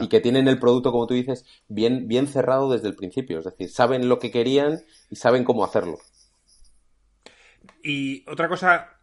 y 0.00 0.08
que 0.08 0.20
tienen 0.20 0.48
el 0.48 0.58
producto, 0.58 0.92
como 0.92 1.06
tú 1.06 1.14
dices, 1.14 1.44
bien, 1.68 2.08
bien 2.08 2.26
cerrado 2.26 2.70
desde 2.70 2.88
el 2.88 2.96
principio. 2.96 3.38
Es 3.38 3.44
decir, 3.44 3.70
saben 3.70 4.08
lo 4.08 4.18
que 4.18 4.30
querían 4.30 4.80
y 5.10 5.16
saben 5.16 5.44
cómo 5.44 5.64
hacerlo. 5.64 5.98
Y 7.82 8.28
otra 8.30 8.48
cosa 8.48 8.93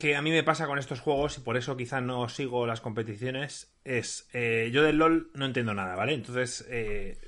que 0.00 0.16
a 0.16 0.22
mí 0.22 0.32
me 0.32 0.42
pasa 0.42 0.66
con 0.66 0.78
estos 0.78 0.98
juegos, 0.98 1.38
y 1.38 1.42
por 1.42 1.56
eso 1.56 1.76
quizá 1.76 2.00
no 2.00 2.28
sigo 2.28 2.66
las 2.66 2.80
competiciones, 2.80 3.72
es 3.84 4.28
eh, 4.32 4.70
yo 4.72 4.82
del 4.82 4.96
LOL 4.96 5.30
no 5.34 5.44
entiendo 5.44 5.74
nada, 5.74 5.94
¿vale? 5.94 6.14
Entonces, 6.14 6.66
eh, 6.70 7.18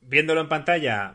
viéndolo 0.00 0.40
en 0.40 0.48
pantalla, 0.48 1.14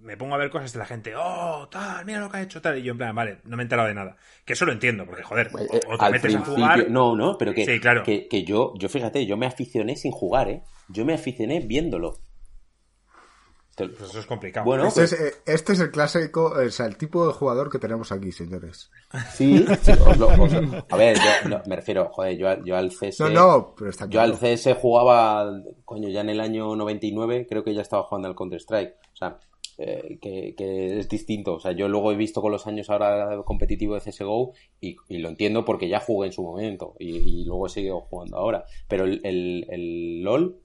me 0.00 0.16
pongo 0.16 0.34
a 0.34 0.38
ver 0.38 0.50
cosas 0.50 0.72
de 0.72 0.78
la 0.78 0.86
gente, 0.86 1.12
oh, 1.14 1.68
tal, 1.70 2.04
mira 2.06 2.20
lo 2.20 2.30
que 2.30 2.38
ha 2.38 2.42
hecho, 2.42 2.60
tal, 2.60 2.78
y 2.78 2.82
yo 2.82 2.92
en 2.92 2.98
plan, 2.98 3.14
vale, 3.14 3.38
no 3.44 3.56
me 3.56 3.62
he 3.62 3.64
enterado 3.64 3.86
de 3.86 3.94
nada. 3.94 4.16
Que 4.44 4.54
eso 4.54 4.64
lo 4.64 4.72
entiendo, 4.72 5.04
porque 5.04 5.22
joder, 5.22 5.50
pues, 5.50 5.68
o, 5.86 5.98
te 5.98 6.10
metes 6.10 6.34
a 6.34 6.40
jugar. 6.40 6.90
No, 6.90 7.14
no, 7.14 7.36
pero 7.38 7.52
que, 7.52 8.28
que, 8.28 8.44
yo, 8.44 8.72
yo 8.76 8.88
fíjate, 8.88 9.26
yo 9.26 9.36
me 9.36 9.46
aficioné 9.46 9.94
sin 9.94 10.10
jugar, 10.10 10.48
¿eh? 10.48 10.62
Yo 10.88 11.04
me 11.04 11.14
aficioné 11.14 11.60
viéndolo. 11.60 12.18
Pues 13.88 14.10
eso 14.10 14.20
es 14.20 14.26
complicado. 14.26 14.64
Bueno, 14.66 14.86
este, 14.86 15.00
pues 15.00 15.12
es, 15.12 15.42
este, 15.46 15.72
es, 15.72 15.80
el 15.80 15.90
clásico, 15.90 16.52
o 16.56 16.70
sea, 16.70 16.86
el 16.86 16.96
tipo 16.96 17.26
de 17.26 17.32
jugador 17.32 17.70
que 17.70 17.78
tenemos 17.78 18.12
aquí, 18.12 18.32
señores. 18.32 18.90
Sí, 19.32 19.64
a 20.88 20.96
ver, 20.96 21.16
yo 21.48 21.60
me 21.66 21.76
refiero, 21.76 22.08
joder, 22.10 22.36
yo, 22.36 22.64
yo 22.64 22.76
al 22.76 22.90
CS. 22.90 23.20
No, 23.20 23.30
no, 23.30 23.74
pero 23.76 23.90
está 23.90 24.06
Yo 24.06 24.20
al 24.20 24.38
CS 24.38 24.76
jugaba, 24.80 25.50
coño, 25.84 26.08
ya 26.08 26.20
en 26.20 26.30
el 26.30 26.40
año 26.40 26.76
99, 26.76 27.46
creo 27.48 27.64
que 27.64 27.74
ya 27.74 27.82
estaba 27.82 28.04
jugando 28.04 28.28
al 28.28 28.34
Counter-Strike. 28.34 28.94
O 29.12 29.16
sea, 29.16 29.38
eh, 29.82 30.18
que, 30.20 30.98
es 30.98 31.08
distinto. 31.08 31.54
O 31.54 31.60
sea, 31.60 31.72
yo 31.72 31.88
luego 31.88 32.12
he 32.12 32.16
visto 32.16 32.42
con 32.42 32.52
los 32.52 32.66
años 32.66 32.90
ahora 32.90 33.42
competitivo 33.46 33.94
de 33.94 34.02
CSGO 34.02 34.52
y, 34.78 34.96
lo 35.08 35.30
entiendo 35.30 35.64
porque 35.64 35.88
ya 35.88 36.00
jugué 36.00 36.26
en 36.26 36.34
su 36.34 36.42
momento 36.42 36.94
y, 36.98 37.44
luego 37.46 37.66
he 37.66 37.70
seguido 37.70 38.02
jugando 38.02 38.36
ahora. 38.36 38.66
Pero 38.88 39.04
el, 39.04 39.20
el, 39.24 40.22
LOL, 40.22 40.60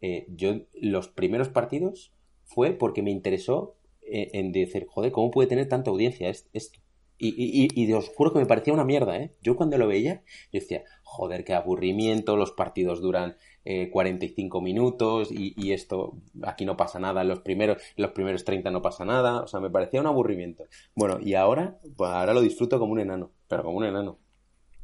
eh, 0.00 0.24
yo 0.30 0.54
los 0.80 1.08
primeros 1.08 1.50
partidos 1.50 2.13
fue 2.44 2.72
porque 2.72 3.02
me 3.02 3.10
interesó 3.10 3.76
eh, 4.02 4.30
en 4.34 4.52
decir, 4.52 4.86
joder, 4.88 5.12
¿cómo 5.12 5.30
puede 5.30 5.48
tener 5.48 5.68
tanta 5.68 5.90
audiencia 5.90 6.28
esto? 6.28 6.80
Y, 7.16 7.28
y, 7.38 7.68
y, 7.74 7.92
os 7.92 8.08
juro 8.08 8.32
que 8.32 8.40
me 8.40 8.46
parecía 8.46 8.74
una 8.74 8.84
mierda, 8.84 9.16
¿eh? 9.16 9.32
Yo 9.40 9.56
cuando 9.56 9.78
lo 9.78 9.86
veía, 9.86 10.24
yo 10.52 10.60
decía, 10.60 10.82
joder, 11.04 11.44
qué 11.44 11.54
aburrimiento, 11.54 12.36
los 12.36 12.50
partidos 12.50 13.00
duran 13.00 13.36
eh, 13.64 13.88
45 13.90 14.60
minutos 14.60 15.30
y, 15.30 15.54
y, 15.56 15.72
esto, 15.72 16.18
aquí 16.42 16.64
no 16.64 16.76
pasa 16.76 16.98
nada, 16.98 17.22
en 17.22 17.28
los 17.28 17.40
primeros, 17.40 17.80
los 17.96 18.10
primeros 18.10 18.44
30 18.44 18.70
no 18.72 18.82
pasa 18.82 19.04
nada, 19.04 19.42
o 19.42 19.46
sea, 19.46 19.60
me 19.60 19.70
parecía 19.70 20.00
un 20.00 20.08
aburrimiento. 20.08 20.64
Bueno, 20.96 21.18
y 21.20 21.34
ahora, 21.34 21.78
pues 21.96 22.10
ahora 22.10 22.34
lo 22.34 22.40
disfruto 22.40 22.80
como 22.80 22.92
un 22.92 23.00
enano, 23.00 23.30
pero 23.48 23.62
como 23.62 23.78
un 23.78 23.84
enano. 23.84 24.18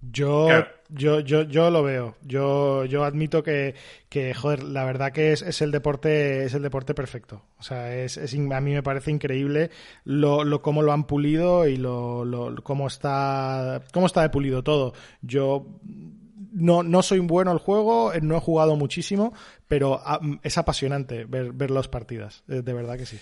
Yo, 0.03 0.49
yo, 0.89 1.21
yo, 1.21 1.43
yo 1.43 1.71
lo 1.71 1.83
veo. 1.83 2.17
Yo, 2.23 2.85
yo 2.87 3.05
admito 3.05 3.43
que, 3.43 3.75
que, 4.09 4.33
joder, 4.33 4.63
la 4.63 4.85
verdad 4.85 5.13
que 5.13 5.33
es, 5.33 5.43
es 5.43 5.61
el 5.61 5.71
deporte, 5.71 6.45
es 6.45 6.55
el 6.55 6.63
deporte 6.63 6.95
perfecto. 6.95 7.43
O 7.59 7.63
sea, 7.63 7.95
es, 7.95 8.17
es 8.17 8.35
a 8.35 8.61
mí 8.61 8.73
me 8.73 8.83
parece 8.83 9.11
increíble 9.11 9.71
lo, 10.05 10.45
lo 10.45 10.63
cómo 10.63 10.83
lo 10.83 10.93
han 10.93 11.05
pulido 11.05 11.69
y 11.69 11.77
lo, 11.77 12.25
lo 12.25 12.55
cómo 12.63 12.87
está, 12.87 13.83
cómo 13.93 14.07
está 14.07 14.23
de 14.23 14.31
pulido 14.31 14.65
todo. 14.65 14.95
Yo 15.21 15.67
no, 16.53 16.83
no 16.83 17.03
soy 17.03 17.19
bueno 17.19 17.51
al 17.51 17.59
juego, 17.59 18.13
no 18.23 18.37
he 18.37 18.41
jugado 18.41 18.77
muchísimo, 18.77 19.35
pero 19.69 20.01
ah, 20.03 20.21
es 20.43 20.57
apasionante 20.57 21.25
ver, 21.27 21.53
ver 21.53 21.71
las 21.71 21.89
partidas, 21.89 22.43
de 22.47 22.73
verdad 22.73 22.97
que 22.97 23.07
sí. 23.07 23.19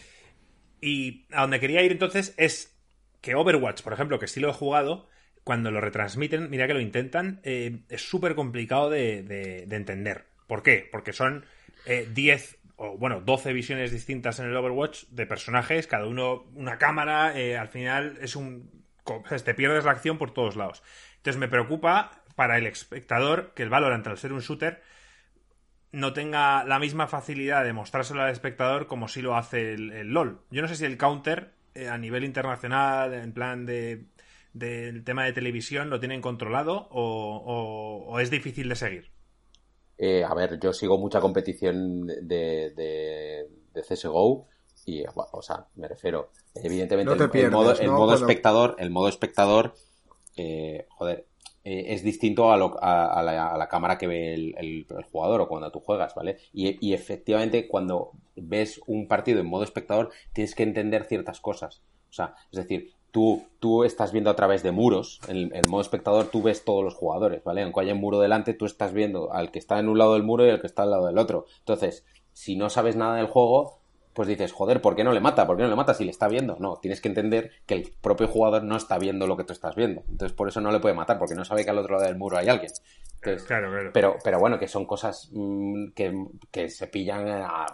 Y 0.80 1.26
a 1.32 1.42
donde 1.42 1.58
quería 1.58 1.82
ir 1.82 1.90
entonces 1.90 2.34
es 2.36 2.76
que 3.20 3.34
Overwatch, 3.34 3.82
por 3.82 3.92
ejemplo, 3.92 4.18
que 4.18 4.28
sí 4.28 4.38
lo 4.38 4.50
he 4.50 4.52
jugado, 4.52 5.08
cuando 5.48 5.70
lo 5.70 5.80
retransmiten, 5.80 6.50
mira 6.50 6.66
que 6.66 6.74
lo 6.74 6.80
intentan, 6.82 7.40
eh, 7.42 7.78
es 7.88 8.06
súper 8.06 8.34
complicado 8.34 8.90
de, 8.90 9.22
de, 9.22 9.76
entender. 9.76 10.26
¿Por 10.46 10.62
qué? 10.62 10.86
Porque 10.92 11.14
son 11.14 11.46
10 11.86 12.52
eh, 12.52 12.58
o 12.76 12.98
bueno, 12.98 13.22
12 13.22 13.54
visiones 13.54 13.90
distintas 13.90 14.40
en 14.40 14.44
el 14.44 14.54
Overwatch 14.54 15.04
de 15.04 15.24
personajes, 15.24 15.86
cada 15.86 16.04
uno 16.04 16.44
una 16.54 16.76
cámara, 16.76 17.34
eh, 17.34 17.56
al 17.56 17.68
final 17.68 18.18
es 18.20 18.36
un... 18.36 18.84
te 19.42 19.54
pierdes 19.54 19.86
la 19.86 19.92
acción 19.92 20.18
por 20.18 20.34
todos 20.34 20.54
lados. 20.54 20.82
Entonces 21.16 21.40
me 21.40 21.48
preocupa 21.48 22.22
para 22.36 22.58
el 22.58 22.66
espectador 22.66 23.54
que 23.54 23.62
el 23.62 23.70
Valorant, 23.70 24.06
al 24.06 24.18
ser 24.18 24.34
un 24.34 24.40
shooter, 24.40 24.82
no 25.92 26.12
tenga 26.12 26.62
la 26.64 26.78
misma 26.78 27.06
facilidad 27.06 27.64
de 27.64 27.72
mostrárselo 27.72 28.20
al 28.20 28.32
espectador 28.32 28.86
como 28.86 29.08
si 29.08 29.22
lo 29.22 29.34
hace 29.34 29.72
el, 29.72 30.12
LOL. 30.12 30.42
Yo 30.50 30.60
no 30.60 30.68
sé 30.68 30.76
si 30.76 30.84
el 30.84 30.98
counter 30.98 31.52
eh, 31.74 31.88
a 31.88 31.96
nivel 31.96 32.24
internacional, 32.24 33.14
en 33.14 33.32
plan 33.32 33.64
de 33.64 34.04
del 34.58 35.04
tema 35.04 35.24
de 35.24 35.32
televisión, 35.32 35.90
lo 35.90 36.00
tienen 36.00 36.20
controlado 36.20 36.88
o 36.90 38.18
es 38.20 38.30
difícil 38.30 38.68
de 38.68 38.76
seguir. 38.76 39.18
Eh, 39.98 40.22
a 40.22 40.32
ver, 40.32 40.60
yo 40.60 40.72
sigo 40.72 40.96
mucha 40.96 41.20
competición 41.20 42.06
de, 42.06 42.70
de, 42.70 43.48
de 43.74 43.82
CSGO 43.82 44.46
y, 44.86 45.02
o 45.04 45.42
sea, 45.42 45.66
me 45.74 45.88
refiero, 45.88 46.30
evidentemente, 46.54 47.12
el, 47.12 47.50
modo, 47.50 47.74
el 47.74 47.90
modo 47.90 48.14
espectador, 48.14 48.76
el 48.78 48.90
modo 48.90 49.08
espectador, 49.08 49.74
eh, 50.36 50.86
joder, 50.90 51.26
eh, 51.64 51.86
es 51.88 52.04
distinto 52.04 52.52
a, 52.52 52.56
lo, 52.56 52.76
a, 52.80 53.22
la, 53.24 53.68
cámara 53.68 53.98
que 53.98 54.06
ve 54.06 54.34
el, 54.34 54.86
jugador 55.10 55.40
o 55.40 55.48
cuando 55.48 55.72
tú 55.72 55.80
juegas, 55.80 56.14
¿vale? 56.14 56.38
Y, 56.52 56.78
y, 56.86 56.94
efectivamente, 56.94 57.66
cuando 57.66 58.12
ves 58.36 58.80
un 58.86 59.08
partido 59.08 59.40
en 59.40 59.46
modo 59.46 59.64
espectador, 59.64 60.10
tienes 60.32 60.54
que 60.54 60.62
entender 60.62 61.06
ciertas 61.06 61.40
cosas. 61.40 61.82
O 62.08 62.12
sea, 62.12 62.34
es 62.52 62.58
decir, 62.58 62.92
tú, 63.10 63.46
tú 63.58 63.84
estás 63.84 64.12
viendo 64.12 64.30
a 64.30 64.36
través 64.36 64.62
de 64.62 64.72
muros. 64.72 65.20
En 65.28 65.54
el 65.54 65.68
modo 65.68 65.80
espectador 65.80 66.26
tú 66.26 66.42
ves 66.42 66.64
todos 66.64 66.84
los 66.84 66.94
jugadores, 66.94 67.42
¿vale? 67.44 67.62
Aunque 67.62 67.80
haya 67.80 67.94
un 67.94 68.00
muro 68.00 68.20
delante, 68.20 68.54
tú 68.54 68.66
estás 68.66 68.92
viendo 68.92 69.32
al 69.32 69.50
que 69.50 69.58
está 69.58 69.78
en 69.78 69.88
un 69.88 69.98
lado 69.98 70.14
del 70.14 70.22
muro 70.22 70.46
y 70.46 70.50
al 70.50 70.60
que 70.60 70.66
está 70.66 70.82
al 70.82 70.90
lado 70.90 71.06
del 71.06 71.18
otro. 71.18 71.46
Entonces, 71.60 72.04
si 72.32 72.56
no 72.56 72.70
sabes 72.70 72.96
nada 72.96 73.16
del 73.16 73.26
juego, 73.26 73.78
pues 74.18 74.26
dices, 74.26 74.52
joder, 74.52 74.80
¿por 74.80 74.96
qué 74.96 75.04
no 75.04 75.12
le 75.12 75.20
mata? 75.20 75.46
¿Por 75.46 75.56
qué 75.56 75.62
no 75.62 75.68
le 75.68 75.76
mata 75.76 75.94
si 75.94 76.04
le 76.04 76.10
está 76.10 76.26
viendo? 76.26 76.56
No, 76.58 76.78
tienes 76.82 77.00
que 77.00 77.06
entender 77.08 77.52
que 77.66 77.74
el 77.74 77.92
propio 78.00 78.26
jugador 78.26 78.64
no 78.64 78.76
está 78.76 78.98
viendo 78.98 79.28
lo 79.28 79.36
que 79.36 79.44
tú 79.44 79.52
estás 79.52 79.76
viendo. 79.76 80.02
Entonces, 80.08 80.36
por 80.36 80.48
eso 80.48 80.60
no 80.60 80.72
le 80.72 80.80
puede 80.80 80.94
matar, 80.96 81.18
porque 81.18 81.36
no 81.36 81.44
sabe 81.44 81.64
que 81.64 81.70
al 81.70 81.78
otro 81.78 81.94
lado 81.94 82.06
del 82.06 82.16
muro 82.16 82.36
hay 82.36 82.48
alguien. 82.48 82.72
Claro, 83.20 83.70
claro. 83.70 83.90
Pero, 83.92 84.16
pero 84.22 84.38
bueno, 84.38 84.58
que 84.58 84.68
son 84.68 84.86
cosas 84.86 85.30
mm, 85.32 85.88
que, 86.50 86.68
se 86.68 86.86
pillan, 86.88 87.24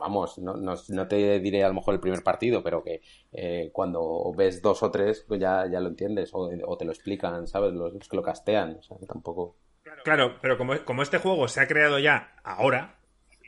vamos, 0.00 0.38
no, 0.38 0.54
no, 0.54 1.08
te 1.08 1.40
diré 1.40 1.64
a 1.64 1.68
lo 1.68 1.74
mejor 1.74 1.94
el 1.94 2.00
primer 2.00 2.22
partido, 2.22 2.62
pero 2.62 2.82
que 2.82 3.02
eh, 3.32 3.70
cuando 3.72 4.32
ves 4.36 4.62
dos 4.62 4.82
o 4.82 4.90
tres, 4.90 5.24
pues 5.26 5.40
ya, 5.40 5.66
ya 5.70 5.80
lo 5.80 5.88
entiendes, 5.88 6.30
o, 6.32 6.76
te 6.76 6.84
lo 6.84 6.92
explican, 6.92 7.46
¿sabes? 7.46 7.72
Los, 7.72 8.08
que 8.08 8.16
lo 8.16 8.22
castean, 8.22 8.76
o 8.78 8.82
sea, 8.82 8.96
tampoco... 9.06 9.56
Claro, 10.02 10.38
pero 10.40 10.58
como, 10.58 10.74
como 10.84 11.02
este 11.02 11.18
juego 11.18 11.46
se 11.48 11.60
ha 11.60 11.68
creado 11.68 11.98
ya 11.98 12.36
ahora, 12.42 12.98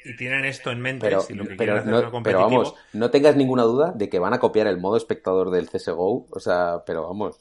y 0.08 0.16
tienen 0.16 0.44
esto 0.44 0.70
en 0.70 0.80
mente 0.80 1.06
pero, 1.06 1.20
si 1.20 1.34
lo 1.34 1.46
que 1.46 1.56
pero, 1.56 1.84
no, 1.84 2.22
pero 2.22 2.40
vamos, 2.40 2.74
no 2.92 3.10
tengas 3.10 3.36
ninguna 3.36 3.62
duda 3.62 3.92
de 3.92 4.08
que 4.08 4.18
van 4.18 4.34
a 4.34 4.38
copiar 4.38 4.66
el 4.66 4.78
modo 4.78 4.96
espectador 4.96 5.50
del 5.50 5.68
CSGO, 5.68 6.26
o 6.30 6.40
sea, 6.40 6.82
pero 6.86 7.06
vamos, 7.08 7.38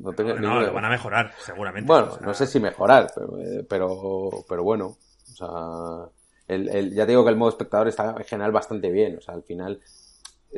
no 0.00 0.12
tengas 0.12 0.40
no, 0.40 0.60
lo 0.60 0.72
van 0.72 0.84
a 0.84 0.90
mejorar, 0.90 1.32
seguramente. 1.44 1.86
Bueno, 1.86 2.18
no 2.20 2.34
sé 2.34 2.46
si 2.46 2.60
mejorar, 2.60 3.12
pero, 3.14 3.38
pero, 3.68 4.30
pero 4.48 4.62
bueno, 4.62 4.86
o 4.86 5.34
sea, 5.34 6.08
el, 6.48 6.68
el, 6.68 6.94
ya 6.94 7.06
digo 7.06 7.24
que 7.24 7.30
el 7.30 7.36
modo 7.36 7.50
espectador 7.50 7.88
está 7.88 8.14
en 8.16 8.24
general 8.24 8.52
bastante 8.52 8.90
bien, 8.90 9.18
o 9.18 9.20
sea, 9.20 9.34
al 9.34 9.42
final 9.42 9.80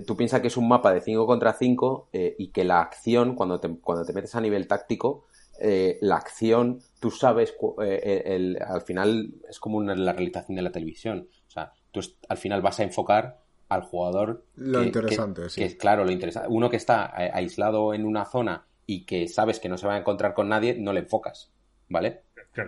tú 0.07 0.17
piensas 0.17 0.41
que 0.41 0.47
es 0.47 0.57
un 0.57 0.69
mapa 0.69 0.93
de 0.93 1.01
5 1.01 1.27
contra 1.27 1.53
5 1.53 2.09
eh, 2.13 2.35
y 2.39 2.49
que 2.49 2.65
la 2.65 2.81
acción, 2.81 3.35
cuando 3.35 3.61
te, 3.61 3.69
cuando 3.81 4.05
te 4.05 4.13
metes 4.13 4.35
a 4.35 4.41
nivel 4.41 4.67
táctico, 4.67 5.27
eh, 5.65 5.99
la 6.01 6.17
acción, 6.17 6.81
tú 6.99 7.11
sabes, 7.13 7.55
eh, 7.83 8.23
el, 8.27 8.59
al 8.61 8.83
final 8.83 9.35
es 9.49 9.61
como 9.61 9.79
una, 9.79 9.95
la 9.95 10.13
realización 10.13 10.57
de 10.57 10.63
la 10.63 10.73
televisión. 10.73 11.29
O 11.47 11.51
sea, 11.51 11.73
tú 11.93 12.01
al 12.29 12.37
final 12.37 12.63
vas 12.63 12.81
a 12.81 12.83
enfocar 12.83 13.41
al 13.69 13.83
jugador. 13.83 14.45
Lo 14.57 14.83
interesante, 14.83 15.49
sí. 15.49 15.61
Que 15.61 15.67
es 15.67 15.77
claro, 15.77 16.05
lo 16.05 16.11
interesante. 16.11 16.49
Uno 16.51 16.69
que 16.69 16.77
está 16.77 17.13
aislado 17.15 17.95
en 17.95 18.05
una 18.05 18.25
zona 18.25 18.67
y 18.87 19.05
que 19.05 19.29
sabes 19.29 19.61
que 19.61 19.69
no 19.69 19.79
se 19.79 19.87
va 19.87 19.95
a 19.95 19.99
encontrar 19.99 20.35
con 20.35 20.49
nadie, 20.49 20.75
no 20.75 20.93
le 20.93 21.01
enfocas, 21.01 21.53
¿vale? 21.89 22.23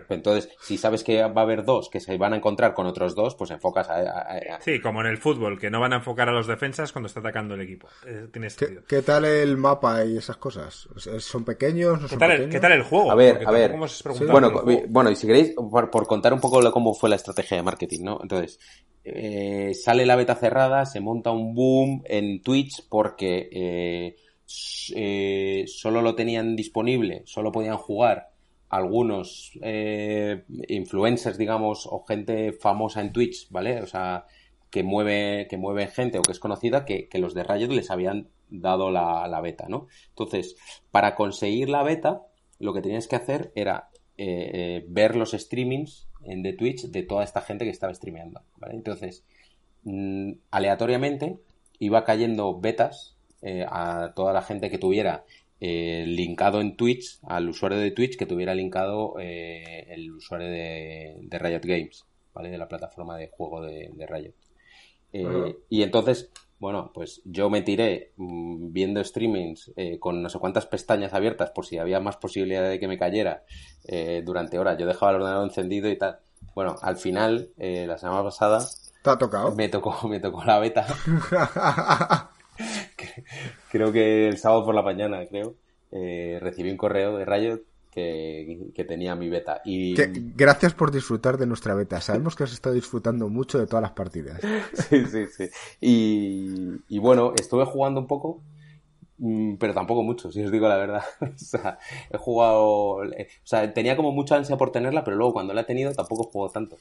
Entonces, 0.08 0.48
si 0.60 0.78
sabes 0.78 1.04
que 1.04 1.22
va 1.22 1.42
a 1.42 1.44
haber 1.44 1.64
dos 1.64 1.90
que 1.90 2.00
se 2.00 2.16
van 2.16 2.32
a 2.32 2.36
encontrar 2.36 2.72
con 2.72 2.86
otros 2.86 3.14
dos, 3.14 3.34
pues 3.34 3.50
enfocas 3.50 3.88
a, 3.90 4.60
Sí, 4.60 4.80
como 4.80 5.02
en 5.02 5.08
el 5.08 5.18
fútbol, 5.18 5.58
que 5.58 5.70
no 5.70 5.80
van 5.80 5.92
a 5.92 5.96
enfocar 5.96 6.28
a 6.28 6.32
los 6.32 6.46
defensas 6.46 6.92
cuando 6.92 7.08
está 7.08 7.20
atacando 7.20 7.54
el 7.54 7.60
equipo. 7.60 7.88
Eh, 8.06 8.28
¿Qué, 8.88 9.02
tal 9.02 9.26
el 9.26 9.56
mapa 9.58 10.04
y 10.04 10.16
esas 10.16 10.38
cosas? 10.38 10.88
¿Son 11.18 11.44
pequeños? 11.44 12.00
¿Qué, 12.08 12.16
tal 12.16 12.30
el, 12.30 12.48
¿Qué, 12.48 12.60
tal 12.60 12.72
el, 12.72 12.82
juego? 12.82 13.10
A 13.10 13.14
ver, 13.14 13.42
a 13.46 13.50
ver. 13.50 13.74
Bueno, 14.30 14.64
bueno, 14.88 15.10
y 15.10 15.16
si 15.16 15.26
queréis, 15.26 15.52
por, 15.52 16.06
contar 16.06 16.32
un 16.32 16.40
poco 16.40 16.60
cómo 16.72 16.94
fue 16.94 17.10
la 17.10 17.16
estrategia 17.16 17.58
de 17.58 17.62
marketing, 17.62 18.04
¿no? 18.04 18.18
Entonces, 18.22 18.58
eh, 19.04 19.74
sale 19.74 20.06
la 20.06 20.16
beta 20.16 20.34
cerrada, 20.34 20.86
se 20.86 21.00
monta 21.00 21.30
un 21.30 21.54
boom 21.54 22.02
en 22.06 22.40
Twitch 22.40 22.88
porque 22.88 23.50
eh, 23.52 24.16
eh 24.94 25.64
solo 25.66 26.00
lo 26.00 26.14
tenían 26.14 26.56
disponible, 26.56 27.22
solo 27.26 27.52
podían 27.52 27.76
jugar 27.76 28.33
algunos 28.74 29.52
eh, 29.62 30.42
influencers, 30.66 31.38
digamos, 31.38 31.86
o 31.86 32.02
gente 32.02 32.52
famosa 32.52 33.00
en 33.00 33.12
Twitch, 33.12 33.48
¿vale? 33.50 33.80
O 33.80 33.86
sea, 33.86 34.26
que 34.68 34.82
mueve, 34.82 35.46
que 35.48 35.56
mueve 35.56 35.86
gente 35.86 36.18
o 36.18 36.22
que 36.22 36.32
es 36.32 36.40
conocida, 36.40 36.84
que, 36.84 37.08
los 37.14 37.34
de 37.34 37.44
Riot 37.44 37.68
les 37.68 37.92
habían 37.92 38.30
dado 38.50 38.90
la, 38.90 39.40
beta, 39.40 39.66
¿no? 39.68 39.86
Entonces, 40.08 40.56
para 40.90 41.14
conseguir 41.14 41.68
la 41.68 41.84
beta, 41.84 42.22
lo 42.58 42.74
que 42.74 42.82
tenías 42.82 43.06
que 43.06 43.14
hacer 43.14 43.52
era 43.54 43.90
eh, 44.18 44.50
eh, 44.52 44.84
ver 44.88 45.14
los 45.14 45.30
streamings 45.30 46.08
de 46.20 46.52
Twitch 46.54 46.86
de 46.86 47.04
toda 47.04 47.22
esta 47.22 47.42
gente 47.42 47.64
que 47.64 47.70
estaba 47.70 47.94
streameando, 47.94 48.42
¿vale? 48.56 48.74
Entonces, 48.74 49.24
mm, 49.84 50.32
aleatoriamente 50.50 51.38
iba 51.78 52.02
cayendo 52.02 52.58
betas 52.58 53.12
a 53.68 54.14
toda 54.16 54.32
la 54.32 54.40
gente 54.40 54.70
que 54.70 54.78
tuviera 54.78 55.26
eh, 55.60 56.04
linkado 56.06 56.60
en 56.60 56.76
Twitch 56.76 57.20
al 57.22 57.48
usuario 57.48 57.78
de 57.78 57.92
Twitch 57.92 58.16
que 58.16 58.26
tuviera 58.26 58.54
linkado 58.54 59.14
eh, 59.20 59.86
el 59.88 60.12
usuario 60.12 60.48
de, 60.48 61.28
Riot 61.30 61.62
Games, 61.62 62.04
¿vale? 62.34 62.50
De 62.50 62.58
la 62.58 62.68
plataforma 62.68 63.16
de 63.16 63.28
juego 63.28 63.62
de, 63.62 64.06
Riot. 64.08 64.34
Eh, 65.12 65.56
y 65.70 65.82
entonces, 65.82 66.30
bueno, 66.58 66.90
pues 66.92 67.22
yo 67.24 67.50
me 67.50 67.62
tiré 67.62 68.12
mm, 68.16 68.72
viendo 68.72 69.02
streamings 69.02 69.72
con 70.00 70.22
no 70.22 70.28
sé 70.28 70.38
cuántas 70.38 70.66
pestañas 70.66 71.14
abiertas 71.14 71.50
por 71.50 71.66
si 71.66 71.78
había 71.78 72.00
más 72.00 72.16
posibilidad 72.16 72.68
de 72.68 72.80
que 72.80 72.88
me 72.88 72.98
cayera 72.98 73.44
durante 74.24 74.58
horas. 74.58 74.76
Yo 74.78 74.86
dejaba 74.86 75.12
el 75.12 75.16
ordenador 75.18 75.46
encendido 75.48 75.88
y 75.88 75.96
tal. 75.96 76.18
Bueno, 76.54 76.76
al 76.82 76.96
final, 76.96 77.50
la 77.56 77.96
semana 77.96 78.24
pasada... 78.24 78.66
¿Te 79.02 79.10
ha 79.10 79.18
tocado? 79.18 79.54
Me 79.54 79.68
tocó, 79.68 80.08
me 80.08 80.18
tocó 80.18 80.44
la 80.44 80.58
beta. 80.58 80.86
creo 83.74 83.90
que 83.90 84.28
el 84.28 84.38
sábado 84.38 84.64
por 84.64 84.74
la 84.76 84.82
mañana, 84.82 85.26
creo, 85.26 85.56
eh, 85.90 86.38
recibí 86.40 86.70
un 86.70 86.76
correo 86.76 87.16
de 87.16 87.24
Riot 87.24 87.62
que, 87.90 88.84
tenía 88.86 89.16
mi 89.16 89.28
beta. 89.28 89.62
Y... 89.64 89.96
gracias 90.36 90.74
por 90.74 90.92
disfrutar 90.92 91.38
de 91.38 91.46
nuestra 91.48 91.74
beta. 91.74 92.00
Sabemos 92.00 92.36
que 92.36 92.44
has 92.44 92.52
estado 92.52 92.76
disfrutando 92.76 93.28
mucho 93.28 93.58
de 93.58 93.66
todas 93.66 93.82
las 93.82 93.90
partidas. 93.90 94.40
sí, 94.88 95.04
sí, 95.06 95.26
sí. 95.26 95.48
Y, 95.80 96.98
bueno, 97.00 97.32
estuve 97.36 97.64
jugando 97.64 97.98
un 97.98 98.06
poco, 98.06 98.42
mm, 99.18 99.54
pero 99.56 99.74
tampoco 99.74 100.04
mucho, 100.04 100.30
si 100.30 100.44
os 100.44 100.52
digo 100.52 100.68
la 100.68 100.76
verdad. 100.76 101.02
o 101.20 101.36
sea, 101.36 101.76
he 102.12 102.16
jugado... 102.16 102.62
O 102.98 103.06
sea, 103.42 103.74
tenía 103.74 103.96
como 103.96 104.12
mucha 104.12 104.36
ansia 104.36 104.56
por 104.56 104.70
tenerla, 104.70 105.02
pero 105.02 105.16
luego 105.16 105.32
cuando 105.32 105.52
la 105.52 105.62
he 105.62 105.64
tenido 105.64 105.92
tampoco 105.92 106.22
juego 106.22 106.48
tanto. 106.50 106.76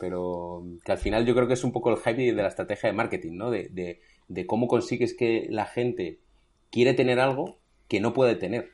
Pero 0.00 0.64
que 0.82 0.92
al 0.92 0.98
final 0.98 1.26
yo 1.26 1.34
creo 1.34 1.46
que 1.46 1.54
es 1.54 1.64
un 1.64 1.72
poco 1.72 1.90
el 1.90 1.98
hype 1.98 2.32
de 2.32 2.42
la 2.42 2.48
estrategia 2.48 2.88
de 2.88 2.96
marketing, 2.96 3.36
¿no? 3.36 3.50
De, 3.50 3.68
de, 3.68 4.00
de 4.28 4.46
cómo 4.46 4.66
consigues 4.66 5.12
que 5.12 5.46
la 5.50 5.66
gente 5.66 6.20
quiere 6.70 6.94
tener 6.94 7.20
algo 7.20 7.58
que 7.88 8.00
no 8.00 8.12
puede 8.12 8.36
tener, 8.36 8.70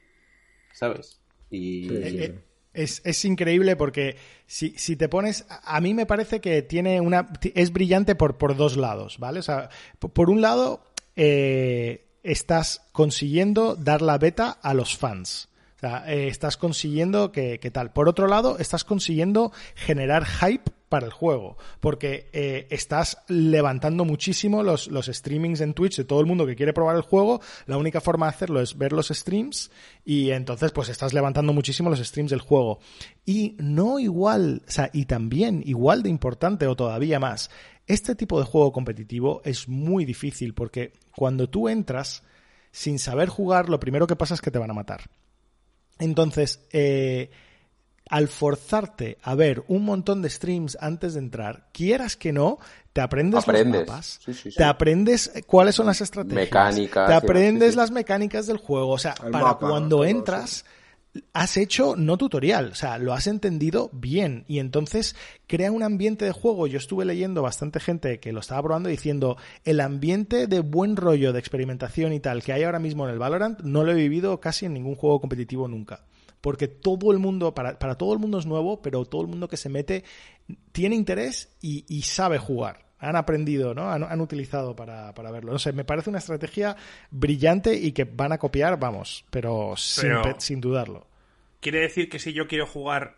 ¿sabes? 0.73 1.21
Y... 1.51 1.93
Eh, 1.93 2.25
eh, 2.25 2.39
es, 2.73 3.03
es, 3.05 3.25
increíble 3.25 3.77
porque 3.77 4.17
si, 4.47 4.71
si, 4.71 4.97
te 4.97 5.09
pones, 5.09 5.47
a 5.49 5.81
mí 5.81 5.95
me 5.95 6.07
parece 6.07 6.41
que 6.41 6.63
tiene 6.63 7.01
una, 7.01 7.29
es 7.55 7.73
brillante 7.73 8.17
por, 8.17 8.37
por 8.37 8.57
dos 8.57 8.77
lados, 8.77 9.19
¿vale? 9.21 9.39
O 9.39 9.43
sea, 9.43 9.69
por 10.01 10.29
un 10.29 10.41
lado, 10.41 10.83
eh, 11.15 12.05
estás 12.25 12.83
consiguiendo 12.91 13.77
dar 13.77 14.03
la 14.03 14.19
beta 14.19 14.51
a 14.51 14.75
los 14.75 14.97
fans. 14.97 15.49
O 15.77 15.79
sea, 15.79 16.13
estás 16.13 16.57
consiguiendo 16.57 17.31
que, 17.31 17.61
que, 17.61 17.71
tal. 17.71 17.93
Por 17.93 18.09
otro 18.09 18.27
lado, 18.27 18.59
estás 18.59 18.83
consiguiendo 18.83 19.53
generar 19.77 20.25
hype 20.25 20.73
el 21.03 21.13
juego, 21.13 21.57
porque 21.81 22.29
eh, 22.33 22.67
estás 22.71 23.19
levantando 23.29 24.05
muchísimo 24.05 24.63
los, 24.63 24.89
los 24.89 25.07
streamings 25.07 25.61
en 25.61 25.75
Twitch 25.75 25.97
de 25.97 26.05
todo 26.05 26.21
el 26.21 26.27
mundo 26.27 26.47
que 26.47 26.57
quiere 26.57 26.73
probar 26.73 26.97
el 26.97 27.03
juego. 27.03 27.41
La 27.67 27.77
única 27.77 28.01
forma 28.01 28.27
de 28.27 28.31
hacerlo 28.31 28.61
es 28.61 28.79
ver 28.79 28.93
los 28.93 29.09
streams 29.09 29.71
y 30.05 30.31
entonces 30.31 30.73
pues 30.73 30.89
estás 30.89 31.13
levantando 31.13 31.53
muchísimo 31.53 31.91
los 31.91 31.99
streams 31.99 32.31
del 32.31 32.41
juego. 32.41 32.79
Y 33.27 33.57
no 33.59 33.99
igual, 33.99 34.63
o 34.69 34.71
sea, 34.71 34.91
y 34.93 35.07
también 35.07 35.63
igual 35.65 36.03
de 36.03 36.11
importante 36.11 36.67
o 36.67 36.77
todavía 36.77 37.19
más, 37.19 37.51
este 37.87 38.15
tipo 38.15 38.39
de 38.39 38.47
juego 38.47 38.73
competitivo 38.73 39.43
es 39.45 39.69
muy 39.69 40.05
difícil 40.05 40.55
porque 40.55 40.93
cuando 41.15 41.49
tú 41.49 41.69
entras 41.69 42.23
sin 42.71 42.99
saber 42.99 43.29
jugar, 43.29 43.69
lo 43.69 43.81
primero 43.81 44.07
que 44.07 44.17
pasa 44.17 44.35
es 44.35 44.41
que 44.41 44.51
te 44.51 44.59
van 44.59 44.71
a 44.71 44.75
matar. 44.75 45.03
Entonces, 45.99 46.67
eh, 46.73 47.31
al 48.09 48.29
forzarte 48.29 49.19
a 49.23 49.35
ver 49.35 49.65
un 49.69 49.85
montón 49.85 50.23
de 50.23 50.31
streams 50.31 50.77
antes 50.81 51.15
de 51.15 51.21
entrar, 51.21 51.69
quieras 51.73 52.17
que 52.17 52.33
no, 52.33 52.59
te 52.93 53.01
aprendes, 53.01 53.47
los 53.47 53.67
mapas, 53.67 54.21
te 54.57 54.65
aprendes 54.65 55.33
cuáles 55.47 55.75
son 55.75 55.87
las 55.87 56.01
estrategias, 56.01 56.47
mecánicas, 56.47 57.09
te 57.09 57.15
aprendes 57.15 57.77
las 57.77 57.91
mecánicas 57.91 58.47
del 58.47 58.59
juego, 58.59 58.91
o 58.91 58.99
sea, 58.99 59.15
para 59.15 59.55
cuando 59.55 60.05
entras 60.05 60.65
has 61.33 61.57
hecho 61.57 61.95
no 61.97 62.17
tutorial, 62.17 62.71
o 62.73 62.75
sea, 62.75 62.99
lo 62.99 63.13
has 63.13 63.27
entendido 63.27 63.89
bien 63.93 64.45
y 64.49 64.59
entonces 64.59 65.15
crea 65.47 65.71
un 65.71 65.83
ambiente 65.83 66.25
de 66.25 66.33
juego. 66.33 66.67
Yo 66.67 66.79
estuve 66.79 67.05
leyendo 67.05 67.43
bastante 67.43 67.81
gente 67.81 68.19
que 68.19 68.33
lo 68.33 68.41
estaba 68.41 68.63
probando 68.63 68.89
diciendo 68.89 69.37
el 69.65 69.81
ambiente 69.81 70.47
de 70.47 70.61
buen 70.61 70.97
rollo 70.97 71.33
de 71.33 71.39
experimentación 71.39 72.13
y 72.13 72.21
tal 72.21 72.43
que 72.43 72.53
hay 72.53 72.65
ahora 72.65 72.81
mismo 72.81 73.07
en 73.07 73.13
el 73.13 73.19
Valorant 73.19 73.61
no 73.61 73.85
lo 73.85 73.93
he 73.93 73.95
vivido 73.95 74.41
casi 74.41 74.67
en 74.67 74.75
ningún 74.75 74.97
juego 74.97 75.21
competitivo 75.21 75.69
nunca. 75.69 76.01
Porque 76.45 76.69
todo 76.69 77.11
el 77.11 77.19
mundo, 77.19 77.55
para, 77.55 77.79
para 77.79 77.95
todo 77.95 78.13
el 78.13 78.19
mundo 78.19 78.39
es 78.39 78.45
nuevo, 78.45 78.83
pero 78.83 79.07
todo 79.07 79.23
el 79.23 79.29
mundo 79.29 79.49
que 79.49 79.57
se 79.57 79.71
mete 79.71 80.05
tiene 80.73 80.95
interés 80.95 81.57
y, 81.63 81.87
y 81.89 82.03
sabe 82.03 82.37
jugar 82.37 82.85
han 82.99 83.17
aprendido, 83.17 83.75
¿no? 83.75 83.91
Han, 83.91 84.21
utilizado 84.21 84.77
para, 84.77 85.15
para, 85.15 85.31
verlo. 85.31 85.53
No 85.53 85.59
sé, 85.59 85.73
me 85.73 85.85
parece 85.85 86.11
una 86.11 86.19
estrategia 86.19 86.77
brillante 87.11 87.75
y 87.75 87.93
que 87.93 88.05
van 88.05 88.33
a 88.33 88.39
copiar, 88.39 88.79
vamos, 88.79 89.25
pero, 89.31 89.75
sin, 89.77 90.61
dudarlo. 90.61 91.07
¿Quiere 91.61 91.81
decir 91.81 92.11
que 92.11 92.19
si 92.19 92.35
yo 92.35 92.47
quiero 92.47 92.67
jugar, 92.67 93.17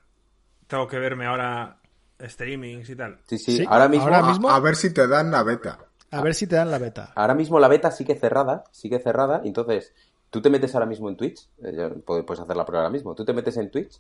tengo 0.69 0.87
que 0.87 0.99
verme 0.99 1.27
ahora 1.27 1.79
streamings 2.21 2.89
y 2.91 2.97
tal? 2.97 3.19
Sí, 3.27 3.39
sí, 3.39 3.65
ahora, 3.69 3.89
mismo, 3.89 4.51
A, 4.51 4.61
ver 4.61 4.77
si 4.77 4.95
te 4.95 5.09
dan 5.09 5.33
la 5.33 5.43
beta. 5.43 5.79
A 6.13 6.23
ver 6.23 6.35
si 6.35 6.47
te 6.47 6.55
dan 6.55 6.71
la 6.71 6.79
beta. 6.79 7.13
Ahora 7.17 7.35
mismo 7.35 7.59
la 7.59 7.67
beta 7.67 7.91
sigue 7.91 8.15
cerrada, 8.15 8.63
sigue 8.71 9.01
cerrada, 9.01 9.43
entonces 9.45 9.93
tú 10.31 10.41
te 10.41 10.51
metes 10.51 10.75
ahora 10.75 10.87
mismo 10.87 11.09
en 11.09 11.17
Twitch, 11.17 11.49
eh, 11.63 11.91
puedes 12.05 12.41
hacer 12.41 12.57
la 12.57 12.65
prueba 12.65 12.85
ahora 12.85 12.93
mismo, 12.93 13.15
tú 13.15 13.25
te 13.25 13.33
metes 13.33 13.57
en 13.57 13.71
Twitch 13.71 13.99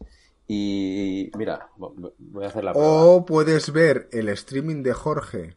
y 0.49 1.31
mira, 1.37 1.70
voy 1.77 2.45
a 2.45 2.49
hacer 2.49 2.64
la 2.64 2.72
prueba. 2.72 3.05
O 3.05 3.24
puedes 3.24 3.72
ver 3.72 4.09
el 4.12 4.29
streaming 4.29 4.83
de 4.83 4.93
Jorge 4.93 5.57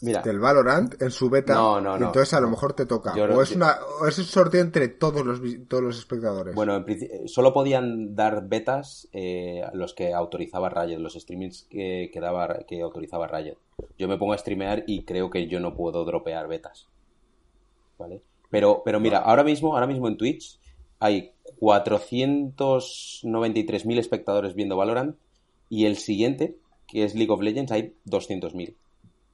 del 0.00 0.38
Valorant 0.38 1.00
en 1.00 1.10
su 1.10 1.30
beta. 1.30 1.54
No, 1.54 1.80
no, 1.80 1.98
no. 1.98 2.06
entonces 2.06 2.34
a 2.34 2.40
lo 2.40 2.50
mejor 2.50 2.74
te 2.74 2.86
toca. 2.86 3.14
o, 3.14 3.42
es 3.42 3.52
una, 3.52 3.78
es 4.06 4.18
un 4.18 4.24
sorteo 4.24 4.60
entre 4.60 4.88
todos 4.88 5.24
los, 5.24 5.40
todos 5.68 5.82
los 5.82 5.98
espectadores. 5.98 6.54
Bueno, 6.54 6.84
en 6.86 7.28
solo 7.28 7.52
podían 7.52 8.14
dar 8.14 8.46
betas 8.46 9.08
eh, 9.12 9.62
los 9.72 9.94
que 9.94 10.12
autorizaba 10.12 10.68
Riot, 10.68 10.98
los 10.98 11.14
streamings 11.14 11.66
que, 11.70 12.10
que, 12.12 12.20
daba, 12.20 12.58
que 12.66 12.82
autorizaba 12.82 13.28
Riot. 13.28 13.56
Yo 13.98 14.08
me 14.08 14.18
pongo 14.18 14.34
a 14.34 14.38
streamear 14.38 14.84
y 14.86 15.04
creo 15.04 15.30
que 15.30 15.46
yo 15.48 15.60
no 15.60 15.74
puedo 15.74 16.04
dropear 16.04 16.48
betas. 16.48 16.88
¿Vale? 17.98 18.22
Pero, 18.50 18.82
pero 18.84 19.00
mira, 19.00 19.18
ahora 19.18 19.44
mismo, 19.44 19.74
ahora 19.74 19.86
mismo 19.86 20.08
en 20.08 20.16
Twitch 20.16 20.58
hay 21.00 21.32
493.000 21.60 23.98
espectadores 23.98 24.54
viendo 24.54 24.76
Valorant 24.76 25.16
y 25.68 25.86
el 25.86 25.96
siguiente, 25.96 26.56
que 26.86 27.04
es 27.04 27.14
League 27.14 27.32
of 27.32 27.40
Legends, 27.40 27.72
hay 27.72 27.94
200.000. 28.06 28.74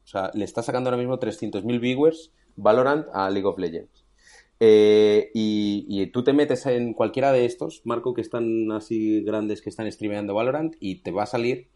O 0.05 0.07
sea, 0.07 0.31
le 0.35 0.45
está 0.45 0.63
sacando 0.63 0.91
ahora 0.91 0.99
mismo 0.99 1.19
300.000 1.19 1.81
viewers 1.81 2.31
Valorant 2.57 3.07
a 3.13 3.31
League 3.31 3.47
of 3.47 3.59
Legends. 3.59 4.05
Eh, 4.63 5.31
y, 5.33 6.07
tú 6.09 6.23
te 6.23 6.35
metes 6.35 6.67
en 6.67 6.93
cualquiera 6.93 7.33
de 7.33 7.47
estos, 7.47 7.81
Marco, 7.85 8.13
que 8.13 8.21
están 8.21 8.71
así 8.73 9.23
grandes 9.23 9.63
que 9.63 9.71
están 9.71 9.91
streameando 9.91 10.35
Valorant, 10.35 10.75
y 10.81 10.97
te 10.97 11.13
va 11.13 11.23
a 11.23 11.27
salir 11.27 11.69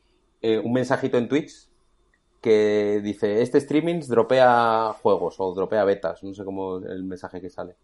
eh, 0.43 0.59
un 0.59 0.73
mensajito 0.73 1.17
en 1.17 1.29
Twitch 1.29 1.69
que 2.45 3.01
dice, 3.03 3.41
este 3.41 3.57
streaming 3.57 4.01
dropea 4.01 4.95
juegos 5.01 5.37
o 5.39 5.55
dropea 5.55 5.83
betas, 5.85 6.23
no 6.23 6.35
sé 6.35 6.45
cómo 6.45 6.77
el 6.77 7.03
mensaje 7.03 7.41
que 7.41 7.49
sale. 7.49 7.75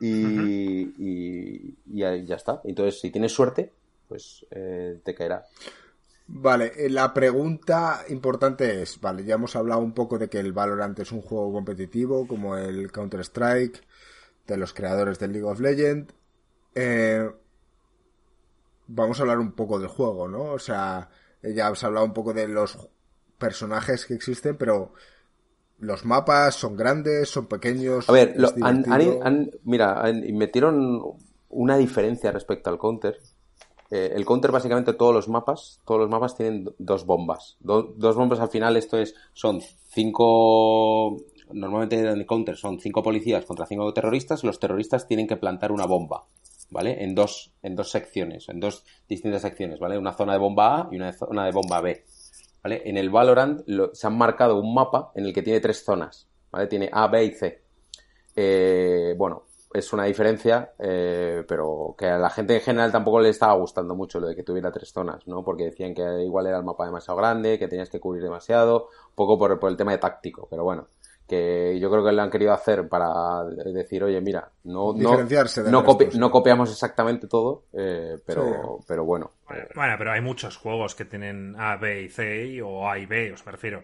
Y, 0.00 1.74
ya, 1.84 2.14
está. 2.14 2.62
Entonces, 2.64 2.98
si 2.98 3.10
tienes 3.10 3.32
suerte, 3.32 3.70
pues 4.08 4.46
eh, 4.50 4.98
te 5.04 5.14
caerá. 5.14 5.44
Vale, 6.28 6.72
eh, 6.78 6.88
la 6.88 7.12
pregunta 7.12 8.06
importante 8.08 8.80
es, 8.80 8.98
vale, 9.02 9.22
ya 9.22 9.34
hemos 9.34 9.54
hablado 9.54 9.82
un 9.82 9.92
poco 9.92 10.16
de 10.18 10.30
que 10.30 10.38
el 10.38 10.54
Valorant 10.54 10.98
es 11.00 11.12
un 11.12 11.20
juego 11.20 11.52
competitivo, 11.52 12.26
como 12.26 12.56
el 12.56 12.90
Counter-Strike, 12.90 13.82
de 14.46 14.56
los 14.56 14.72
creadores 14.72 15.18
del 15.18 15.32
League 15.32 15.46
of 15.46 15.60
Legends. 15.60 16.14
Eh, 16.74 17.30
vamos 18.86 19.18
a 19.18 19.22
hablar 19.24 19.40
un 19.40 19.52
poco 19.52 19.78
del 19.78 19.88
juego, 19.88 20.26
¿no? 20.26 20.44
O 20.52 20.58
sea, 20.58 21.10
ya 21.42 21.66
hemos 21.66 21.84
hablado 21.84 22.06
un 22.06 22.14
poco 22.14 22.32
de 22.32 22.48
los 22.48 22.78
personajes 23.38 24.06
que 24.06 24.14
existen, 24.14 24.56
pero 24.56 24.92
los 25.78 26.04
mapas 26.04 26.54
son 26.54 26.76
grandes, 26.76 27.28
son 27.28 27.46
pequeños. 27.46 28.08
A 28.08 28.12
ver, 28.12 28.34
mira, 29.64 30.02
metieron 30.32 31.02
una 31.48 31.76
diferencia 31.76 32.32
respecto 32.32 32.70
al 32.70 32.78
Counter 32.78 33.18
eh, 33.90 34.12
el 34.16 34.24
counter 34.24 34.50
básicamente 34.50 34.94
todos 34.94 35.14
los 35.14 35.28
mapas, 35.28 35.80
todos 35.84 36.00
los 36.00 36.10
mapas 36.10 36.36
tienen 36.36 36.68
dos 36.78 37.06
bombas. 37.06 37.56
dos 37.60 38.16
bombas 38.16 38.40
al 38.40 38.48
final, 38.48 38.76
esto 38.76 38.98
es, 38.98 39.14
son 39.34 39.60
cinco, 39.60 41.16
normalmente 41.52 42.00
en 42.00 42.06
el 42.06 42.26
counter 42.26 42.56
son 42.56 42.80
cinco 42.80 43.04
policías 43.04 43.44
contra 43.44 43.66
cinco 43.66 43.92
terroristas, 43.92 44.42
los 44.42 44.58
terroristas 44.58 45.06
tienen 45.06 45.28
que 45.28 45.36
plantar 45.36 45.70
una 45.70 45.86
bomba, 45.86 46.24
¿vale? 46.70 47.04
En 47.04 47.14
dos, 47.14 47.52
en 47.62 47.76
dos 47.76 47.90
secciones, 47.90 48.48
en 48.48 48.58
dos 48.58 48.84
distintas 49.08 49.42
secciones, 49.42 49.78
¿vale? 49.78 49.96
Una 49.96 50.14
zona 50.14 50.32
de 50.32 50.38
bomba 50.38 50.76
A 50.76 50.88
y 50.90 50.96
una 50.96 51.12
zona 51.12 51.44
de 51.44 51.52
bomba 51.52 51.80
B, 51.80 52.04
¿vale? 52.64 52.82
En 52.86 52.96
el 52.96 53.10
Valorant 53.10 53.62
se 53.92 54.06
han 54.06 54.16
marcado 54.16 54.58
un 54.58 54.74
mapa 54.74 55.12
en 55.14 55.26
el 55.26 55.34
que 55.34 55.42
tiene 55.42 55.60
tres 55.60 55.84
zonas, 55.84 56.26
¿vale? 56.50 56.66
Tiene 56.66 56.88
A, 56.90 57.06
B 57.06 57.24
y 57.24 57.30
C. 57.32 57.62
Eh, 58.34 59.14
bueno, 59.16 59.44
es 59.72 59.92
una 59.92 60.04
diferencia, 60.04 60.72
eh, 60.78 61.44
pero 61.46 61.94
que 61.98 62.06
a 62.06 62.16
la 62.16 62.30
gente 62.30 62.54
en 62.54 62.60
general 62.62 62.90
tampoco 62.90 63.20
le 63.20 63.28
estaba 63.28 63.54
gustando 63.54 63.94
mucho 63.94 64.18
lo 64.18 64.28
de 64.28 64.34
que 64.34 64.42
tuviera 64.42 64.72
tres 64.72 64.90
zonas, 64.92 65.26
¿no? 65.26 65.44
Porque 65.44 65.64
decían 65.64 65.94
que 65.94 66.02
igual 66.24 66.46
era 66.46 66.58
el 66.58 66.64
mapa 66.64 66.86
demasiado 66.86 67.18
grande, 67.18 67.58
que 67.58 67.68
tenías 67.68 67.90
que 67.90 68.00
cubrir 68.00 68.22
demasiado, 68.22 68.88
un 69.08 69.14
poco 69.14 69.38
por, 69.38 69.70
el 69.70 69.76
tema 69.76 69.92
de 69.92 69.98
táctico, 69.98 70.48
pero 70.48 70.64
bueno, 70.64 70.88
que 71.26 71.78
yo 71.80 71.90
creo 71.90 72.04
que 72.04 72.12
lo 72.12 72.22
han 72.22 72.30
querido 72.30 72.52
hacer 72.52 72.88
para 72.88 73.44
decir, 73.72 74.04
oye, 74.04 74.20
mira, 74.20 74.50
no, 74.64 74.92
no, 74.92 75.18
no, 76.14 76.30
copiamos 76.30 76.70
exactamente 76.70 77.26
todo, 77.26 77.64
eh, 77.72 78.18
pero, 78.26 78.80
pero 78.86 79.04
bueno. 79.04 79.32
bueno. 79.74 79.94
pero 79.96 80.12
hay 80.12 80.20
muchos 80.20 80.56
juegos 80.56 80.94
que 80.94 81.04
tienen 81.06 81.54
A, 81.58 81.76
B 81.76 82.02
y 82.02 82.08
C, 82.08 82.62
o 82.62 82.88
A 82.88 82.98
y 82.98 83.06
B, 83.06 83.32
os 83.32 83.44
me 83.46 83.52
refiero 83.52 83.82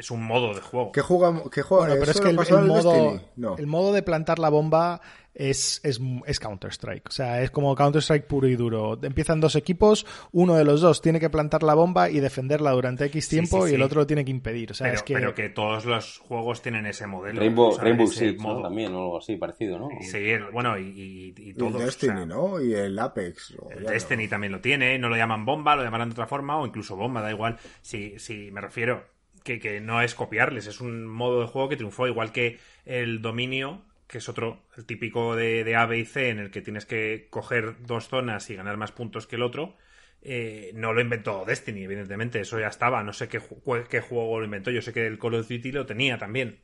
es 0.00 0.10
un 0.10 0.24
modo 0.24 0.54
de 0.54 0.62
juego. 0.62 0.92
¿Qué 0.92 1.02
juega? 1.02 1.42
Qué 1.52 1.60
juega? 1.60 1.84
Bueno, 1.84 2.00
pero 2.00 2.12
es 2.12 2.20
que 2.20 2.30
el, 2.30 2.66
modo, 2.66 3.20
el, 3.58 3.66
modo, 3.66 3.92
de 3.92 4.02
plantar 4.02 4.38
la 4.38 4.48
bomba 4.48 5.02
es, 5.34 5.80
es, 5.84 6.00
es 6.26 6.40
Counter-Strike. 6.40 7.08
O 7.08 7.12
sea, 7.12 7.42
es 7.42 7.50
como 7.50 7.74
Counter-Strike 7.74 8.26
puro 8.26 8.48
y 8.48 8.56
duro. 8.56 8.98
Empiezan 9.02 9.40
dos 9.40 9.56
equipos, 9.56 10.06
uno 10.32 10.54
de 10.54 10.64
los 10.64 10.80
dos 10.80 11.00
tiene 11.00 11.20
que 11.20 11.30
plantar 11.30 11.62
la 11.62 11.74
bomba 11.74 12.10
y 12.10 12.20
defenderla 12.20 12.72
durante 12.72 13.04
X 13.06 13.28
tiempo 13.28 13.68
y 13.68 13.74
el 13.74 13.82
otro 13.82 14.00
lo 14.00 14.06
tiene 14.06 14.24
que 14.24 14.30
impedir. 14.30 14.72
O 14.72 14.74
sea, 14.74 14.86
pero, 14.86 14.96
es 14.96 15.02
que... 15.02 15.14
pero 15.14 15.34
que 15.34 15.48
todos 15.48 15.84
los 15.84 16.18
juegos 16.18 16.62
tienen 16.62 16.86
ese 16.86 17.06
modelo. 17.06 17.40
Rainbow, 17.40 17.76
Rainbow 17.78 18.06
Six 18.06 18.42
también, 18.42 18.94
o 18.94 18.98
algo 18.98 19.18
así 19.18 19.36
parecido, 19.36 19.78
¿no? 19.78 19.88
Sí, 20.00 20.32
bueno, 20.52 20.78
y, 20.78 21.34
y, 21.36 21.54
todos. 21.54 21.74
el 21.74 21.86
Destiny, 21.86 22.26
¿no? 22.26 22.60
Y 22.60 22.74
el 22.74 22.98
Apex. 22.98 23.56
el 23.76 23.84
Destiny 23.84 24.28
también 24.28 24.52
lo 24.52 24.60
tiene, 24.60 24.98
no 24.98 25.08
lo 25.08 25.16
llaman 25.16 25.44
bomba, 25.44 25.76
lo 25.76 25.82
llamarán 25.82 26.08
de 26.08 26.14
otra 26.14 26.26
forma, 26.26 26.58
o 26.58 26.66
incluso 26.66 26.96
bomba, 26.96 27.22
da 27.22 27.30
igual. 27.30 27.58
Si, 27.80 28.18
si 28.18 28.50
me 28.50 28.60
refiero 28.60 29.04
que, 29.44 29.58
que 29.58 29.80
no 29.80 30.02
es 30.02 30.14
copiarles, 30.14 30.66
es 30.66 30.80
un 30.80 31.06
modo 31.06 31.40
de 31.40 31.46
juego 31.46 31.68
que 31.68 31.76
triunfó, 31.76 32.06
igual 32.06 32.32
que 32.32 32.58
el 32.84 33.22
dominio 33.22 33.82
que 34.10 34.18
es 34.18 34.28
otro, 34.28 34.66
el 34.76 34.84
típico 34.86 35.36
de, 35.36 35.76
A, 35.76 35.86
B 35.86 35.98
y 35.98 36.04
C, 36.04 36.30
en 36.30 36.40
el 36.40 36.50
que 36.50 36.62
tienes 36.62 36.84
que 36.84 37.28
coger 37.30 37.86
dos 37.86 38.08
zonas 38.08 38.50
y 38.50 38.56
ganar 38.56 38.76
más 38.76 38.90
puntos 38.90 39.28
que 39.28 39.36
el 39.36 39.42
otro, 39.42 39.76
eh, 40.20 40.72
no 40.74 40.92
lo 40.92 41.00
inventó 41.00 41.44
Destiny, 41.44 41.84
evidentemente, 41.84 42.40
eso 42.40 42.58
ya 42.58 42.66
estaba, 42.66 43.04
no 43.04 43.12
sé 43.12 43.28
qué, 43.28 43.40
qué, 43.88 44.00
juego 44.00 44.40
lo 44.40 44.44
inventó, 44.44 44.72
yo 44.72 44.82
sé 44.82 44.92
que 44.92 45.06
el 45.06 45.18
Call 45.18 45.34
of 45.34 45.48
Duty 45.48 45.70
lo 45.70 45.86
tenía 45.86 46.18
también. 46.18 46.60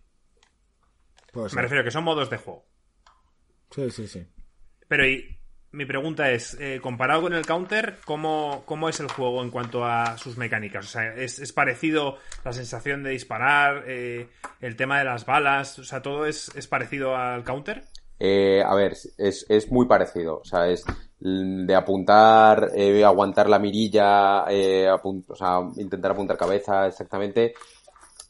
Me 1.35 1.63
refiero 1.63 1.83
a 1.83 1.85
que 1.85 1.93
son 1.93 2.03
modos 2.03 2.31
de 2.31 2.39
juego. 2.39 2.67
Sí, 3.71 3.91
sí, 3.91 4.09
sí. 4.09 4.27
Pero 4.89 5.07
y, 5.07 5.36
mi 5.77 5.85
pregunta 5.85 6.31
es, 6.31 6.57
eh, 6.59 6.81
comparado 6.83 7.21
con 7.21 7.35
el 7.35 7.45
counter, 7.45 7.99
¿cómo, 8.07 8.63
¿cómo, 8.65 8.89
es 8.89 8.99
el 8.99 9.09
juego 9.09 9.43
en 9.43 9.51
cuanto 9.51 9.85
a 9.85 10.17
sus 10.17 10.39
mecánicas? 10.39 10.87
O 10.87 10.89
sea, 10.89 11.15
¿es, 11.15 11.53
parecido 11.53 12.17
la 12.47 12.55
sensación 12.55 13.03
de 13.03 13.11
disparar, 13.11 13.85
eh, 13.87 14.29
el 14.63 14.75
tema 14.75 14.99
de 14.99 15.05
las 15.05 15.27
balas? 15.27 15.79
O 15.79 15.85
sea, 15.85 16.01
¿todo 16.01 16.25
es, 16.25 16.51
parecido 16.67 17.15
al 17.15 17.45
counter? 17.45 17.85
Eh, 18.19 18.63
a 18.65 18.75
ver, 18.75 18.95
es, 19.19 19.71
muy 19.71 19.87
parecido. 19.87 20.39
O 20.39 20.45
sea, 20.47 20.67
es 20.67 20.83
de 21.21 21.75
apuntar, 21.75 22.71
aguantar 23.05 23.51
la 23.51 23.59
mirilla, 23.59 24.45
o 24.45 25.37
sea, 25.37 25.61
intentar 25.77 26.13
apuntar 26.13 26.39
cabeza 26.39 26.87
exactamente. 26.87 27.53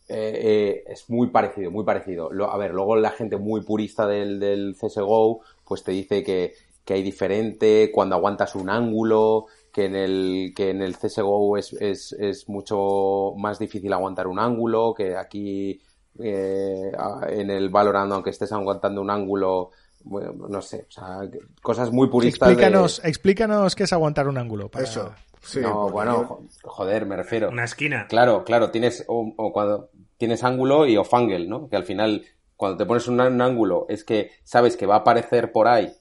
es 0.09 1.09
muy 1.09 1.31
parecido, 1.31 1.71
muy 1.71 1.85
parecido. 1.85 2.29
a 2.51 2.59
ver, 2.59 2.75
luego 2.75 2.97
la 2.97 3.11
gente 3.11 3.37
muy 3.37 3.61
purista 3.61 4.05
del, 4.05 4.41
del 4.41 4.75
CSGO, 4.75 5.43
pues 5.65 5.85
te 5.85 5.93
dice 5.93 6.25
que 6.25 6.66
que 6.87 6.95
hay 6.95 7.03
diferente 7.03 7.91
cuando 7.93 8.15
aguantas 8.15 8.55
un 8.55 8.71
ángulo, 8.71 9.47
que 9.73 9.87
en 9.87 9.97
el, 9.97 10.53
que 10.55 10.71
en 10.71 10.81
el 10.81 10.97
CSGO 10.97 11.59
es, 11.59 11.73
es, 11.75 12.13
es 12.13 12.49
mucho 12.49 13.35
más 13.37 13.59
difícil 13.59 13.93
aguantar 13.93 14.29
un 14.29 14.39
ángulo, 14.39 14.95
que 14.95 15.17
aquí 15.17 15.83
eh, 16.23 16.93
en 17.29 17.51
el 17.51 17.69
Valorant, 17.71 18.13
aunque 18.13 18.31
estés 18.31 18.53
aguantando 18.53 19.03
un 19.03 19.11
ángulo, 19.11 19.71
bueno, 20.05 20.33
no 20.49 20.63
sé, 20.63 20.87
o 20.89 20.93
sea, 20.93 21.29
cosas 21.61 21.91
muy 21.91 22.09
puristas. 22.09 22.49
Explícanos, 22.49 23.05
explícanos 23.05 23.75
qué 23.75 23.83
es 23.83 23.93
aguantar 23.93 24.29
un 24.29 24.39
ángulo. 24.39 24.71
Eso. 24.79 25.13
no, 25.61 25.91
bueno, 25.91 26.47
joder, 26.63 27.05
me 27.05 27.17
refiero. 27.17 27.51
Una 27.51 27.65
esquina. 27.65 28.07
Claro, 28.09 28.45
claro, 28.45 28.71
tienes 28.71 29.05
o, 29.09 29.35
cuando 29.53 29.91
tienes 30.19 30.45
ángulo 30.45 30.87
y 30.87 30.97
off 30.97 31.13
angle, 31.13 31.49
¿no? 31.49 31.69
Que 31.69 31.75
al 31.75 31.85
final, 31.85 32.25
cuando 32.57 32.79
te 32.79 32.87
pones 32.87 33.09
un, 33.09 33.21
ángulo, 33.21 33.87
es 33.89 34.05
que 34.05 34.31
sabes 34.45 34.77
que 34.77 34.87
va 34.87 34.95
a 34.95 34.99
aparecer 34.99 35.51
por 35.51 35.67
ahí 35.67 35.93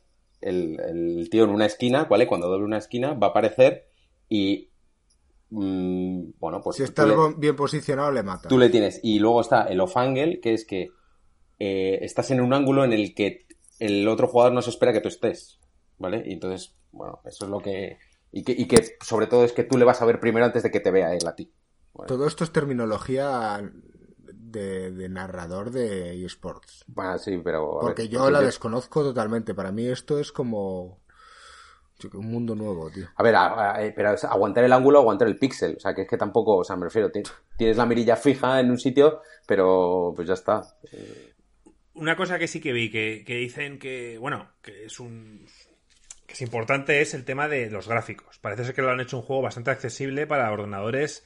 el, 0.45 1.27
tío 1.29 1.43
en 1.43 1.49
una 1.49 1.65
esquina, 1.65 2.05
¿vale? 2.05 2.27
Cuando 2.27 2.47
doble 2.47 2.65
una 2.65 2.77
esquina, 2.77 3.13
va 3.13 3.27
a 3.27 3.29
aparecer 3.31 3.89
y. 4.29 4.69
Mm, 5.49 6.31
bueno, 6.39 6.61
pues. 6.61 6.77
Si 6.77 6.83
está 6.83 7.05
bien 7.37 7.55
posicionado, 7.55 8.11
le 8.11 8.23
mata. 8.23 8.47
Tú 8.47 8.57
le 8.57 8.69
tienes. 8.69 8.99
Y 9.03 9.19
luego 9.19 9.41
está 9.41 9.63
el 9.63 9.79
off 9.79 9.97
angle, 9.97 10.39
que 10.39 10.53
es 10.53 10.65
que 10.65 10.89
eh, 11.59 11.99
estás 12.01 12.31
en 12.31 12.41
un 12.41 12.53
ángulo 12.53 12.83
en 12.83 12.93
el 12.93 13.13
que 13.13 13.45
el 13.79 14.07
otro 14.07 14.27
jugador 14.27 14.53
no 14.53 14.61
se 14.61 14.69
espera 14.69 14.93
que 14.93 15.01
tú 15.01 15.09
estés, 15.09 15.59
¿vale? 15.97 16.23
Y 16.25 16.33
entonces, 16.33 16.75
bueno, 16.91 17.19
eso 17.25 17.45
es 17.45 17.51
lo 17.51 17.59
que 17.59 17.97
y 18.37 18.67
que, 18.67 18.97
sobre 19.01 19.27
todo 19.27 19.45
es 19.45 19.53
que 19.53 19.63
tú 19.63 19.77
le 19.77 19.85
vas 19.85 20.01
a 20.01 20.05
ver 20.05 20.19
primero 20.19 20.45
antes 20.45 20.61
de 20.61 20.69
que 20.69 20.81
te 20.81 20.91
vea 20.91 21.13
él 21.13 21.25
a 21.25 21.35
ti. 21.35 21.53
Todo 22.05 22.27
esto 22.27 22.43
es 22.43 22.51
terminología 22.51 23.61
de, 24.55 25.09
narrador 25.09 25.71
de 25.71 26.23
eSports. 26.25 26.83
Bueno, 26.87 27.17
sí, 27.17 27.39
pero... 27.43 27.77
Porque 27.81 28.07
yo 28.07 28.29
la 28.29 28.41
desconozco 28.41 29.03
totalmente. 29.03 29.53
Para 29.53 29.71
mí 29.71 29.87
esto 29.87 30.19
es 30.19 30.31
como... 30.31 30.99
Un 32.13 32.29
mundo 32.29 32.55
nuevo, 32.55 32.91
tío. 32.91 33.07
A 33.15 33.23
ver, 33.23 33.35
eh, 33.79 33.93
pero 33.95 34.13
es 34.13 34.23
aguantar 34.25 34.65
el 34.65 34.73
ángulo, 34.73 34.99
aguantar 34.99 35.29
el 35.29 35.37
píxel. 35.37 35.75
O 35.77 35.79
sea, 35.79 35.93
que 35.93 36.01
es 36.01 36.07
que 36.07 36.17
tampoco, 36.17 36.57
o 36.57 36.63
sea, 36.63 36.75
me 36.75 36.83
refiero, 36.83 37.09
tienes 37.57 37.77
la 37.77 37.85
mirilla 37.85 38.17
fija 38.17 38.59
en 38.59 38.69
un 38.69 38.77
sitio, 38.77 39.21
pero 39.47 40.11
pues 40.13 40.27
ya 40.27 40.33
está. 40.33 40.61
Una 41.93 42.17
cosa 42.17 42.37
que 42.37 42.49
sí 42.49 42.59
que 42.59 42.73
vi, 42.73 42.91
que 42.91 43.23
dicen 43.25 43.79
que, 43.79 44.17
bueno, 44.17 44.51
que 44.61 44.85
es 44.85 44.99
un, 44.99 45.45
que 46.25 46.33
es 46.33 46.41
importante 46.41 47.01
es 47.01 47.13
el 47.13 47.23
tema 47.23 47.47
de 47.47 47.69
los 47.69 47.87
gráficos. 47.87 48.39
Parece 48.39 48.65
ser 48.65 48.75
que 48.75 48.81
lo 48.81 48.89
han 48.89 48.99
hecho 48.99 49.17
un 49.17 49.23
juego 49.23 49.43
bastante 49.43 49.71
accesible 49.71 50.27
para 50.27 50.51
ordenadores 50.51 51.25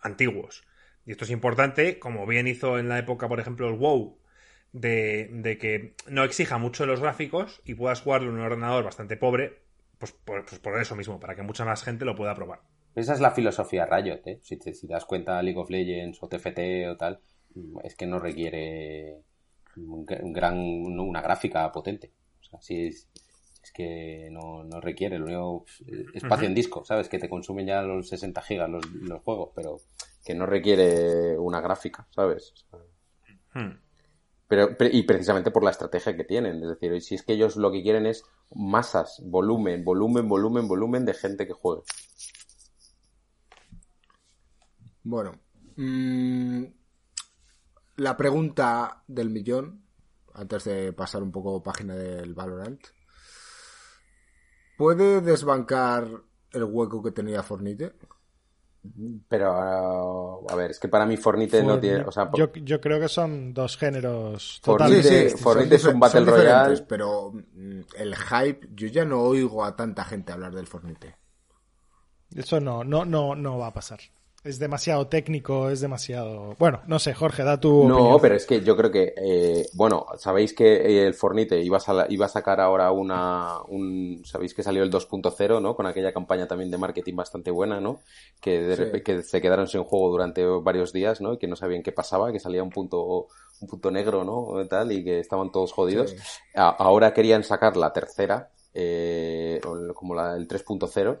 antiguos. 0.00 0.65
Y 1.06 1.12
esto 1.12 1.24
es 1.24 1.30
importante, 1.30 1.98
como 1.98 2.26
bien 2.26 2.48
hizo 2.48 2.78
en 2.78 2.88
la 2.88 2.98
época, 2.98 3.28
por 3.28 3.40
ejemplo, 3.40 3.68
el 3.68 3.76
WoW, 3.76 4.18
de, 4.72 5.56
que 5.60 5.94
no 6.08 6.24
exija 6.24 6.58
mucho 6.58 6.84
los 6.84 7.00
gráficos 7.00 7.62
y 7.64 7.74
puedas 7.74 8.02
jugarlo 8.02 8.30
en 8.30 8.36
un 8.36 8.42
ordenador 8.42 8.84
bastante 8.84 9.16
pobre, 9.16 9.62
pues 9.98 10.12
por, 10.12 10.44
pues 10.44 10.58
por 10.58 10.80
eso 10.80 10.96
mismo, 10.96 11.18
para 11.18 11.34
que 11.34 11.42
mucha 11.42 11.64
más 11.64 11.82
gente 11.82 12.04
lo 12.04 12.16
pueda 12.16 12.34
probar. 12.34 12.60
Esa 12.94 13.14
es 13.14 13.20
la 13.20 13.30
filosofía 13.30 13.86
Riot, 13.86 14.22
¿eh? 14.26 14.40
Si 14.42 14.56
te, 14.56 14.72
das 14.82 15.04
cuenta 15.04 15.42
League 15.42 15.58
of 15.58 15.70
Legends 15.70 16.18
o 16.22 16.28
TFT 16.28 16.58
o 16.90 16.96
tal, 16.96 17.20
es 17.84 17.94
que 17.94 18.06
no 18.06 18.18
requiere 18.18 19.22
un 19.76 20.32
gran, 20.32 20.58
una 20.58 21.20
gráfica 21.20 21.70
potente. 21.70 22.12
O 22.40 22.44
sea, 22.44 22.60
si 22.60 22.86
es, 22.86 23.08
es 23.66 23.72
que 23.72 24.28
no, 24.30 24.62
requiere, 24.80 25.18
lo 25.18 25.24
único 25.26 25.64
espacio 26.14 26.46
en 26.46 26.54
disco, 26.54 26.84
¿sabes? 26.84 27.08
Que 27.08 27.18
te 27.18 27.28
consumen 27.28 27.66
ya 27.66 27.82
los 27.82 28.08
60 28.08 28.40
gigas 28.42 28.70
los, 28.70 29.22
juegos, 29.22 29.50
pero 29.54 29.80
que 30.24 30.34
no 30.34 30.46
requiere 30.46 31.36
una 31.36 31.60
gráfica, 31.60 32.06
¿sabes? 32.10 32.54
Hmm. 33.52 33.78
pero, 34.46 34.76
y 34.92 35.02
precisamente 35.02 35.50
por 35.50 35.64
la 35.64 35.70
estrategia 35.70 36.16
que 36.16 36.24
tienen, 36.24 36.62
es 36.62 36.68
decir, 36.68 37.00
si 37.00 37.14
es 37.16 37.22
que 37.22 37.32
ellos 37.32 37.56
lo 37.56 37.72
que 37.72 37.82
quieren 37.82 38.06
es 38.06 38.24
masas, 38.54 39.20
volumen, 39.24 39.84
volumen, 39.84 40.28
volumen, 40.28 40.68
volumen 40.68 41.04
de 41.04 41.14
gente 41.14 41.46
que 41.46 41.52
juegue. 41.52 41.82
Bueno, 45.02 45.32
mm, 45.76 46.64
la 47.96 48.16
pregunta 48.16 49.02
del 49.08 49.30
millón, 49.30 49.82
antes 50.34 50.64
de 50.64 50.92
pasar 50.92 51.22
un 51.22 51.32
poco 51.32 51.62
página 51.62 51.96
del 51.96 52.34
Valorant. 52.34 52.95
¿Puede 54.76 55.20
desbancar 55.20 56.08
el 56.52 56.64
hueco 56.64 57.02
que 57.02 57.10
tenía 57.10 57.42
Fornite? 57.42 57.94
Pero, 59.28 60.48
a 60.48 60.54
ver, 60.54 60.70
es 60.70 60.78
que 60.78 60.88
para 60.88 61.06
mí 61.06 61.16
Fornite, 61.16 61.62
no 61.62 61.80
tiene. 61.80 62.04
yo, 62.34 62.80
creo 62.80 63.00
que 63.00 63.08
son 63.08 63.52
dos 63.52 63.76
géneros 63.76 64.60
Fornite, 64.62 65.30
Fornite 65.30 65.74
es 65.74 65.84
un 65.84 65.98
Battle 65.98 66.24
Royale. 66.24 66.82
Pero 66.88 67.32
mm, 67.32 67.80
el 67.96 68.14
hype, 68.14 68.68
yo 68.74 68.86
ya 68.86 69.04
no 69.04 69.22
oigo 69.22 69.64
a 69.64 69.74
tanta 69.74 70.04
gente 70.04 70.32
hablar 70.32 70.54
del 70.54 70.66
Fornite. 70.66 71.16
Eso 72.34 72.60
no, 72.60 72.84
no, 72.84 73.04
no, 73.04 73.34
no 73.34 73.58
va 73.58 73.68
a 73.68 73.72
pasar 73.72 74.00
es 74.46 74.58
demasiado 74.58 75.08
técnico, 75.08 75.70
es 75.70 75.80
demasiado... 75.80 76.54
Bueno, 76.58 76.80
no 76.86 76.98
sé, 76.98 77.14
Jorge, 77.14 77.42
da 77.42 77.58
tu... 77.58 77.86
No, 77.88 78.18
pero 78.20 78.34
es 78.34 78.46
que 78.46 78.62
yo 78.62 78.76
creo 78.76 78.90
que, 78.90 79.12
eh, 79.16 79.66
bueno, 79.74 80.06
sabéis 80.18 80.54
que 80.54 81.06
el 81.06 81.14
Fornite 81.14 81.60
iba 81.62 81.78
a, 81.78 82.06
iba 82.08 82.26
a 82.26 82.28
sacar 82.28 82.60
ahora 82.60 82.90
una... 82.92 83.60
Un, 83.68 84.22
sabéis 84.24 84.54
que 84.54 84.62
salió 84.62 84.82
el 84.82 84.90
2.0, 84.90 85.60
¿no? 85.60 85.74
Con 85.74 85.86
aquella 85.86 86.12
campaña 86.12 86.46
también 86.46 86.70
de 86.70 86.78
marketing 86.78 87.16
bastante 87.16 87.50
buena, 87.50 87.80
¿no? 87.80 88.00
Que, 88.40 89.02
que 89.04 89.22
se 89.22 89.40
quedaron 89.40 89.66
sin 89.66 89.82
juego 89.84 90.10
durante 90.10 90.44
varios 90.44 90.92
días, 90.92 91.20
¿no? 91.20 91.34
Y 91.34 91.38
que 91.38 91.48
no 91.48 91.56
sabían 91.56 91.82
qué 91.82 91.92
pasaba, 91.92 92.32
que 92.32 92.40
salía 92.40 92.62
un 92.62 92.70
punto 92.70 93.26
un 93.60 93.68
punto 93.68 93.90
negro, 93.90 94.24
¿no? 94.24 94.66
Tal, 94.66 94.92
y 94.92 95.04
que 95.04 95.20
estaban 95.20 95.50
todos 95.50 95.72
jodidos. 95.72 96.14
ahora 96.54 97.12
querían 97.14 97.42
sacar 97.42 97.76
la 97.76 97.92
tercera, 97.92 98.50
eh, 98.78 99.60
como 99.94 100.14
la, 100.14 100.36
el 100.36 100.46
3.0 100.46 101.18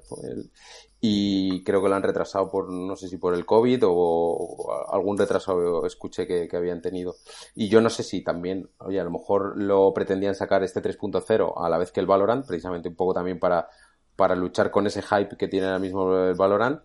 y 1.00 1.62
creo 1.64 1.82
que 1.82 1.88
lo 1.88 1.94
han 1.94 2.02
retrasado 2.02 2.50
por 2.50 2.70
no 2.70 2.96
sé 2.96 3.08
si 3.08 3.16
por 3.16 3.34
el 3.34 3.46
COVID 3.46 3.82
o, 3.86 4.86
algún 4.92 5.16
retraso 5.16 5.86
escuché 5.86 6.26
que, 6.26 6.54
habían 6.54 6.82
tenido. 6.82 7.16
Y 7.54 7.68
yo 7.68 7.80
no 7.80 7.88
sé 7.88 8.02
si 8.02 8.22
también 8.22 8.68
oye 8.78 9.00
a 9.00 9.04
lo 9.04 9.10
mejor 9.10 9.56
lo 9.56 9.92
pretendían 9.94 10.34
sacar 10.34 10.62
este 10.62 10.82
3.0 10.82 11.54
a 11.56 11.68
la 11.70 11.78
vez 11.78 11.92
que 11.92 12.00
el 12.00 12.06
Valorant 12.06 12.46
precisamente 12.46 12.88
un 12.90 12.96
poco 12.96 13.14
también 13.14 13.38
para 13.38 13.68
para 14.16 14.34
luchar 14.34 14.70
con 14.70 14.86
ese 14.86 15.02
hype 15.02 15.36
que 15.36 15.48
tiene 15.48 15.66
ahora 15.66 15.78
mismo 15.78 16.14
el 16.14 16.34
Valorant. 16.34 16.80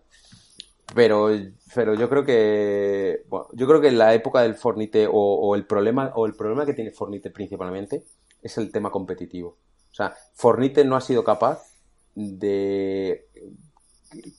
Pero 0.94 1.28
pero 1.74 1.94
yo 1.94 2.08
creo 2.08 2.24
que 2.24 3.24
bueno, 3.28 3.48
yo 3.52 3.66
creo 3.66 3.80
que 3.80 3.88
en 3.88 3.98
la 3.98 4.14
época 4.14 4.42
del 4.42 4.54
Fornite 4.54 5.06
o, 5.06 5.12
o 5.12 5.54
el 5.54 5.66
problema 5.66 6.12
o 6.14 6.26
el 6.26 6.34
problema 6.34 6.64
que 6.64 6.74
tiene 6.74 6.92
Fornite 6.92 7.30
principalmente 7.30 8.04
es 8.42 8.58
el 8.58 8.72
tema 8.72 8.90
competitivo 8.90 9.56
o 9.92 9.94
sea, 9.94 10.14
Fornite 10.34 10.84
no 10.84 10.96
ha 10.96 11.00
sido 11.00 11.22
capaz 11.22 11.76
de 12.14 13.26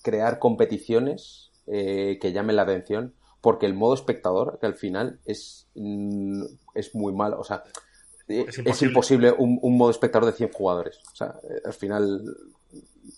crear 0.01 0.39
competiciones 0.39 1.51
eh, 1.67 2.17
que 2.19 2.31
llamen 2.31 2.55
la 2.55 2.63
atención 2.63 3.13
porque 3.39 3.65
el 3.65 3.73
modo 3.73 3.93
espectador, 3.93 4.57
que 4.59 4.67
al 4.67 4.75
final 4.75 5.19
es, 5.25 5.67
mm, 5.75 6.43
es 6.75 6.95
muy 6.95 7.13
malo, 7.13 7.39
o 7.39 7.43
sea, 7.43 7.63
es 8.27 8.81
imposible, 8.81 9.33
un, 9.37 9.77
modo 9.77 9.91
espectador 9.91 10.31
de 10.31 10.37
100 10.37 10.51
jugadores. 10.53 10.99
O 11.11 11.15
sea, 11.15 11.35
eh, 11.43 11.61
al 11.65 11.73
final, 11.73 12.23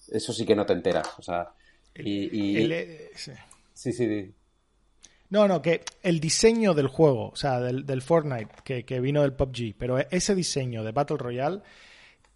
eso 0.09 0.33
sí 0.33 0.45
que 0.45 0.55
no 0.55 0.65
te 0.65 0.73
enteras. 0.73 1.07
O 1.19 1.21
sea, 1.21 1.53
y. 1.95 2.57
Eh, 2.71 3.11
sí. 3.73 3.93
sí, 3.93 4.33
No, 5.29 5.47
no, 5.47 5.61
que 5.61 5.81
el 6.01 6.19
diseño 6.19 6.73
del 6.73 6.87
juego, 6.87 7.29
o 7.29 7.35
sea, 7.35 7.59
del, 7.59 7.85
del 7.85 8.01
Fortnite, 8.01 8.49
que, 8.63 8.83
que, 8.83 8.99
vino 8.99 9.21
del 9.21 9.33
PUBG, 9.33 9.75
pero 9.77 9.99
ese 9.99 10.33
diseño 10.33 10.83
de 10.83 10.91
Battle 10.91 11.17
Royale 11.17 11.61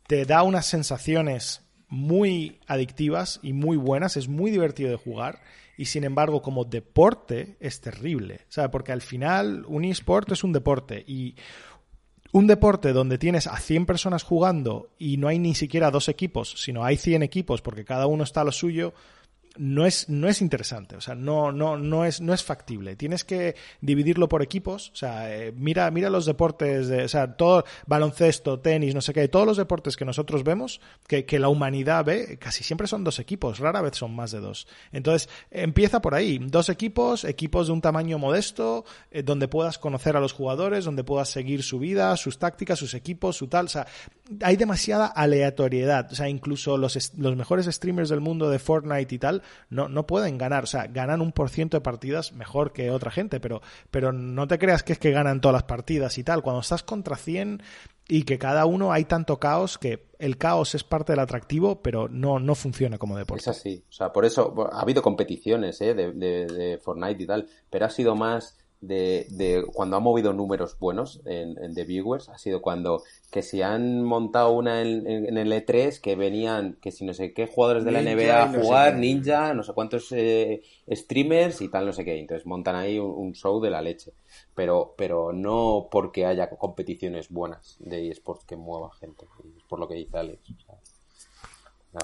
te 0.09 0.25
da 0.25 0.41
unas 0.41 0.65
sensaciones 0.65 1.61
muy 1.87 2.61
adictivas 2.65 3.39
y 3.43 3.53
muy 3.53 3.77
buenas, 3.77 4.17
es 4.17 4.27
muy 4.27 4.49
divertido 4.49 4.89
de 4.89 4.95
jugar 4.95 5.43
y 5.77 5.85
sin 5.85 6.03
embargo 6.03 6.41
como 6.41 6.65
deporte 6.65 7.57
es 7.59 7.79
terrible, 7.79 8.41
¿sabes? 8.49 8.71
Porque 8.71 8.91
al 8.91 9.03
final 9.03 9.65
un 9.67 9.85
eSport 9.85 10.31
es 10.31 10.43
un 10.43 10.51
deporte 10.51 11.05
y 11.07 11.35
un 12.31 12.47
deporte 12.47 12.91
donde 12.91 13.19
tienes 13.19 13.45
a 13.45 13.57
100 13.57 13.85
personas 13.85 14.23
jugando 14.23 14.89
y 14.97 15.17
no 15.17 15.27
hay 15.27 15.37
ni 15.37 15.53
siquiera 15.53 15.91
dos 15.91 16.09
equipos, 16.09 16.55
sino 16.57 16.83
hay 16.83 16.97
100 16.97 17.21
equipos 17.21 17.61
porque 17.61 17.85
cada 17.85 18.07
uno 18.07 18.23
está 18.23 18.41
a 18.41 18.45
lo 18.45 18.51
suyo, 18.51 18.95
no 19.59 19.85
es, 19.85 20.07
no 20.07 20.29
es 20.29 20.41
interesante, 20.41 20.95
o 20.95 21.01
sea, 21.01 21.15
no, 21.15 21.51
no, 21.51 21.77
no, 21.77 22.05
es, 22.05 22.21
no 22.21 22.33
es 22.33 22.43
factible. 22.43 22.95
Tienes 22.95 23.25
que 23.25 23.55
dividirlo 23.81 24.29
por 24.29 24.41
equipos, 24.41 24.89
o 24.93 24.95
sea, 24.95 25.35
eh, 25.35 25.51
mira, 25.53 25.91
mira 25.91 26.09
los 26.09 26.25
deportes, 26.25 26.87
de, 26.87 27.03
o 27.03 27.09
sea, 27.09 27.35
todo, 27.35 27.65
baloncesto, 27.85 28.61
tenis, 28.61 28.95
no 28.95 29.01
sé 29.01 29.11
qué, 29.13 29.27
todos 29.27 29.45
los 29.45 29.57
deportes 29.57 29.97
que 29.97 30.05
nosotros 30.05 30.45
vemos, 30.45 30.79
que, 31.07 31.25
que, 31.25 31.39
la 31.39 31.49
humanidad 31.49 32.05
ve, 32.05 32.37
casi 32.39 32.63
siempre 32.63 32.87
son 32.87 33.03
dos 33.03 33.19
equipos, 33.19 33.59
rara 33.59 33.81
vez 33.81 33.97
son 33.97 34.15
más 34.15 34.31
de 34.31 34.39
dos. 34.39 34.65
Entonces, 34.93 35.27
empieza 35.51 36.01
por 36.01 36.15
ahí, 36.15 36.39
dos 36.39 36.69
equipos, 36.69 37.25
equipos 37.25 37.67
de 37.67 37.73
un 37.73 37.81
tamaño 37.81 38.17
modesto, 38.17 38.85
eh, 39.11 39.23
donde 39.23 39.49
puedas 39.49 39.77
conocer 39.77 40.15
a 40.15 40.21
los 40.21 40.31
jugadores, 40.31 40.85
donde 40.85 41.03
puedas 41.03 41.27
seguir 41.27 41.63
su 41.63 41.79
vida, 41.79 42.15
sus 42.15 42.39
tácticas, 42.39 42.79
sus 42.79 42.93
equipos, 42.93 43.35
su 43.35 43.47
tal, 43.47 43.65
o 43.65 43.69
sea, 43.69 43.87
hay 44.41 44.55
demasiada 44.55 45.07
aleatoriedad, 45.07 46.09
o 46.13 46.15
sea, 46.15 46.29
incluso 46.29 46.77
los, 46.77 47.13
los 47.17 47.35
mejores 47.35 47.65
streamers 47.65 48.07
del 48.07 48.21
mundo 48.21 48.49
de 48.49 48.59
Fortnite 48.59 49.15
y 49.15 49.19
tal, 49.19 49.43
no, 49.69 49.89
no 49.89 50.05
pueden 50.07 50.37
ganar. 50.37 50.63
O 50.63 50.67
sea, 50.67 50.87
ganan 50.87 51.21
un 51.21 51.31
por 51.31 51.49
ciento 51.49 51.77
de 51.77 51.81
partidas 51.81 52.33
mejor 52.33 52.73
que 52.73 52.91
otra 52.91 53.11
gente, 53.11 53.39
pero, 53.39 53.61
pero 53.91 54.11
no 54.11 54.47
te 54.47 54.59
creas 54.59 54.83
que 54.83 54.93
es 54.93 54.99
que 54.99 55.11
ganan 55.11 55.41
todas 55.41 55.53
las 55.53 55.63
partidas 55.63 56.17
y 56.17 56.23
tal. 56.23 56.41
Cuando 56.41 56.61
estás 56.61 56.83
contra 56.83 57.15
100 57.15 57.61
y 58.07 58.23
que 58.23 58.39
cada 58.39 58.65
uno 58.65 58.91
hay 58.91 59.05
tanto 59.05 59.37
caos 59.39 59.77
que 59.77 60.07
el 60.17 60.37
caos 60.37 60.75
es 60.75 60.83
parte 60.83 61.13
del 61.13 61.19
atractivo, 61.19 61.81
pero 61.81 62.09
no, 62.09 62.39
no 62.39 62.55
funciona 62.55 62.97
como 62.97 63.15
deporte. 63.15 63.41
Es 63.41 63.47
así. 63.47 63.83
O 63.87 63.93
sea, 63.93 64.11
por 64.11 64.25
eso 64.25 64.53
ha 64.71 64.81
habido 64.81 65.01
competiciones 65.01 65.79
¿eh? 65.81 65.93
de, 65.93 66.11
de, 66.11 66.77
Fortnite 66.79 67.23
y 67.23 67.27
tal, 67.27 67.47
pero 67.69 67.85
ha 67.85 67.89
sido 67.89 68.15
más 68.15 68.57
de, 68.81 69.27
de, 69.31 69.65
cuando 69.73 69.97
ha 69.97 69.99
movido 69.99 70.31
números 70.31 70.77
buenos 70.79 71.21
en, 71.25 71.61
en, 71.61 71.73
The 71.73 71.83
Viewers 71.83 72.29
ha 72.29 72.37
sido 72.37 72.61
cuando 72.61 73.03
que 73.29 73.41
si 73.41 73.61
han 73.61 74.03
montado 74.03 74.51
una 74.51 74.81
en, 74.81 75.05
en, 75.05 75.37
el 75.37 75.51
E3 75.51 75.99
que 75.99 76.15
venían, 76.15 76.77
que 76.81 76.91
si 76.91 77.05
no 77.05 77.13
sé 77.13 77.33
qué 77.33 77.47
jugadores 77.47 77.83
de 77.83 77.91
la 77.91 78.01
NBA 78.01 78.41
a 78.41 78.47
jugar, 78.47 78.95
Ninja, 78.95 79.53
no 79.53 79.63
sé 79.63 79.73
cuántos 79.73 80.11
eh, 80.13 80.61
streamers 80.89 81.61
y 81.61 81.69
tal, 81.69 81.85
no 81.85 81.93
sé 81.93 82.05
qué. 82.05 82.17
Entonces 82.19 82.47
montan 82.47 82.75
ahí 82.75 82.97
un, 82.97 83.11
un, 83.11 83.33
show 83.33 83.59
de 83.59 83.69
la 83.69 83.81
leche. 83.81 84.13
Pero, 84.55 84.95
pero 84.97 85.33
no 85.33 85.89
porque 85.91 86.25
haya 86.25 86.49
competiciones 86.49 87.29
buenas 87.29 87.77
de 87.79 88.09
eSports 88.09 88.45
que 88.45 88.55
mueva 88.55 88.91
gente. 88.93 89.25
Por 89.67 89.79
lo 89.79 89.87
que 89.87 89.95
dice 89.95 90.17
Alex. 90.17 90.39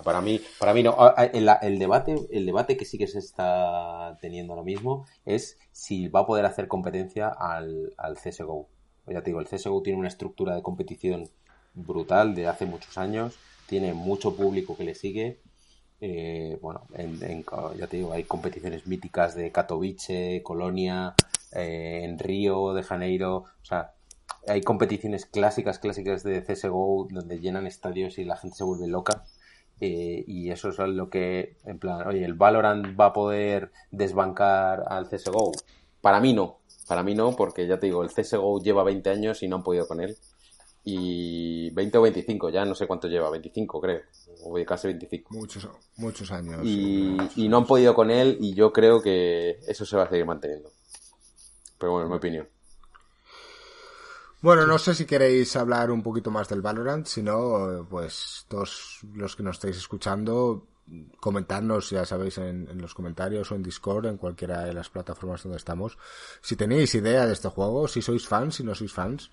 Para 0.03 0.19
mí, 0.21 0.41
para 0.59 0.73
mí 0.73 0.81
no. 0.81 0.95
El, 1.33 1.47
el, 1.61 1.79
debate, 1.79 2.15
el 2.31 2.45
debate 2.45 2.75
que 2.75 2.85
sí 2.85 2.97
que 2.97 3.07
se 3.07 3.19
está 3.19 4.17
teniendo 4.19 4.53
ahora 4.53 4.63
mismo 4.63 5.05
es 5.25 5.59
si 5.71 6.07
va 6.07 6.21
a 6.21 6.25
poder 6.25 6.45
hacer 6.45 6.67
competencia 6.67 7.29
al, 7.29 7.93
al 7.97 8.15
CSGO. 8.15 8.67
Ya 9.07 9.21
te 9.21 9.29
digo, 9.29 9.39
el 9.39 9.47
CSGO 9.47 9.83
tiene 9.83 9.99
una 9.99 10.07
estructura 10.07 10.55
de 10.55 10.63
competición 10.63 11.29
brutal 11.75 12.33
de 12.33 12.47
hace 12.47 12.65
muchos 12.65 12.97
años, 12.97 13.37
tiene 13.67 13.93
mucho 13.93 14.35
público 14.35 14.75
que 14.75 14.85
le 14.85 14.95
sigue. 14.95 15.41
Eh, 16.01 16.57
bueno, 16.61 16.87
en, 16.95 17.21
en, 17.23 17.45
ya 17.77 17.87
te 17.87 17.97
digo, 17.97 18.11
hay 18.11 18.23
competiciones 18.23 18.87
míticas 18.87 19.35
de 19.35 19.51
Katowice, 19.51 20.41
Colonia, 20.43 21.15
eh, 21.51 22.01
en 22.03 22.17
Río 22.17 22.73
de 22.73 22.83
Janeiro, 22.83 23.45
o 23.61 23.65
sea, 23.65 23.93
hay 24.47 24.61
competiciones 24.61 25.25
clásicas, 25.25 25.79
clásicas 25.79 26.23
de 26.23 26.43
CSGO 26.43 27.07
donde 27.09 27.39
llenan 27.39 27.65
estadios 27.65 28.17
y 28.17 28.25
la 28.25 28.37
gente 28.37 28.57
se 28.57 28.63
vuelve 28.63 28.87
loca. 28.87 29.23
Eh, 29.81 30.23
y 30.25 30.51
eso 30.51 30.69
es 30.69 30.77
lo 30.79 31.09
que, 31.09 31.57
en 31.65 31.79
plan, 31.79 32.07
oye, 32.07 32.23
¿el 32.23 32.33
Valorant 32.33 32.99
va 32.99 33.07
a 33.07 33.13
poder 33.13 33.71
desbancar 33.91 34.83
al 34.87 35.07
CSGO? 35.09 35.51
Para 36.01 36.19
mí 36.19 36.33
no, 36.33 36.59
para 36.87 37.03
mí 37.03 37.15
no, 37.15 37.35
porque 37.35 37.67
ya 37.67 37.79
te 37.79 37.87
digo, 37.87 38.03
el 38.03 38.09
CSGO 38.09 38.61
lleva 38.61 38.83
20 38.83 39.09
años 39.09 39.43
y 39.43 39.47
no 39.47 39.57
han 39.57 39.63
podido 39.63 39.87
con 39.87 39.99
él. 39.99 40.15
Y 40.87 41.71
20 41.71 41.97
o 41.97 42.01
25, 42.03 42.49
ya 42.51 42.63
no 42.63 42.75
sé 42.75 42.85
cuánto 42.85 43.07
lleva, 43.07 43.31
25 43.31 43.81
creo, 43.81 44.01
o 44.43 44.55
casi 44.65 44.87
25. 44.87 45.33
Muchos, 45.33 45.67
muchos 45.97 46.31
años. 46.31 46.61
Y, 46.63 47.17
y 47.35 47.49
no 47.49 47.57
han 47.57 47.65
podido 47.65 47.95
con 47.95 48.11
él 48.11 48.37
y 48.39 48.53
yo 48.53 48.71
creo 48.71 49.01
que 49.01 49.57
eso 49.67 49.83
se 49.83 49.97
va 49.97 50.03
a 50.03 50.09
seguir 50.09 50.25
manteniendo. 50.25 50.69
Pero 51.79 51.93
bueno, 51.93 52.05
es 52.05 52.11
mi 52.11 52.17
opinión. 52.17 52.47
Bueno, 54.45 54.67
no 54.67 54.77
sé 54.77 54.93
si 54.93 55.05
queréis 55.05 55.55
hablar 55.55 55.89
un 55.89 56.03
poquito 56.03 56.29
más 56.29 56.47
del 56.47 56.61
Valorant, 56.61 57.07
si 57.07 57.23
no, 57.23 57.87
pues 57.89 58.45
todos 58.47 58.99
los 59.15 59.35
que 59.35 59.41
nos 59.41 59.55
estáis 59.55 59.75
escuchando, 59.75 60.67
comentadnos, 61.19 61.89
ya 61.89 62.05
sabéis, 62.05 62.37
en, 62.37 62.67
en, 62.69 62.79
los 62.79 62.93
comentarios 62.93 63.51
o 63.51 63.55
en 63.55 63.63
Discord, 63.63 64.05
en 64.05 64.17
cualquiera 64.17 64.63
de 64.63 64.73
las 64.75 64.91
plataformas 64.91 65.41
donde 65.41 65.57
estamos, 65.57 65.97
si 66.41 66.55
tenéis 66.55 66.93
idea 66.93 67.25
de 67.25 67.33
este 67.33 67.47
juego, 67.49 67.87
si 67.87 68.03
sois 68.03 68.27
fans, 68.27 68.53
si 68.53 68.63
no 68.63 68.75
sois 68.75 68.93
fans, 68.93 69.31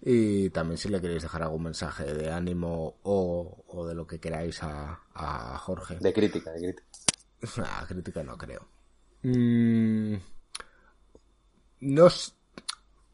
y 0.00 0.48
también 0.48 0.78
si 0.78 0.88
le 0.88 1.02
queréis 1.02 1.20
dejar 1.20 1.42
algún 1.42 1.64
mensaje 1.64 2.04
de 2.14 2.30
ánimo 2.30 2.96
o, 3.02 3.64
o 3.68 3.86
de 3.86 3.94
lo 3.94 4.06
que 4.06 4.20
queráis 4.20 4.62
a, 4.62 5.02
a, 5.12 5.58
Jorge. 5.58 5.98
De 6.00 6.14
crítica, 6.14 6.50
de 6.52 6.60
crítica. 6.60 6.84
Ah, 7.62 7.84
crítica 7.86 8.22
no 8.22 8.38
creo. 8.38 8.66
Mm, 9.22 10.14
no 11.80 12.08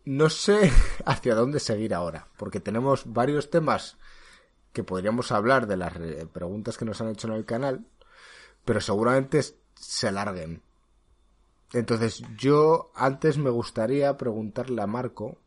no 0.07 0.31
sé 0.31 0.73
hacia 1.05 1.35
dónde 1.35 1.61
seguir 1.61 1.93
ahora, 1.93 2.29
porque 2.39 2.61
tenemos 2.61 3.13
varios 3.13 3.51
temas 3.51 3.99
que 4.73 4.85
podríamos 4.85 5.33
hablar 5.33 5.67
de 5.67 5.77
las 5.77 5.93
preguntas 6.33 6.79
que 6.79 6.85
nos 6.85 7.01
han 7.01 7.09
hecho 7.09 7.29
en 7.29 7.35
el 7.35 7.45
canal, 7.45 7.87
pero 8.65 8.81
seguramente 8.81 9.43
se 9.75 10.09
alarguen. 10.09 10.63
Entonces 11.73 12.23
yo 12.39 12.93
antes 12.95 13.39
me 13.39 13.51
gustaría 13.51 14.17
preguntarle 14.17 14.81
a 14.81 14.87
Marco, 14.87 15.39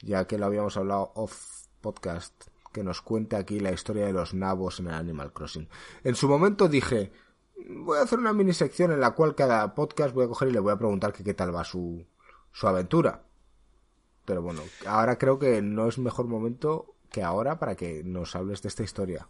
ya 0.00 0.26
que 0.26 0.38
lo 0.38 0.46
habíamos 0.46 0.76
hablado 0.76 1.12
off 1.14 1.66
podcast, 1.80 2.32
que 2.72 2.82
nos 2.82 3.02
cuente 3.02 3.36
aquí 3.36 3.60
la 3.60 3.72
historia 3.72 4.06
de 4.06 4.12
los 4.12 4.32
nabos 4.32 4.80
en 4.80 4.86
el 4.86 4.94
Animal 4.94 5.32
Crossing. 5.32 5.68
En 6.04 6.14
su 6.14 6.28
momento 6.28 6.68
dije, 6.68 7.12
voy 7.68 7.98
a 7.98 8.02
hacer 8.02 8.18
una 8.18 8.32
mini 8.32 8.52
sección 8.52 8.92
en 8.92 9.00
la 9.00 9.10
cual 9.10 9.34
cada 9.34 9.74
podcast 9.74 10.14
voy 10.14 10.24
a 10.24 10.28
coger 10.28 10.48
y 10.48 10.52
le 10.52 10.60
voy 10.60 10.72
a 10.72 10.78
preguntar 10.78 11.12
que 11.12 11.24
qué 11.24 11.34
tal 11.34 11.54
va 11.54 11.64
su, 11.64 12.06
su 12.52 12.68
aventura. 12.68 13.25
Pero 14.26 14.42
bueno, 14.42 14.60
ahora 14.86 15.16
creo 15.16 15.38
que 15.38 15.62
no 15.62 15.88
es 15.88 15.98
mejor 15.98 16.26
momento 16.26 16.94
que 17.10 17.22
ahora 17.22 17.58
para 17.58 17.76
que 17.76 18.02
nos 18.04 18.36
hables 18.36 18.60
de 18.60 18.68
esta 18.68 18.82
historia. 18.82 19.28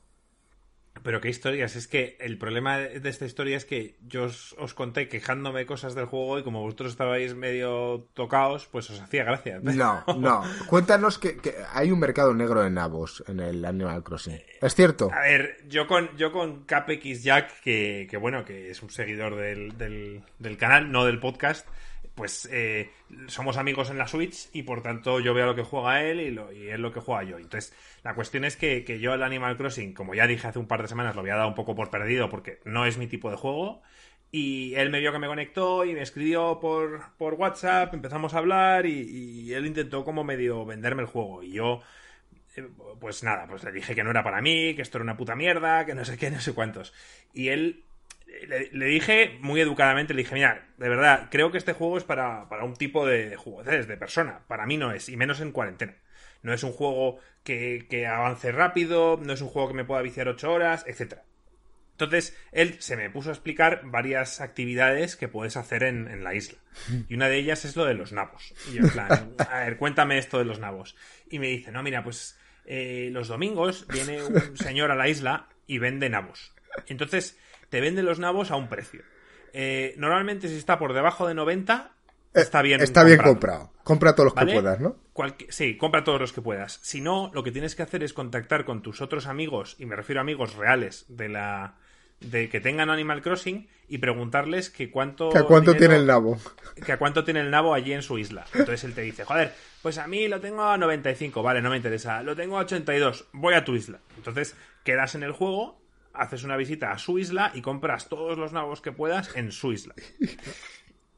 Pero 1.03 1.21
qué 1.21 1.29
historias, 1.29 1.77
es 1.77 1.87
que 1.87 2.17
el 2.21 2.39
problema 2.39 2.79
de 2.79 3.09
esta 3.09 3.27
historia 3.27 3.57
es 3.57 3.65
que 3.65 3.97
yo 4.07 4.25
os, 4.25 4.55
os, 4.59 4.75
conté 4.75 5.09
quejándome 5.09 5.67
cosas 5.67 5.95
del 5.95 6.07
juego 6.07 6.39
y 6.39 6.43
como 6.43 6.63
vosotros 6.63 6.93
estabais 6.93 7.35
medio 7.35 8.09
tocados, 8.15 8.67
pues 8.67 8.91
os 8.91 9.01
hacía 9.01 9.25
gracia. 9.25 9.61
No, 9.63 10.03
no. 10.17 10.43
Cuéntanos 10.69 11.19
que, 11.19 11.37
que 11.37 11.55
hay 11.75 11.91
un 11.93 11.99
mercado 11.99 12.33
negro 12.35 12.63
de 12.63 12.71
nabos 12.71 13.23
en 13.29 13.41
el 13.41 13.65
Animal 13.65 14.03
Crossing. 14.03 14.41
¿Es 14.63 14.75
cierto? 14.75 15.11
A 15.13 15.21
ver, 15.21 15.59
yo 15.69 15.87
con, 15.87 16.17
yo 16.17 16.33
con 16.33 16.65
CapX 16.65 17.23
Jack, 17.23 17.61
que, 17.61 18.07
que 18.11 18.17
bueno, 18.17 18.45
que 18.45 18.71
es 18.71 18.83
un 18.83 18.91
seguidor 18.91 19.37
del, 19.37 19.77
del, 19.77 20.23
del 20.39 20.57
canal, 20.57 20.91
no 20.91 21.05
del 21.05 21.21
podcast, 21.21 21.69
pues 22.17 22.49
eh, 22.51 22.91
somos 23.29 23.59
amigos 23.59 23.91
en 23.91 23.99
la 23.99 24.09
Switch 24.09 24.49
y 24.55 24.63
por 24.63 24.83
tanto 24.83 25.21
yo 25.21 25.35
veo 25.35 25.47
lo 25.47 25.55
que 25.55 25.63
juega 25.63 26.03
él 26.03 26.21
y, 26.21 26.69
él 26.69 26.81
lo 26.81 26.91
que 26.93 27.01
juega 27.01 27.23
yo. 27.25 27.37
Entonces, 27.37 27.77
la 28.03 28.15
cuestión 28.15 28.45
es 28.45 28.57
que, 28.57 28.85
que, 28.85 28.99
yo 28.99 29.13
el 29.13 29.23
Animal 29.23 29.59
Crossing, 29.59 29.93
como 29.93 30.15
ya 30.15 30.27
dije 30.27 30.49
hace 30.49 30.59
un 30.59 30.67
par 30.67 30.81
de 30.81 30.89
semanas, 30.89 31.15
lo 31.15 31.21
había 31.21 31.37
dado 31.37 31.49
un 31.49 31.55
poco 31.55 31.75
por 31.75 31.91
perdido 31.91 32.31
porque 32.31 32.59
no 32.65 32.87
es 32.87 32.97
mi 32.97 33.07
tipo 33.07 33.31
de 33.31 33.37
juego. 33.37 33.83
Y 34.33 34.75
él 34.77 34.91
me 34.91 35.01
vio 35.01 35.13
que 35.13 35.19
me 35.19 35.29
conectó 35.29 35.85
y 35.85 35.93
me 35.93 36.01
escribió 36.01 36.59
por, 36.59 37.13
por 37.19 37.35
WhatsApp, 37.35 37.93
empezamos 37.95 38.35
a 38.35 38.39
hablar 38.39 38.87
y, 38.87 39.03
y 39.03 39.53
él 39.53 39.67
intentó 39.67 40.05
como 40.05 40.25
medio 40.25 40.65
venderme 40.65 41.03
el 41.03 41.09
juego. 41.09 41.43
Y 41.43 41.53
yo, 41.53 41.83
eh, 42.57 42.67
pues 42.99 43.23
nada, 43.23 43.47
pues 43.47 43.63
le 43.63 43.73
dije 43.73 43.95
que 43.95 44.03
no 44.03 44.11
era 44.11 44.25
para 44.25 44.41
mí, 44.41 44.75
que 44.75 44.83
esto 44.83 44.99
era 44.99 45.05
una 45.05 45.17
puta 45.17 45.37
mierda, 45.37 45.85
que 45.85 45.95
no 45.95 46.05
sé 46.05 46.17
qué, 46.17 46.31
no 46.31 46.41
sé 46.41 46.55
cuántos. 46.55 46.95
Y 47.35 47.49
él 47.49 47.86
le, 48.27 48.71
le, 48.73 48.87
dije 48.87 49.39
muy 49.41 49.61
educadamente, 49.61 50.15
le 50.15 50.23
dije, 50.23 50.35
mira, 50.35 50.69
de 50.77 50.89
verdad, 50.89 51.29
creo 51.31 51.51
que 51.51 51.59
este 51.59 51.73
juego 51.73 51.99
es 51.99 52.05
para, 52.05 52.49
para 52.49 52.65
un 52.65 52.75
tipo 52.75 53.07
de 53.07 53.37
jugadores, 53.37 53.87
de 53.87 53.97
persona. 53.97 54.41
Para 54.47 54.67
mí 54.67 54.77
no 54.77 54.93
es, 54.93 55.09
y 55.09 55.17
menos 55.17 55.41
en 55.41 55.53
cuarentena. 55.53 55.95
No 56.43 56.53
es 56.53 56.63
un 56.63 56.73
juego 56.73 57.19
que, 57.43 57.87
que 57.89 58.07
avance 58.07 58.53
rápido, 58.53 59.19
no 59.23 59.33
es 59.33 59.41
un 59.41 59.49
juego 59.49 59.69
que 59.69 59.75
me 59.75 59.85
pueda 59.85 60.03
viciar 60.03 60.29
ocho 60.29 60.53
horas, 60.53 60.85
etc. 60.87 61.15
Entonces, 61.93 62.37
él 62.53 62.77
se 62.81 62.95
me 62.97 63.09
puso 63.09 63.31
a 63.31 63.33
explicar 63.33 63.81
varias 63.85 64.43
actividades 64.43 65.17
que 65.17 65.29
puedes 65.29 65.57
hacer 65.57 65.83
en, 65.83 66.09
en 66.09 66.25
la 66.25 66.35
isla. 66.35 66.59
Y 67.09 67.15
una 67.15 67.29
de 67.29 67.39
ellas 67.39 67.65
es 67.65 67.75
lo 67.75 67.87
de 67.87 67.95
los 67.95 68.13
nabos. 68.13 68.53
Y 68.71 68.75
yo, 68.75 68.83
en 68.83 68.91
plan, 68.91 69.35
a 69.51 69.61
ver, 69.61 69.79
cuéntame 69.79 70.19
esto 70.19 70.39
de 70.39 70.45
los 70.45 70.59
nabos. 70.59 70.95
Y 71.31 71.39
me 71.39 71.47
dice, 71.47 71.73
no, 71.73 71.83
mira, 71.83 72.05
pues 72.05 72.39
eh, 72.67 73.09
los 73.13 73.29
domingos 73.29 73.87
viene 73.89 74.23
un 74.23 74.57
señor 74.59 74.91
a 74.91 74.95
la 74.95 75.09
isla 75.09 75.49
y 75.67 75.79
vende 75.79 76.11
nabos. 76.11 76.53
Entonces, 76.87 77.39
te 77.69 77.81
vende 77.81 78.03
los 78.03 78.19
nabos 78.19 78.51
a 78.51 78.57
un 78.57 78.69
precio. 78.69 79.03
Eh, 79.53 79.95
normalmente 79.97 80.49
si 80.49 80.57
está 80.57 80.79
por 80.79 80.93
debajo 80.93 81.27
de 81.27 81.35
90, 81.35 81.93
está 82.35 82.63
bien 82.63 82.81
Está 82.81 83.01
comprado. 83.01 83.07
bien 83.07 83.33
comprado. 83.33 83.73
Compra 83.83 84.15
todos 84.15 84.27
los 84.27 84.35
¿vale? 84.35 84.53
que 84.53 84.61
puedas, 84.61 84.81
¿no? 84.81 84.97
Cualque 85.13 85.47
sí, 85.51 85.77
compra 85.77 86.05
todos 86.05 86.21
los 86.21 86.33
que 86.33 86.43
puedas. 86.43 86.79
Si 86.83 87.01
no, 87.01 87.31
lo 87.33 87.43
que 87.43 87.53
tienes 87.53 87.75
que 87.75 87.83
hacer 87.83 88.03
es 88.03 88.13
contactar 88.13 88.65
con 88.65 88.83
tus 88.83 89.01
otros 89.01 89.27
amigos, 89.27 89.77
y 89.79 89.87
me 89.87 89.97
refiero 89.97 90.21
a 90.21 90.23
amigos 90.23 90.57
reales 90.57 91.07
de 91.09 91.29
la 91.29 91.77
de 92.21 92.49
que 92.49 92.61
tengan 92.61 92.91
Animal 92.91 93.23
Crossing 93.23 93.69
y 93.89 93.99
preguntarles 93.99 94.71
que 94.71 94.91
cuánto 94.91 95.29
que 95.29 95.39
a 95.39 95.45
cuánto 95.45 95.73
dinero, 95.73 95.79
tiene 95.79 95.97
el 95.97 96.07
nabo 96.07 96.39
que 96.85 96.93
a 96.93 96.99
cuánto 96.99 97.25
tiene 97.25 97.41
el 97.41 97.51
nabo 97.51 97.75
allí 97.75 97.93
en 97.93 98.03
su 98.03 98.19
isla 98.19 98.47
entonces 98.55 98.85
él 98.85 98.95
te 98.95 99.03
dice 99.03 99.25
joder 99.25 99.53
pues 99.83 99.99
a 99.99 100.07
mí 100.07 100.27
lo 100.27 100.41
tengo 100.41 100.63
a 100.65 100.79
95 100.79 101.43
vale 101.43 101.61
no 101.61 101.71
me 101.71 101.77
interesa 101.77 102.23
lo 102.23 102.35
tengo 102.35 102.57
a 102.57 102.63
82 102.63 103.27
voy 103.33 103.55
a 103.55 103.65
tu 103.65 103.75
isla 103.75 104.01
entonces 104.17 104.57
quedas 104.83 105.15
en 105.15 105.25
el 105.25 105.33
juego 105.33 105.79
haces 106.19 106.45
una 106.45 106.57
visita 106.57 106.93
a 106.93 106.99
su 106.99 107.19
isla 107.19 107.53
y 107.55 107.63
compras 107.63 108.09
todos 108.09 108.39
los 108.39 108.53
nabos 108.53 108.81
que 108.81 108.93
puedas 108.93 109.35
en 109.37 109.53
su 109.53 109.73
isla. 109.73 109.95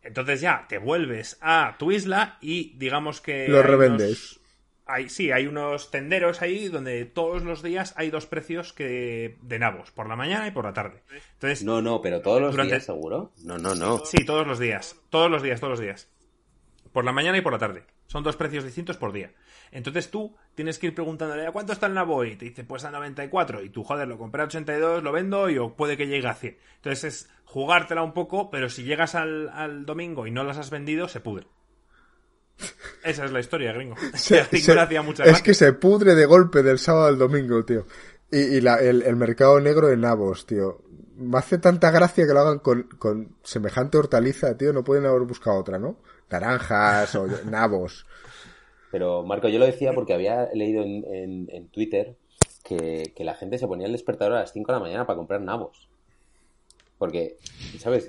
Entonces 0.03 0.41
ya 0.41 0.67
te 0.69 0.79
vuelves 0.79 1.39
a 1.41 1.77
tu 1.79 1.93
isla 1.93 2.39
y 2.41 2.75
digamos 2.77 3.21
que... 3.21 3.49
Lo 3.49 3.63
revendes. 3.63 4.09
Unos, 4.09 4.41
hay, 4.87 5.09
sí, 5.11 5.31
hay 5.31 5.47
unos 5.47 5.91
tenderos 5.91 6.41
ahí 6.41 6.69
donde 6.69 7.05
todos 7.05 7.43
los 7.43 7.63
días 7.63 7.93
hay 7.97 8.11
dos 8.11 8.27
precios 8.27 8.73
que 8.73 9.37
de 9.43 9.59
nabos, 9.59 9.91
por 9.91 10.09
la 10.09 10.17
mañana 10.17 10.47
y 10.49 10.51
por 10.51 10.65
la 10.65 10.73
tarde. 10.73 11.03
Entonces, 11.35 11.63
no, 11.63 11.83
no, 11.83 12.01
pero 12.01 12.23
todos 12.23 12.41
los 12.41 12.53
durante... 12.53 12.75
días 12.75 12.87
seguro. 12.87 13.33
No, 13.45 13.59
no, 13.59 13.75
no. 13.75 13.99
Sí, 14.07 14.25
todos 14.25 14.47
los 14.47 14.59
días. 14.59 14.97
Todos 15.11 15.31
los 15.31 15.43
días, 15.43 15.61
todos 15.61 15.73
los 15.73 15.81
días. 15.81 16.09
Por 16.93 17.05
la 17.05 17.13
mañana 17.13 17.37
y 17.37 17.43
por 17.43 17.53
la 17.53 17.59
tarde. 17.59 17.85
Son 18.09 18.25
dos 18.25 18.37
precios 18.37 18.65
distintos 18.65 18.97
por 18.97 19.13
día. 19.13 19.33
Entonces 19.71 20.11
tú 20.11 20.35
tienes 20.55 20.79
que 20.79 20.87
ir 20.87 20.95
preguntándole 20.95 21.47
¿a 21.47 21.53
cuánto 21.53 21.75
está 21.75 21.87
el 21.87 21.95
nabo? 21.95 22.25
Y 22.25 22.37
te 22.37 22.47
dice, 22.47 22.65
pues 22.65 22.85
a 22.85 22.91
94. 22.91 23.63
Y 23.63 23.69
tú, 23.69 23.85
joder, 23.85 24.09
lo 24.09 24.17
compré 24.17 24.43
a 24.43 24.47
82, 24.47 25.03
lo 25.03 25.13
vendo 25.13 25.51
y 25.51 25.59
o 25.59 25.75
puede 25.75 25.99
que 25.99 26.07
llegue 26.07 26.27
a 26.27 26.35
100. 26.35 26.57
Entonces 26.77 27.05
es 27.05 27.31
jugártela 27.45 28.03
un 28.03 28.15
poco, 28.15 28.51
pero 28.51 28.71
si 28.71 28.85
llegas 28.85 29.15
al, 29.15 29.51
al 29.51 29.85
domingo 29.85 30.27
y 30.27 30.31
no 30.31 30.43
las 30.43 30.57
has 30.57 30.71
vendido, 30.71 31.07
se 31.07 31.21
pudre. 31.21 31.47
Esa 33.05 33.27
es 33.27 33.31
la 33.31 33.41
historia, 33.41 33.73
gringo. 33.73 33.95
Se, 34.15 34.43
se, 34.45 34.75
es 35.25 35.43
que 35.43 35.55
se 35.55 35.75
pudre 35.75 36.15
de 36.15 36.25
golpe 36.25 36.63
del 36.63 36.79
sábado 36.79 37.07
al 37.07 37.19
domingo, 37.19 37.63
tío. 37.65 37.87
Y, 38.31 38.39
y 38.39 38.61
la, 38.63 38.77
el, 38.77 39.03
el, 39.03 39.17
mercado 39.17 39.61
negro 39.61 39.89
de 39.89 39.97
nabos, 39.97 40.47
tío. 40.47 40.83
me 41.17 41.39
hace 41.39 41.59
tanta 41.59 41.91
gracia 41.91 42.27
que 42.27 42.33
lo 42.33 42.41
hagan 42.41 42.59
con, 42.59 42.85
con 42.99 43.37
semejante 43.43 43.99
hortaliza, 43.99 44.57
tío. 44.57 44.73
No 44.73 44.83
pueden 44.83 45.05
haber 45.05 45.23
buscado 45.23 45.59
otra, 45.59 45.79
¿no? 45.79 45.99
Naranjas 46.31 47.15
o 47.15 47.27
nabos. 47.45 48.07
Pero, 48.91 49.23
Marco, 49.23 49.49
yo 49.49 49.59
lo 49.59 49.67
decía 49.67 49.93
porque 49.93 50.15
había 50.15 50.49
leído 50.55 50.83
en, 50.83 51.49
en, 51.51 51.69
Twitter 51.69 52.17
que, 52.65 53.13
que, 53.15 53.25
la 53.25 53.35
gente 53.35 53.59
se 53.59 53.67
ponía 53.67 53.87
el 53.87 53.93
despertador 53.93 54.35
a 54.35 54.41
las 54.41 54.53
5 54.53 54.73
de 54.73 54.79
la 54.79 54.83
mañana 54.83 55.07
para 55.07 55.19
comprar 55.19 55.43
nabos. 55.43 55.89
Porque, 56.99 57.37
¿sabes? 57.79 58.09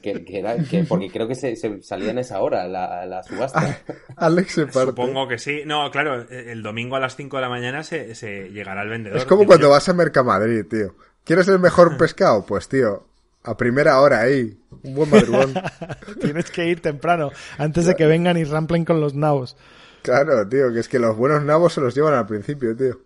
que, 0.00 0.24
era, 0.28 0.56
que, 0.56 0.84
porque 0.84 1.10
creo 1.10 1.26
que 1.26 1.34
se, 1.34 1.56
se 1.56 1.82
salía 1.82 2.12
en 2.12 2.18
esa 2.18 2.40
hora 2.40 2.68
la, 2.68 3.04
la 3.04 3.22
subasta. 3.24 3.80
Alex 4.16 4.52
se 4.52 4.66
parte. 4.66 4.90
Supongo 4.90 5.26
que 5.26 5.38
sí. 5.38 5.62
No, 5.66 5.90
claro, 5.90 6.28
el 6.30 6.62
domingo 6.62 6.94
a 6.96 7.00
las 7.00 7.16
5 7.16 7.36
de 7.36 7.42
la 7.42 7.48
mañana 7.48 7.82
se, 7.82 8.14
se 8.14 8.50
llegará 8.50 8.82
el 8.82 8.90
vendedor. 8.90 9.18
Es 9.18 9.24
como 9.24 9.44
cuando 9.44 9.70
vas 9.70 9.88
a 9.88 9.94
Mercamadrid, 9.94 10.66
tío. 10.66 10.94
¿Quieres 11.24 11.48
el 11.48 11.58
mejor 11.58 11.96
pescado? 11.98 12.46
Pues, 12.46 12.68
tío, 12.68 13.06
a 13.44 13.56
primera 13.56 14.00
hora 14.00 14.20
ahí. 14.20 14.58
Un 14.82 14.94
buen 14.94 15.10
madrugón. 15.10 15.54
Tienes 16.20 16.50
que 16.50 16.66
ir 16.66 16.80
temprano, 16.80 17.30
antes 17.58 17.86
de 17.86 17.94
que 17.94 18.06
vengan 18.06 18.36
y 18.36 18.44
ramplen 18.44 18.84
con 18.84 19.00
los 19.00 19.14
nabos. 19.14 19.56
Claro, 20.02 20.48
tío, 20.48 20.72
que 20.72 20.80
es 20.80 20.88
que 20.88 20.98
los 20.98 21.16
buenos 21.16 21.44
nabos 21.44 21.74
se 21.74 21.80
los 21.80 21.94
llevan 21.94 22.14
al 22.14 22.26
principio, 22.26 22.76
tío. 22.76 23.02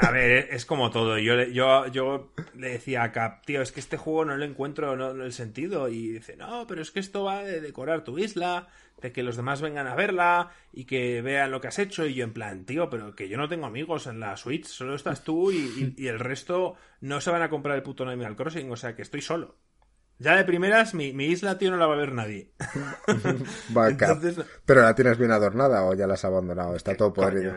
A 0.00 0.10
ver, 0.10 0.48
es 0.50 0.66
como 0.66 0.90
todo. 0.90 1.18
Yo, 1.18 1.42
yo, 1.44 1.86
yo 1.86 2.32
le 2.54 2.70
decía 2.70 3.02
a 3.02 3.12
Cap, 3.12 3.44
tío, 3.46 3.62
es 3.62 3.72
que 3.72 3.80
este 3.80 3.96
juego 3.96 4.26
no 4.26 4.36
le 4.36 4.44
encuentro 4.44 4.94
no, 4.94 5.10
el 5.10 5.32
sentido. 5.32 5.88
Y 5.88 6.08
dice, 6.08 6.36
no, 6.36 6.66
pero 6.66 6.82
es 6.82 6.90
que 6.90 7.00
esto 7.00 7.24
va 7.24 7.42
de 7.42 7.62
decorar 7.62 8.04
tu 8.04 8.18
isla, 8.18 8.68
de 9.00 9.10
que 9.10 9.22
los 9.22 9.36
demás 9.36 9.62
vengan 9.62 9.86
a 9.86 9.94
verla 9.94 10.50
y 10.70 10.84
que 10.84 11.22
vean 11.22 11.50
lo 11.50 11.62
que 11.62 11.68
has 11.68 11.78
hecho. 11.78 12.04
Y 12.04 12.14
yo 12.14 12.24
en 12.24 12.34
plan, 12.34 12.66
tío, 12.66 12.90
pero 12.90 13.14
que 13.14 13.28
yo 13.28 13.38
no 13.38 13.48
tengo 13.48 13.66
amigos 13.66 14.06
en 14.06 14.20
la 14.20 14.36
Switch, 14.36 14.66
solo 14.66 14.94
estás 14.94 15.24
tú 15.24 15.50
y, 15.50 15.94
y 15.96 16.08
el 16.08 16.18
resto 16.18 16.74
no 17.00 17.22
se 17.22 17.30
van 17.30 17.42
a 17.42 17.48
comprar 17.48 17.76
el 17.76 17.82
puto 17.82 18.04
Animal 18.04 18.36
Crossing, 18.36 18.70
o 18.70 18.76
sea 18.76 18.94
que 18.94 19.02
estoy 19.02 19.22
solo. 19.22 19.56
Ya 20.20 20.34
de 20.34 20.44
primeras, 20.44 20.94
mi, 20.94 21.10
isla, 21.10 21.58
tío, 21.58 21.70
no 21.70 21.76
la 21.76 21.86
va 21.86 21.94
a 21.94 21.98
ver 21.98 22.12
nadie. 22.12 22.50
Pero 24.66 24.82
la 24.82 24.94
tienes 24.94 25.16
bien 25.16 25.30
adornada 25.30 25.84
o 25.84 25.94
ya 25.94 26.08
la 26.08 26.14
has 26.14 26.24
abandonado, 26.24 26.74
está 26.74 26.96
todo 26.96 27.12
podrido. 27.12 27.54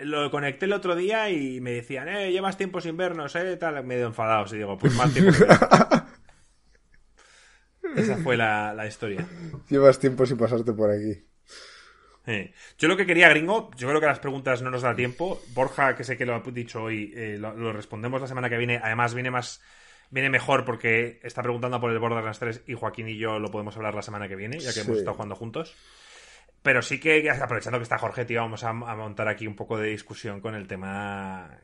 lo 0.00 0.28
conecté 0.32 0.64
el 0.64 0.72
otro 0.72 0.96
día 0.96 1.30
y 1.30 1.60
me 1.60 1.70
decían, 1.72 2.08
eh, 2.08 2.32
llevas 2.32 2.56
tiempo 2.56 2.80
sin 2.80 2.96
vernos, 2.96 3.36
eh, 3.36 3.56
tal, 3.56 3.84
medio 3.84 4.06
enfadados. 4.06 4.52
Y 4.54 4.56
digo, 4.56 4.76
pues 4.76 4.92
más 4.94 5.12
tiempo 5.12 5.32
Esa 7.96 8.16
fue 8.16 8.36
la, 8.36 8.84
historia. 8.86 9.24
Llevas 9.68 10.00
tiempo 10.00 10.26
sin 10.26 10.36
pasarte 10.36 10.72
por 10.72 10.90
aquí. 10.90 11.24
Yo 12.78 12.88
lo 12.88 12.96
que 12.96 13.06
quería, 13.06 13.28
gringo, 13.28 13.70
yo 13.76 13.88
creo 13.88 14.00
que 14.00 14.06
las 14.06 14.20
preguntas 14.20 14.62
no 14.62 14.70
nos 14.70 14.82
da 14.82 14.94
tiempo. 14.94 15.42
Borja, 15.52 15.96
que 15.96 16.04
sé 16.04 16.16
que 16.16 16.26
lo 16.26 16.34
ha 16.34 16.42
dicho 16.52 16.82
hoy, 16.82 17.12
eh, 17.16 17.38
lo 17.38 17.72
respondemos 17.72 18.20
la 18.20 18.28
semana 18.28 18.48
que 18.48 18.58
viene. 18.58 18.80
Además, 18.82 19.14
viene 19.14 19.32
más 19.32 19.60
viene 20.10 20.28
mejor 20.28 20.64
porque 20.64 21.20
está 21.22 21.42
preguntando 21.42 21.80
por 21.80 21.90
el 21.90 21.98
Borderlands 21.98 22.38
3 22.38 22.64
y 22.66 22.74
Joaquín 22.74 23.08
y 23.08 23.16
yo 23.16 23.38
lo 23.38 23.50
podemos 23.50 23.76
hablar 23.76 23.94
la 23.94 24.02
semana 24.02 24.28
que 24.28 24.36
viene, 24.36 24.58
ya 24.58 24.72
que 24.72 24.80
hemos 24.80 24.98
estado 24.98 25.14
jugando 25.14 25.36
juntos. 25.36 25.74
Pero 26.62 26.82
sí 26.82 27.00
que, 27.00 27.28
aprovechando 27.30 27.78
que 27.78 27.84
está 27.84 27.98
Jorge, 27.98 28.24
tío, 28.24 28.40
vamos 28.40 28.64
a, 28.64 28.72
montar 28.72 29.28
aquí 29.28 29.46
un 29.46 29.56
poco 29.56 29.78
de 29.78 29.88
discusión 29.88 30.40
con 30.40 30.54
el 30.54 30.66
tema 30.66 31.58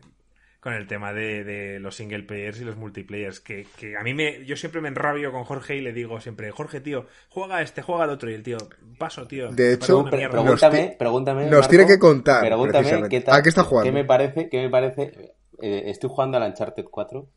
con 0.61 0.73
el 0.73 0.89
tema 0.89 1.13
de, 1.13 1.79
los 1.81 1.95
single 1.95 2.25
players 2.25 2.61
y 2.61 2.65
los 2.65 2.77
multiplayers. 2.77 3.41
Que, 3.41 3.67
a 3.99 4.03
mí 4.03 4.15
me. 4.15 4.45
Yo 4.47 4.57
siempre 4.57 4.81
me 4.81 4.89
enrabio 4.89 5.31
con 5.31 5.45
Jorge 5.45 5.77
y 5.77 5.81
le 5.81 5.93
digo 5.93 6.21
siempre, 6.21 6.51
Jorge, 6.51 6.81
tío, 6.81 7.07
juega 7.29 7.63
este, 7.63 7.83
juega 7.83 8.05
el 8.05 8.11
otro. 8.11 8.31
Y 8.31 8.35
el 8.35 8.43
tío, 8.43 8.57
paso, 8.99 9.29
tío. 9.29 9.53
De 9.53 9.75
hecho, 9.75 10.05
pregúntame, 10.05 10.97
pregúntame. 10.99 11.47
Nos 11.47 11.69
tiene 11.69 11.87
que 11.87 11.99
contar. 11.99 12.41
Pregúntame 12.41 13.09
qué, 13.09 13.21
tal, 13.21 13.35
¿A 13.39 13.43
qué 13.43 13.51
está 13.51 13.65
jugando? 13.65 13.91
¿Qué 13.91 13.95
me 13.95 14.05
parece? 14.05 14.49
¿Qué 14.49 14.63
me 14.63 14.71
parece? 14.71 15.35
Eh, 15.61 15.85
estoy 15.87 16.11
jugando 16.11 16.39
al 16.39 16.51
Uncharted 16.51 16.85
4 16.91 17.29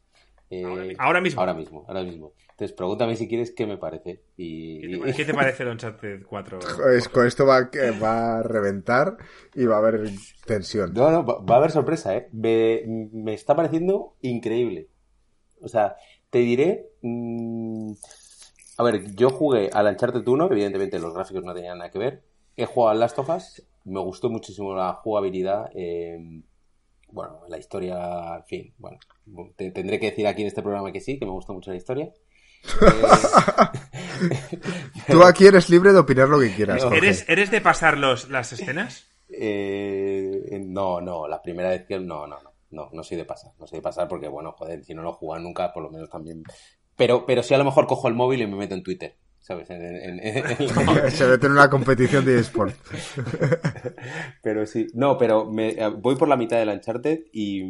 eh, 0.49 0.63
ahora 0.97 1.21
mismo. 1.21 1.41
Ahora 1.41 1.53
mismo, 1.53 1.85
ahora 1.87 2.03
mismo. 2.03 2.33
Entonces, 2.51 2.75
pregúntame 2.75 3.15
si 3.15 3.27
quieres 3.27 3.51
qué 3.51 3.67
me 3.67 3.77
parece. 3.77 4.23
Y... 4.35 4.99
¿Qué, 5.13 5.25
te 5.25 5.33
parece, 5.35 5.63
el 5.63 5.69
Uncharted 5.69 6.23
4? 6.25 6.59
con 7.13 7.27
esto 7.27 7.45
va, 7.45 7.69
va, 8.01 8.39
a 8.39 8.43
reventar 8.43 9.17
y 9.53 9.65
va 9.65 9.75
a 9.75 9.79
haber 9.79 10.09
tensión. 10.45 10.93
No, 10.93 11.11
no, 11.11 11.25
va, 11.25 11.55
a 11.55 11.57
haber 11.57 11.71
sorpresa, 11.71 12.15
¿eh? 12.15 12.29
Me, 12.33 13.33
está 13.33 13.55
pareciendo 13.55 14.15
increíble. 14.21 14.89
O 15.61 15.67
sea, 15.67 15.95
te 16.29 16.39
diré... 16.39 16.89
Mm, 17.01 17.93
a 18.77 18.83
ver, 18.83 19.13
yo 19.15 19.29
jugué 19.29 19.69
al 19.71 19.87
Uncharted 19.87 20.27
1, 20.27 20.47
evidentemente 20.51 20.99
los 20.99 21.13
gráficos 21.13 21.43
no 21.43 21.53
tenían 21.53 21.77
nada 21.77 21.91
que 21.91 21.99
ver. 21.99 22.23
He 22.55 22.65
jugado 22.65 22.91
al 22.91 22.99
Last 22.99 23.19
of 23.19 23.29
Us, 23.29 23.63
me 23.85 23.99
gustó 23.99 24.29
muchísimo 24.29 24.73
la 24.73 24.93
jugabilidad. 24.93 25.69
Eh, 25.75 26.41
bueno, 27.11 27.41
la 27.47 27.57
historia, 27.57 28.37
en 28.37 28.45
fin, 28.45 28.73
bueno, 28.77 28.99
te, 29.55 29.71
tendré 29.71 29.99
que 29.99 30.11
decir 30.11 30.27
aquí 30.27 30.41
en 30.41 30.47
este 30.47 30.61
programa 30.61 30.91
que 30.91 31.01
sí, 31.01 31.17
que 31.17 31.25
me 31.25 31.31
gusta 31.31 31.53
mucho 31.53 31.71
la 31.71 31.77
historia. 31.77 32.11
Tú 35.07 35.23
aquí 35.23 35.47
eres 35.47 35.69
libre 35.69 35.93
de 35.93 35.99
opinar 35.99 36.27
lo 36.27 36.39
que 36.39 36.53
quieras. 36.53 36.83
¿Eres, 36.91 37.27
¿Eres 37.29 37.51
de 37.51 37.61
pasar 37.61 37.97
los, 37.97 38.29
las 38.29 38.51
escenas? 38.51 39.07
Eh, 39.29 40.61
no, 40.65 41.01
no, 41.01 41.27
la 41.27 41.41
primera 41.41 41.69
vez 41.69 41.85
que 41.85 41.99
no, 41.99 42.27
no, 42.27 42.41
no, 42.41 42.51
no, 42.71 42.89
no 42.91 43.03
soy 43.03 43.17
de 43.17 43.25
pasar, 43.25 43.51
no 43.59 43.67
soy 43.67 43.79
de 43.79 43.83
pasar 43.83 44.07
porque 44.07 44.27
bueno, 44.27 44.53
joder, 44.53 44.83
si 44.83 44.93
no 44.93 45.01
lo 45.01 45.13
juegan 45.13 45.43
nunca, 45.43 45.71
por 45.71 45.83
lo 45.83 45.89
menos 45.89 46.09
también. 46.09 46.43
Pero, 46.95 47.25
pero 47.25 47.43
sí 47.43 47.53
a 47.53 47.57
lo 47.57 47.65
mejor 47.65 47.87
cojo 47.87 48.07
el 48.07 48.13
móvil 48.13 48.41
y 48.41 48.47
me 48.47 48.57
meto 48.57 48.75
en 48.75 48.83
Twitter. 48.83 49.15
¿Sabes? 49.49 49.67
Se 51.15 51.25
mete 51.25 51.47
en 51.47 51.53
una 51.53 51.69
competición 51.71 52.23
de 52.23 52.39
eSport. 52.39 52.75
pero 54.43 54.67
sí, 54.67 54.87
no, 54.93 55.17
pero 55.17 55.49
me, 55.49 55.69
eh, 55.69 55.87
voy 55.87 56.15
por 56.15 56.27
la 56.27 56.37
mitad 56.37 56.57
del 56.57 56.69
Uncharted 56.69 57.21
y, 57.33 57.63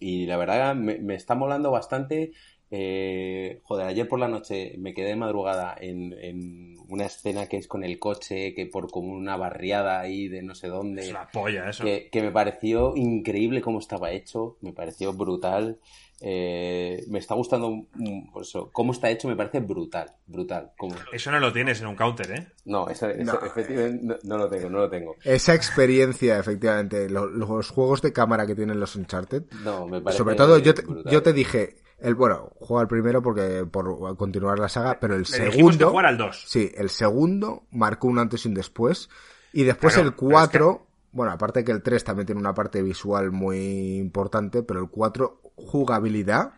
y 0.00 0.26
la 0.26 0.36
verdad 0.36 0.74
me, 0.74 1.14
está 1.14 1.36
molando 1.36 1.70
bastante. 1.70 2.32
Eh, 2.72 3.60
joder, 3.64 3.86
ayer 3.86 4.08
por 4.08 4.18
la 4.18 4.28
noche 4.28 4.74
me 4.78 4.92
quedé 4.92 5.14
madrugada 5.14 5.76
en, 5.80 6.12
en, 6.12 6.76
una 6.88 7.06
escena 7.06 7.46
que 7.46 7.56
es 7.56 7.68
con 7.68 7.84
el 7.84 8.00
coche, 8.00 8.52
que 8.54 8.66
por 8.66 8.90
como 8.90 9.12
una 9.12 9.36
barriada 9.36 10.00
ahí 10.00 10.26
de 10.26 10.42
no 10.42 10.56
sé 10.56 10.66
dónde. 10.66 11.02
Es 11.02 11.12
la 11.12 11.28
polla 11.28 11.70
eso. 11.70 11.84
Que, 11.84 12.08
que 12.10 12.20
me 12.20 12.32
pareció 12.32 12.96
increíble 12.96 13.60
cómo 13.60 13.78
estaba 13.78 14.10
hecho, 14.10 14.56
me 14.60 14.72
pareció 14.72 15.12
brutal. 15.12 15.78
Eh, 16.22 17.02
me 17.08 17.18
está 17.18 17.34
gustando 17.34 17.86
pues 18.32 18.52
cómo 18.72 18.92
está 18.92 19.08
hecho, 19.08 19.26
me 19.26 19.36
parece 19.36 19.60
brutal, 19.60 20.12
brutal. 20.26 20.72
Eso 21.12 21.30
no 21.30 21.40
lo 21.40 21.50
tienes 21.50 21.80
en 21.80 21.86
un 21.86 21.96
counter, 21.96 22.30
¿eh? 22.30 22.48
No, 22.66 22.88
eso, 22.88 23.08
efectivamente 23.08 24.18
no, 24.24 24.36
lo 24.36 24.48
tengo, 24.50 24.68
no 24.68 24.78
lo 24.80 24.90
tengo. 24.90 25.16
Esa 25.24 25.54
experiencia, 25.54 26.38
efectivamente, 26.38 27.08
los, 27.08 27.70
juegos 27.70 28.02
de 28.02 28.12
cámara 28.12 28.46
que 28.46 28.54
tienen 28.54 28.78
los 28.78 28.96
Uncharted. 28.96 29.44
No, 29.64 29.86
me 29.86 30.02
parece 30.02 30.18
Sobre 30.18 30.34
todo, 30.34 30.58
yo 30.58 30.74
te, 30.74 30.82
yo 31.10 31.22
te 31.22 31.32
dije, 31.32 31.76
el 32.00 32.14
bueno, 32.14 32.52
juega 32.60 32.82
el 32.82 32.88
primero 32.88 33.22
porque 33.22 33.64
por 33.70 34.16
continuar 34.18 34.58
la 34.58 34.68
saga, 34.68 34.98
pero 35.00 35.14
el 35.14 35.24
segundo. 35.24 35.90
jugar 35.90 36.06
al 36.06 36.18
2. 36.18 36.44
Sí, 36.46 36.70
el 36.76 36.90
segundo 36.90 37.64
marcó 37.70 38.08
un 38.08 38.18
antes 38.18 38.44
y 38.44 38.48
un 38.48 38.54
después. 38.54 39.08
Y 39.52 39.64
después 39.64 39.96
el 39.96 40.14
4. 40.14 40.86
Bueno, 41.12 41.32
aparte 41.32 41.64
que 41.64 41.72
el 41.72 41.82
3 41.82 42.04
también 42.04 42.26
tiene 42.26 42.40
una 42.40 42.54
parte 42.54 42.82
visual 42.82 43.32
muy 43.32 43.96
importante, 43.96 44.62
pero 44.62 44.80
el 44.80 44.88
4, 44.88 45.40
jugabilidad 45.56 46.52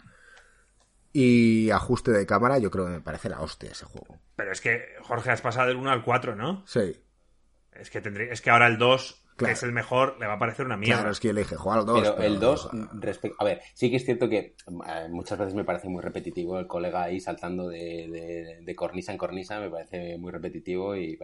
y 1.13 1.71
ajuste 1.71 2.11
de 2.11 2.27
cámara, 2.27 2.59
yo 2.59 2.71
creo 2.71 2.87
que 2.87 2.93
me 2.93 3.01
parece 3.01 3.29
la 3.29 3.41
hostia 3.41 3.71
ese 3.71 3.85
juego. 3.85 4.19
Pero 4.37 4.53
es 4.53 4.61
que, 4.61 4.83
Jorge, 5.03 5.31
has 5.31 5.41
pasado 5.41 5.69
del 5.69 5.77
1 5.77 5.91
al 5.91 6.05
4, 6.05 6.37
¿no? 6.37 6.65
Sí. 6.67 7.01
Es 7.73 7.91
que, 7.91 8.01
tendría, 8.01 8.33
es 8.33 8.41
que 8.41 8.51
ahora 8.51 8.67
el 8.67 8.79
2, 8.79 9.25
que 9.39 9.51
es 9.51 9.63
el 9.63 9.73
mejor, 9.73 10.17
le 10.21 10.27
va 10.27 10.35
a 10.35 10.39
parecer 10.39 10.67
una 10.67 10.77
mierda. 10.77 11.01
Claro, 11.01 11.13
es 11.13 11.21
que 11.21 11.29
yo 11.29 11.35
le 11.35 11.43
dije, 11.43 11.57
juega 11.57 11.81
al 11.81 11.87
2. 11.87 12.13
Pero, 12.17 12.23
el 12.23 12.41
2, 12.41 12.71
a 13.39 13.45
ver, 13.45 13.63
sí 13.75 13.91
que 13.91 13.97
es 13.97 14.05
cierto 14.05 14.29
que 14.29 14.39
eh, 14.39 15.09
muchas 15.11 15.39
veces 15.39 15.55
me 15.55 15.65
parece 15.65 15.89
muy 15.89 16.03
repetitivo 16.03 16.59
el 16.59 16.67
colega 16.67 17.05
ahí 17.05 17.21
saltando 17.21 17.69
de, 17.69 18.61
de, 18.63 18.75
cornisa 18.75 19.13
en 19.13 19.19
cornisa, 19.19 19.61
me 19.61 19.71
parece 19.71 20.17
muy 20.19 20.31
repetitivo 20.31 20.97
y 20.97 21.19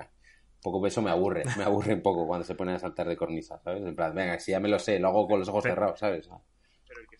poco 0.62 0.86
eso 0.86 1.02
me 1.02 1.10
aburre, 1.10 1.44
me 1.56 1.64
aburre 1.64 1.94
un 1.94 2.02
poco 2.02 2.26
cuando 2.26 2.44
se 2.44 2.54
pone 2.54 2.72
a 2.72 2.78
saltar 2.78 3.08
de 3.08 3.16
cornisa, 3.16 3.60
¿sabes? 3.62 3.82
En 3.82 3.94
plan, 3.94 4.14
venga, 4.14 4.38
si 4.38 4.52
ya 4.52 4.60
me 4.60 4.68
lo 4.68 4.78
sé, 4.78 4.98
lo 4.98 5.08
hago 5.08 5.26
con 5.26 5.38
los 5.38 5.48
ojos 5.48 5.64
cerrados, 5.64 5.98
¿sabes? 5.98 6.28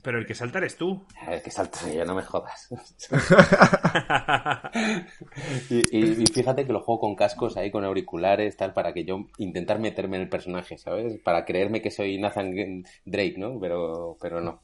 Pero 0.03 0.19
el 0.19 0.27
que 0.27 0.35
salta 0.35 0.59
eres 0.59 0.77
tú. 0.77 1.05
El 1.29 1.43
que 1.43 1.51
salta 1.51 1.93
yo, 1.93 2.05
no 2.05 2.15
me 2.15 2.23
jodas. 2.23 2.69
y, 5.71 6.25
fíjate 6.33 6.65
que 6.65 6.73
lo 6.73 6.81
juego 6.81 7.01
con 7.01 7.17
cascos 7.17 7.57
ahí, 7.57 7.71
con 7.71 7.85
auriculares, 7.85 8.57
tal, 8.57 8.73
para 8.73 8.95
que 8.95 9.05
yo 9.05 9.27
intentar 9.39 9.81
meterme 9.81 10.17
en 10.17 10.23
el 10.23 10.29
personaje, 10.29 10.79
¿sabes? 10.79 11.19
Para 11.19 11.45
creerme 11.45 11.83
que 11.83 11.91
soy 11.91 12.19
Nathan 12.19 12.85
Drake, 13.05 13.35
¿no? 13.39 13.59
Pero, 13.61 14.17
pero 14.21 14.41
no. 14.41 14.63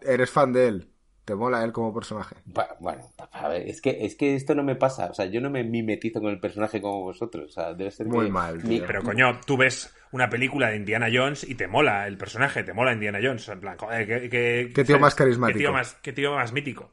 ¿Eres 0.00 0.30
fan 0.30 0.52
de 0.52 0.68
él? 0.68 0.93
¿Te 1.24 1.34
mola 1.34 1.64
él 1.64 1.72
como 1.72 1.94
personaje? 1.94 2.36
Bueno, 2.80 3.02
a 3.32 3.48
ver, 3.48 3.66
es 3.66 3.80
que, 3.80 4.04
es 4.04 4.14
que 4.14 4.34
esto 4.34 4.54
no 4.54 4.62
me 4.62 4.76
pasa. 4.76 5.06
O 5.06 5.14
sea, 5.14 5.24
yo 5.24 5.40
no 5.40 5.48
me 5.48 5.64
mimetizo 5.64 6.20
con 6.20 6.30
el 6.30 6.38
personaje 6.38 6.82
como 6.82 7.00
vosotros. 7.00 7.46
O 7.46 7.52
sea, 7.52 7.72
debe 7.72 7.90
ser 7.90 8.06
Muy 8.06 8.30
mal. 8.30 8.60
Pero 8.62 9.02
coño, 9.02 9.40
tú 9.46 9.56
ves 9.56 9.94
una 10.12 10.28
película 10.28 10.68
de 10.68 10.76
Indiana 10.76 11.08
Jones 11.10 11.48
y 11.48 11.54
te 11.54 11.66
mola 11.66 12.06
el 12.06 12.18
personaje, 12.18 12.62
te 12.62 12.74
mola 12.74 12.92
Indiana 12.92 13.20
Jones. 13.22 13.48
En 13.48 13.60
plan, 13.60 13.78
¿qué, 13.78 14.70
qué, 14.74 14.84
tío 14.84 14.98
más 14.98 15.14
carismático? 15.14 15.56
¿Qué 15.56 15.64
tío 15.64 15.72
más, 15.72 15.94
qué 15.94 16.12
tío 16.12 16.34
más 16.34 16.52
mítico? 16.52 16.92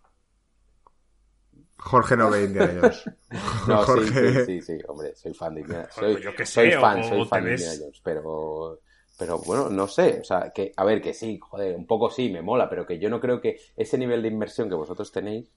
Jorge 1.75 2.15
no 2.15 2.29
ve 2.29 2.45
Indiana 2.45 2.73
Jones. 2.79 3.03
no, 3.67 3.77
Jorge... 3.83 4.45
sí, 4.45 4.61
sí, 4.61 4.61
sí, 4.61 4.83
hombre, 4.87 5.13
soy 5.15 5.33
fan 5.33 5.55
de 5.55 5.61
Indiana 5.61 5.89
Jones. 5.93 6.13
Soy, 6.13 6.23
yo 6.23 6.35
que 6.35 6.45
sé, 6.45 6.71
soy 6.71 6.79
fan, 6.79 7.03
soy 7.03 7.25
fan 7.25 7.43
de 7.43 7.51
Indiana 7.51 7.75
Jones, 7.81 8.01
pero 8.01 8.79
Pero 9.21 9.37
bueno, 9.37 9.69
no 9.69 9.87
sé, 9.87 10.17
o 10.19 10.23
sea, 10.23 10.49
que, 10.49 10.71
a 10.75 10.83
ver, 10.83 10.99
que 10.99 11.13
sí, 11.13 11.37
joder, 11.39 11.75
un 11.75 11.85
poco 11.85 12.09
sí, 12.09 12.31
me 12.31 12.41
mola, 12.41 12.67
pero 12.67 12.87
que 12.87 12.97
yo 12.97 13.07
no 13.07 13.21
creo 13.21 13.39
que 13.39 13.59
ese 13.77 13.95
nivel 13.95 14.23
de 14.23 14.29
inmersión 14.29 14.67
que 14.67 14.73
vosotros 14.73 15.11
tenéis, 15.11 15.47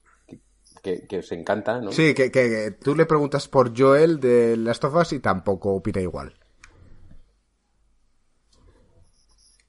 que, 0.83 1.07
que, 1.07 1.17
os 1.17 1.31
encanta, 1.31 1.81
¿no? 1.81 1.91
Sí, 1.91 2.13
que, 2.13 2.29
que, 2.29 2.75
tú 2.79 2.95
le 2.95 3.07
preguntas 3.07 3.47
por 3.47 3.75
Joel 3.75 4.19
de 4.19 4.55
Last 4.55 4.83
of 4.83 4.93
Us 4.93 5.13
y 5.13 5.19
tampoco 5.19 5.73
opina 5.73 5.99
igual. 5.99 6.37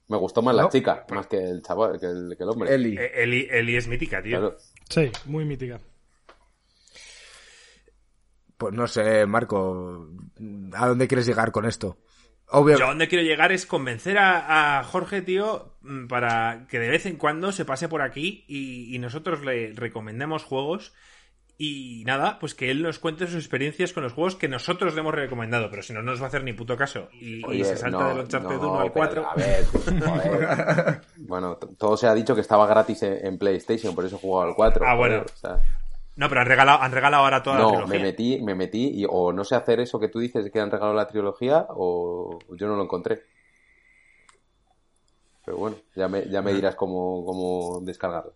Me 0.08 0.18
gustó 0.18 0.42
más 0.42 0.54
la 0.54 0.68
chica, 0.68 1.06
más 1.14 1.26
que 1.26 1.38
el 1.38 1.62
chaval, 1.62 1.98
que 1.98 2.04
el, 2.04 2.34
que 2.36 2.42
el 2.42 2.50
hombre. 2.50 2.74
Eli. 2.74 2.98
Eh, 2.98 3.22
Eli, 3.22 3.48
Eli 3.50 3.76
es 3.76 3.88
mítica, 3.88 4.22
tío. 4.22 4.58
Sí, 4.90 5.10
muy 5.24 5.46
mítica. 5.46 5.80
Pues 8.58 8.74
no 8.74 8.86
sé, 8.86 9.24
Marco, 9.24 10.10
¿a 10.74 10.86
dónde 10.86 11.08
quieres 11.08 11.26
llegar 11.26 11.50
con 11.50 11.64
esto? 11.64 11.96
Yo 12.52 12.84
a 12.84 12.88
donde 12.88 13.08
quiero 13.08 13.24
llegar 13.24 13.52
es 13.52 13.66
convencer 13.66 14.18
a, 14.18 14.82
Jorge, 14.84 15.22
tío, 15.22 15.74
mm, 15.82 16.06
para 16.06 16.66
que 16.68 16.78
de 16.78 16.88
vez 16.88 17.06
en 17.06 17.16
cuando 17.16 17.52
se 17.52 17.64
pase 17.64 17.88
por 17.88 18.02
aquí 18.02 18.44
y, 18.48 18.98
nosotros 18.98 19.44
le 19.44 19.72
recomendemos 19.72 20.44
juegos 20.44 20.92
y 21.58 22.02
nada, 22.04 22.38
pues 22.38 22.54
que 22.54 22.70
él 22.70 22.82
nos 22.82 22.98
cuente 22.98 23.26
sus 23.26 23.36
experiencias 23.36 23.92
con 23.92 24.02
los 24.02 24.12
juegos 24.12 24.36
que 24.36 24.48
nosotros 24.48 24.94
le 24.94 25.00
hemos 25.00 25.14
recomendado, 25.14 25.70
pero 25.70 25.82
si 25.82 25.92
no, 25.92 26.02
no 26.02 26.10
nos 26.10 26.20
va 26.20 26.26
a 26.26 26.28
hacer 26.28 26.44
ni 26.44 26.52
puto 26.52 26.76
caso. 26.76 27.08
Y, 27.12 27.42
se 27.64 27.76
salta 27.76 28.08
del 28.08 28.18
Uncharted 28.20 28.58
1 28.58 28.80
al 28.80 28.92
4. 28.92 29.26
A 29.26 29.34
ver, 29.34 31.00
bueno, 31.16 31.56
todo 31.56 31.96
se 31.96 32.06
ha 32.06 32.14
dicho 32.14 32.34
que 32.34 32.42
estaba 32.42 32.66
gratis 32.66 33.02
en, 33.02 33.38
PlayStation, 33.38 33.94
por 33.94 34.04
eso 34.04 34.16
he 34.16 34.18
jugado 34.18 34.50
al 34.50 34.54
4. 34.54 34.84
Ah, 34.86 34.94
bueno. 34.94 35.24
No, 36.16 36.28
pero 36.30 36.40
han 36.40 36.46
regalado, 36.46 36.82
han 36.82 36.92
regalado 36.92 37.24
ahora 37.24 37.42
toda 37.42 37.58
la 37.58 37.68
trilogía. 37.68 37.98
me 37.98 38.02
metí, 38.02 38.40
me 38.40 38.54
metí 38.54 39.00
y 39.00 39.06
o 39.08 39.32
no 39.32 39.44
sé 39.44 39.54
hacer 39.54 39.80
eso 39.80 40.00
que 40.00 40.08
tú 40.08 40.18
dices 40.18 40.50
que 40.50 40.60
han 40.60 40.70
regalado 40.70 40.94
la 40.94 41.06
trilogía 41.06 41.66
o 41.68 42.38
yo 42.56 42.66
no 42.66 42.76
lo 42.76 42.82
encontré. 42.82 43.22
Pero 45.44 45.58
bueno, 45.58 45.76
ya 45.94 46.08
me, 46.08 46.28
ya 46.28 46.42
me 46.42 46.52
dirás 46.52 46.74
cómo, 46.74 47.24
cómo 47.24 47.80
descargarlo. 47.82 48.34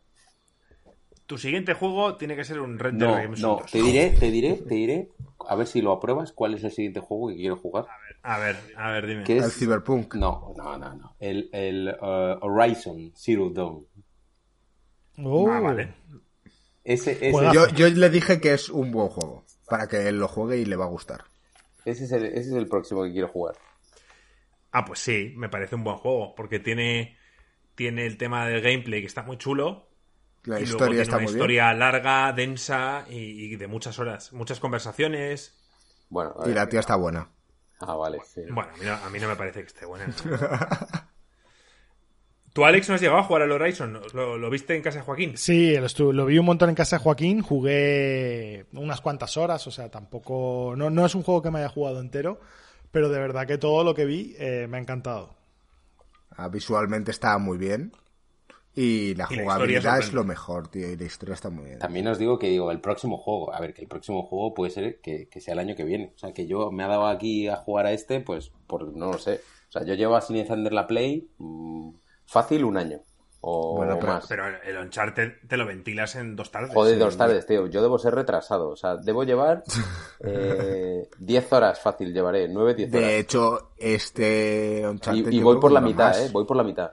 Tu 1.27 1.39
siguiente 1.39 1.75
juego 1.75 2.17
tiene 2.17 2.37
que 2.37 2.45
ser 2.45 2.61
un 2.61 2.79
Red 2.79 2.95
Dead 2.95 3.15
Redemption 3.15 3.51
No, 3.51 3.63
te 3.71 3.81
diré, 3.81 4.11
te 4.11 4.31
diré, 4.31 4.55
te 4.57 4.75
diré, 4.75 5.09
a 5.49 5.55
ver 5.55 5.67
si 5.67 5.81
lo 5.81 5.93
apruebas, 5.93 6.33
cuál 6.33 6.55
es 6.55 6.65
el 6.65 6.73
siguiente 6.73 7.01
juego 7.01 7.29
que 7.29 7.37
quiero 7.37 7.57
jugar. 7.57 7.87
A 8.23 8.39
ver, 8.39 8.57
a 8.77 8.91
ver, 8.91 9.07
dime. 9.07 9.25
¿Qué 9.25 9.39
es? 9.39 9.45
El 9.45 9.51
Cyberpunk. 9.53 10.15
No, 10.17 10.53
no, 10.57 10.77
no, 10.77 10.95
no. 10.95 11.17
El, 11.19 11.49
el 11.53 11.97
uh, 12.01 12.45
Horizon 12.45 13.13
Zero 13.15 13.49
Dawn. 13.51 13.87
Oh. 15.25 15.49
Ah, 15.49 15.61
vale. 15.61 15.95
Ese, 16.91 17.33
yo, 17.53 17.89
le 17.89 18.11
dije 18.11 18.41
que 18.41 18.53
es 18.53 18.69
un 18.69 18.91
buen 18.91 19.11
juego, 19.11 19.45
para 19.69 19.87
que 19.87 20.09
él 20.09 20.19
lo 20.19 20.27
juegue 20.27 20.59
y 20.59 20.65
le 20.65 20.75
va 20.75 20.87
a 20.87 20.89
gustar. 20.89 21.23
Ese 21.85 22.05
es, 22.05 22.11
el, 22.11 22.25
ese 22.25 22.41
es 22.41 22.53
el 22.53 22.67
próximo 22.67 23.05
que 23.05 23.13
quiero 23.13 23.29
jugar. 23.29 23.55
Ah, 24.73 24.85
pues 24.85 24.99
sí, 24.99 25.33
me 25.37 25.49
parece 25.49 25.77
un 25.77 25.85
buen 25.85 25.99
juego, 25.99 26.35
porque 26.35 26.59
tiene, 26.59 27.17
tiene 27.77 28.07
el 28.07 28.17
tema 28.17 28.45
del 28.45 28.61
gameplay 28.61 29.03
que 29.03 29.07
está 29.07 29.23
muy 29.23 29.39
chulo. 29.39 29.89
La 30.43 30.59
historia 30.59 31.03
está 31.03 31.19
una 31.19 31.27
historia 31.27 31.73
larga, 31.75 32.33
densa 32.33 33.05
y, 33.09 33.55
de 33.55 33.69
muchas 33.69 34.01
horas, 34.01 34.33
muchas 34.33 34.59
conversaciones. 34.59 35.57
Bueno, 36.09 36.35
y 36.45 36.49
la 36.51 36.69
tía 36.69 36.81
está 36.81 36.97
buena. 36.97 37.31
Ah, 37.79 37.95
vale, 37.95 38.19
sí. 38.25 38.41
Bueno, 38.51 38.73
a 39.01 39.09
mí 39.11 39.21
no 39.21 39.29
me 39.29 39.37
parece 39.37 39.61
que 39.61 39.67
esté 39.69 39.87
buena. 39.87 40.13
¿Tú, 42.61 42.67
Alex, 42.67 42.91
no 42.91 42.95
has 42.95 43.01
llegado 43.01 43.21
a 43.21 43.23
jugar 43.23 43.41
al 43.41 43.53
Horizon? 43.53 44.03
¿Lo, 44.13 44.51
viste 44.51 44.77
en 44.77 44.83
casa 44.83 44.99
de 44.99 45.05
Joaquín? 45.07 45.35
Sí, 45.39 45.75
lo, 45.99 46.27
vi 46.27 46.39
un 46.39 46.45
montón 46.45 46.69
en 46.69 46.75
casa 46.75 46.97
de 46.97 47.03
Joaquín. 47.03 47.41
Jugué 47.41 48.67
unas 48.75 49.01
cuantas 49.01 49.39
horas, 49.39 49.67
o 49.67 49.71
sea, 49.71 49.91
tampoco. 49.91 50.75
No, 50.77 50.91
no 50.91 51.07
es 51.07 51.15
un 51.15 51.23
juego 51.23 51.41
que 51.41 51.51
me 51.51 51.61
haya 51.61 51.71
jugado 51.71 52.03
entero, 52.03 52.39
pero 52.93 53.09
de 53.09 53.19
verdad 53.19 53.47
que 53.47 53.57
todo 53.57 53.83
lo 53.83 53.95
que 53.95 54.05
vi 54.05 54.37
eh, 54.39 54.67
me 54.69 54.77
ha 54.77 54.81
encantado. 54.81 55.35
Ah, 56.37 56.51
visualmente 56.51 57.11
está 57.11 57.39
muy 57.39 57.57
bien. 57.57 57.93
Y 58.75 59.15
la 59.15 59.25
jugabilidad 59.25 59.99
es 59.99 60.13
lo 60.13 60.25
mejor, 60.25 60.69
tío, 60.69 60.87
y 60.91 60.99
la 60.99 61.05
historia 61.05 61.37
está 61.37 61.49
muy 61.49 61.65
bien. 61.65 61.79
También 61.79 62.09
os 62.09 62.19
digo 62.19 62.39
que 62.39 62.49
digo, 62.49 62.71
el 62.71 62.83
próximo 62.83 63.17
juego, 63.17 63.55
a 63.55 63.61
ver, 63.61 63.73
que 63.73 63.81
el 63.81 63.89
próximo 63.89 64.23
juego 64.25 64.53
puede 64.53 64.71
ser 64.71 65.01
que, 65.01 65.31
que, 65.31 65.41
sea 65.41 65.55
el 65.55 65.61
año 65.61 65.75
que 65.75 65.85
viene. 65.85 66.13
O 66.15 66.19
sea, 66.19 66.35
que 66.35 66.47
yo 66.47 66.71
me 66.71 66.85
ha 66.85 66.89
dado 66.89 67.07
aquí 67.07 67.49
a 67.49 67.57
jugar 67.57 67.87
a 67.87 67.93
este, 67.93 68.21
pues, 68.21 68.53
por 68.67 68.95
no 68.95 69.13
lo 69.13 69.19
sé. 69.19 69.41
O 69.71 69.73
sea, 69.73 69.83
yo 69.83 69.95
llevo 69.95 70.21
sin 70.21 70.37
encender 70.37 70.75
la 70.75 70.87
Play, 70.87 71.31
mmm, 71.39 71.93
fácil 72.31 72.65
un 72.65 72.77
año. 72.77 73.01
O 73.43 73.77
bueno, 73.77 73.97
pero, 73.99 74.13
más. 74.13 74.27
Pero 74.29 74.47
el 74.47 74.77
Uncharted 74.77 75.49
te 75.49 75.57
lo 75.57 75.67
ventilas 75.67 76.15
en 76.17 76.37
dos 76.37 76.51
tardes. 76.51 76.75
Joder, 76.75 76.99
dos 76.99 77.17
tardes, 77.17 77.47
tío. 77.47 77.67
Yo 77.69 77.81
debo 77.81 77.99
ser 77.99 78.15
retrasado. 78.15 78.69
O 78.69 78.77
sea, 78.77 78.97
debo 78.97 79.25
llevar 79.25 79.65
10 79.65 80.21
eh, 80.21 81.49
horas 81.51 81.81
fácil, 81.81 82.13
llevaré. 82.13 82.49
9, 82.49 82.75
10 82.75 82.93
horas. 82.93 83.03
De 83.03 83.19
hecho, 83.19 83.73
este 83.79 84.83
Uncharted. 84.87 85.33
Y, 85.33 85.43
voy 85.43 85.59
por 85.59 85.73
la 85.73 85.81
mitad, 85.81 86.19
¿eh? 86.23 86.29
Voy 86.31 86.45
por 86.45 86.57
la 86.57 86.65
mitad. 86.65 86.93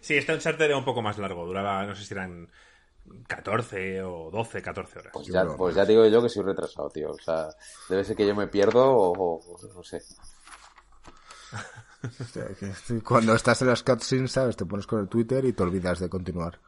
Sí, 0.00 0.16
este 0.16 0.32
Uncharted 0.32 0.64
era 0.64 0.78
un 0.78 0.84
poco 0.84 1.02
más 1.02 1.18
largo. 1.18 1.44
Duraba, 1.44 1.84
no 1.84 1.96
sé 1.96 2.04
si 2.04 2.14
eran 2.14 2.48
14 3.26 4.02
o 4.02 4.30
12, 4.30 4.62
14 4.62 4.98
horas. 5.00 5.12
Pues 5.12 5.26
ya, 5.26 5.44
pues 5.44 5.74
ya 5.74 5.84
digo 5.84 6.06
yo 6.06 6.22
que 6.22 6.28
soy 6.28 6.44
retrasado, 6.44 6.88
tío. 6.90 7.10
O 7.10 7.18
sea, 7.18 7.48
debe 7.88 8.04
ser 8.04 8.14
que 8.14 8.26
yo 8.26 8.36
me 8.36 8.46
pierdo 8.46 8.92
o 8.96 9.58
no 9.74 9.82
sé. 9.82 10.00
Cuando 13.04 13.34
estás 13.34 13.62
en 13.62 13.68
las 13.68 13.82
cutscenes, 13.82 14.32
¿sabes? 14.32 14.56
Te 14.56 14.66
pones 14.66 14.86
con 14.86 15.00
el 15.00 15.08
Twitter 15.08 15.44
y 15.44 15.52
te 15.52 15.62
olvidas 15.62 16.00
de 16.00 16.08
continuar. 16.08 16.60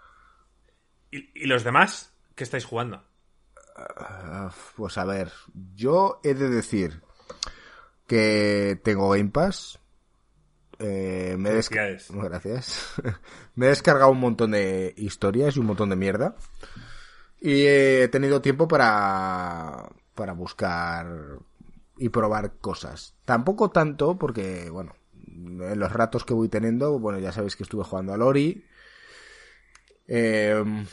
¿Y, 1.11 1.47
los 1.47 1.65
demás? 1.65 2.13
¿Qué 2.35 2.45
estáis 2.45 2.65
jugando? 2.65 3.03
Ah, 3.77 4.51
pues 4.77 4.99
a 4.99 5.05
ver, 5.05 5.33
yo 5.75 6.21
he 6.25 6.35
de 6.35 6.49
decir 6.49 7.03
que 8.07 8.81
tengo 8.83 9.11
Game 9.11 9.31
Pass. 9.31 9.79
Eh, 10.79 11.37
me 11.39 11.51
Gracias. 11.71 12.11
Gracias. 12.11 12.95
me 13.55 13.67
he 13.67 13.69
descargado 13.71 14.11
un 14.11 14.21
montón 14.21 14.53
de 14.53 14.95
historias 14.97 15.57
y 15.57 15.61
un 15.61 15.67
montón 15.67 15.91
de 15.91 15.97
mierda. 15.97 16.37
Y 17.41 17.67
he 17.67 18.09
tenido 18.09 18.43
tiempo 18.43 18.67
para, 18.67 19.89
para 20.15 20.33
buscar 20.33 21.39
y 21.97 22.09
probar 22.09 22.55
cosas. 22.61 23.15
Tampoco 23.25 23.71
tanto 23.71 24.19
porque, 24.19 24.71
bueno, 24.71 24.93
en 25.33 25.79
los 25.79 25.93
ratos 25.93 26.25
que 26.25 26.35
voy 26.35 26.49
teniendo, 26.49 26.99
bueno, 26.99 27.19
ya 27.19 27.33
sabéis 27.33 27.57
que 27.57 27.63
estuve 27.63 27.85
jugando 27.85 28.13
a 28.13 28.17
Lori. 28.17 28.65
Em, 30.07 30.87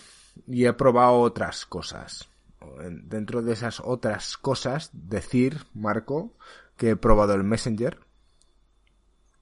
y 0.48 0.66
he 0.66 0.74
probado 0.74 1.20
otras 1.20 1.66
cosas. 1.66 2.30
Dentro 2.90 3.42
de 3.42 3.54
esas 3.54 3.80
otras 3.80 4.38
cosas, 4.38 4.90
decir, 4.94 5.58
Marco, 5.74 6.34
que 6.78 6.92
he 6.92 6.96
probado 6.96 7.34
el 7.34 7.44
Messenger. 7.44 8.00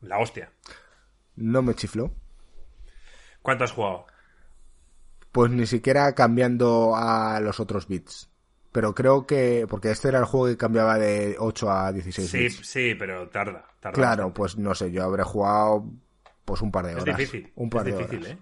La 0.02 0.20
hostia. 0.20 0.52
No 1.36 1.62
me 1.62 1.74
chifló. 1.74 2.14
¿Cuánto 3.42 3.64
has 3.64 3.72
jugado? 3.72 4.06
Pues 5.32 5.52
ni 5.52 5.66
siquiera 5.66 6.14
cambiando 6.14 6.96
a 6.96 7.40
los 7.40 7.60
otros 7.60 7.88
bits. 7.88 8.30
Pero 8.72 8.94
creo 8.94 9.26
que. 9.26 9.66
Porque 9.70 9.92
este 9.92 10.10
era 10.10 10.20
el 10.20 10.26
juego 10.26 10.48
que 10.48 10.58
cambiaba 10.58 10.98
de 10.98 11.36
8 11.40 11.72
a 11.72 11.92
16 11.92 12.30
Sí, 12.30 12.50
sí, 12.50 12.96
pero 12.96 13.30
tarda. 13.30 13.73
Claro, 13.92 14.34
pues 14.34 14.58
no 14.58 14.74
sé, 14.76 14.92
yo 14.92 15.04
habré 15.04 15.24
jugado 15.24 15.86
pues 16.46 16.62
un 16.62 16.72
par 16.72 16.86
de 16.86 16.96
horas. 16.96 17.08
Es 17.08 17.18
difícil. 17.18 17.52
Un 17.56 17.70
par 17.70 17.88
es 17.88 17.98
difícil, 17.98 18.26
¿eh? 18.26 18.38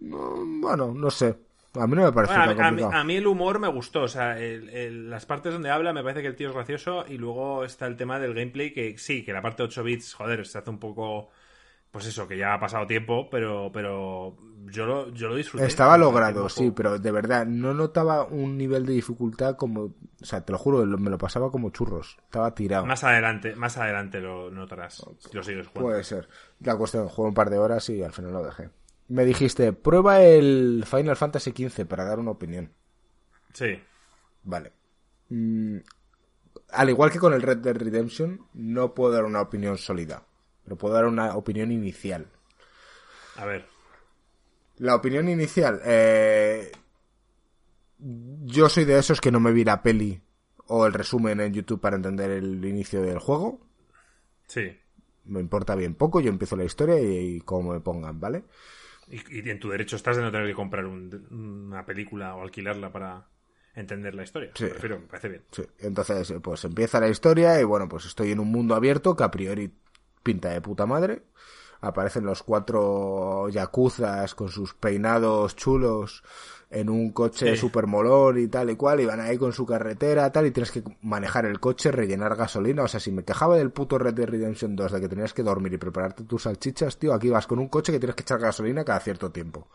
Bueno, 0.00 0.92
no 0.94 1.10
sé. 1.10 1.38
A 1.74 1.86
mí 1.86 1.94
no 1.94 2.04
me 2.04 2.12
parece 2.12 2.32
tan 2.32 2.56
complicado. 2.56 2.92
A 2.92 3.04
mí, 3.04 3.16
el 3.16 3.26
humor 3.26 3.58
me 3.58 3.68
gustó. 3.68 4.02
O 4.02 4.08
sea, 4.08 4.36
las 4.38 5.26
partes 5.26 5.52
donde 5.52 5.70
habla 5.70 5.92
me 5.92 6.02
parece 6.02 6.22
que 6.22 6.28
el 6.28 6.36
tío 6.36 6.48
es 6.48 6.54
gracioso. 6.54 7.04
Y 7.06 7.18
luego 7.18 7.64
está 7.64 7.86
el 7.86 7.96
tema 7.96 8.18
del 8.18 8.34
gameplay 8.34 8.72
que 8.72 8.96
sí, 8.98 9.24
que 9.24 9.32
la 9.32 9.42
parte 9.42 9.62
8 9.62 9.82
bits, 9.82 10.14
joder, 10.14 10.46
se 10.46 10.58
hace 10.58 10.70
un 10.70 10.78
poco 10.78 11.28
pues 11.96 12.08
eso, 12.08 12.28
que 12.28 12.36
ya 12.36 12.52
ha 12.52 12.60
pasado 12.60 12.86
tiempo, 12.86 13.26
pero, 13.30 13.70
pero 13.72 14.36
yo, 14.66 14.84
lo, 14.84 15.08
yo 15.14 15.28
lo 15.28 15.34
disfruté. 15.34 15.64
Estaba 15.64 15.96
logrado, 15.96 16.46
sí, 16.50 16.70
pero 16.70 16.98
de 16.98 17.10
verdad, 17.10 17.46
no 17.46 17.72
notaba 17.72 18.24
un 18.24 18.58
nivel 18.58 18.84
de 18.84 18.92
dificultad 18.92 19.56
como, 19.56 19.80
o 19.80 19.94
sea, 20.20 20.44
te 20.44 20.52
lo 20.52 20.58
juro, 20.58 20.84
me 20.84 21.08
lo 21.08 21.16
pasaba 21.16 21.50
como 21.50 21.70
churros, 21.70 22.18
estaba 22.22 22.54
tirado. 22.54 22.84
Más 22.84 23.02
adelante, 23.02 23.56
más 23.56 23.78
adelante 23.78 24.20
lo 24.20 24.50
notarás, 24.50 25.06
lo 25.32 25.42
sigues 25.42 25.68
jugando. 25.68 25.88
Puede 25.88 26.04
ser. 26.04 26.28
La 26.60 26.76
cuestión, 26.76 27.08
juego 27.08 27.30
un 27.30 27.34
par 27.34 27.48
de 27.48 27.56
horas 27.56 27.88
y 27.88 28.02
al 28.02 28.12
final 28.12 28.32
lo 28.34 28.44
dejé. 28.44 28.68
Me 29.08 29.24
dijiste, 29.24 29.72
prueba 29.72 30.20
el 30.20 30.84
Final 30.86 31.16
Fantasy 31.16 31.52
XV 31.52 31.86
para 31.86 32.04
dar 32.04 32.18
una 32.18 32.32
opinión. 32.32 32.74
Sí. 33.54 33.82
Vale. 34.42 34.70
Mm, 35.30 35.78
al 36.72 36.90
igual 36.90 37.10
que 37.10 37.20
con 37.20 37.32
el 37.32 37.40
Red 37.40 37.56
Dead 37.56 37.74
Redemption, 37.74 38.48
no 38.52 38.92
puedo 38.92 39.14
dar 39.14 39.24
una 39.24 39.40
opinión 39.40 39.78
sólida 39.78 40.24
pero 40.66 40.76
puedo 40.76 40.94
dar 40.94 41.06
una 41.06 41.36
opinión 41.36 41.70
inicial. 41.70 42.26
A 43.36 43.46
ver. 43.46 43.66
La 44.78 44.96
opinión 44.96 45.28
inicial. 45.28 45.80
Eh, 45.84 46.72
yo 47.98 48.68
soy 48.68 48.84
de 48.84 48.98
esos 48.98 49.20
que 49.20 49.30
no 49.30 49.38
me 49.38 49.52
vi 49.52 49.64
la 49.64 49.80
peli 49.80 50.20
o 50.66 50.84
el 50.84 50.92
resumen 50.92 51.40
en 51.40 51.54
YouTube 51.54 51.80
para 51.80 51.94
entender 51.94 52.32
el 52.32 52.64
inicio 52.64 53.00
del 53.00 53.20
juego. 53.20 53.60
Sí. 54.48 54.76
Me 55.24 55.38
importa 55.38 55.76
bien 55.76 55.94
poco, 55.94 56.20
yo 56.20 56.30
empiezo 56.30 56.56
la 56.56 56.64
historia 56.64 56.98
y, 57.00 57.40
como 57.40 57.72
me 57.72 57.80
pongan, 57.80 58.18
¿vale? 58.18 58.42
Y, 59.08 59.48
en 59.48 59.60
tu 59.60 59.70
derecho 59.70 59.94
estás 59.94 60.16
de 60.16 60.22
no 60.22 60.32
tener 60.32 60.48
que 60.48 60.54
comprar 60.54 60.84
una 60.84 61.86
película 61.86 62.34
o 62.34 62.42
alquilarla 62.42 62.90
para 62.90 63.28
entender 63.76 64.16
la 64.16 64.24
historia. 64.24 64.50
Sí. 64.54 64.64
me 64.64 64.96
parece 64.98 65.28
bien. 65.28 65.42
Sí. 65.52 65.62
Entonces, 65.78 66.34
pues 66.42 66.64
empieza 66.64 66.98
la 66.98 67.08
historia 67.08 67.60
y 67.60 67.64
bueno, 67.64 67.88
pues 67.88 68.06
estoy 68.06 68.32
en 68.32 68.40
un 68.40 68.50
mundo 68.50 68.74
abierto 68.74 69.14
que 69.14 69.22
a 69.22 69.30
priori 69.30 69.72
pinta 70.26 70.50
de 70.50 70.60
puta 70.60 70.84
madre. 70.84 71.22
Aparecen 71.80 72.24
los 72.24 72.42
cuatro 72.42 73.48
yakuzas 73.50 74.34
con 74.34 74.48
sus 74.48 74.74
peinados 74.74 75.54
chulos 75.54 76.22
en 76.70 76.88
un 76.90 77.12
coche 77.12 77.50
Sí. 77.52 77.56
super 77.56 77.86
molón 77.86 78.38
y 78.40 78.48
tal 78.48 78.70
y 78.70 78.76
cual, 78.76 79.00
y 79.00 79.06
van 79.06 79.20
ahí 79.20 79.36
con 79.38 79.52
su 79.52 79.64
carretera 79.64 80.32
tal, 80.32 80.46
y 80.46 80.50
tienes 80.50 80.72
que 80.72 80.82
manejar 81.02 81.44
el 81.46 81.60
coche, 81.60 81.92
rellenar 81.92 82.34
gasolina. 82.34 82.82
O 82.82 82.88
sea, 82.88 82.98
si 82.98 83.12
me 83.12 83.24
quejaba 83.24 83.56
del 83.56 83.70
puto 83.70 83.98
Red 83.98 84.14
Dead 84.14 84.26
Redemption 84.26 84.74
2 84.74 84.90
de 84.92 85.00
que 85.00 85.08
tenías 85.08 85.32
que 85.32 85.42
dormir 85.44 85.74
y 85.74 85.78
prepararte 85.78 86.24
tus 86.24 86.42
salchichas, 86.44 86.98
tío, 86.98 87.12
aquí 87.14 87.28
vas 87.30 87.46
con 87.46 87.58
un 87.60 87.68
coche 87.68 87.92
que 87.92 88.00
tienes 88.00 88.16
que 88.16 88.22
echar 88.22 88.40
gasolina 88.40 88.84
cada 88.84 88.98
cierto 89.00 89.30
tiempo. 89.30 89.68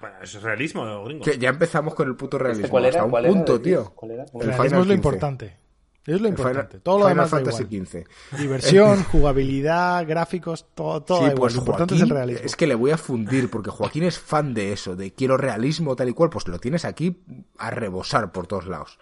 Bueno, 0.00 0.16
eso 0.22 0.38
es 0.38 0.44
realismo, 0.44 1.04
gringo. 1.04 1.24
Que 1.24 1.38
ya 1.38 1.50
empezamos 1.50 1.94
con 1.94 2.08
el 2.08 2.16
puto 2.16 2.38
realismo. 2.38 2.64
¿Este 2.64 2.70
cuál 2.70 2.84
era? 2.86 2.90
hasta 2.96 3.04
un 3.04 3.10
¿Cuál 3.10 3.24
era? 3.26 3.34
punto, 3.34 3.52
¿Decís? 3.58 3.64
tío. 3.64 3.92
¿Cuál 3.94 4.10
era? 4.12 4.24
El 4.24 4.40
realismo 4.46 4.64
es 4.64 4.72
lo 4.86 4.94
15. 4.94 4.94
importante. 4.94 5.56
Es 6.08 6.20
lo 6.22 6.28
Final- 6.28 6.38
importante. 6.38 6.78
todo 6.80 6.98
lo 6.98 7.04
Final 7.04 7.16
demás 7.16 7.30
da 7.30 7.36
Fantasy 7.38 7.62
igual. 7.70 7.86
XV. 7.86 8.38
Diversión, 8.38 9.02
jugabilidad, 9.12 10.06
gráficos, 10.06 10.66
todo, 10.74 11.02
todo 11.02 11.18
Sí, 11.18 11.24
da 11.24 11.30
igual. 11.32 11.40
pues 11.40 11.54
lo 11.54 11.60
importante 11.60 11.94
es 11.94 12.00
el 12.00 12.08
Joaquín, 12.08 12.16
realismo. 12.26 12.46
es 12.46 12.56
que 12.56 12.66
le 12.66 12.74
voy 12.74 12.90
a 12.90 12.98
fundir 12.98 13.50
porque 13.50 13.70
Joaquín 13.70 14.04
es 14.04 14.18
fan 14.18 14.54
de 14.54 14.72
eso, 14.72 14.96
de 14.96 15.12
quiero 15.14 15.36
realismo 15.36 15.94
tal 15.96 16.08
y 16.08 16.12
cual, 16.14 16.30
pues 16.30 16.48
lo 16.48 16.58
tienes 16.58 16.84
aquí 16.84 17.22
a 17.58 17.70
rebosar 17.70 18.32
por 18.32 18.46
todos 18.46 18.66
lados. 18.66 18.98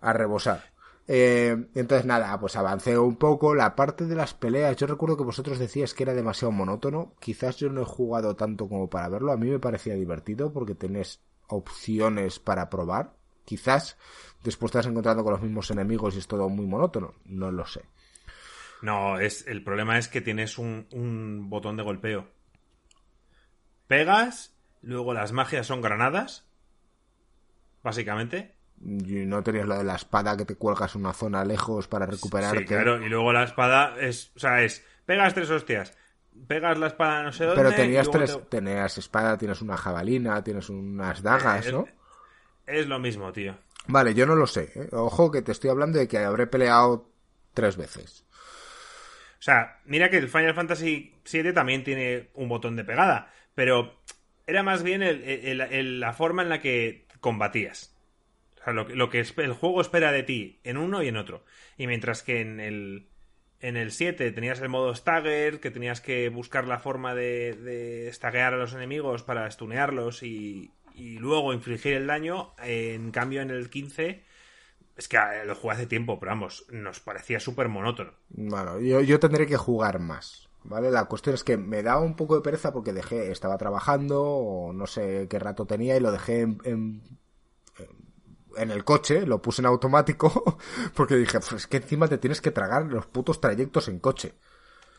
A 0.00 0.12
rebosar. 0.12 0.72
Eh, 1.06 1.68
entonces 1.74 2.06
nada, 2.06 2.38
pues 2.40 2.56
avancé 2.56 2.98
un 2.98 3.16
poco. 3.16 3.54
La 3.54 3.76
parte 3.76 4.06
de 4.06 4.14
las 4.16 4.34
peleas, 4.34 4.76
yo 4.76 4.86
recuerdo 4.86 5.16
que 5.16 5.22
vosotros 5.24 5.58
decíais 5.58 5.94
que 5.94 6.02
era 6.02 6.14
demasiado 6.14 6.50
monótono. 6.50 7.14
Quizás 7.20 7.56
yo 7.58 7.68
no 7.70 7.82
he 7.82 7.84
jugado 7.84 8.34
tanto 8.36 8.68
como 8.68 8.88
para 8.90 9.08
verlo. 9.08 9.30
A 9.32 9.36
mí 9.36 9.48
me 9.50 9.58
parecía 9.58 9.94
divertido 9.94 10.52
porque 10.52 10.74
tenés 10.74 11.20
opciones 11.46 12.38
para 12.38 12.68
probar. 12.70 13.12
Quizás 13.44 13.98
después 14.44 14.70
te 14.70 14.78
vas 14.78 14.86
encontrando 14.86 15.24
con 15.24 15.32
los 15.32 15.42
mismos 15.42 15.70
enemigos 15.72 16.14
y 16.14 16.18
es 16.18 16.28
todo 16.28 16.48
muy 16.48 16.66
monótono. 16.66 17.14
No 17.24 17.50
lo 17.50 17.66
sé. 17.66 17.82
No, 18.82 19.18
es, 19.18 19.46
el 19.48 19.64
problema 19.64 19.98
es 19.98 20.08
que 20.08 20.20
tienes 20.20 20.58
un, 20.58 20.86
un 20.92 21.48
botón 21.50 21.76
de 21.76 21.82
golpeo. 21.82 22.28
Pegas, 23.86 24.54
luego 24.82 25.12
las 25.14 25.32
magias 25.32 25.66
son 25.66 25.80
granadas. 25.80 26.46
Básicamente. 27.82 28.54
Y 28.82 29.24
no 29.26 29.42
tenías 29.42 29.66
lo 29.66 29.76
de 29.78 29.84
la 29.84 29.94
espada 29.94 30.36
que 30.36 30.44
te 30.44 30.56
cuelgas 30.56 30.94
en 30.94 31.02
una 31.02 31.12
zona 31.12 31.44
lejos 31.44 31.86
para 31.88 32.06
recuperarte. 32.06 32.58
Sí, 32.60 32.64
claro. 32.64 33.02
Y 33.04 33.08
luego 33.08 33.32
la 33.32 33.44
espada 33.44 33.96
es. 34.00 34.32
O 34.36 34.38
sea, 34.38 34.62
es. 34.62 34.84
Pegas 35.06 35.34
tres 35.34 35.50
hostias. 35.50 35.96
Pegas 36.48 36.78
la 36.78 36.88
espada 36.88 37.22
no 37.22 37.32
sé 37.32 37.44
dónde. 37.44 37.62
Pero 37.62 37.74
tenías 37.76 38.10
tres, 38.10 38.34
te- 38.36 38.42
tenías 38.60 38.98
espada, 38.98 39.38
tienes 39.38 39.62
una 39.62 39.76
jabalina, 39.76 40.42
tienes 40.42 40.68
unas 40.68 41.22
dagas, 41.22 41.66
Eh, 41.68 41.72
¿no? 41.72 41.86
Es 42.66 42.86
lo 42.88 42.98
mismo, 42.98 43.30
tío. 43.32 43.56
Vale, 43.86 44.14
yo 44.14 44.26
no 44.26 44.34
lo 44.34 44.46
sé. 44.46 44.72
¿eh? 44.74 44.88
Ojo 44.92 45.30
que 45.30 45.42
te 45.42 45.52
estoy 45.52 45.70
hablando 45.70 45.98
de 45.98 46.08
que 46.08 46.18
habré 46.18 46.46
peleado 46.46 47.10
tres 47.54 47.76
veces. 47.76 48.24
O 49.38 49.42
sea, 49.44 49.80
mira 49.84 50.08
que 50.10 50.16
el 50.16 50.28
Final 50.28 50.54
Fantasy 50.54 51.12
VII 51.30 51.52
también 51.52 51.84
tiene 51.84 52.30
un 52.34 52.48
botón 52.48 52.76
de 52.76 52.84
pegada, 52.84 53.32
pero 53.54 54.00
era 54.46 54.62
más 54.62 54.82
bien 54.82 55.02
la 55.98 56.12
forma 56.12 56.42
en 56.42 56.48
la 56.48 56.60
que 56.60 57.06
combatías. 57.20 57.94
O 58.60 58.64
sea, 58.64 58.72
lo, 58.72 58.86
que- 59.10 59.20
el 59.20 59.52
juego 59.52 59.80
espera 59.80 60.12
de 60.12 60.22
ti 60.22 60.60
en 60.64 60.78
uno 60.78 61.02
y 61.02 61.08
en 61.08 61.16
otro. 61.16 61.44
Y 61.76 61.86
mientras 61.86 62.22
que 62.22 62.40
en 62.40 62.60
el, 62.60 63.08
en 63.60 63.76
el 63.76 63.92
7 63.92 64.32
tenías 64.32 64.60
el 64.60 64.70
modo 64.70 64.94
stagger, 64.94 65.60
que 65.60 65.70
tenías 65.70 66.00
que 66.00 66.28
buscar 66.30 66.66
la 66.66 66.78
forma 66.78 67.14
de, 67.14 67.54
de 67.54 68.08
a 68.42 68.50
los 68.52 68.74
enemigos 68.74 69.22
para 69.22 69.50
stunearlos 69.50 70.22
y, 70.22 70.72
y 70.94 71.18
luego 71.18 71.52
infligir 71.52 71.94
el 71.94 72.06
daño, 72.06 72.54
en 72.58 73.10
cambio 73.10 73.42
en 73.42 73.50
el 73.50 73.68
15... 73.68 74.24
Es 74.96 75.08
que 75.08 75.16
eh, 75.16 75.44
lo 75.44 75.56
jugué 75.56 75.74
hace 75.74 75.86
tiempo, 75.88 76.20
pero 76.20 76.30
vamos, 76.30 76.66
nos 76.70 77.00
parecía 77.00 77.40
súper 77.40 77.68
monótono. 77.68 78.12
Bueno, 78.28 78.78
yo, 78.78 79.00
yo 79.00 79.18
tendré 79.18 79.44
que 79.44 79.56
jugar 79.56 79.98
más. 79.98 80.48
¿Vale? 80.62 80.90
La 80.92 81.06
cuestión 81.06 81.34
es 81.34 81.44
que 81.44 81.56
me 81.56 81.82
daba 81.82 82.00
un 82.00 82.14
poco 82.14 82.36
de 82.36 82.40
pereza 82.40 82.72
porque 82.72 82.92
dejé, 82.92 83.30
estaba 83.32 83.58
trabajando 83.58 84.22
o 84.22 84.72
no 84.72 84.86
sé 84.86 85.26
qué 85.28 85.38
rato 85.38 85.66
tenía 85.66 85.96
y 85.96 86.00
lo 86.00 86.10
dejé 86.10 86.40
en, 86.40 86.58
en, 86.64 87.02
en 88.56 88.70
el 88.70 88.84
coche, 88.84 89.26
lo 89.26 89.42
puse 89.42 89.62
en 89.62 89.66
automático 89.66 90.58
porque 90.94 91.16
dije, 91.16 91.40
pues 91.40 91.52
es 91.52 91.66
que 91.66 91.78
encima 91.78 92.08
te 92.08 92.18
tienes 92.18 92.40
que 92.40 92.50
tragar 92.50 92.86
los 92.86 93.06
putos 93.06 93.40
trayectos 93.40 93.88
en 93.88 93.98
coche. 93.98 94.34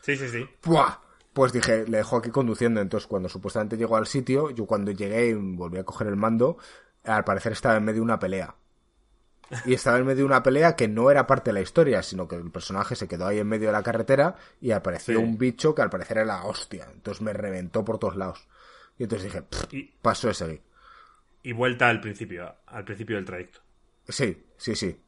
Sí, 0.02 0.16
sí, 0.16 0.28
sí. 0.28 0.46
¡Buah! 0.62 0.98
Pues 1.36 1.52
dije, 1.52 1.84
le 1.86 1.98
dejo 1.98 2.16
aquí 2.16 2.30
conduciendo. 2.30 2.80
Entonces, 2.80 3.06
cuando 3.06 3.28
supuestamente 3.28 3.76
llegó 3.76 3.98
al 3.98 4.06
sitio, 4.06 4.48
yo 4.48 4.64
cuando 4.64 4.90
llegué 4.90 5.26
y 5.28 5.34
volví 5.34 5.76
a 5.76 5.84
coger 5.84 6.06
el 6.06 6.16
mando, 6.16 6.56
al 7.04 7.24
parecer 7.24 7.52
estaba 7.52 7.76
en 7.76 7.84
medio 7.84 7.96
de 7.96 8.04
una 8.04 8.18
pelea. 8.18 8.54
Y 9.66 9.74
estaba 9.74 9.98
en 9.98 10.06
medio 10.06 10.20
de 10.20 10.24
una 10.24 10.42
pelea 10.42 10.74
que 10.76 10.88
no 10.88 11.10
era 11.10 11.26
parte 11.26 11.50
de 11.50 11.52
la 11.54 11.60
historia, 11.60 12.02
sino 12.02 12.26
que 12.26 12.36
el 12.36 12.50
personaje 12.50 12.96
se 12.96 13.06
quedó 13.06 13.26
ahí 13.26 13.38
en 13.38 13.46
medio 13.48 13.66
de 13.66 13.72
la 13.74 13.82
carretera 13.82 14.36
y 14.62 14.70
apareció 14.70 15.18
Sí. 15.18 15.22
un 15.22 15.36
bicho 15.36 15.74
que 15.74 15.82
al 15.82 15.90
parecer 15.90 16.16
era 16.16 16.26
la 16.26 16.44
hostia. 16.46 16.88
Entonces 16.90 17.20
me 17.20 17.34
reventó 17.34 17.84
por 17.84 17.98
todos 17.98 18.16
lados. 18.16 18.48
Y 18.98 19.02
entonces 19.02 19.26
dije, 19.30 19.42
"Pff, 19.42 19.74
Y- 19.74 19.92
paso 20.00 20.28
de 20.28 20.34
seguir. 20.34 20.62
Y 21.42 21.52
vuelta 21.52 21.90
al 21.90 22.00
principio, 22.00 22.50
al 22.66 22.84
principio 22.86 23.16
del 23.16 23.26
trayecto. 23.26 23.60
Sí, 24.08 24.44
sí, 24.56 24.74
sí. 24.74 25.00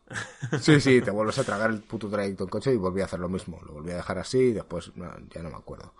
Sí, 0.61 0.81
sí, 0.81 1.01
te 1.03 1.11
vuelves 1.11 1.39
a 1.39 1.45
tragar 1.45 1.71
el 1.71 1.83
puto 1.83 2.09
trayecto 2.09 2.45
en 2.45 2.51
coche 2.51 2.73
y 2.73 2.77
volví 2.77 3.03
a 3.03 3.05
hacer 3.05 3.21
lo 3.21 3.29
mismo. 3.29 3.61
Lo 3.65 3.75
volví 3.75 3.91
a 3.91 3.97
dejar 3.97 4.19
así 4.19 4.39
y 4.39 4.53
después 4.53 4.97
no, 4.97 5.11
ya 5.31 5.43
no 5.43 5.51
me 5.51 5.57
acuerdo. 5.57 5.93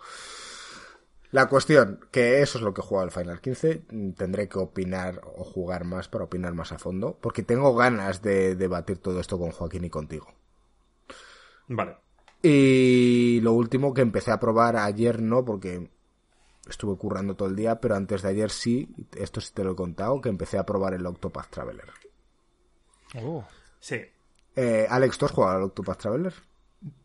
La 1.31 1.47
cuestión, 1.47 1.99
que 2.11 2.41
eso 2.41 2.57
es 2.57 2.63
lo 2.63 2.73
que 2.73 2.81
he 2.81 2.83
jugado 2.83 3.05
al 3.05 3.11
Final 3.11 3.39
15, 3.39 3.83
mm, 3.91 4.11
tendré 4.13 4.49
que 4.49 4.57
opinar 4.57 5.21
o 5.23 5.43
jugar 5.43 5.83
más 5.85 6.07
para 6.07 6.23
opinar 6.23 6.53
más 6.55 6.71
a 6.71 6.79
fondo, 6.79 7.17
porque 7.21 7.43
tengo 7.43 7.75
ganas 7.75 8.23
de 8.23 8.55
debatir 8.55 8.97
todo 8.97 9.19
esto 9.19 9.37
con 9.37 9.51
Joaquín 9.51 9.85
y 9.85 9.89
contigo. 9.91 10.33
Vale. 11.67 11.97
Y 12.41 13.39
lo 13.41 13.53
último 13.53 13.93
que 13.93 14.01
empecé 14.01 14.31
a 14.31 14.39
probar 14.39 14.77
ayer 14.77 15.21
no, 15.21 15.45
porque 15.45 15.91
estuve 16.67 16.97
currando 16.97 17.35
todo 17.35 17.49
el 17.49 17.55
día, 17.55 17.79
pero 17.79 17.95
antes 17.95 18.23
de 18.23 18.29
ayer 18.29 18.49
sí, 18.49 18.89
esto 19.15 19.39
sí 19.41 19.51
te 19.53 19.63
lo 19.63 19.73
he 19.73 19.75
contado, 19.75 20.21
que 20.21 20.29
empecé 20.29 20.57
a 20.57 20.65
probar 20.65 20.93
el 20.95 21.05
Octopath 21.05 21.49
Traveler. 21.49 21.91
Oh. 23.15 23.43
Sí. 23.79 24.01
Eh, 24.55 24.85
Alex, 24.89 25.17
¿tú 25.17 25.25
has 25.25 25.31
jugado 25.31 25.57
al 25.57 25.63
Octopath 25.63 25.99
Traveler? 25.99 26.33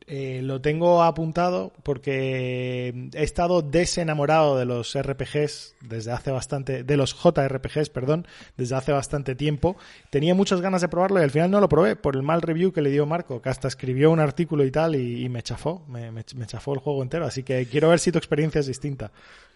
Eh, 0.06 0.40
lo 0.42 0.60
tengo 0.60 1.02
apuntado 1.02 1.72
porque 1.82 3.08
he 3.14 3.22
estado 3.22 3.62
desenamorado 3.62 4.56
de 4.58 4.66
los 4.66 4.94
RPGs 5.00 5.74
desde 5.80 6.12
hace 6.12 6.30
bastante, 6.30 6.84
de 6.84 6.96
los 6.96 7.14
JRPGs, 7.14 7.88
perdón, 7.90 8.26
desde 8.56 8.76
hace 8.76 8.92
bastante 8.92 9.34
tiempo. 9.34 9.76
Tenía 10.10 10.34
muchas 10.34 10.60
ganas 10.60 10.82
de 10.82 10.88
probarlo 10.88 11.20
y 11.20 11.22
al 11.24 11.30
final 11.30 11.50
no 11.50 11.60
lo 11.60 11.68
probé 11.68 11.96
por 11.96 12.16
el 12.16 12.22
mal 12.22 12.42
review 12.42 12.70
que 12.72 12.82
le 12.82 12.90
dio 12.90 13.06
Marco, 13.06 13.40
que 13.40 13.48
hasta 13.48 13.66
escribió 13.66 14.10
un 14.10 14.20
artículo 14.20 14.64
y 14.64 14.70
tal 14.70 14.94
y, 14.94 15.24
y 15.24 15.28
me 15.28 15.42
chafó, 15.42 15.84
me, 15.88 16.10
me- 16.12 16.24
me 16.36 16.46
chafó 16.46 16.74
el 16.74 16.80
juego 16.80 17.02
entero. 17.02 17.24
Así 17.24 17.42
que 17.42 17.66
quiero 17.66 17.88
ver 17.88 17.98
si 17.98 18.12
tu 18.12 18.18
experiencia 18.18 18.60
es 18.60 18.66
distinta. 18.66 19.10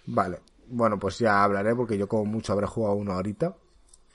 Vale, 0.06 0.38
bueno, 0.68 0.98
pues 0.98 1.18
ya 1.18 1.44
hablaré 1.44 1.74
porque 1.76 1.98
yo 1.98 2.08
como 2.08 2.24
mucho 2.24 2.52
habré 2.54 2.66
jugado 2.66 2.94
uno 2.96 3.12
ahorita. 3.12 3.54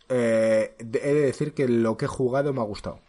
Eh, 0.09 0.75
he 0.79 0.83
de 0.85 1.21
decir 1.21 1.53
que 1.53 1.67
lo 1.67 1.97
que 1.97 2.05
he 2.05 2.09
jugado 2.09 2.53
me 2.53 2.61
ha 2.61 2.65
gustado. 2.65 2.99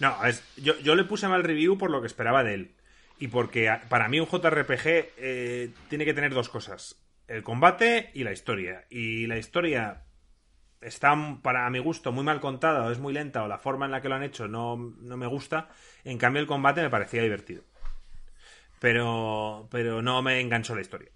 No, 0.00 0.24
es, 0.24 0.42
yo, 0.56 0.78
yo 0.78 0.94
le 0.94 1.04
puse 1.04 1.28
mal 1.28 1.44
review 1.44 1.76
por 1.78 1.90
lo 1.90 2.00
que 2.00 2.06
esperaba 2.06 2.42
de 2.42 2.54
él. 2.54 2.74
Y 3.18 3.28
porque 3.28 3.70
para 3.90 4.08
mí 4.08 4.18
un 4.18 4.26
JRPG 4.26 4.86
eh, 5.18 5.70
tiene 5.88 6.06
que 6.06 6.14
tener 6.14 6.32
dos 6.32 6.48
cosas. 6.48 6.96
El 7.28 7.42
combate 7.42 8.10
y 8.14 8.24
la 8.24 8.32
historia. 8.32 8.86
Y 8.88 9.26
la 9.26 9.36
historia 9.36 10.04
está, 10.80 11.14
para 11.42 11.68
mi 11.68 11.78
gusto, 11.78 12.12
muy 12.12 12.24
mal 12.24 12.40
contada 12.40 12.84
o 12.84 12.90
es 12.90 12.98
muy 12.98 13.12
lenta 13.12 13.42
o 13.42 13.48
la 13.48 13.58
forma 13.58 13.84
en 13.84 13.92
la 13.92 14.00
que 14.00 14.08
lo 14.08 14.14
han 14.14 14.22
hecho 14.22 14.48
no, 14.48 14.76
no 14.76 15.16
me 15.18 15.26
gusta. 15.26 15.68
En 16.02 16.16
cambio 16.16 16.40
el 16.40 16.48
combate 16.48 16.80
me 16.80 16.88
parecía 16.88 17.22
divertido. 17.22 17.62
Pero, 18.80 19.68
pero 19.70 20.00
no 20.00 20.22
me 20.22 20.40
enganchó 20.40 20.74
la 20.74 20.80
historia. 20.80 21.10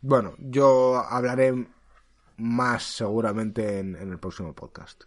Bueno, 0.00 0.34
yo 0.38 0.96
hablaré 0.96 1.66
más 2.36 2.82
seguramente 2.82 3.78
en, 3.78 3.96
en 3.96 4.10
el 4.10 4.18
próximo 4.18 4.54
podcast. 4.54 5.04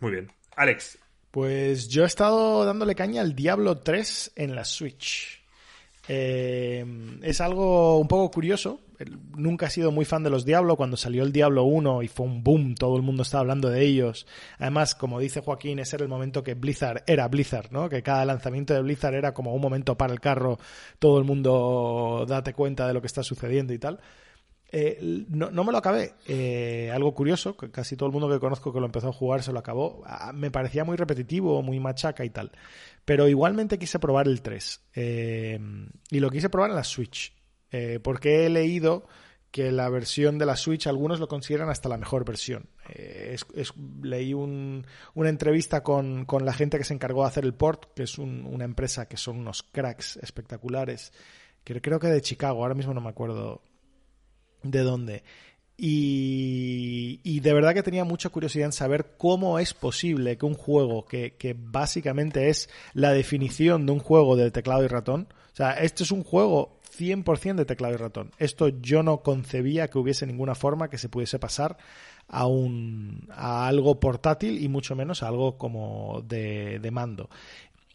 Muy 0.00 0.12
bien. 0.12 0.32
Alex, 0.56 0.98
Pues 1.30 1.88
yo 1.88 2.02
he 2.02 2.06
estado 2.06 2.64
dándole 2.64 2.94
caña 2.94 3.22
al 3.22 3.34
Diablo 3.34 3.78
3 3.78 4.32
en 4.36 4.54
la 4.54 4.64
Switch. 4.64 5.40
Eh, 6.08 6.84
es 7.22 7.40
algo 7.40 7.98
un 7.98 8.08
poco 8.08 8.30
curioso. 8.32 8.80
Nunca 9.36 9.66
he 9.66 9.70
sido 9.70 9.92
muy 9.92 10.04
fan 10.04 10.22
de 10.22 10.30
los 10.30 10.44
Diablo. 10.44 10.76
Cuando 10.76 10.96
salió 10.96 11.22
el 11.22 11.32
Diablo 11.32 11.64
1 11.64 12.02
y 12.02 12.08
fue 12.08 12.26
un 12.26 12.42
boom, 12.42 12.74
todo 12.74 12.96
el 12.96 13.02
mundo 13.02 13.22
estaba 13.22 13.42
hablando 13.42 13.70
de 13.70 13.82
ellos. 13.84 14.26
Además, 14.58 14.94
como 14.94 15.20
dice 15.20 15.40
Joaquín, 15.40 15.78
ese 15.78 15.96
era 15.96 16.02
el 16.02 16.08
momento 16.08 16.42
que 16.42 16.54
Blizzard 16.54 17.04
era 17.06 17.28
Blizzard, 17.28 17.70
¿no? 17.70 17.88
Que 17.88 18.02
cada 18.02 18.24
lanzamiento 18.24 18.74
de 18.74 18.82
Blizzard 18.82 19.14
era 19.14 19.32
como 19.32 19.54
un 19.54 19.60
momento 19.60 19.96
para 19.96 20.12
el 20.12 20.20
carro, 20.20 20.58
todo 20.98 21.18
el 21.18 21.24
mundo 21.24 22.26
date 22.28 22.52
cuenta 22.54 22.86
de 22.88 22.94
lo 22.94 23.00
que 23.00 23.06
está 23.06 23.22
sucediendo 23.22 23.72
y 23.72 23.78
tal. 23.78 24.00
Eh, 24.72 25.24
no, 25.28 25.50
no 25.50 25.64
me 25.64 25.72
lo 25.72 25.78
acabé. 25.78 26.14
Eh, 26.26 26.90
algo 26.92 27.14
curioso, 27.14 27.56
que 27.56 27.70
casi 27.70 27.96
todo 27.96 28.06
el 28.06 28.12
mundo 28.12 28.28
que 28.28 28.38
conozco 28.38 28.72
que 28.72 28.80
lo 28.80 28.86
empezó 28.86 29.08
a 29.08 29.12
jugar 29.12 29.42
se 29.42 29.52
lo 29.52 29.58
acabó. 29.58 30.02
Ah, 30.06 30.32
Me 30.32 30.50
parecía 30.50 30.84
muy 30.84 30.96
repetitivo, 30.96 31.62
muy 31.62 31.80
machaca 31.80 32.24
y 32.24 32.30
tal. 32.30 32.52
Pero 33.04 33.28
igualmente 33.28 33.78
quise 33.78 33.98
probar 33.98 34.28
el 34.28 34.42
3. 34.42 34.80
Eh, 34.94 35.58
y 36.10 36.20
lo 36.20 36.30
quise 36.30 36.50
probar 36.50 36.70
en 36.70 36.76
la 36.76 36.84
Switch. 36.84 37.34
Eh, 37.72 38.00
porque 38.02 38.46
he 38.46 38.50
leído 38.50 39.06
que 39.50 39.72
la 39.72 39.88
versión 39.88 40.38
de 40.38 40.46
la 40.46 40.56
Switch 40.56 40.86
algunos 40.86 41.18
lo 41.18 41.28
consideran 41.28 41.70
hasta 41.70 41.88
la 41.88 41.96
mejor 41.96 42.24
versión. 42.24 42.68
Eh, 42.88 43.36
leí 44.02 44.32
una 44.32 44.84
entrevista 45.28 45.82
con, 45.82 46.26
la 46.40 46.52
gente 46.52 46.78
que 46.78 46.84
se 46.84 46.94
encargó 46.94 47.22
de 47.22 47.28
hacer 47.28 47.44
el 47.44 47.54
port, 47.54 47.92
que 47.94 48.04
es 48.04 48.18
una 48.18 48.64
empresa 48.64 49.08
que 49.08 49.16
son 49.16 49.38
unos 49.38 49.62
cracks 49.62 50.16
espectaculares, 50.18 51.12
que 51.64 51.80
creo 51.80 51.98
que 51.98 52.06
de 52.06 52.20
Chicago, 52.20 52.62
ahora 52.62 52.74
mismo 52.74 52.94
no 52.94 53.00
me 53.00 53.10
acuerdo 53.10 53.62
de 54.62 54.80
dónde. 54.80 55.22
Y, 55.82 57.40
de 57.40 57.54
verdad 57.54 57.72
que 57.72 57.82
tenía 57.82 58.04
mucha 58.04 58.28
curiosidad 58.28 58.66
en 58.66 58.72
saber 58.72 59.14
cómo 59.16 59.58
es 59.58 59.72
posible 59.72 60.36
que 60.36 60.44
un 60.44 60.54
juego 60.54 61.06
que, 61.06 61.36
que, 61.36 61.56
básicamente 61.58 62.50
es 62.50 62.68
la 62.92 63.12
definición 63.12 63.86
de 63.86 63.92
un 63.92 63.98
juego 63.98 64.36
de 64.36 64.50
teclado 64.50 64.84
y 64.84 64.88
ratón, 64.88 65.28
o 65.52 65.56
sea, 65.56 65.72
este 65.72 66.02
es 66.02 66.12
un 66.12 66.22
juego 66.22 66.80
100% 66.98 67.54
de 67.54 67.64
teclado 67.64 67.94
y 67.94 67.96
ratón. 67.96 68.30
Esto 68.38 68.68
yo 68.68 69.02
no 69.02 69.22
concebía 69.22 69.88
que 69.88 69.98
hubiese 69.98 70.26
ninguna 70.26 70.54
forma 70.54 70.90
que 70.90 70.98
se 70.98 71.08
pudiese 71.08 71.38
pasar 71.38 71.78
a, 72.28 72.46
un, 72.46 73.28
a 73.30 73.66
algo 73.66 73.98
portátil 74.00 74.62
y 74.62 74.68
mucho 74.68 74.94
menos 74.94 75.22
a 75.22 75.28
algo 75.28 75.56
como 75.56 76.22
de, 76.26 76.78
de 76.78 76.90
mando. 76.90 77.30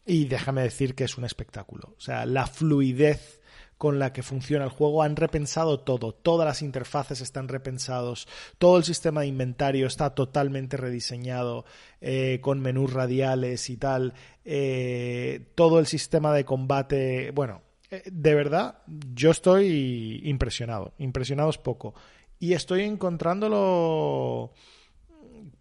Y 0.05 0.25
déjame 0.25 0.61
decir 0.61 0.95
que 0.95 1.03
es 1.03 1.17
un 1.17 1.25
espectáculo. 1.25 1.93
O 1.97 2.01
sea, 2.01 2.25
la 2.25 2.47
fluidez 2.47 3.34
con 3.77 3.99
la 3.99 4.13
que 4.13 4.23
funciona 4.23 4.65
el 4.65 4.71
juego. 4.71 5.03
Han 5.03 5.15
repensado 5.15 5.79
todo, 5.79 6.13
todas 6.13 6.47
las 6.47 6.61
interfaces 6.61 7.21
están 7.21 7.47
repensados, 7.47 8.27
todo 8.57 8.77
el 8.77 8.83
sistema 8.83 9.21
de 9.21 9.27
inventario 9.27 9.87
está 9.87 10.15
totalmente 10.15 10.77
rediseñado 10.77 11.65
eh, 12.01 12.39
con 12.41 12.59
menús 12.59 12.93
radiales 12.93 13.69
y 13.69 13.77
tal, 13.77 14.13
eh, 14.43 15.47
todo 15.55 15.79
el 15.79 15.87
sistema 15.87 16.33
de 16.33 16.45
combate, 16.45 17.31
bueno, 17.31 17.61
eh, 17.91 18.03
de 18.05 18.35
verdad, 18.35 18.79
yo 19.13 19.31
estoy 19.31 20.21
impresionado, 20.23 20.93
impresionado 20.97 21.49
es 21.49 21.57
poco. 21.57 21.93
Y 22.39 22.53
estoy 22.53 22.83
encontrándolo 22.83 24.51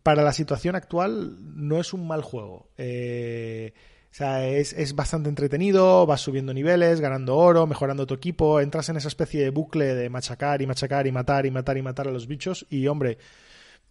para 0.02 0.22
la 0.22 0.32
situación 0.32 0.76
actual, 0.76 1.36
no 1.40 1.80
es 1.80 1.92
un 1.92 2.06
mal 2.06 2.22
juego. 2.22 2.68
Eh, 2.76 3.72
o 4.14 4.16
sea, 4.16 4.46
es, 4.46 4.94
bastante 4.94 5.28
entretenido, 5.28 6.06
vas 6.06 6.20
subiendo 6.20 6.54
niveles, 6.54 7.00
ganando 7.00 7.36
oro, 7.36 7.66
mejorando 7.66 8.06
tu 8.06 8.14
equipo, 8.14 8.60
entras 8.60 8.88
en 8.88 8.96
esa 8.96 9.08
especie 9.08 9.42
de 9.42 9.50
bucle 9.50 9.92
de 9.92 10.08
machacar 10.08 10.62
y 10.62 10.68
machacar 10.68 11.08
y 11.08 11.10
matar 11.10 11.46
y 11.46 11.50
matar 11.50 11.76
y 11.78 11.82
matar 11.82 12.06
a 12.06 12.12
los 12.12 12.28
bichos 12.28 12.64
y, 12.70 12.86
hombre, 12.86 13.18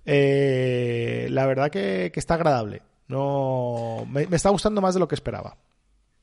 eh, 0.06 1.28
la 1.30 1.46
verdad 1.46 1.70
que, 1.70 2.10
está 2.16 2.36
agradable. 2.36 2.84
No, 3.10 4.08
me, 4.10 4.26
está 4.32 4.48
gustando 4.48 4.80
más 4.80 4.94
de 4.94 5.02
lo 5.02 5.10
que 5.10 5.16
esperaba. 5.16 5.58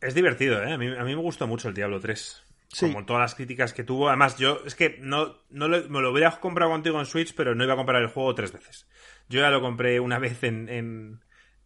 Es 0.01 0.15
divertido, 0.15 0.63
¿eh? 0.63 0.73
A 0.73 0.79
mí, 0.79 0.89
me 0.89 1.15
gustó 1.17 1.47
mucho 1.47 1.69
el 1.69 1.75
Diablo 1.75 2.01
3. 2.01 2.43
Sí. 2.69 2.87
Como 2.87 3.05
todas 3.05 3.21
las 3.21 3.35
críticas 3.35 3.75
que 3.75 3.85
tuvo. 3.85 4.09
Además, 4.09 4.39
yo 4.39 4.61
es 4.65 4.75
que 4.75 4.97
no, 5.03 5.37
no 5.51 5.69
me 5.69 6.01
lo 6.01 6.11
hubiera 6.11 6.31
comprado 6.41 6.71
contigo 6.71 6.99
en 6.99 7.05
Switch, 7.05 7.35
pero 7.35 7.55
no 7.55 7.65
iba 7.65 7.75
a 7.75 7.77
comprar 7.77 8.01
el 8.01 8.09
juego 8.09 8.35
tres 8.35 8.51
veces. 8.51 8.87
Yo 9.29 9.41
ya 9.41 9.51
lo 9.51 9.61
compré 9.61 10.01
una 10.01 10.19
vez 10.19 10.43
en 10.43 11.21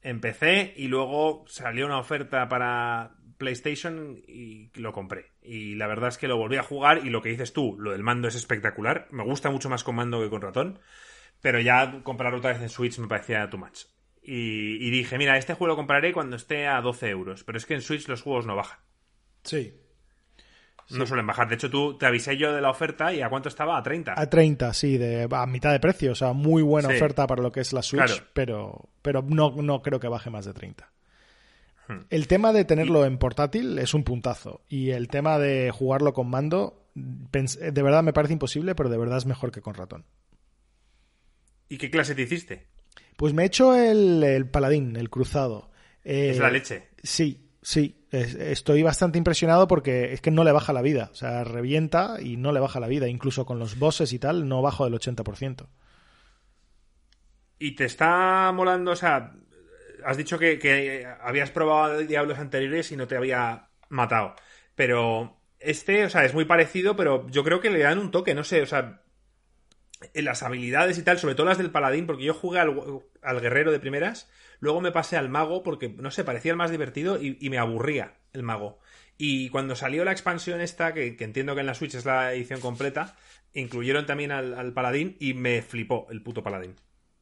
empecé 0.04 0.72
y 0.76 0.86
luego 0.86 1.44
salió 1.48 1.86
una 1.86 1.98
oferta 1.98 2.48
para 2.48 3.16
PlayStation 3.38 4.22
y 4.28 4.70
lo 4.74 4.92
compré. 4.92 5.32
Y 5.42 5.74
la 5.74 5.88
verdad 5.88 6.10
es 6.10 6.18
que 6.18 6.28
lo 6.28 6.36
volví 6.36 6.56
a 6.56 6.62
jugar 6.62 7.04
y 7.04 7.10
lo 7.10 7.20
que 7.20 7.30
dices 7.30 7.52
tú, 7.52 7.76
lo 7.78 7.90
del 7.90 8.04
mando 8.04 8.28
es 8.28 8.36
espectacular. 8.36 9.08
Me 9.10 9.24
gusta 9.24 9.50
mucho 9.50 9.68
más 9.68 9.82
con 9.82 9.96
mando 9.96 10.20
que 10.20 10.30
con 10.30 10.42
ratón. 10.42 10.78
Pero 11.40 11.60
ya 11.60 12.00
comprarlo 12.04 12.38
otra 12.38 12.52
vez 12.52 12.62
en 12.62 12.68
Switch 12.68 12.98
me 12.98 13.08
parecía 13.08 13.50
too 13.50 13.58
much. 13.58 13.86
Y, 14.22 14.86
y 14.86 14.90
dije, 14.90 15.18
mira, 15.18 15.36
este 15.36 15.54
juego 15.54 15.72
lo 15.72 15.76
compraré 15.76 16.12
cuando 16.12 16.36
esté 16.36 16.66
a 16.66 16.80
12 16.80 17.08
euros. 17.10 17.44
Pero 17.44 17.58
es 17.58 17.66
que 17.66 17.74
en 17.74 17.82
Switch 17.82 18.08
los 18.08 18.22
juegos 18.22 18.46
no 18.46 18.56
bajan. 18.56 18.78
Sí, 19.42 19.74
no 20.90 21.06
suelen 21.06 21.26
bajar. 21.26 21.48
De 21.48 21.54
hecho, 21.54 21.70
tú 21.70 21.96
te 21.96 22.06
avisé 22.06 22.36
yo 22.36 22.52
de 22.52 22.60
la 22.60 22.70
oferta 22.70 23.12
y 23.12 23.22
¿a 23.22 23.28
cuánto 23.28 23.48
estaba? 23.48 23.78
A 23.78 23.82
30. 23.82 24.14
A 24.16 24.30
30, 24.30 24.74
sí, 24.74 24.98
de, 24.98 25.28
a 25.30 25.46
mitad 25.46 25.72
de 25.72 25.80
precio. 25.80 26.12
O 26.12 26.14
sea, 26.14 26.32
muy 26.32 26.62
buena 26.62 26.88
oferta 26.88 27.26
para 27.26 27.42
lo 27.42 27.52
que 27.52 27.60
es 27.60 27.72
la 27.72 27.82
Switch, 27.82 28.22
pero, 28.32 28.88
pero 29.02 29.22
no, 29.22 29.50
no 29.50 29.82
creo 29.82 30.00
que 30.00 30.08
baje 30.08 30.30
más 30.30 30.44
de 30.44 30.52
30. 30.52 30.90
Hmm. 31.88 32.00
El 32.10 32.28
tema 32.28 32.52
de 32.52 32.64
tenerlo 32.64 33.04
en 33.04 33.18
portátil 33.18 33.78
es 33.78 33.94
un 33.94 34.04
puntazo. 34.04 34.62
Y 34.68 34.90
el 34.90 35.08
tema 35.08 35.38
de 35.38 35.70
jugarlo 35.70 36.12
con 36.12 36.28
mando, 36.28 36.88
de 36.94 37.82
verdad 37.82 38.02
me 38.02 38.12
parece 38.12 38.34
imposible, 38.34 38.74
pero 38.74 38.88
de 38.88 38.98
verdad 38.98 39.18
es 39.18 39.26
mejor 39.26 39.50
que 39.52 39.60
con 39.60 39.74
ratón. 39.74 40.04
¿Y 41.68 41.78
qué 41.78 41.90
clase 41.90 42.14
te 42.14 42.22
hiciste? 42.22 42.66
Pues 43.16 43.32
me 43.32 43.42
he 43.42 43.46
hecho 43.46 43.74
el, 43.74 44.48
paladín, 44.50 44.96
el 44.96 45.10
cruzado. 45.10 45.70
es 46.02 46.38
la 46.38 46.50
leche. 46.50 46.88
Sí, 47.02 47.43
Sí, 47.64 47.96
estoy 48.10 48.82
bastante 48.82 49.16
impresionado 49.16 49.66
porque 49.66 50.12
es 50.12 50.20
que 50.20 50.30
no 50.30 50.44
le 50.44 50.52
baja 50.52 50.74
la 50.74 50.82
vida. 50.82 51.08
O 51.10 51.14
sea, 51.14 51.44
revienta 51.44 52.18
y 52.20 52.36
no 52.36 52.52
le 52.52 52.60
baja 52.60 52.78
la 52.78 52.88
vida. 52.88 53.08
Incluso 53.08 53.46
con 53.46 53.58
los 53.58 53.78
bosses 53.78 54.12
y 54.12 54.18
tal, 54.18 54.46
no 54.46 54.60
bajo 54.60 54.84
del 54.84 54.92
80%. 54.92 55.66
¿Y 57.58 57.74
te 57.74 57.86
está 57.86 58.52
molando? 58.52 58.90
O 58.90 58.96
sea, 58.96 59.32
has 60.04 60.16
dicho 60.18 60.38
que, 60.38 61.08
habías 61.22 61.50
probado 61.50 62.00
diablos 62.00 62.38
anteriores 62.38 62.92
y 62.92 62.96
no 62.96 63.08
te 63.08 63.16
había 63.16 63.70
matado. 63.88 64.34
Pero 64.74 65.40
este, 65.58 66.04
o 66.04 66.10
sea, 66.10 66.26
es 66.26 66.34
muy 66.34 66.44
parecido, 66.44 66.96
pero 66.96 67.26
yo 67.30 67.44
creo 67.44 67.60
que 67.60 67.70
le 67.70 67.78
dan 67.78 67.98
un 67.98 68.10
toque, 68.10 68.34
no 68.34 68.44
sé, 68.44 68.60
o 68.60 68.66
sea, 68.66 69.00
en 70.12 70.24
las 70.26 70.42
habilidades 70.42 70.98
y 70.98 71.02
tal, 71.02 71.18
sobre 71.18 71.34
todo 71.34 71.46
las 71.46 71.56
del 71.56 71.70
paladín, 71.70 72.06
porque 72.06 72.24
yo 72.24 72.34
jugué 72.34 72.60
al 72.60 73.40
guerrero 73.40 73.72
de 73.72 73.80
primeras 73.80 74.28
Luego 74.64 74.80
me 74.80 74.92
pasé 74.92 75.18
al 75.18 75.28
mago 75.28 75.62
porque, 75.62 75.90
no 75.90 76.10
sé, 76.10 76.24
parecía 76.24 76.50
el 76.50 76.56
más 76.56 76.70
divertido 76.70 77.20
y, 77.20 77.50
me 77.50 77.58
aburría 77.58 78.14
el 78.32 78.42
mago. 78.42 78.78
Y 79.18 79.50
cuando 79.50 79.76
salió 79.76 80.06
la 80.06 80.12
expansión 80.12 80.62
esta, 80.62 80.94
que, 80.94 81.14
entiendo 81.20 81.54
que 81.54 81.60
en 81.60 81.66
la 81.66 81.74
Switch 81.74 81.94
es 81.94 82.06
la 82.06 82.32
edición 82.32 82.62
completa, 82.62 83.14
incluyeron 83.52 84.06
también 84.06 84.32
al, 84.32 84.72
paladín 84.72 85.18
y 85.20 85.34
me 85.34 85.60
flipó 85.60 86.06
el 86.08 86.22
puto 86.22 86.42
paladín. 86.42 86.76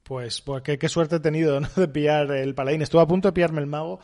Pues, 0.05 0.41
pues 0.41 0.63
qué, 0.63 0.89
suerte 0.89 1.17
he 1.17 1.19
tenido 1.19 1.59
¿no? 1.59 1.69
de 1.77 1.89
pillar 1.89 2.31
el 2.31 2.55
paladín. 2.55 2.81
Estuve 2.81 3.03
a 3.03 3.09
punto 3.09 3.27
de 3.27 3.33
pillarme 3.33 3.61
el 3.61 3.67
mago 3.67 3.99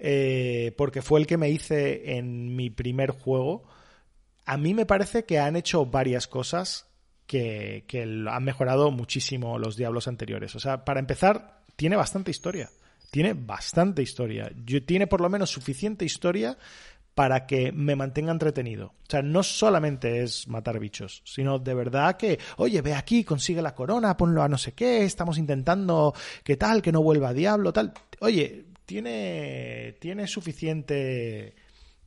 eh, 0.00 0.74
porque 0.76 1.00
fue 1.00 1.20
el 1.20 1.28
que 1.28 1.36
me 1.36 1.48
hice 1.48 2.16
en 2.16 2.56
mi 2.56 2.70
primer 2.70 3.12
juego. 3.12 3.68
A 4.46 4.56
mí 4.56 4.74
me 4.74 4.84
parece 4.84 5.24
que 5.24 5.38
han 5.38 5.54
hecho 5.54 5.86
varias 5.86 6.26
cosas 6.26 6.90
que, 7.28 7.84
que 7.86 8.02
han 8.02 8.42
mejorado 8.42 8.90
muchísimo 8.90 9.60
los 9.60 9.76
diablos 9.76 10.08
anteriores. 10.08 10.56
O 10.56 10.58
sea, 10.58 10.84
para 10.84 10.98
empezar, 10.98 11.62
tiene 11.76 11.94
bastante 11.94 12.32
historia. 12.32 12.68
Tiene 13.10 13.34
bastante 13.34 14.02
historia. 14.02 14.50
Yo, 14.64 14.82
tiene 14.84 15.06
por 15.06 15.20
lo 15.20 15.28
menos 15.28 15.50
suficiente 15.50 16.04
historia 16.04 16.56
para 17.14 17.46
que 17.46 17.72
me 17.72 17.96
mantenga 17.96 18.32
entretenido. 18.32 18.86
O 18.86 19.10
sea, 19.10 19.20
no 19.20 19.42
solamente 19.42 20.22
es 20.22 20.46
matar 20.48 20.78
bichos, 20.78 21.22
sino 21.24 21.58
de 21.58 21.74
verdad 21.74 22.16
que, 22.16 22.38
oye, 22.56 22.80
ve 22.82 22.94
aquí, 22.94 23.24
consigue 23.24 23.60
la 23.60 23.74
corona, 23.74 24.16
ponlo 24.16 24.42
a 24.42 24.48
no 24.48 24.56
sé 24.56 24.72
qué, 24.72 25.04
estamos 25.04 25.36
intentando 25.36 26.14
que 26.44 26.56
tal, 26.56 26.80
que 26.80 26.92
no 26.92 27.02
vuelva 27.02 27.30
a 27.30 27.34
diablo, 27.34 27.72
tal. 27.72 27.92
Oye, 28.20 28.66
tiene, 28.86 29.96
tiene 30.00 30.26
suficiente 30.26 31.54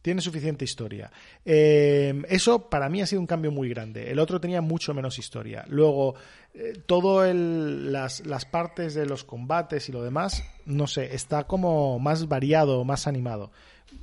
tiene 0.03 0.19
suficiente 0.19 0.65
historia. 0.65 1.09
Eh, 1.45 2.13
eso 2.27 2.69
para 2.69 2.89
mí 2.89 3.01
ha 3.01 3.07
sido 3.07 3.21
un 3.21 3.25
cambio 3.25 3.51
muy 3.51 3.69
grande. 3.69 4.11
El 4.11 4.19
otro 4.19 4.39
tenía 4.39 4.61
mucho 4.61 4.93
menos 4.93 5.17
historia. 5.17 5.63
Luego, 5.69 6.15
eh, 6.55 6.73
todo 6.85 7.25
las, 7.33 8.25
las, 8.25 8.45
partes 8.45 8.93
de 8.93 9.05
los 9.05 9.23
combates 9.23 9.89
y 9.89 9.91
lo 9.91 10.03
demás, 10.03 10.43
no 10.65 10.85
sé, 10.85 11.15
está 11.15 11.45
como 11.45 11.97
más 11.99 12.27
variado, 12.27 12.83
más 12.83 13.07
animado. 13.07 13.51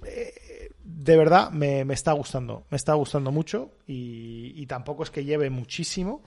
Eh, 0.05 0.71
de 0.83 1.17
verdad, 1.17 1.51
me, 1.51 1.83
está 1.93 2.13
gustando. 2.13 2.65
Me 2.71 2.77
está 2.77 2.95
gustando 2.95 3.31
mucho 3.31 3.71
y, 3.87 4.67
tampoco 4.67 5.03
es 5.03 5.11
que 5.11 5.25
lleve 5.25 5.51
muchísimo, 5.51 6.23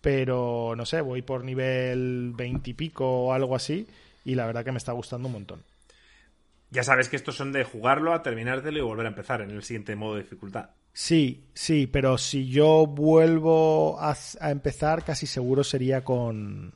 pero 0.00 0.74
no 0.76 0.86
sé, 0.86 1.00
voy 1.00 1.22
por 1.22 1.44
nivel 1.44 2.32
20 2.34 2.70
y 2.70 2.74
pico 2.74 3.26
o 3.26 3.32
algo 3.32 3.54
así 3.54 3.86
y 4.24 4.34
la 4.34 4.46
verdad 4.46 4.64
que 4.64 4.72
me 4.72 4.78
está 4.78 4.92
gustando 4.92 5.28
un 5.28 5.32
montón. 5.32 5.62
Ya 6.70 6.82
sabes 6.82 7.08
que 7.08 7.16
estos 7.16 7.36
son 7.36 7.52
de 7.52 7.64
jugarlo, 7.64 8.12
a 8.12 8.22
terminártelo 8.22 8.78
y 8.78 8.82
volver 8.82 9.06
a 9.06 9.10
empezar 9.10 9.40
en 9.40 9.50
el 9.50 9.62
siguiente 9.62 9.94
modo 9.94 10.16
de 10.16 10.22
dificultad. 10.22 10.70
Sí, 10.98 11.44
sí, 11.52 11.86
pero 11.86 12.16
si 12.16 12.48
yo 12.48 12.86
vuelvo 12.86 13.98
a, 14.00 14.16
empezar, 14.50 15.04
casi 15.04 15.26
seguro 15.26 15.62
sería 15.62 16.02
con, 16.02 16.72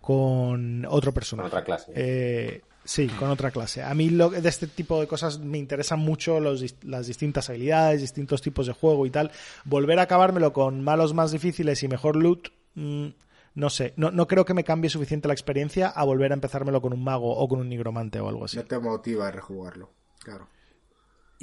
con 0.00 0.84
otro 0.86 1.14
personaje. 1.14 1.50
Con 1.50 1.58
otra 1.58 1.64
clase. 1.64 1.92
Eh, 1.94 2.62
sí, 2.84 3.06
con 3.06 3.30
otra 3.30 3.52
clase. 3.52 3.84
A 3.84 3.94
mí 3.94 4.10
lo, 4.10 4.30
de 4.30 4.48
este 4.48 4.66
tipo 4.66 5.00
de 5.00 5.06
cosas 5.06 5.38
me 5.38 5.58
interesan 5.58 6.00
mucho 6.00 6.40
las 6.40 7.06
distintas 7.06 7.48
habilidades, 7.48 8.00
distintos 8.00 8.42
tipos 8.42 8.66
de 8.66 8.72
juego 8.72 9.06
y 9.06 9.10
tal. 9.10 9.30
Volver 9.64 10.00
a 10.00 10.02
acabármelo 10.02 10.52
con 10.52 10.82
malos 10.82 11.14
más 11.14 11.30
difíciles 11.30 11.80
y 11.84 11.86
mejor 11.86 12.16
loot, 12.16 12.48
mm, 12.74 13.06
no 13.54 13.70
sé, 13.70 13.94
no, 13.96 14.10
no 14.10 14.26
creo 14.26 14.44
que 14.44 14.54
me 14.54 14.64
cambie 14.64 14.90
suficiente 14.90 15.28
la 15.28 15.34
experiencia 15.34 15.90
a 15.90 16.02
volver 16.02 16.32
a 16.32 16.34
empezármelo 16.34 16.82
con 16.82 16.92
un 16.92 17.04
mago 17.04 17.32
o 17.36 17.46
con 17.46 17.60
un 17.60 17.68
nigromante 17.68 18.18
o 18.18 18.28
algo 18.28 18.46
así. 18.46 18.56
No 18.56 18.64
te 18.64 18.80
motiva 18.80 19.28
a 19.28 19.30
rejugarlo, 19.30 19.92
claro. 20.18 20.48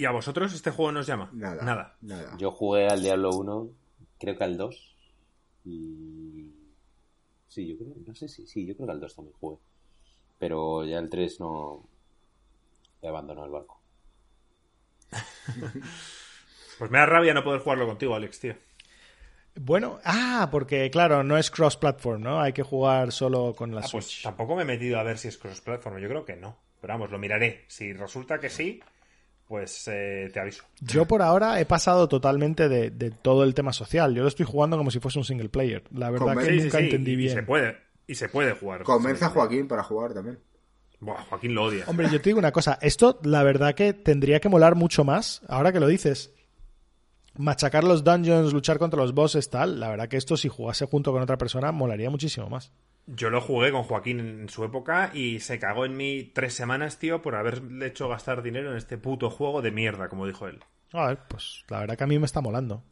¿Y 0.01 0.05
a 0.05 0.09
vosotros 0.09 0.51
este 0.51 0.71
juego 0.71 0.91
nos 0.91 1.05
llama? 1.05 1.29
Nada. 1.31 1.95
Nada. 2.01 2.35
Yo 2.39 2.49
jugué 2.49 2.87
al 2.87 3.03
Diablo 3.03 3.29
1, 3.35 3.69
creo 4.19 4.35
que 4.35 4.43
al 4.43 4.57
2. 4.57 4.95
Y. 5.65 6.51
Sí, 7.47 7.67
yo 7.67 7.77
creo, 7.77 7.93
no 8.07 8.15
sé 8.15 8.27
si, 8.27 8.47
sí, 8.47 8.65
yo 8.65 8.75
creo 8.75 8.87
que 8.87 8.93
al 8.93 8.99
2 8.99 9.15
también 9.15 9.37
jugué. 9.39 9.59
Pero 10.39 10.83
ya 10.85 10.97
el 10.97 11.07
3 11.07 11.39
no. 11.41 11.87
He 12.99 13.09
abandonado 13.09 13.45
el 13.45 13.51
barco. 13.51 13.79
pues 16.79 16.89
me 16.89 16.97
da 16.97 17.05
rabia 17.05 17.35
no 17.35 17.43
poder 17.43 17.61
jugarlo 17.61 17.85
contigo, 17.85 18.15
Alex, 18.15 18.39
tío. 18.39 18.55
Bueno, 19.53 19.99
ah, 20.03 20.49
porque 20.51 20.89
claro, 20.89 21.23
no 21.23 21.37
es 21.37 21.51
cross-platform, 21.51 22.23
¿no? 22.23 22.41
Hay 22.41 22.53
que 22.53 22.63
jugar 22.63 23.11
solo 23.11 23.53
con 23.55 23.75
la 23.75 23.81
ah, 23.81 23.89
pues 23.91 24.23
tampoco 24.23 24.55
me 24.55 24.63
he 24.63 24.65
metido 24.65 24.97
a 24.97 25.03
ver 25.03 25.19
si 25.19 25.27
es 25.27 25.37
cross-platform. 25.37 25.99
Yo 25.99 26.09
creo 26.09 26.25
que 26.25 26.37
no. 26.37 26.57
Pero 26.81 26.93
vamos, 26.95 27.11
lo 27.11 27.19
miraré. 27.19 27.65
Si 27.67 27.93
resulta 27.93 28.39
que 28.39 28.49
sí, 28.49 28.81
pues 29.51 29.85
eh, 29.89 30.29
te 30.31 30.39
aviso. 30.39 30.63
Yo 30.79 31.05
por 31.05 31.21
ahora 31.21 31.59
he 31.59 31.65
pasado 31.65 32.07
totalmente 32.07 32.69
de, 32.69 33.11
todo 33.11 33.43
el 33.43 33.53
tema 33.53 33.73
social. 33.73 34.15
Yo 34.15 34.21
lo 34.21 34.29
estoy 34.29 34.45
jugando 34.45 34.77
como 34.77 34.91
si 34.91 35.01
fuese 35.01 35.19
un 35.19 35.25
single 35.25 35.49
player. 35.49 35.83
La 35.91 36.09
verdad 36.09 36.37
que 36.37 36.53
nunca 36.53 36.79
entendí 36.79 37.17
bien. 37.17 37.33
Y 37.33 37.35
se 37.35 37.43
puede, 37.43 37.77
y 38.07 38.15
se 38.15 38.29
puede 38.29 38.53
jugar. 38.53 38.83
Comienza 38.83 39.27
Joaquín 39.27 39.67
para 39.67 39.83
jugar 39.83 40.13
también. 40.13 40.39
Buah, 41.01 41.25
Joaquín 41.25 41.53
lo 41.53 41.65
odia. 41.65 41.83
Hombre, 41.87 42.07
yo 42.09 42.21
te 42.21 42.29
digo 42.29 42.39
una 42.39 42.53
cosa. 42.53 42.79
Esto, 42.81 43.19
la 43.23 43.43
verdad 43.43 43.75
que 43.75 43.91
tendría 43.91 44.39
que 44.39 44.47
molar 44.47 44.75
mucho 44.75 45.03
más. 45.03 45.41
Ahora 45.49 45.73
que 45.73 45.81
lo 45.81 45.87
dices, 45.87 46.33
machacar 47.35 47.83
los 47.83 48.05
dungeons, 48.05 48.53
luchar 48.53 48.79
contra 48.79 49.01
los 49.01 49.13
bosses, 49.13 49.49
tal. 49.49 49.81
La 49.81 49.89
verdad 49.89 50.07
que 50.07 50.15
esto, 50.15 50.37
si 50.37 50.47
jugase 50.47 50.85
junto 50.85 51.11
con 51.11 51.21
otra 51.21 51.37
persona, 51.37 51.73
molaría 51.73 52.09
muchísimo 52.09 52.49
más. 52.49 52.71
Yo 53.07 53.29
lo 53.29 53.41
jugué 53.41 53.71
con 53.71 53.83
Joaquín 53.83 54.19
en 54.19 54.49
su 54.49 54.63
época 54.63 55.11
y 55.13 55.39
se 55.39 55.59
cagó 55.59 55.85
en 55.85 55.97
mí 55.97 56.31
tres 56.33 56.53
semanas, 56.53 56.99
tío, 56.99 57.21
por 57.21 57.35
haberle 57.35 57.87
hecho 57.87 58.07
gastar 58.07 58.41
dinero 58.41 58.71
en 58.71 58.77
este 58.77 58.97
puto 58.97 59.29
juego 59.29 59.61
de 59.61 59.71
mierda, 59.71 60.07
como 60.07 60.27
dijo 60.27 60.47
él. 60.47 60.63
A 60.93 61.07
ver, 61.07 61.19
pues 61.27 61.65
la 61.69 61.79
verdad 61.79 61.97
que 61.97 62.03
a 62.03 62.07
mí 62.07 62.19
me 62.19 62.25
está 62.25 62.41
molando. 62.41 62.83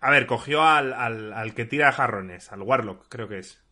A 0.00 0.10
ver, 0.10 0.26
cogió 0.26 0.62
al, 0.62 0.92
al, 0.94 1.32
al 1.32 1.54
que 1.54 1.66
tira 1.66 1.92
jarrones, 1.92 2.50
al 2.52 2.62
Warlock, 2.62 3.06
creo 3.08 3.28
que 3.28 3.38
es. 3.38 3.62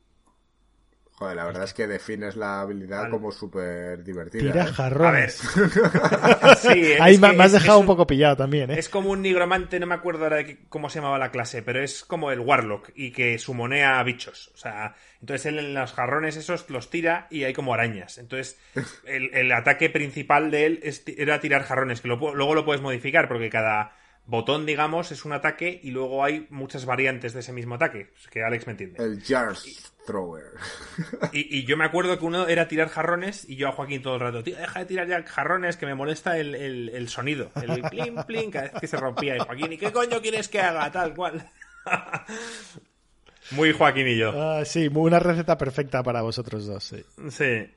Joder, 1.18 1.34
la 1.34 1.46
verdad 1.46 1.64
es 1.64 1.74
que 1.74 1.88
defines 1.88 2.36
la 2.36 2.60
habilidad 2.60 3.10
como 3.10 3.32
súper 3.32 4.04
divertida. 4.04 4.52
Tira 4.52 4.64
¿eh? 4.66 4.72
jarrones. 4.72 5.32
sí, 6.58 6.92
Ahí 7.00 7.18
me, 7.18 7.42
has 7.42 7.50
dejado 7.50 7.80
un, 7.80 7.86
poco 7.86 8.06
pillado 8.06 8.36
también, 8.36 8.70
¿eh? 8.70 8.78
Es 8.78 8.88
como 8.88 9.10
un 9.10 9.20
nigromante, 9.20 9.80
no 9.80 9.86
me 9.86 9.96
acuerdo 9.96 10.22
ahora 10.22 10.36
de 10.36 10.58
cómo 10.68 10.88
se 10.88 11.00
llamaba 11.00 11.18
la 11.18 11.32
clase, 11.32 11.62
pero 11.62 11.82
es 11.82 12.04
como 12.04 12.30
el 12.30 12.38
Warlock 12.38 12.90
y 12.94 13.10
que 13.10 13.36
sumonea 13.40 14.00
bichos. 14.04 14.52
O 14.54 14.58
sea, 14.58 14.94
entonces 15.20 15.46
él 15.46 15.58
en 15.58 15.74
los 15.74 15.92
jarrones 15.92 16.36
esos 16.36 16.70
los 16.70 16.88
tira 16.88 17.26
y 17.30 17.42
hay 17.42 17.52
como 17.52 17.74
arañas. 17.74 18.18
Entonces, 18.18 18.56
el, 19.04 19.50
ataque 19.50 19.90
principal 19.90 20.52
de 20.52 20.66
él 20.66 20.94
era 21.16 21.40
tirar 21.40 21.64
jarrones, 21.64 22.00
que 22.00 22.06
luego 22.06 22.54
lo 22.54 22.64
puedes 22.64 22.80
modificar 22.80 23.26
porque 23.26 23.50
cada 23.50 23.92
botón, 24.28 24.66
digamos, 24.66 25.10
es 25.10 25.24
un 25.24 25.32
ataque 25.32 25.80
y 25.82 25.90
luego 25.90 26.22
hay 26.22 26.46
muchas 26.50 26.84
variantes 26.84 27.32
de 27.32 27.40
ese 27.40 27.52
mismo 27.52 27.76
ataque, 27.76 28.12
que 28.30 28.44
Alex 28.44 28.66
me 28.66 28.72
entiende. 28.72 29.02
El 29.02 29.22
Jars 29.22 29.92
Thrower. 30.06 30.52
Y, 31.32 31.64
yo 31.64 31.76
me 31.76 31.84
acuerdo 31.84 32.18
que 32.18 32.24
uno 32.24 32.46
era 32.46 32.68
tirar 32.68 32.88
jarrones 32.88 33.48
y 33.48 33.56
yo 33.56 33.68
a 33.68 33.72
Joaquín 33.72 34.02
todo 34.02 34.14
el 34.14 34.20
rato, 34.20 34.42
tío, 34.42 34.56
deja 34.56 34.80
de 34.80 34.86
tirar 34.86 35.08
ya 35.08 35.22
jarrones 35.22 35.76
que 35.76 35.86
me 35.86 35.94
molesta 35.94 36.38
el, 36.38 37.08
sonido, 37.08 37.50
el 37.56 37.82
plin 37.82 38.16
plin 38.26 38.50
cada 38.50 38.68
vez 38.68 38.80
que 38.80 38.86
se 38.86 38.96
rompía 38.96 39.36
y 39.36 39.40
Joaquín, 39.40 39.72
¿y 39.72 39.78
qué 39.78 39.90
coño 39.92 40.20
quieres 40.20 40.48
que 40.48 40.60
haga? 40.60 40.90
Tal 40.92 41.14
cual. 41.14 41.50
Muy 43.52 43.72
Joaquín 43.72 44.08
y 44.08 44.18
yo. 44.18 44.32
Ah, 44.34 44.64
sí, 44.66 44.90
una 44.92 45.18
receta 45.18 45.56
perfecta 45.56 46.02
para 46.02 46.20
vosotros 46.20 46.66
dos, 46.66 46.84
sí. 46.84 47.02
Sí. 47.30 47.70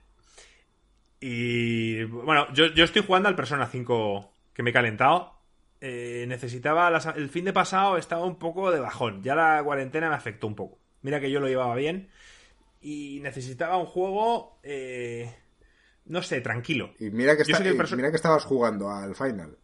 Y 1.21 2.03
bueno, 2.03 2.51
yo, 2.53 2.67
yo 2.67 2.83
estoy 2.83 3.03
jugando 3.03 3.29
al 3.29 3.35
Persona 3.35 3.67
5 3.67 4.33
que 4.53 4.63
me 4.63 4.71
he 4.71 4.73
calentado 4.73 5.40
eh, 5.83 6.25
necesitaba. 6.27 6.95
el 7.15 7.29
fin 7.29 7.45
de 7.45 7.53
pasado 7.53 7.97
estaba 7.97 8.23
un 8.23 8.37
poco 8.37 8.71
de 8.71 8.79
bajón. 8.79 9.23
Ya 9.23 9.33
la 9.33 9.63
cuarentena 9.63 10.09
me 10.09 10.15
afectó 10.15 10.45
un 10.45 10.55
poco. 10.55 10.77
Mira 11.01 11.19
que 11.19 11.31
yo 11.31 11.39
lo 11.39 11.47
llevaba 11.47 11.75
bien. 11.75 12.09
Y 12.81 13.19
necesitaba 13.21 13.77
un 13.77 13.87
juego. 13.87 14.59
Eh, 14.61 15.33
no 16.05 16.21
sé, 16.21 16.39
tranquilo. 16.41 16.93
Y 16.99 17.09
mira 17.09 17.35
que, 17.35 17.43
mira 17.95 18.11
que 18.11 18.15
estabas 18.15 18.45
jugando 18.45 18.91
al 18.91 19.15
final. 19.15 19.57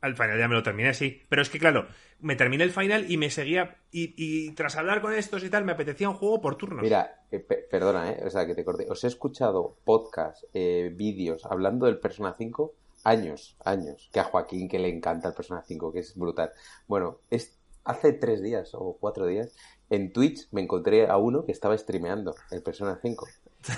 Al 0.00 0.14
final 0.14 0.38
ya 0.38 0.48
me 0.48 0.54
lo 0.54 0.62
terminé, 0.64 0.94
sí. 0.94 1.22
Pero 1.28 1.42
es 1.42 1.50
que, 1.50 1.58
claro, 1.58 1.88
me 2.20 2.34
terminé 2.34 2.64
el 2.64 2.70
final 2.70 3.08
y 3.08 3.16
me 3.18 3.30
seguía. 3.30 3.76
Y, 3.92 4.50
tras 4.52 4.76
hablar 4.76 5.00
con 5.00 5.12
estos 5.12 5.44
y 5.44 5.50
tal, 5.50 5.64
me 5.64 5.72
apetecía 5.72 6.08
un 6.08 6.16
juego 6.16 6.40
por 6.40 6.56
turnos. 6.56 6.82
Mira, 6.82 7.24
eh, 7.30 7.38
perdona, 7.38 8.10
¿eh? 8.10 8.22
O 8.24 8.30
sea, 8.30 8.46
que 8.46 8.54
te 8.54 8.64
corté. 8.64 8.86
Os 8.88 9.02
he 9.04 9.08
escuchado 9.08 9.76
podcast, 9.84 10.42
vídeos 10.52 11.44
hablando 11.46 11.86
del 11.86 11.98
Persona 11.98 12.34
5 12.36 12.74
años, 13.04 13.56
años, 13.64 14.08
que 14.12 14.20
a 14.20 14.24
Joaquín 14.24 14.68
que 14.68 14.78
le 14.78 14.88
encanta 14.88 15.28
el 15.28 15.34
Persona 15.34 15.62
5, 15.66 15.92
que 15.92 16.00
es 16.00 16.16
brutal. 16.16 16.52
Bueno, 16.86 17.18
es 17.30 17.58
hace 17.84 18.12
tres 18.12 18.42
días 18.42 18.70
o 18.74 18.96
cuatro 19.00 19.26
días 19.26 19.54
en 19.90 20.12
Twitch 20.12 20.48
me 20.52 20.60
encontré 20.60 21.08
a 21.08 21.16
uno 21.16 21.44
que 21.44 21.52
estaba 21.52 21.76
streameando 21.76 22.34
el 22.50 22.62
Persona 22.62 22.98
5 23.00 23.26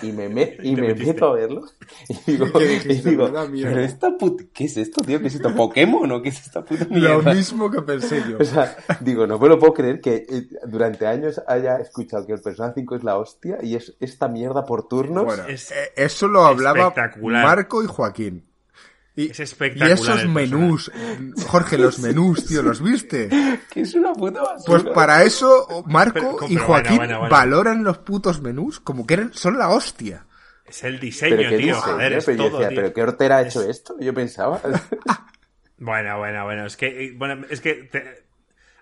y 0.02 0.12
me, 0.12 0.24
y 0.62 0.76
me 0.76 0.94
meto 0.94 1.28
a 1.28 1.34
verlo 1.34 1.62
y 2.08 2.32
digo, 2.32 2.46
¿qué 2.52 2.76
es 4.64 4.76
esto, 4.76 5.02
tío? 5.02 5.20
¿Qué 5.20 5.28
es 5.28 5.36
esto? 5.36 5.54
¿Pokémon 5.54 6.10
o 6.10 6.22
qué 6.22 6.30
es 6.30 6.40
esta 6.40 6.64
puta 6.64 6.86
mierda? 6.86 7.32
Lo 7.32 7.34
mismo 7.34 7.70
que 7.70 7.82
pensé 7.82 8.22
yo. 8.28 8.38
O 8.38 8.44
sea, 8.44 8.76
digo, 9.00 9.26
no 9.26 9.38
me 9.38 9.48
lo 9.48 9.58
puedo 9.58 9.72
creer 9.72 10.00
que 10.00 10.26
eh, 10.28 10.48
durante 10.66 11.06
años 11.06 11.40
haya 11.46 11.76
escuchado 11.76 12.26
que 12.26 12.32
el 12.32 12.40
Persona 12.40 12.72
5 12.74 12.96
es 12.96 13.04
la 13.04 13.16
hostia 13.16 13.58
y 13.62 13.76
es 13.76 13.96
esta 14.00 14.28
mierda 14.28 14.64
por 14.64 14.88
turnos. 14.88 15.24
Bueno, 15.24 15.44
eh, 15.48 15.56
eso 15.96 16.28
lo 16.28 16.44
hablaba 16.44 16.92
Marco 17.20 17.82
y 17.82 17.86
Joaquín. 17.86 18.49
Y, 19.20 19.30
es 19.30 19.40
espectacular. 19.40 19.90
Y 19.90 19.92
esos 19.92 20.26
menús, 20.26 20.90
Jorge, 21.46 21.76
los 21.76 21.98
menús, 21.98 22.46
tío, 22.46 22.62
¿los 22.62 22.82
viste? 22.82 23.28
Que 23.70 23.82
es 23.82 23.94
una 23.94 24.12
puta 24.12 24.42
basura. 24.42 24.82
Pues 24.82 24.94
para 24.94 25.22
eso 25.22 25.84
Marco 25.86 26.38
y 26.48 26.56
Joaquín 26.56 27.00
valoran 27.30 27.84
los 27.84 27.98
putos 27.98 28.40
menús 28.40 28.80
como 28.80 29.06
que 29.06 29.28
son 29.32 29.58
la 29.58 29.68
hostia. 29.68 30.26
Es 30.66 30.82
el 30.84 30.98
diseño, 30.98 31.48
tío. 31.56 31.74
Joder, 31.76 32.14
es 32.14 32.24
pero, 32.24 32.50
todo, 32.50 32.58
¿pero 32.68 32.92
qué 32.92 33.02
hortera 33.02 33.38
ha 33.38 33.42
hecho 33.42 33.62
esto? 33.62 33.96
Yo 34.00 34.14
pensaba. 34.14 34.60
bueno, 35.78 36.18
bueno, 36.18 36.44
bueno. 36.44 36.66
Es 36.66 36.76
que, 36.76 37.06
eh, 37.06 37.14
bueno, 37.16 37.44
es 37.50 37.60
que 37.60 37.90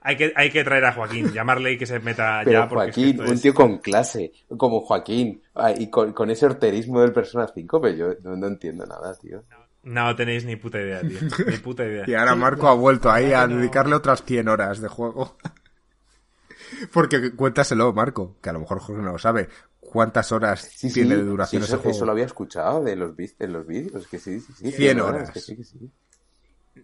hay 0.03 0.17
que, 0.17 0.33
hay 0.37 0.51
que 0.51 0.65
traer 0.65 0.85
a 0.85 0.93
Joaquín, 0.93 1.33
llamarle 1.33 1.73
y 1.73 1.79
que 1.79 1.87
se 1.87 1.99
meta 2.01 2.43
Pero 2.45 2.61
ya. 2.61 2.69
Joaquín, 2.69 3.21
un 3.21 3.41
tío 3.41 3.53
con 3.53 3.79
clase, 3.79 4.33
como 4.57 4.81
Joaquín, 4.81 5.43
ah, 5.55 5.73
y 5.77 5.91
con, 5.91 6.13
con 6.13 6.31
ese 6.31 6.47
horterismo 6.47 7.01
del 7.01 7.13
Persona 7.13 7.49
5, 7.53 7.81
pero 7.81 7.95
yo 7.95 8.15
no, 8.23 8.37
no 8.37 8.47
entiendo 8.47 8.87
nada, 8.87 9.15
tío. 9.19 9.43
No 9.51 9.68
tenéis 10.17 10.45
ni 10.45 10.57
puta 10.57 10.79
idea, 10.81 11.01
tío. 11.01 11.19
Ni 11.47 11.57
puta 11.63 11.85
idea. 11.85 12.05
y 12.07 12.15
ahora 12.15 12.35
Marco 12.35 12.69
ha 12.69 12.75
vuelto 12.75 13.11
ahí 13.11 13.33
a 13.33 13.47
dedicarle 13.47 13.95
otras 13.95 14.23
100 14.23 14.49
horas 14.49 14.81
de 14.81 14.89
juego. 14.89 15.37
Porque 16.93 17.33
cuéntaselo, 17.35 17.93
Marco, 17.93 18.37
que 18.43 18.51
a 18.51 18.53
lo 18.53 18.61
mejor 18.61 18.81
Jorge 18.81 19.03
no 19.03 19.13
lo 19.13 19.19
sabe. 19.19 19.49
¿Cuántas 19.81 20.33
horas 20.33 20.69
tiene 20.93 21.17
de 21.17 21.25
duración 21.25 21.63
ese 21.63 21.77
juego? 21.77 21.91
Eso 21.91 22.05
lo 22.05 22.13
había 22.13 22.27
escuchado 22.27 22.85
de 22.85 22.95
los, 22.95 23.15
en 23.39 23.53
los 23.53 23.67
vídeos, 23.67 24.07
que 24.07 24.19
sí, 24.19 24.41
sí, 24.41 24.53
sí. 24.53 24.73
100 24.73 25.01
horas. 25.01 25.33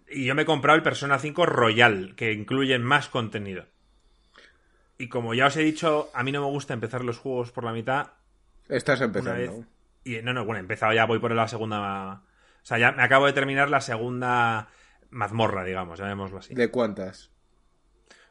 Y 0.08 0.24
yo 0.24 0.34
me 0.34 0.42
he 0.42 0.46
comprado 0.46 0.76
el 0.76 0.82
Persona 0.82 1.18
5 1.18 1.44
Royal, 1.44 2.14
que 2.16 2.32
incluye 2.32 2.78
más 2.78 3.08
contenido. 3.08 3.66
Y 4.96 5.08
como 5.08 5.34
ya 5.34 5.46
os 5.46 5.56
he 5.56 5.62
dicho, 5.62 6.08
a 6.14 6.22
mí 6.22 6.32
no 6.32 6.40
me 6.40 6.46
gusta 6.46 6.72
empezar 6.72 7.04
los 7.04 7.18
juegos 7.18 7.52
por 7.52 7.64
la 7.64 7.72
mitad. 7.72 8.08
Estás 8.68 9.00
empezando. 9.02 9.66
Y 10.04 10.22
no, 10.22 10.32
no, 10.32 10.44
bueno, 10.44 10.58
he 10.58 10.60
empezado 10.60 10.92
ya, 10.92 11.04
voy 11.04 11.18
por 11.18 11.32
la 11.32 11.48
segunda 11.48 12.22
o 12.64 12.66
sea, 12.66 12.78
ya 12.78 12.92
me 12.92 13.02
acabo 13.02 13.26
de 13.26 13.34
terminar 13.34 13.68
la 13.68 13.82
segunda 13.82 14.68
mazmorra, 15.10 15.64
digamos, 15.64 15.98
llamémoslo 15.98 16.38
así. 16.38 16.54
¿De 16.54 16.70
cuántas? 16.70 17.30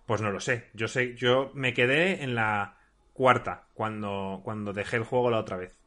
Pues 0.07 0.21
no 0.21 0.31
lo 0.31 0.39
sé. 0.39 0.71
Yo 0.73 0.87
sé, 0.87 1.13
yo 1.13 1.51
me 1.53 1.75
quedé 1.75 2.23
en 2.23 2.33
la 2.33 2.77
cuarta 3.13 3.67
cuando, 3.75 4.41
cuando 4.43 4.73
dejé 4.73 4.97
el 4.97 5.03
juego 5.03 5.29
la 5.29 5.37
otra 5.37 5.57
vez. 5.57 5.77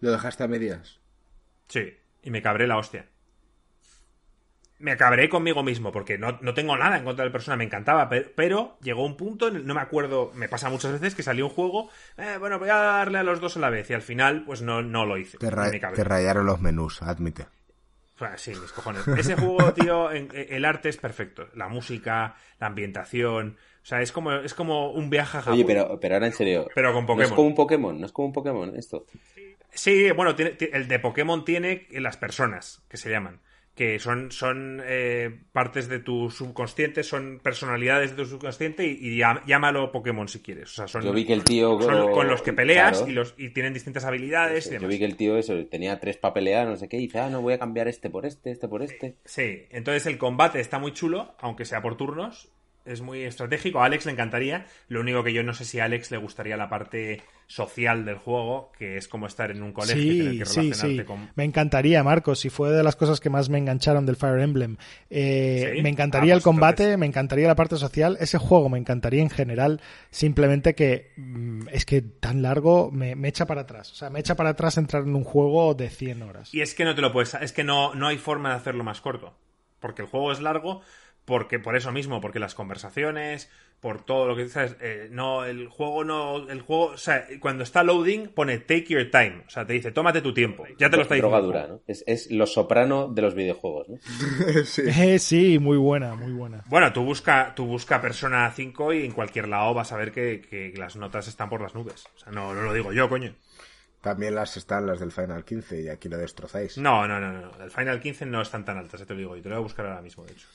¿Lo 0.00 0.10
dejaste 0.10 0.42
a 0.42 0.48
medias? 0.48 1.00
Sí, 1.68 1.98
y 2.22 2.30
me 2.30 2.40
cabré 2.40 2.66
la 2.66 2.78
hostia. 2.78 3.10
Me 4.78 4.96
cabré 4.96 5.28
conmigo 5.28 5.62
mismo, 5.62 5.92
porque 5.92 6.16
no, 6.16 6.38
tengo 6.54 6.78
nada 6.78 6.96
en 6.96 7.04
contra 7.04 7.24
del 7.24 7.30
persona, 7.30 7.58
me 7.58 7.64
encantaba, 7.64 8.08
pero, 8.08 8.78
llegó 8.80 9.04
un 9.04 9.18
punto, 9.18 9.50
no 9.50 9.74
me 9.74 9.80
acuerdo, 9.82 10.32
me 10.34 10.48
pasa 10.48 10.70
muchas 10.70 10.92
veces 10.92 11.14
que 11.14 11.22
salió 11.22 11.44
un 11.44 11.52
juego, 11.52 11.90
eh, 12.16 12.36
bueno, 12.40 12.58
voy 12.58 12.70
a 12.70 12.76
darle 12.76 13.18
a 13.18 13.22
los 13.22 13.40
dos 13.40 13.58
a 13.58 13.60
la 13.60 13.70
vez, 13.70 13.90
y 13.90 13.94
al 13.94 14.02
final, 14.02 14.44
pues 14.44 14.62
no, 14.62 14.82
no 14.82 15.04
lo 15.04 15.18
hice. 15.18 15.36
Te, 15.36 15.50
te 15.50 16.04
rayaron 16.04 16.46
los 16.46 16.60
menús, 16.60 17.00
admite. 17.02 17.46
Sí, 18.36 18.50
mis 18.50 18.72
cojones. 18.72 19.06
Ese 19.08 19.36
juego, 19.36 19.72
tío, 19.74 20.10
el 20.10 20.64
arte 20.64 20.88
es 20.88 20.96
perfecto. 20.96 21.48
La 21.54 21.68
música, 21.68 22.36
la 22.60 22.66
ambientación. 22.66 23.56
O 23.82 23.86
sea, 23.86 24.00
es 24.00 24.12
como, 24.12 24.32
es 24.32 24.54
como 24.54 24.92
un 24.92 25.10
viaje 25.10 25.38
a 25.38 25.42
Japón. 25.42 25.54
Oye, 25.54 25.64
pero, 25.64 25.98
pero 26.00 26.14
ahora 26.14 26.26
en 26.26 26.32
serio. 26.32 26.68
Pero 26.74 26.92
con 26.92 27.06
Pokémon. 27.06 27.18
No 27.18 27.24
es 27.24 27.32
como 27.32 27.48
un 27.48 27.54
Pokémon, 27.54 28.00
no 28.00 28.06
es 28.06 28.12
como 28.12 28.26
un 28.26 28.32
Pokémon 28.32 28.76
esto. 28.76 29.06
Sí, 29.74 30.10
bueno, 30.12 30.36
el 30.36 30.88
de 30.88 30.98
Pokémon 30.98 31.44
tiene 31.44 31.86
las 31.92 32.16
personas, 32.16 32.82
que 32.88 32.96
se 32.96 33.10
llaman 33.10 33.40
que 33.74 33.98
son, 33.98 34.30
son 34.30 34.82
eh, 34.84 35.30
partes 35.52 35.88
de 35.88 35.98
tu 35.98 36.30
subconsciente, 36.30 37.02
son 37.02 37.40
personalidades 37.42 38.10
de 38.10 38.16
tu 38.16 38.26
subconsciente 38.26 38.86
y, 38.86 39.16
llámalo 39.16 39.90
Pokémon 39.90 40.28
si 40.28 40.40
quieres. 40.40 40.70
O 40.72 40.74
sea, 40.74 40.88
son, 40.88 41.02
yo 41.02 41.12
vi 41.12 41.24
que 41.24 41.32
el 41.32 41.42
tío 41.42 41.78
con 41.78 42.28
los 42.28 42.42
que 42.42 42.52
peleas 42.52 43.04
y, 43.06 43.12
los, 43.12 43.34
y 43.38 43.50
tienen 43.50 43.72
distintas 43.72 44.04
habilidades. 44.04 44.70
yo 44.70 44.88
vi 44.88 44.98
que 44.98 45.06
el 45.06 45.16
tío 45.16 45.38
eso, 45.38 45.54
tenía 45.66 45.98
tres 46.00 46.18
para 46.18 46.34
pelear, 46.34 46.68
no 46.68 46.76
sé 46.76 46.88
qué, 46.88 46.98
y 46.98 47.02
dice, 47.02 47.20
ah, 47.20 47.30
no 47.30 47.40
voy 47.40 47.54
a 47.54 47.58
cambiar 47.58 47.88
este 47.88 48.10
por 48.10 48.26
este, 48.26 48.50
este 48.50 48.68
por 48.68 48.82
este. 48.82 49.16
Sí, 49.24 49.66
entonces 49.70 50.06
el 50.06 50.18
combate 50.18 50.60
está 50.60 50.78
muy 50.78 50.92
chulo, 50.92 51.34
aunque 51.40 51.64
sea 51.64 51.80
por 51.80 51.96
turnos. 51.96 52.50
Es 52.84 53.00
muy 53.00 53.22
estratégico. 53.22 53.80
A 53.80 53.84
Alex 53.84 54.06
le 54.06 54.12
encantaría. 54.12 54.66
Lo 54.88 55.00
único 55.00 55.22
que 55.22 55.32
yo 55.32 55.44
no 55.44 55.54
sé 55.54 55.64
si 55.64 55.78
a 55.78 55.84
Alex 55.84 56.10
le 56.10 56.16
gustaría 56.16 56.56
la 56.56 56.68
parte 56.68 57.22
social 57.52 58.06
del 58.06 58.16
juego, 58.16 58.72
que 58.78 58.96
es 58.96 59.08
como 59.08 59.26
estar 59.26 59.50
en 59.50 59.62
un 59.62 59.72
colegio 59.74 60.02
y 60.02 60.18
tener 60.18 60.38
que 60.38 60.44
relacionarte 60.44 61.04
con... 61.04 61.30
Me 61.34 61.44
encantaría, 61.44 62.02
Marcos, 62.02 62.40
si 62.40 62.48
fue 62.48 62.70
de 62.70 62.82
las 62.82 62.96
cosas 62.96 63.20
que 63.20 63.28
más 63.28 63.50
me 63.50 63.58
engancharon 63.58 64.06
del 64.06 64.16
Fire 64.16 64.40
Emblem. 64.40 64.78
Eh, 65.10 65.78
me 65.82 65.90
encantaría 65.90 66.32
ah, 66.32 66.36
el 66.36 66.42
combate, 66.42 66.96
me 66.96 67.04
encantaría 67.04 67.46
la 67.46 67.54
parte 67.54 67.76
social, 67.76 68.16
ese 68.20 68.38
juego 68.38 68.70
me 68.70 68.78
encantaría 68.78 69.20
en 69.20 69.28
general, 69.28 69.82
simplemente 70.10 70.74
que 70.74 71.12
mm, 71.18 71.68
es 71.70 71.84
que 71.84 72.00
tan 72.00 72.40
largo 72.40 72.90
me, 72.90 73.12
echa 73.28 73.44
para 73.44 73.62
atrás. 73.62 73.92
O 73.92 73.96
sea, 73.96 74.08
me 74.08 74.20
echa 74.20 74.34
para 74.34 74.50
atrás 74.50 74.78
entrar 74.78 75.02
en 75.02 75.14
un 75.14 75.24
juego 75.24 75.74
de 75.74 75.90
100 75.90 76.22
horas. 76.22 76.54
Y 76.54 76.62
es 76.62 76.74
que 76.74 76.86
no 76.86 76.94
te 76.94 77.02
lo 77.02 77.12
puedes... 77.12 77.34
Es 77.34 77.52
que 77.52 77.64
no, 77.64 77.94
no 77.94 78.06
hay 78.06 78.16
forma 78.16 78.48
de 78.48 78.54
hacerlo 78.54 78.82
más 78.82 79.02
corto. 79.02 79.34
Porque 79.78 80.00
el 80.00 80.08
juego 80.08 80.32
es 80.32 80.40
largo, 80.40 80.80
porque 81.24 81.58
por 81.58 81.76
eso 81.76 81.92
mismo, 81.92 82.20
porque 82.20 82.38
las 82.38 82.54
conversaciones, 82.54 83.50
por 83.80 84.04
todo 84.04 84.26
lo 84.26 84.36
que 84.36 84.44
dices, 84.44 84.76
eh, 84.80 85.08
no, 85.10 85.44
el 85.44 85.68
juego 85.68 86.04
no, 86.04 86.48
el 86.48 86.60
juego, 86.62 86.86
o 86.86 86.96
sea, 86.96 87.26
cuando 87.40 87.64
está 87.64 87.82
loading 87.82 88.28
pone 88.28 88.58
take 88.58 88.86
your 88.86 89.10
time, 89.10 89.42
o 89.46 89.50
sea, 89.50 89.66
te 89.66 89.72
dice 89.72 89.92
tómate 89.92 90.20
tu 90.20 90.32
tiempo, 90.32 90.64
ya 90.78 90.88
te 90.88 90.96
lo 90.96 91.02
está 91.02 91.14
diciendo. 91.16 91.52
¿no? 91.68 91.80
Es, 91.86 92.04
es, 92.06 92.30
lo 92.30 92.46
soprano 92.46 93.08
de 93.08 93.22
los 93.22 93.34
videojuegos, 93.34 93.88
¿no? 93.88 93.96
sí. 94.64 94.82
Eh, 94.86 95.18
sí, 95.18 95.58
muy 95.58 95.76
buena, 95.76 96.14
muy 96.14 96.32
buena. 96.32 96.64
Bueno, 96.68 96.92
tú 96.92 97.02
busca, 97.02 97.54
tú 97.54 97.66
busca 97.66 98.00
Persona 98.00 98.50
5 98.50 98.92
y 98.92 99.04
en 99.04 99.12
cualquier 99.12 99.48
lado 99.48 99.74
vas 99.74 99.92
a 99.92 99.96
ver 99.96 100.12
que, 100.12 100.40
que 100.40 100.72
las 100.76 100.96
notas 100.96 101.28
están 101.28 101.48
por 101.48 101.60
las 101.60 101.74
nubes, 101.74 102.06
o 102.14 102.18
sea, 102.18 102.32
no, 102.32 102.54
no 102.54 102.62
lo 102.62 102.72
digo 102.72 102.92
yo, 102.92 103.08
coño. 103.08 103.34
También 104.02 104.34
las 104.34 104.56
están 104.56 104.84
las 104.84 104.98
del 104.98 105.12
Final 105.12 105.44
15 105.44 105.82
y 105.82 105.88
aquí 105.88 106.08
lo 106.08 106.18
destrozáis. 106.18 106.76
No, 106.76 107.06
no, 107.06 107.20
no, 107.20 107.32
no. 107.32 107.62
El 107.62 107.70
Final 107.70 108.00
15 108.00 108.26
no 108.26 108.42
están 108.42 108.64
tan 108.64 108.76
altas, 108.76 109.06
te 109.06 109.14
lo 109.14 109.18
digo. 109.18 109.36
Y 109.36 109.42
te 109.42 109.48
lo 109.48 109.54
voy 109.54 109.60
a 109.60 109.62
buscar 109.62 109.86
ahora 109.86 110.02
mismo, 110.02 110.24
de 110.24 110.32
hecho. 110.32 110.48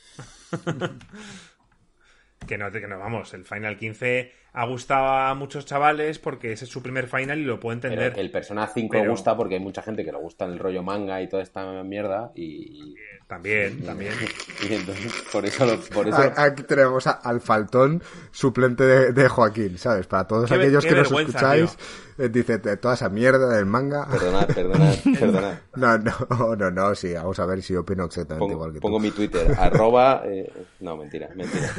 que 2.46 2.58
no, 2.58 2.70
que 2.70 2.88
no, 2.88 3.00
vamos. 3.00 3.34
El 3.34 3.46
Final 3.46 3.78
15 3.78 4.34
ha 4.58 4.66
gustado 4.66 5.06
a 5.06 5.36
muchos 5.36 5.68
chavales 5.68 6.18
porque 6.18 6.52
ese 6.52 6.66
es 6.66 6.72
su 6.72 6.82
primer 6.82 7.08
Final 7.08 7.38
y 7.38 7.44
lo 7.44 7.60
puedo 7.60 7.76
entender. 7.76 8.14
el 8.18 8.32
Persona 8.32 8.66
5 8.66 9.06
gusta 9.08 9.38
porque 9.38 9.54
hay 9.54 9.60
mucha 9.60 9.84
gente 9.84 10.04
que 10.04 10.12
le 10.12 10.18
gusta 10.18 10.46
el 10.46 10.58
rollo 10.58 10.82
manga 10.82 11.22
y 11.22 11.30
toda 11.30 11.44
esta 11.44 11.84
mierda 11.84 12.32
y... 12.34 12.96
También, 13.28 13.84
también. 13.84 14.14
Y 14.68 14.74
entonces, 14.74 15.14
por 15.32 15.46
eso... 15.46 15.80
Por 15.94 16.08
eso... 16.08 16.34
Aquí 16.36 16.64
tenemos 16.64 17.06
al 17.06 17.40
faltón 17.40 18.02
suplente 18.32 18.84
de, 19.12 19.30
Joaquín, 19.30 19.78
¿sabes? 19.78 20.08
Para 20.08 20.26
todos 20.26 20.52
aquellos 20.52 20.84
que 20.84 20.96
nos 20.96 21.12
escucháis, 21.12 21.78
eh, 22.18 22.30
dice 22.30 22.58
toda 22.58 22.96
esa 22.96 23.10
mierda 23.10 23.56
del 23.56 23.68
manga. 23.68 24.08
Perdonad, 24.10 24.48
perdonad, 24.48 24.96
perdonad. 25.20 25.58
No, 25.76 25.98
no, 26.00 26.56
no, 26.56 26.72
no, 26.72 26.96
sí, 26.96 27.14
vamos 27.14 27.38
a 27.38 27.46
ver 27.46 27.62
si 27.62 27.76
opino 27.76 28.06
exactamente 28.06 28.54
igual 28.54 28.72
que 28.72 28.80
tú. 28.80 28.82
Pongo 28.82 29.00
mi 29.00 29.12
Twitter, 29.12 29.54
arroba... 29.56 30.24
Eh, 30.26 30.52
no, 30.80 30.98
mentira, 30.98 31.30
mentira. 31.36 31.70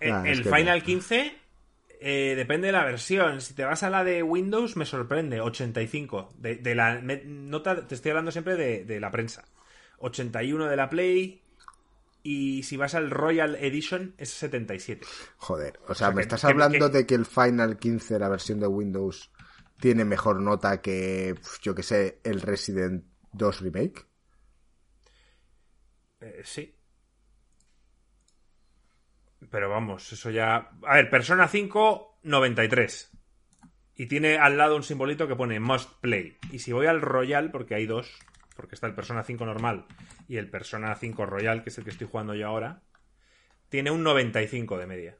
el, 0.00 0.44
Final 0.44 0.82
15 0.82 1.43
eh, 2.06 2.34
depende 2.36 2.66
de 2.66 2.72
la 2.72 2.84
versión. 2.84 3.40
Si 3.40 3.54
te 3.54 3.64
vas 3.64 3.82
a 3.82 3.88
la 3.88 4.04
de 4.04 4.22
Windows, 4.22 4.76
me 4.76 4.84
sorprende. 4.84 5.40
85. 5.40 6.34
De, 6.36 6.56
de 6.56 6.74
la 6.74 7.00
nota, 7.00 7.86
te 7.86 7.94
estoy 7.94 8.10
hablando 8.10 8.30
siempre 8.30 8.56
de, 8.56 8.84
de, 8.84 9.00
la 9.00 9.10
prensa. 9.10 9.46
81 10.00 10.66
de 10.66 10.76
la 10.76 10.90
Play. 10.90 11.40
Y 12.22 12.62
si 12.64 12.76
vas 12.76 12.94
al 12.94 13.10
Royal 13.10 13.56
Edition, 13.56 14.14
es 14.18 14.28
77. 14.28 15.06
Joder, 15.38 15.80
o 15.88 15.94
sea, 15.94 16.10
¿me 16.10 16.20
estás 16.20 16.44
hablando 16.44 16.90
de 16.90 17.06
que 17.06 17.14
el 17.14 17.24
Final 17.24 17.78
15, 17.78 18.18
la 18.18 18.28
versión 18.28 18.60
de 18.60 18.66
Windows, 18.66 19.30
tiene 19.80 20.04
mejor 20.04 20.42
nota 20.42 20.82
que, 20.82 21.34
yo 21.62 21.74
que 21.74 21.82
sé, 21.82 22.20
el 22.22 22.42
Resident 22.42 23.02
2 23.32 23.60
Remake? 23.62 24.06
Eh, 26.20 26.42
sí. 26.44 26.73
Pero 29.50 29.68
vamos, 29.68 30.12
eso 30.12 30.30
ya. 30.30 30.70
A 30.86 30.96
ver, 30.96 31.10
Persona 31.10 31.48
5, 31.48 32.18
93. 32.22 33.10
Y 33.96 34.06
tiene 34.06 34.38
al 34.38 34.56
lado 34.56 34.76
un 34.76 34.82
simbolito 34.82 35.28
que 35.28 35.36
pone 35.36 35.60
Must 35.60 36.00
Play. 36.00 36.36
Y 36.50 36.58
si 36.58 36.72
voy 36.72 36.86
al 36.86 37.00
Royal, 37.00 37.50
porque 37.50 37.74
hay 37.74 37.86
dos, 37.86 38.18
porque 38.56 38.74
está 38.74 38.86
el 38.86 38.94
Persona 38.94 39.22
5 39.22 39.44
normal 39.46 39.86
y 40.28 40.36
el 40.36 40.50
Persona 40.50 40.94
5 40.94 41.26
Royal, 41.26 41.62
que 41.62 41.70
es 41.70 41.78
el 41.78 41.84
que 41.84 41.90
estoy 41.90 42.08
jugando 42.10 42.34
yo 42.34 42.48
ahora, 42.48 42.82
tiene 43.68 43.90
un 43.90 44.02
95 44.02 44.78
de 44.78 44.86
media. 44.86 45.18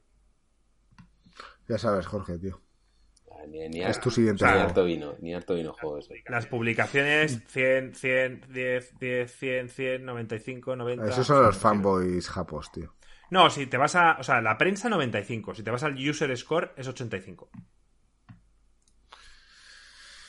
Ya 1.68 1.78
sabes, 1.78 2.06
Jorge, 2.06 2.38
tío. 2.38 2.60
Ah, 3.30 3.46
ni, 3.48 3.82
es 3.82 4.00
tu 4.00 4.10
siguiente 4.10 4.44
ni 4.44 4.50
harto 4.50 4.84
vino, 4.84 5.14
ni 5.20 5.34
harto 5.34 5.54
vino 5.54 5.72
juegos. 5.72 6.08
Las 6.28 6.46
publicaciones 6.46 7.42
100, 7.48 7.94
100, 7.94 8.44
10, 8.48 8.98
10, 8.98 9.36
100, 9.36 9.68
100, 9.68 10.04
95, 10.04 10.76
90. 10.76 11.08
Esos 11.08 11.26
son 11.26 11.42
los 11.42 11.56
fanboys 11.56 12.28
japos, 12.28 12.70
tío. 12.72 12.94
No, 13.34 13.50
si 13.50 13.66
te 13.66 13.76
vas 13.76 13.96
a. 13.96 14.16
O 14.20 14.22
sea, 14.22 14.40
la 14.40 14.56
prensa 14.56 14.88
95. 14.88 15.56
Si 15.56 15.64
te 15.64 15.70
vas 15.72 15.82
al 15.82 15.96
user 15.96 16.38
score 16.38 16.72
es 16.76 16.86
85. 16.86 17.50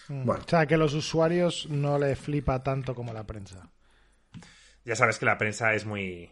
Mm. 0.08 0.26
Bueno. 0.26 0.44
O 0.44 0.50
sea, 0.50 0.66
que 0.66 0.76
los 0.76 0.96
usuarios 0.96 1.70
no 1.70 2.00
le 2.00 2.16
flipa 2.16 2.64
tanto 2.64 2.96
como 2.96 3.14
la 3.14 3.28
prensa. 3.28 3.70
Ya 4.86 4.96
sabes 4.96 5.20
que 5.20 5.28
la 5.28 5.38
prensa 5.38 5.76
es 5.76 5.86
muy. 5.86 6.32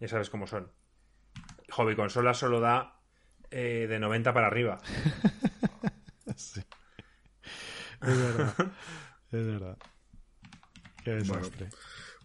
Ya 0.00 0.08
sabes 0.08 0.30
cómo 0.30 0.46
son. 0.46 0.72
Hobby 1.72 1.94
Consola 1.94 2.32
solo 2.32 2.60
da 2.60 2.98
eh, 3.50 3.86
de 3.86 3.98
90 3.98 4.32
para 4.32 4.46
arriba. 4.46 4.78
sí. 6.36 6.62
Es 8.00 8.18
verdad. 8.18 8.54
es 9.30 9.46
verdad. 9.46 9.78
Qué 11.04 11.10
desastre. 11.10 11.68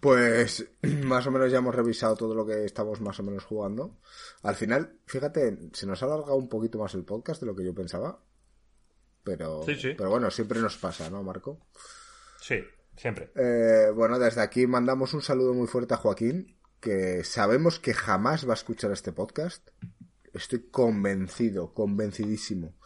Pues 0.08 0.66
más 1.04 1.28
o 1.28 1.32
menos 1.32 1.52
ya 1.52 1.58
hemos 1.58 1.76
revisado 1.76 2.16
todo 2.16 2.34
lo 2.34 2.46
que 2.46 2.64
estamos 2.64 3.02
más 3.02 3.20
o 3.20 3.24
menos 3.24 3.44
jugando. 3.44 4.00
Al 4.42 4.56
final, 4.56 5.00
fíjate, 5.06 5.58
se 5.74 5.86
nos 5.86 6.02
ha 6.02 6.06
alargado 6.06 6.38
un 6.38 6.48
poquito 6.48 6.80
más 6.80 6.94
el 6.94 7.04
podcast 7.04 7.42
de 7.42 7.48
lo 7.48 7.54
que 7.54 7.66
yo 7.66 7.76
pensaba. 7.76 8.18
Pero, 9.26 9.66
pero 9.66 10.10
bueno, 10.10 10.32
siempre 10.32 10.62
nos 10.62 10.78
pasa, 10.78 11.10
¿no, 11.10 11.24
Marco? 11.24 11.68
Sí, 12.40 12.64
siempre. 12.96 13.34
Eh, 13.36 13.92
bueno, 13.94 14.18
desde 14.18 14.40
aquí 14.40 14.66
mandamos 14.66 15.14
un 15.14 15.22
saludo 15.22 15.54
muy 15.54 15.68
fuerte 15.68 15.96
a 15.96 15.98
Joaquín, 15.98 16.58
que 16.80 17.26
sabemos 17.26 17.78
que 17.78 17.94
jamás 17.94 18.48
va 18.48 18.54
a 18.54 18.62
escuchar 18.62 18.94
este 18.94 19.12
podcast. 19.12 19.72
Estoy 20.32 20.70
convencido, 20.72 21.74
convencidísimo. 21.74 22.78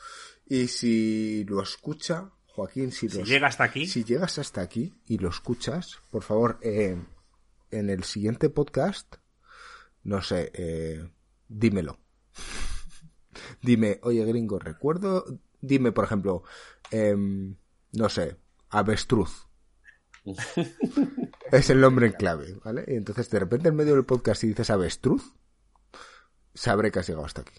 Y 0.48 0.69
si 0.69 1.43
lo 1.43 1.61
escucha, 1.61 2.31
Joaquín, 2.53 2.91
si, 2.91 3.07
llega 3.07 3.48
hasta 3.48 3.64
aquí. 3.64 3.88
Si 3.88 4.03
llegas 4.03 4.38
hasta 4.38 4.61
aquí 4.61 4.94
y 5.07 5.18
lo 5.18 5.30
escuchas, 5.30 5.99
por 6.11 6.23
favor, 6.23 6.60
eh, 6.61 6.98
en 7.72 7.90
el 7.90 8.03
siguiente 8.03 8.49
podcast, 8.49 9.15
no 10.03 10.22
sé, 10.22 10.52
eh, 10.53 11.10
dímelo. 11.48 11.99
Dime, 13.61 13.99
oye 14.03 14.26
gringo, 14.26 14.60
recuerdo, 14.60 15.26
dime 15.61 15.91
por 15.91 16.03
ejemplo, 16.03 16.44
em, 16.91 17.56
no 17.94 18.10
sé, 18.10 18.36
avestruz. 18.69 19.48
es 21.52 21.69
el 21.69 21.80
nombre 21.80 22.07
en 22.07 22.14
clave, 22.14 22.60
¿vale? 22.65 22.84
Y 22.88 22.95
entonces 22.95 23.30
de 23.30 23.40
repente 23.40 23.69
en 23.69 23.76
medio 23.76 23.95
del 23.95 24.06
podcast 24.06 24.41
si 24.41 24.48
dices 24.48 24.69
avestruz, 24.69 25.34
sabré 26.53 26.91
que 26.91 26.99
has 26.99 27.07
llegado 27.07 27.26
hasta 27.26 27.41
aquí. 27.41 27.53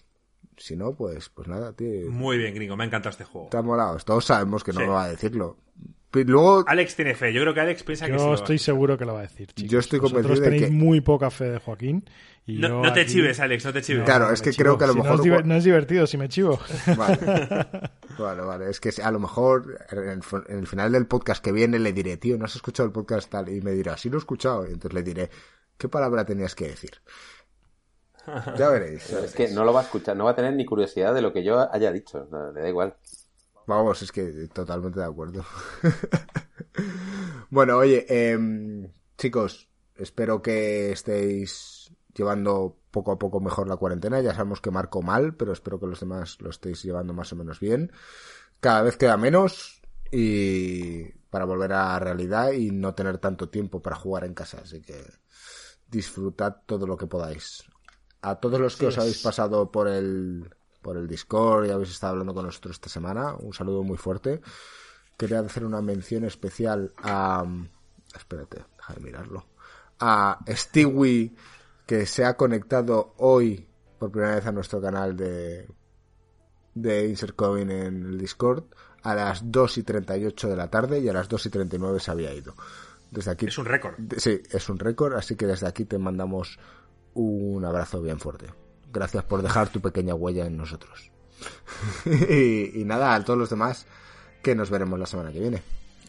Si 0.57 0.75
no, 0.75 0.93
pues, 0.95 1.29
pues 1.29 1.47
nada, 1.47 1.73
tío. 1.73 2.09
Muy 2.09 2.37
bien, 2.37 2.53
gringo, 2.53 2.75
me 2.75 2.85
encanta 2.85 3.09
este 3.09 3.23
juego. 3.23 3.47
Está 3.47 3.61
molado. 3.61 3.97
Todos 3.99 4.25
sabemos 4.25 4.63
que 4.63 4.73
no 4.73 4.81
lo 4.81 4.93
va 4.93 5.05
a 5.05 5.09
decirlo. 5.09 5.57
Luego... 6.13 6.63
Alex 6.67 6.95
tiene 6.95 7.15
fe. 7.15 7.33
Yo 7.33 7.41
creo 7.41 7.53
que 7.53 7.61
Alex 7.61 7.83
piensa 7.83 8.05
que 8.05 8.13
sí. 8.13 8.19
Yo 8.19 8.33
estoy 8.35 8.59
seguro 8.59 8.97
que 8.97 9.05
lo 9.05 9.13
va 9.13 9.19
a 9.19 9.23
decir. 9.23 9.49
Yo 9.55 9.79
estoy 9.79 9.99
convencido 9.99 10.35
de 10.35 10.41
tenéis 10.41 10.71
muy 10.71 11.01
poca 11.01 11.31
fe 11.31 11.45
de 11.45 11.57
Joaquín. 11.57 12.05
Y 12.45 12.57
no, 12.57 12.91
te 12.91 13.05
chives, 13.05 13.39
Alex, 13.39 13.65
no 13.65 13.73
te 13.73 13.81
chives. 13.81 14.03
claro, 14.03 14.29
es 14.31 14.41
que 14.41 14.51
creo 14.51 14.77
que 14.77 14.83
a 14.83 14.87
lo 14.87 14.95
mejor. 14.95 15.45
No 15.45 15.55
es, 15.55 15.63
divertido 15.63 16.05
si 16.05 16.17
me 16.17 16.27
chivo. 16.27 16.59
Vale. 16.97 18.43
vale, 18.45 18.69
Es 18.69 18.79
que 18.79 18.91
a 19.01 19.11
lo 19.11 19.19
mejor 19.19 19.79
en 19.89 20.21
el, 20.59 20.67
final 20.67 20.91
del 20.91 21.07
podcast 21.07 21.43
que 21.43 21.51
viene 21.51 21.79
le 21.79 21.93
diré, 21.93 22.17
tío, 22.17 22.37
no 22.37 22.45
has 22.45 22.55
escuchado 22.55 22.85
el 22.85 22.93
podcast 22.93 23.29
tal. 23.29 23.49
Y 23.49 23.61
me 23.61 23.71
dirá, 23.71 23.97
sí 23.97 24.09
lo 24.09 24.17
he 24.17 24.19
escuchado. 24.19 24.67
Y 24.67 24.73
entonces 24.73 24.93
le 24.93 25.03
diré, 25.03 25.29
¿qué 25.77 25.87
palabra 25.87 26.25
tenías 26.25 26.53
que 26.53 26.67
decir? 26.67 26.91
Ya 28.57 28.69
veréis. 28.69 29.09
Es 29.11 29.33
que 29.33 29.49
no 29.49 29.63
lo 29.63 29.73
va 29.73 29.81
a 29.81 29.83
escuchar, 29.83 30.15
no 30.15 30.25
va 30.25 30.31
a 30.31 30.35
tener 30.35 30.53
ni 30.53 30.65
curiosidad 30.65 31.13
de 31.13 31.21
lo 31.21 31.33
que 31.33 31.43
yo 31.43 31.71
haya 31.71 31.91
dicho, 31.91 32.27
le 32.53 32.61
da 32.61 32.69
igual. 32.69 32.95
Vamos, 33.65 34.01
es 34.01 34.11
que 34.11 34.47
totalmente 34.53 34.99
de 34.99 35.05
acuerdo. 35.05 35.45
bueno, 37.49 37.77
oye, 37.77 38.05
em, 38.09 38.91
chicos, 39.17 39.69
espero 39.95 40.41
que 40.41 40.91
estéis 40.91 41.91
llevando 42.13 42.77
poco 42.91 43.11
a 43.11 43.19
poco 43.19 43.39
mejor 43.39 43.67
la 43.67 43.77
cuarentena. 43.77 44.21
Ya 44.21 44.33
sabemos 44.33 44.61
que 44.61 44.71
marco 44.71 45.01
mal, 45.01 45.35
pero 45.35 45.53
espero 45.53 45.79
que 45.79 45.87
los 45.87 45.99
demás 45.99 46.37
lo 46.41 46.49
estéis 46.49 46.83
llevando 46.83 47.13
más 47.13 47.31
o 47.31 47.35
menos 47.35 47.59
bien. 47.59 47.91
Cada 48.59 48.81
vez 48.81 48.97
queda 48.97 49.17
menos 49.17 49.81
y 50.11 51.05
para 51.29 51.45
volver 51.45 51.73
a 51.73 51.93
la 51.93 51.99
realidad 51.99 52.51
y 52.51 52.69
no 52.71 52.93
tener 52.93 53.17
tanto 53.17 53.49
tiempo 53.49 53.81
para 53.81 53.95
jugar 53.95 54.25
en 54.25 54.33
casa. 54.33 54.59
Así 54.61 54.81
que 54.81 55.03
disfrutad 55.87 56.57
todo 56.65 56.85
lo 56.85 56.97
que 56.97 57.07
podáis 57.07 57.63
a 58.23 58.35
todos 58.35 58.59
los 58.59 58.77
que 58.77 58.87
os 58.87 58.97
habéis 58.97 59.21
pasado 59.21 59.69
por 59.69 59.87
el, 59.87 60.49
por 60.81 60.97
el 60.97 61.07
Discord 61.07 61.65
y 61.65 61.71
habéis 61.71 61.91
estado 61.91 62.11
hablando 62.11 62.33
con 62.33 62.45
nosotros 62.45 62.77
esta 62.77 62.89
semana, 62.89 63.35
un 63.35 63.53
saludo 63.53 63.83
muy 63.83 63.97
fuerte. 63.97 64.41
Quería 65.17 65.39
hacer 65.39 65.65
una 65.65 65.81
mención 65.81 66.23
especial 66.23 66.93
a... 66.97 67.45
Espérate, 68.15 68.63
deja 68.77 68.93
de 68.93 69.01
mirarlo. 69.01 69.45
A 69.99 70.39
Stewie, 70.47 71.33
que 71.85 72.05
se 72.05 72.23
ha 72.23 72.37
conectado 72.37 73.13
hoy 73.17 73.67
por 73.99 74.09
primera 74.09 74.35
vez 74.35 74.45
a 74.47 74.51
nuestro 74.53 74.81
canal 74.81 75.17
de, 75.17 75.67
de 76.73 77.07
Insert 77.07 77.35
Coin 77.35 77.69
en 77.69 78.05
el 78.05 78.17
Discord 78.17 78.63
a 79.03 79.15
las 79.15 79.51
2 79.51 79.79
y 79.79 79.83
38 79.83 80.47
de 80.47 80.55
la 80.55 80.69
tarde 80.69 80.99
y 80.99 81.09
a 81.09 81.13
las 81.13 81.27
2 81.27 81.47
y 81.47 81.49
39 81.49 81.99
se 81.99 82.11
había 82.11 82.33
ido. 82.33 82.55
Desde 83.11 83.31
aquí, 83.31 83.47
es 83.47 83.57
un 83.57 83.65
récord. 83.65 83.95
Sí, 84.17 84.41
es 84.49 84.69
un 84.69 84.79
récord, 84.79 85.13
así 85.13 85.35
que 85.35 85.45
desde 85.45 85.67
aquí 85.67 85.83
te 85.83 85.97
mandamos 85.99 86.57
un 87.13 87.63
abrazo 87.65 88.01
bien 88.01 88.19
fuerte. 88.19 88.47
Gracias 88.91 89.23
por 89.23 89.41
dejar 89.41 89.69
tu 89.69 89.81
pequeña 89.81 90.13
huella 90.13 90.45
en 90.45 90.57
nosotros. 90.57 91.11
y, 92.05 92.83
nada, 92.85 93.15
a 93.15 93.23
todos 93.23 93.39
los 93.39 93.49
demás, 93.49 93.85
que 94.41 94.55
nos 94.55 94.69
veremos 94.69 94.99
la 94.99 95.05
semana 95.05 95.31
que 95.31 95.39
viene. 95.39 95.61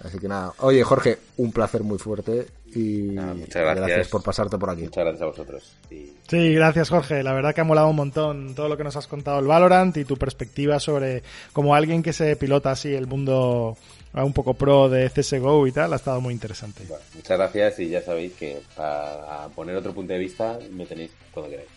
Así 0.02 0.18
que 0.18 0.28
nada, 0.28 0.52
oye 0.59 0.82
Jorge, 0.82 1.18
un 1.36 1.52
placer 1.52 1.85
muy 1.85 1.98
fuerte 1.98 2.48
y 2.74 3.12
muchas 3.12 3.76
gracias. 3.76 4.09
por 4.09 4.24
pasarte 4.24 4.59
por 4.59 4.68
aquí. 4.68 4.82
Muchas 4.82 5.05
gracias 5.05 5.22
a 5.22 5.26
vosotros. 5.26 5.76
Sí, 5.89 6.55
gracias 6.55 6.90
Jorge. 6.90 7.22
La 7.22 7.32
verdad 7.32 7.55
que 7.55 7.60
ha 7.60 7.64
molado 7.64 7.89
un 7.89 7.97
montón 7.97 8.55
todo 8.56 8.68
lo 8.68 8.76
que 8.76 8.82
nos 8.82 8.97
has 8.97 9.06
contado 9.06 9.39
el 9.39 9.47
Valorant 9.47 9.97
y 9.97 10.05
tu 10.05 10.16
perspectiva 10.16 10.81
sobre 10.81 11.22
como 11.52 11.76
alguien 11.76 12.02
que 12.02 12.12
se 12.12 12.35
pilota 12.35 12.72
así 12.72 12.93
el 12.93 13.06
mundo 13.06 13.76
un 14.23 14.32
poco 14.32 14.55
pro 14.55 14.89
de 14.89 15.11
CSGO 15.11 15.66
y 15.66 15.73
tal, 15.73 15.93
ha 15.93 15.97
estado 15.97 16.20
muy 16.20 16.32
interesante. 16.32 16.86
Muchas 17.15 17.36
gracias 17.39 17.81
y 17.81 17.89
ya 17.89 18.03
sabéis 18.03 18.35
que 18.35 18.62
para 18.77 19.49
poner 19.49 19.74
otro 19.77 19.93
punto 19.93 20.12
de 20.12 20.20
vista 20.20 20.59
me 20.70 20.86
tenéis 20.86 21.11
cuando 21.32 21.51
queráis. 21.51 21.69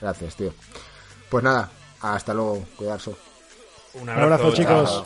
Gracias, 0.00 0.36
tío. 0.36 0.52
Pues 1.30 1.42
nada, 1.42 1.70
hasta 2.00 2.34
luego, 2.34 2.64
cuidarse. 2.76 3.12
Un 3.94 4.08
abrazo, 4.10 4.26
un 4.26 4.32
abrazo 4.32 4.54
chicos. 4.54 5.04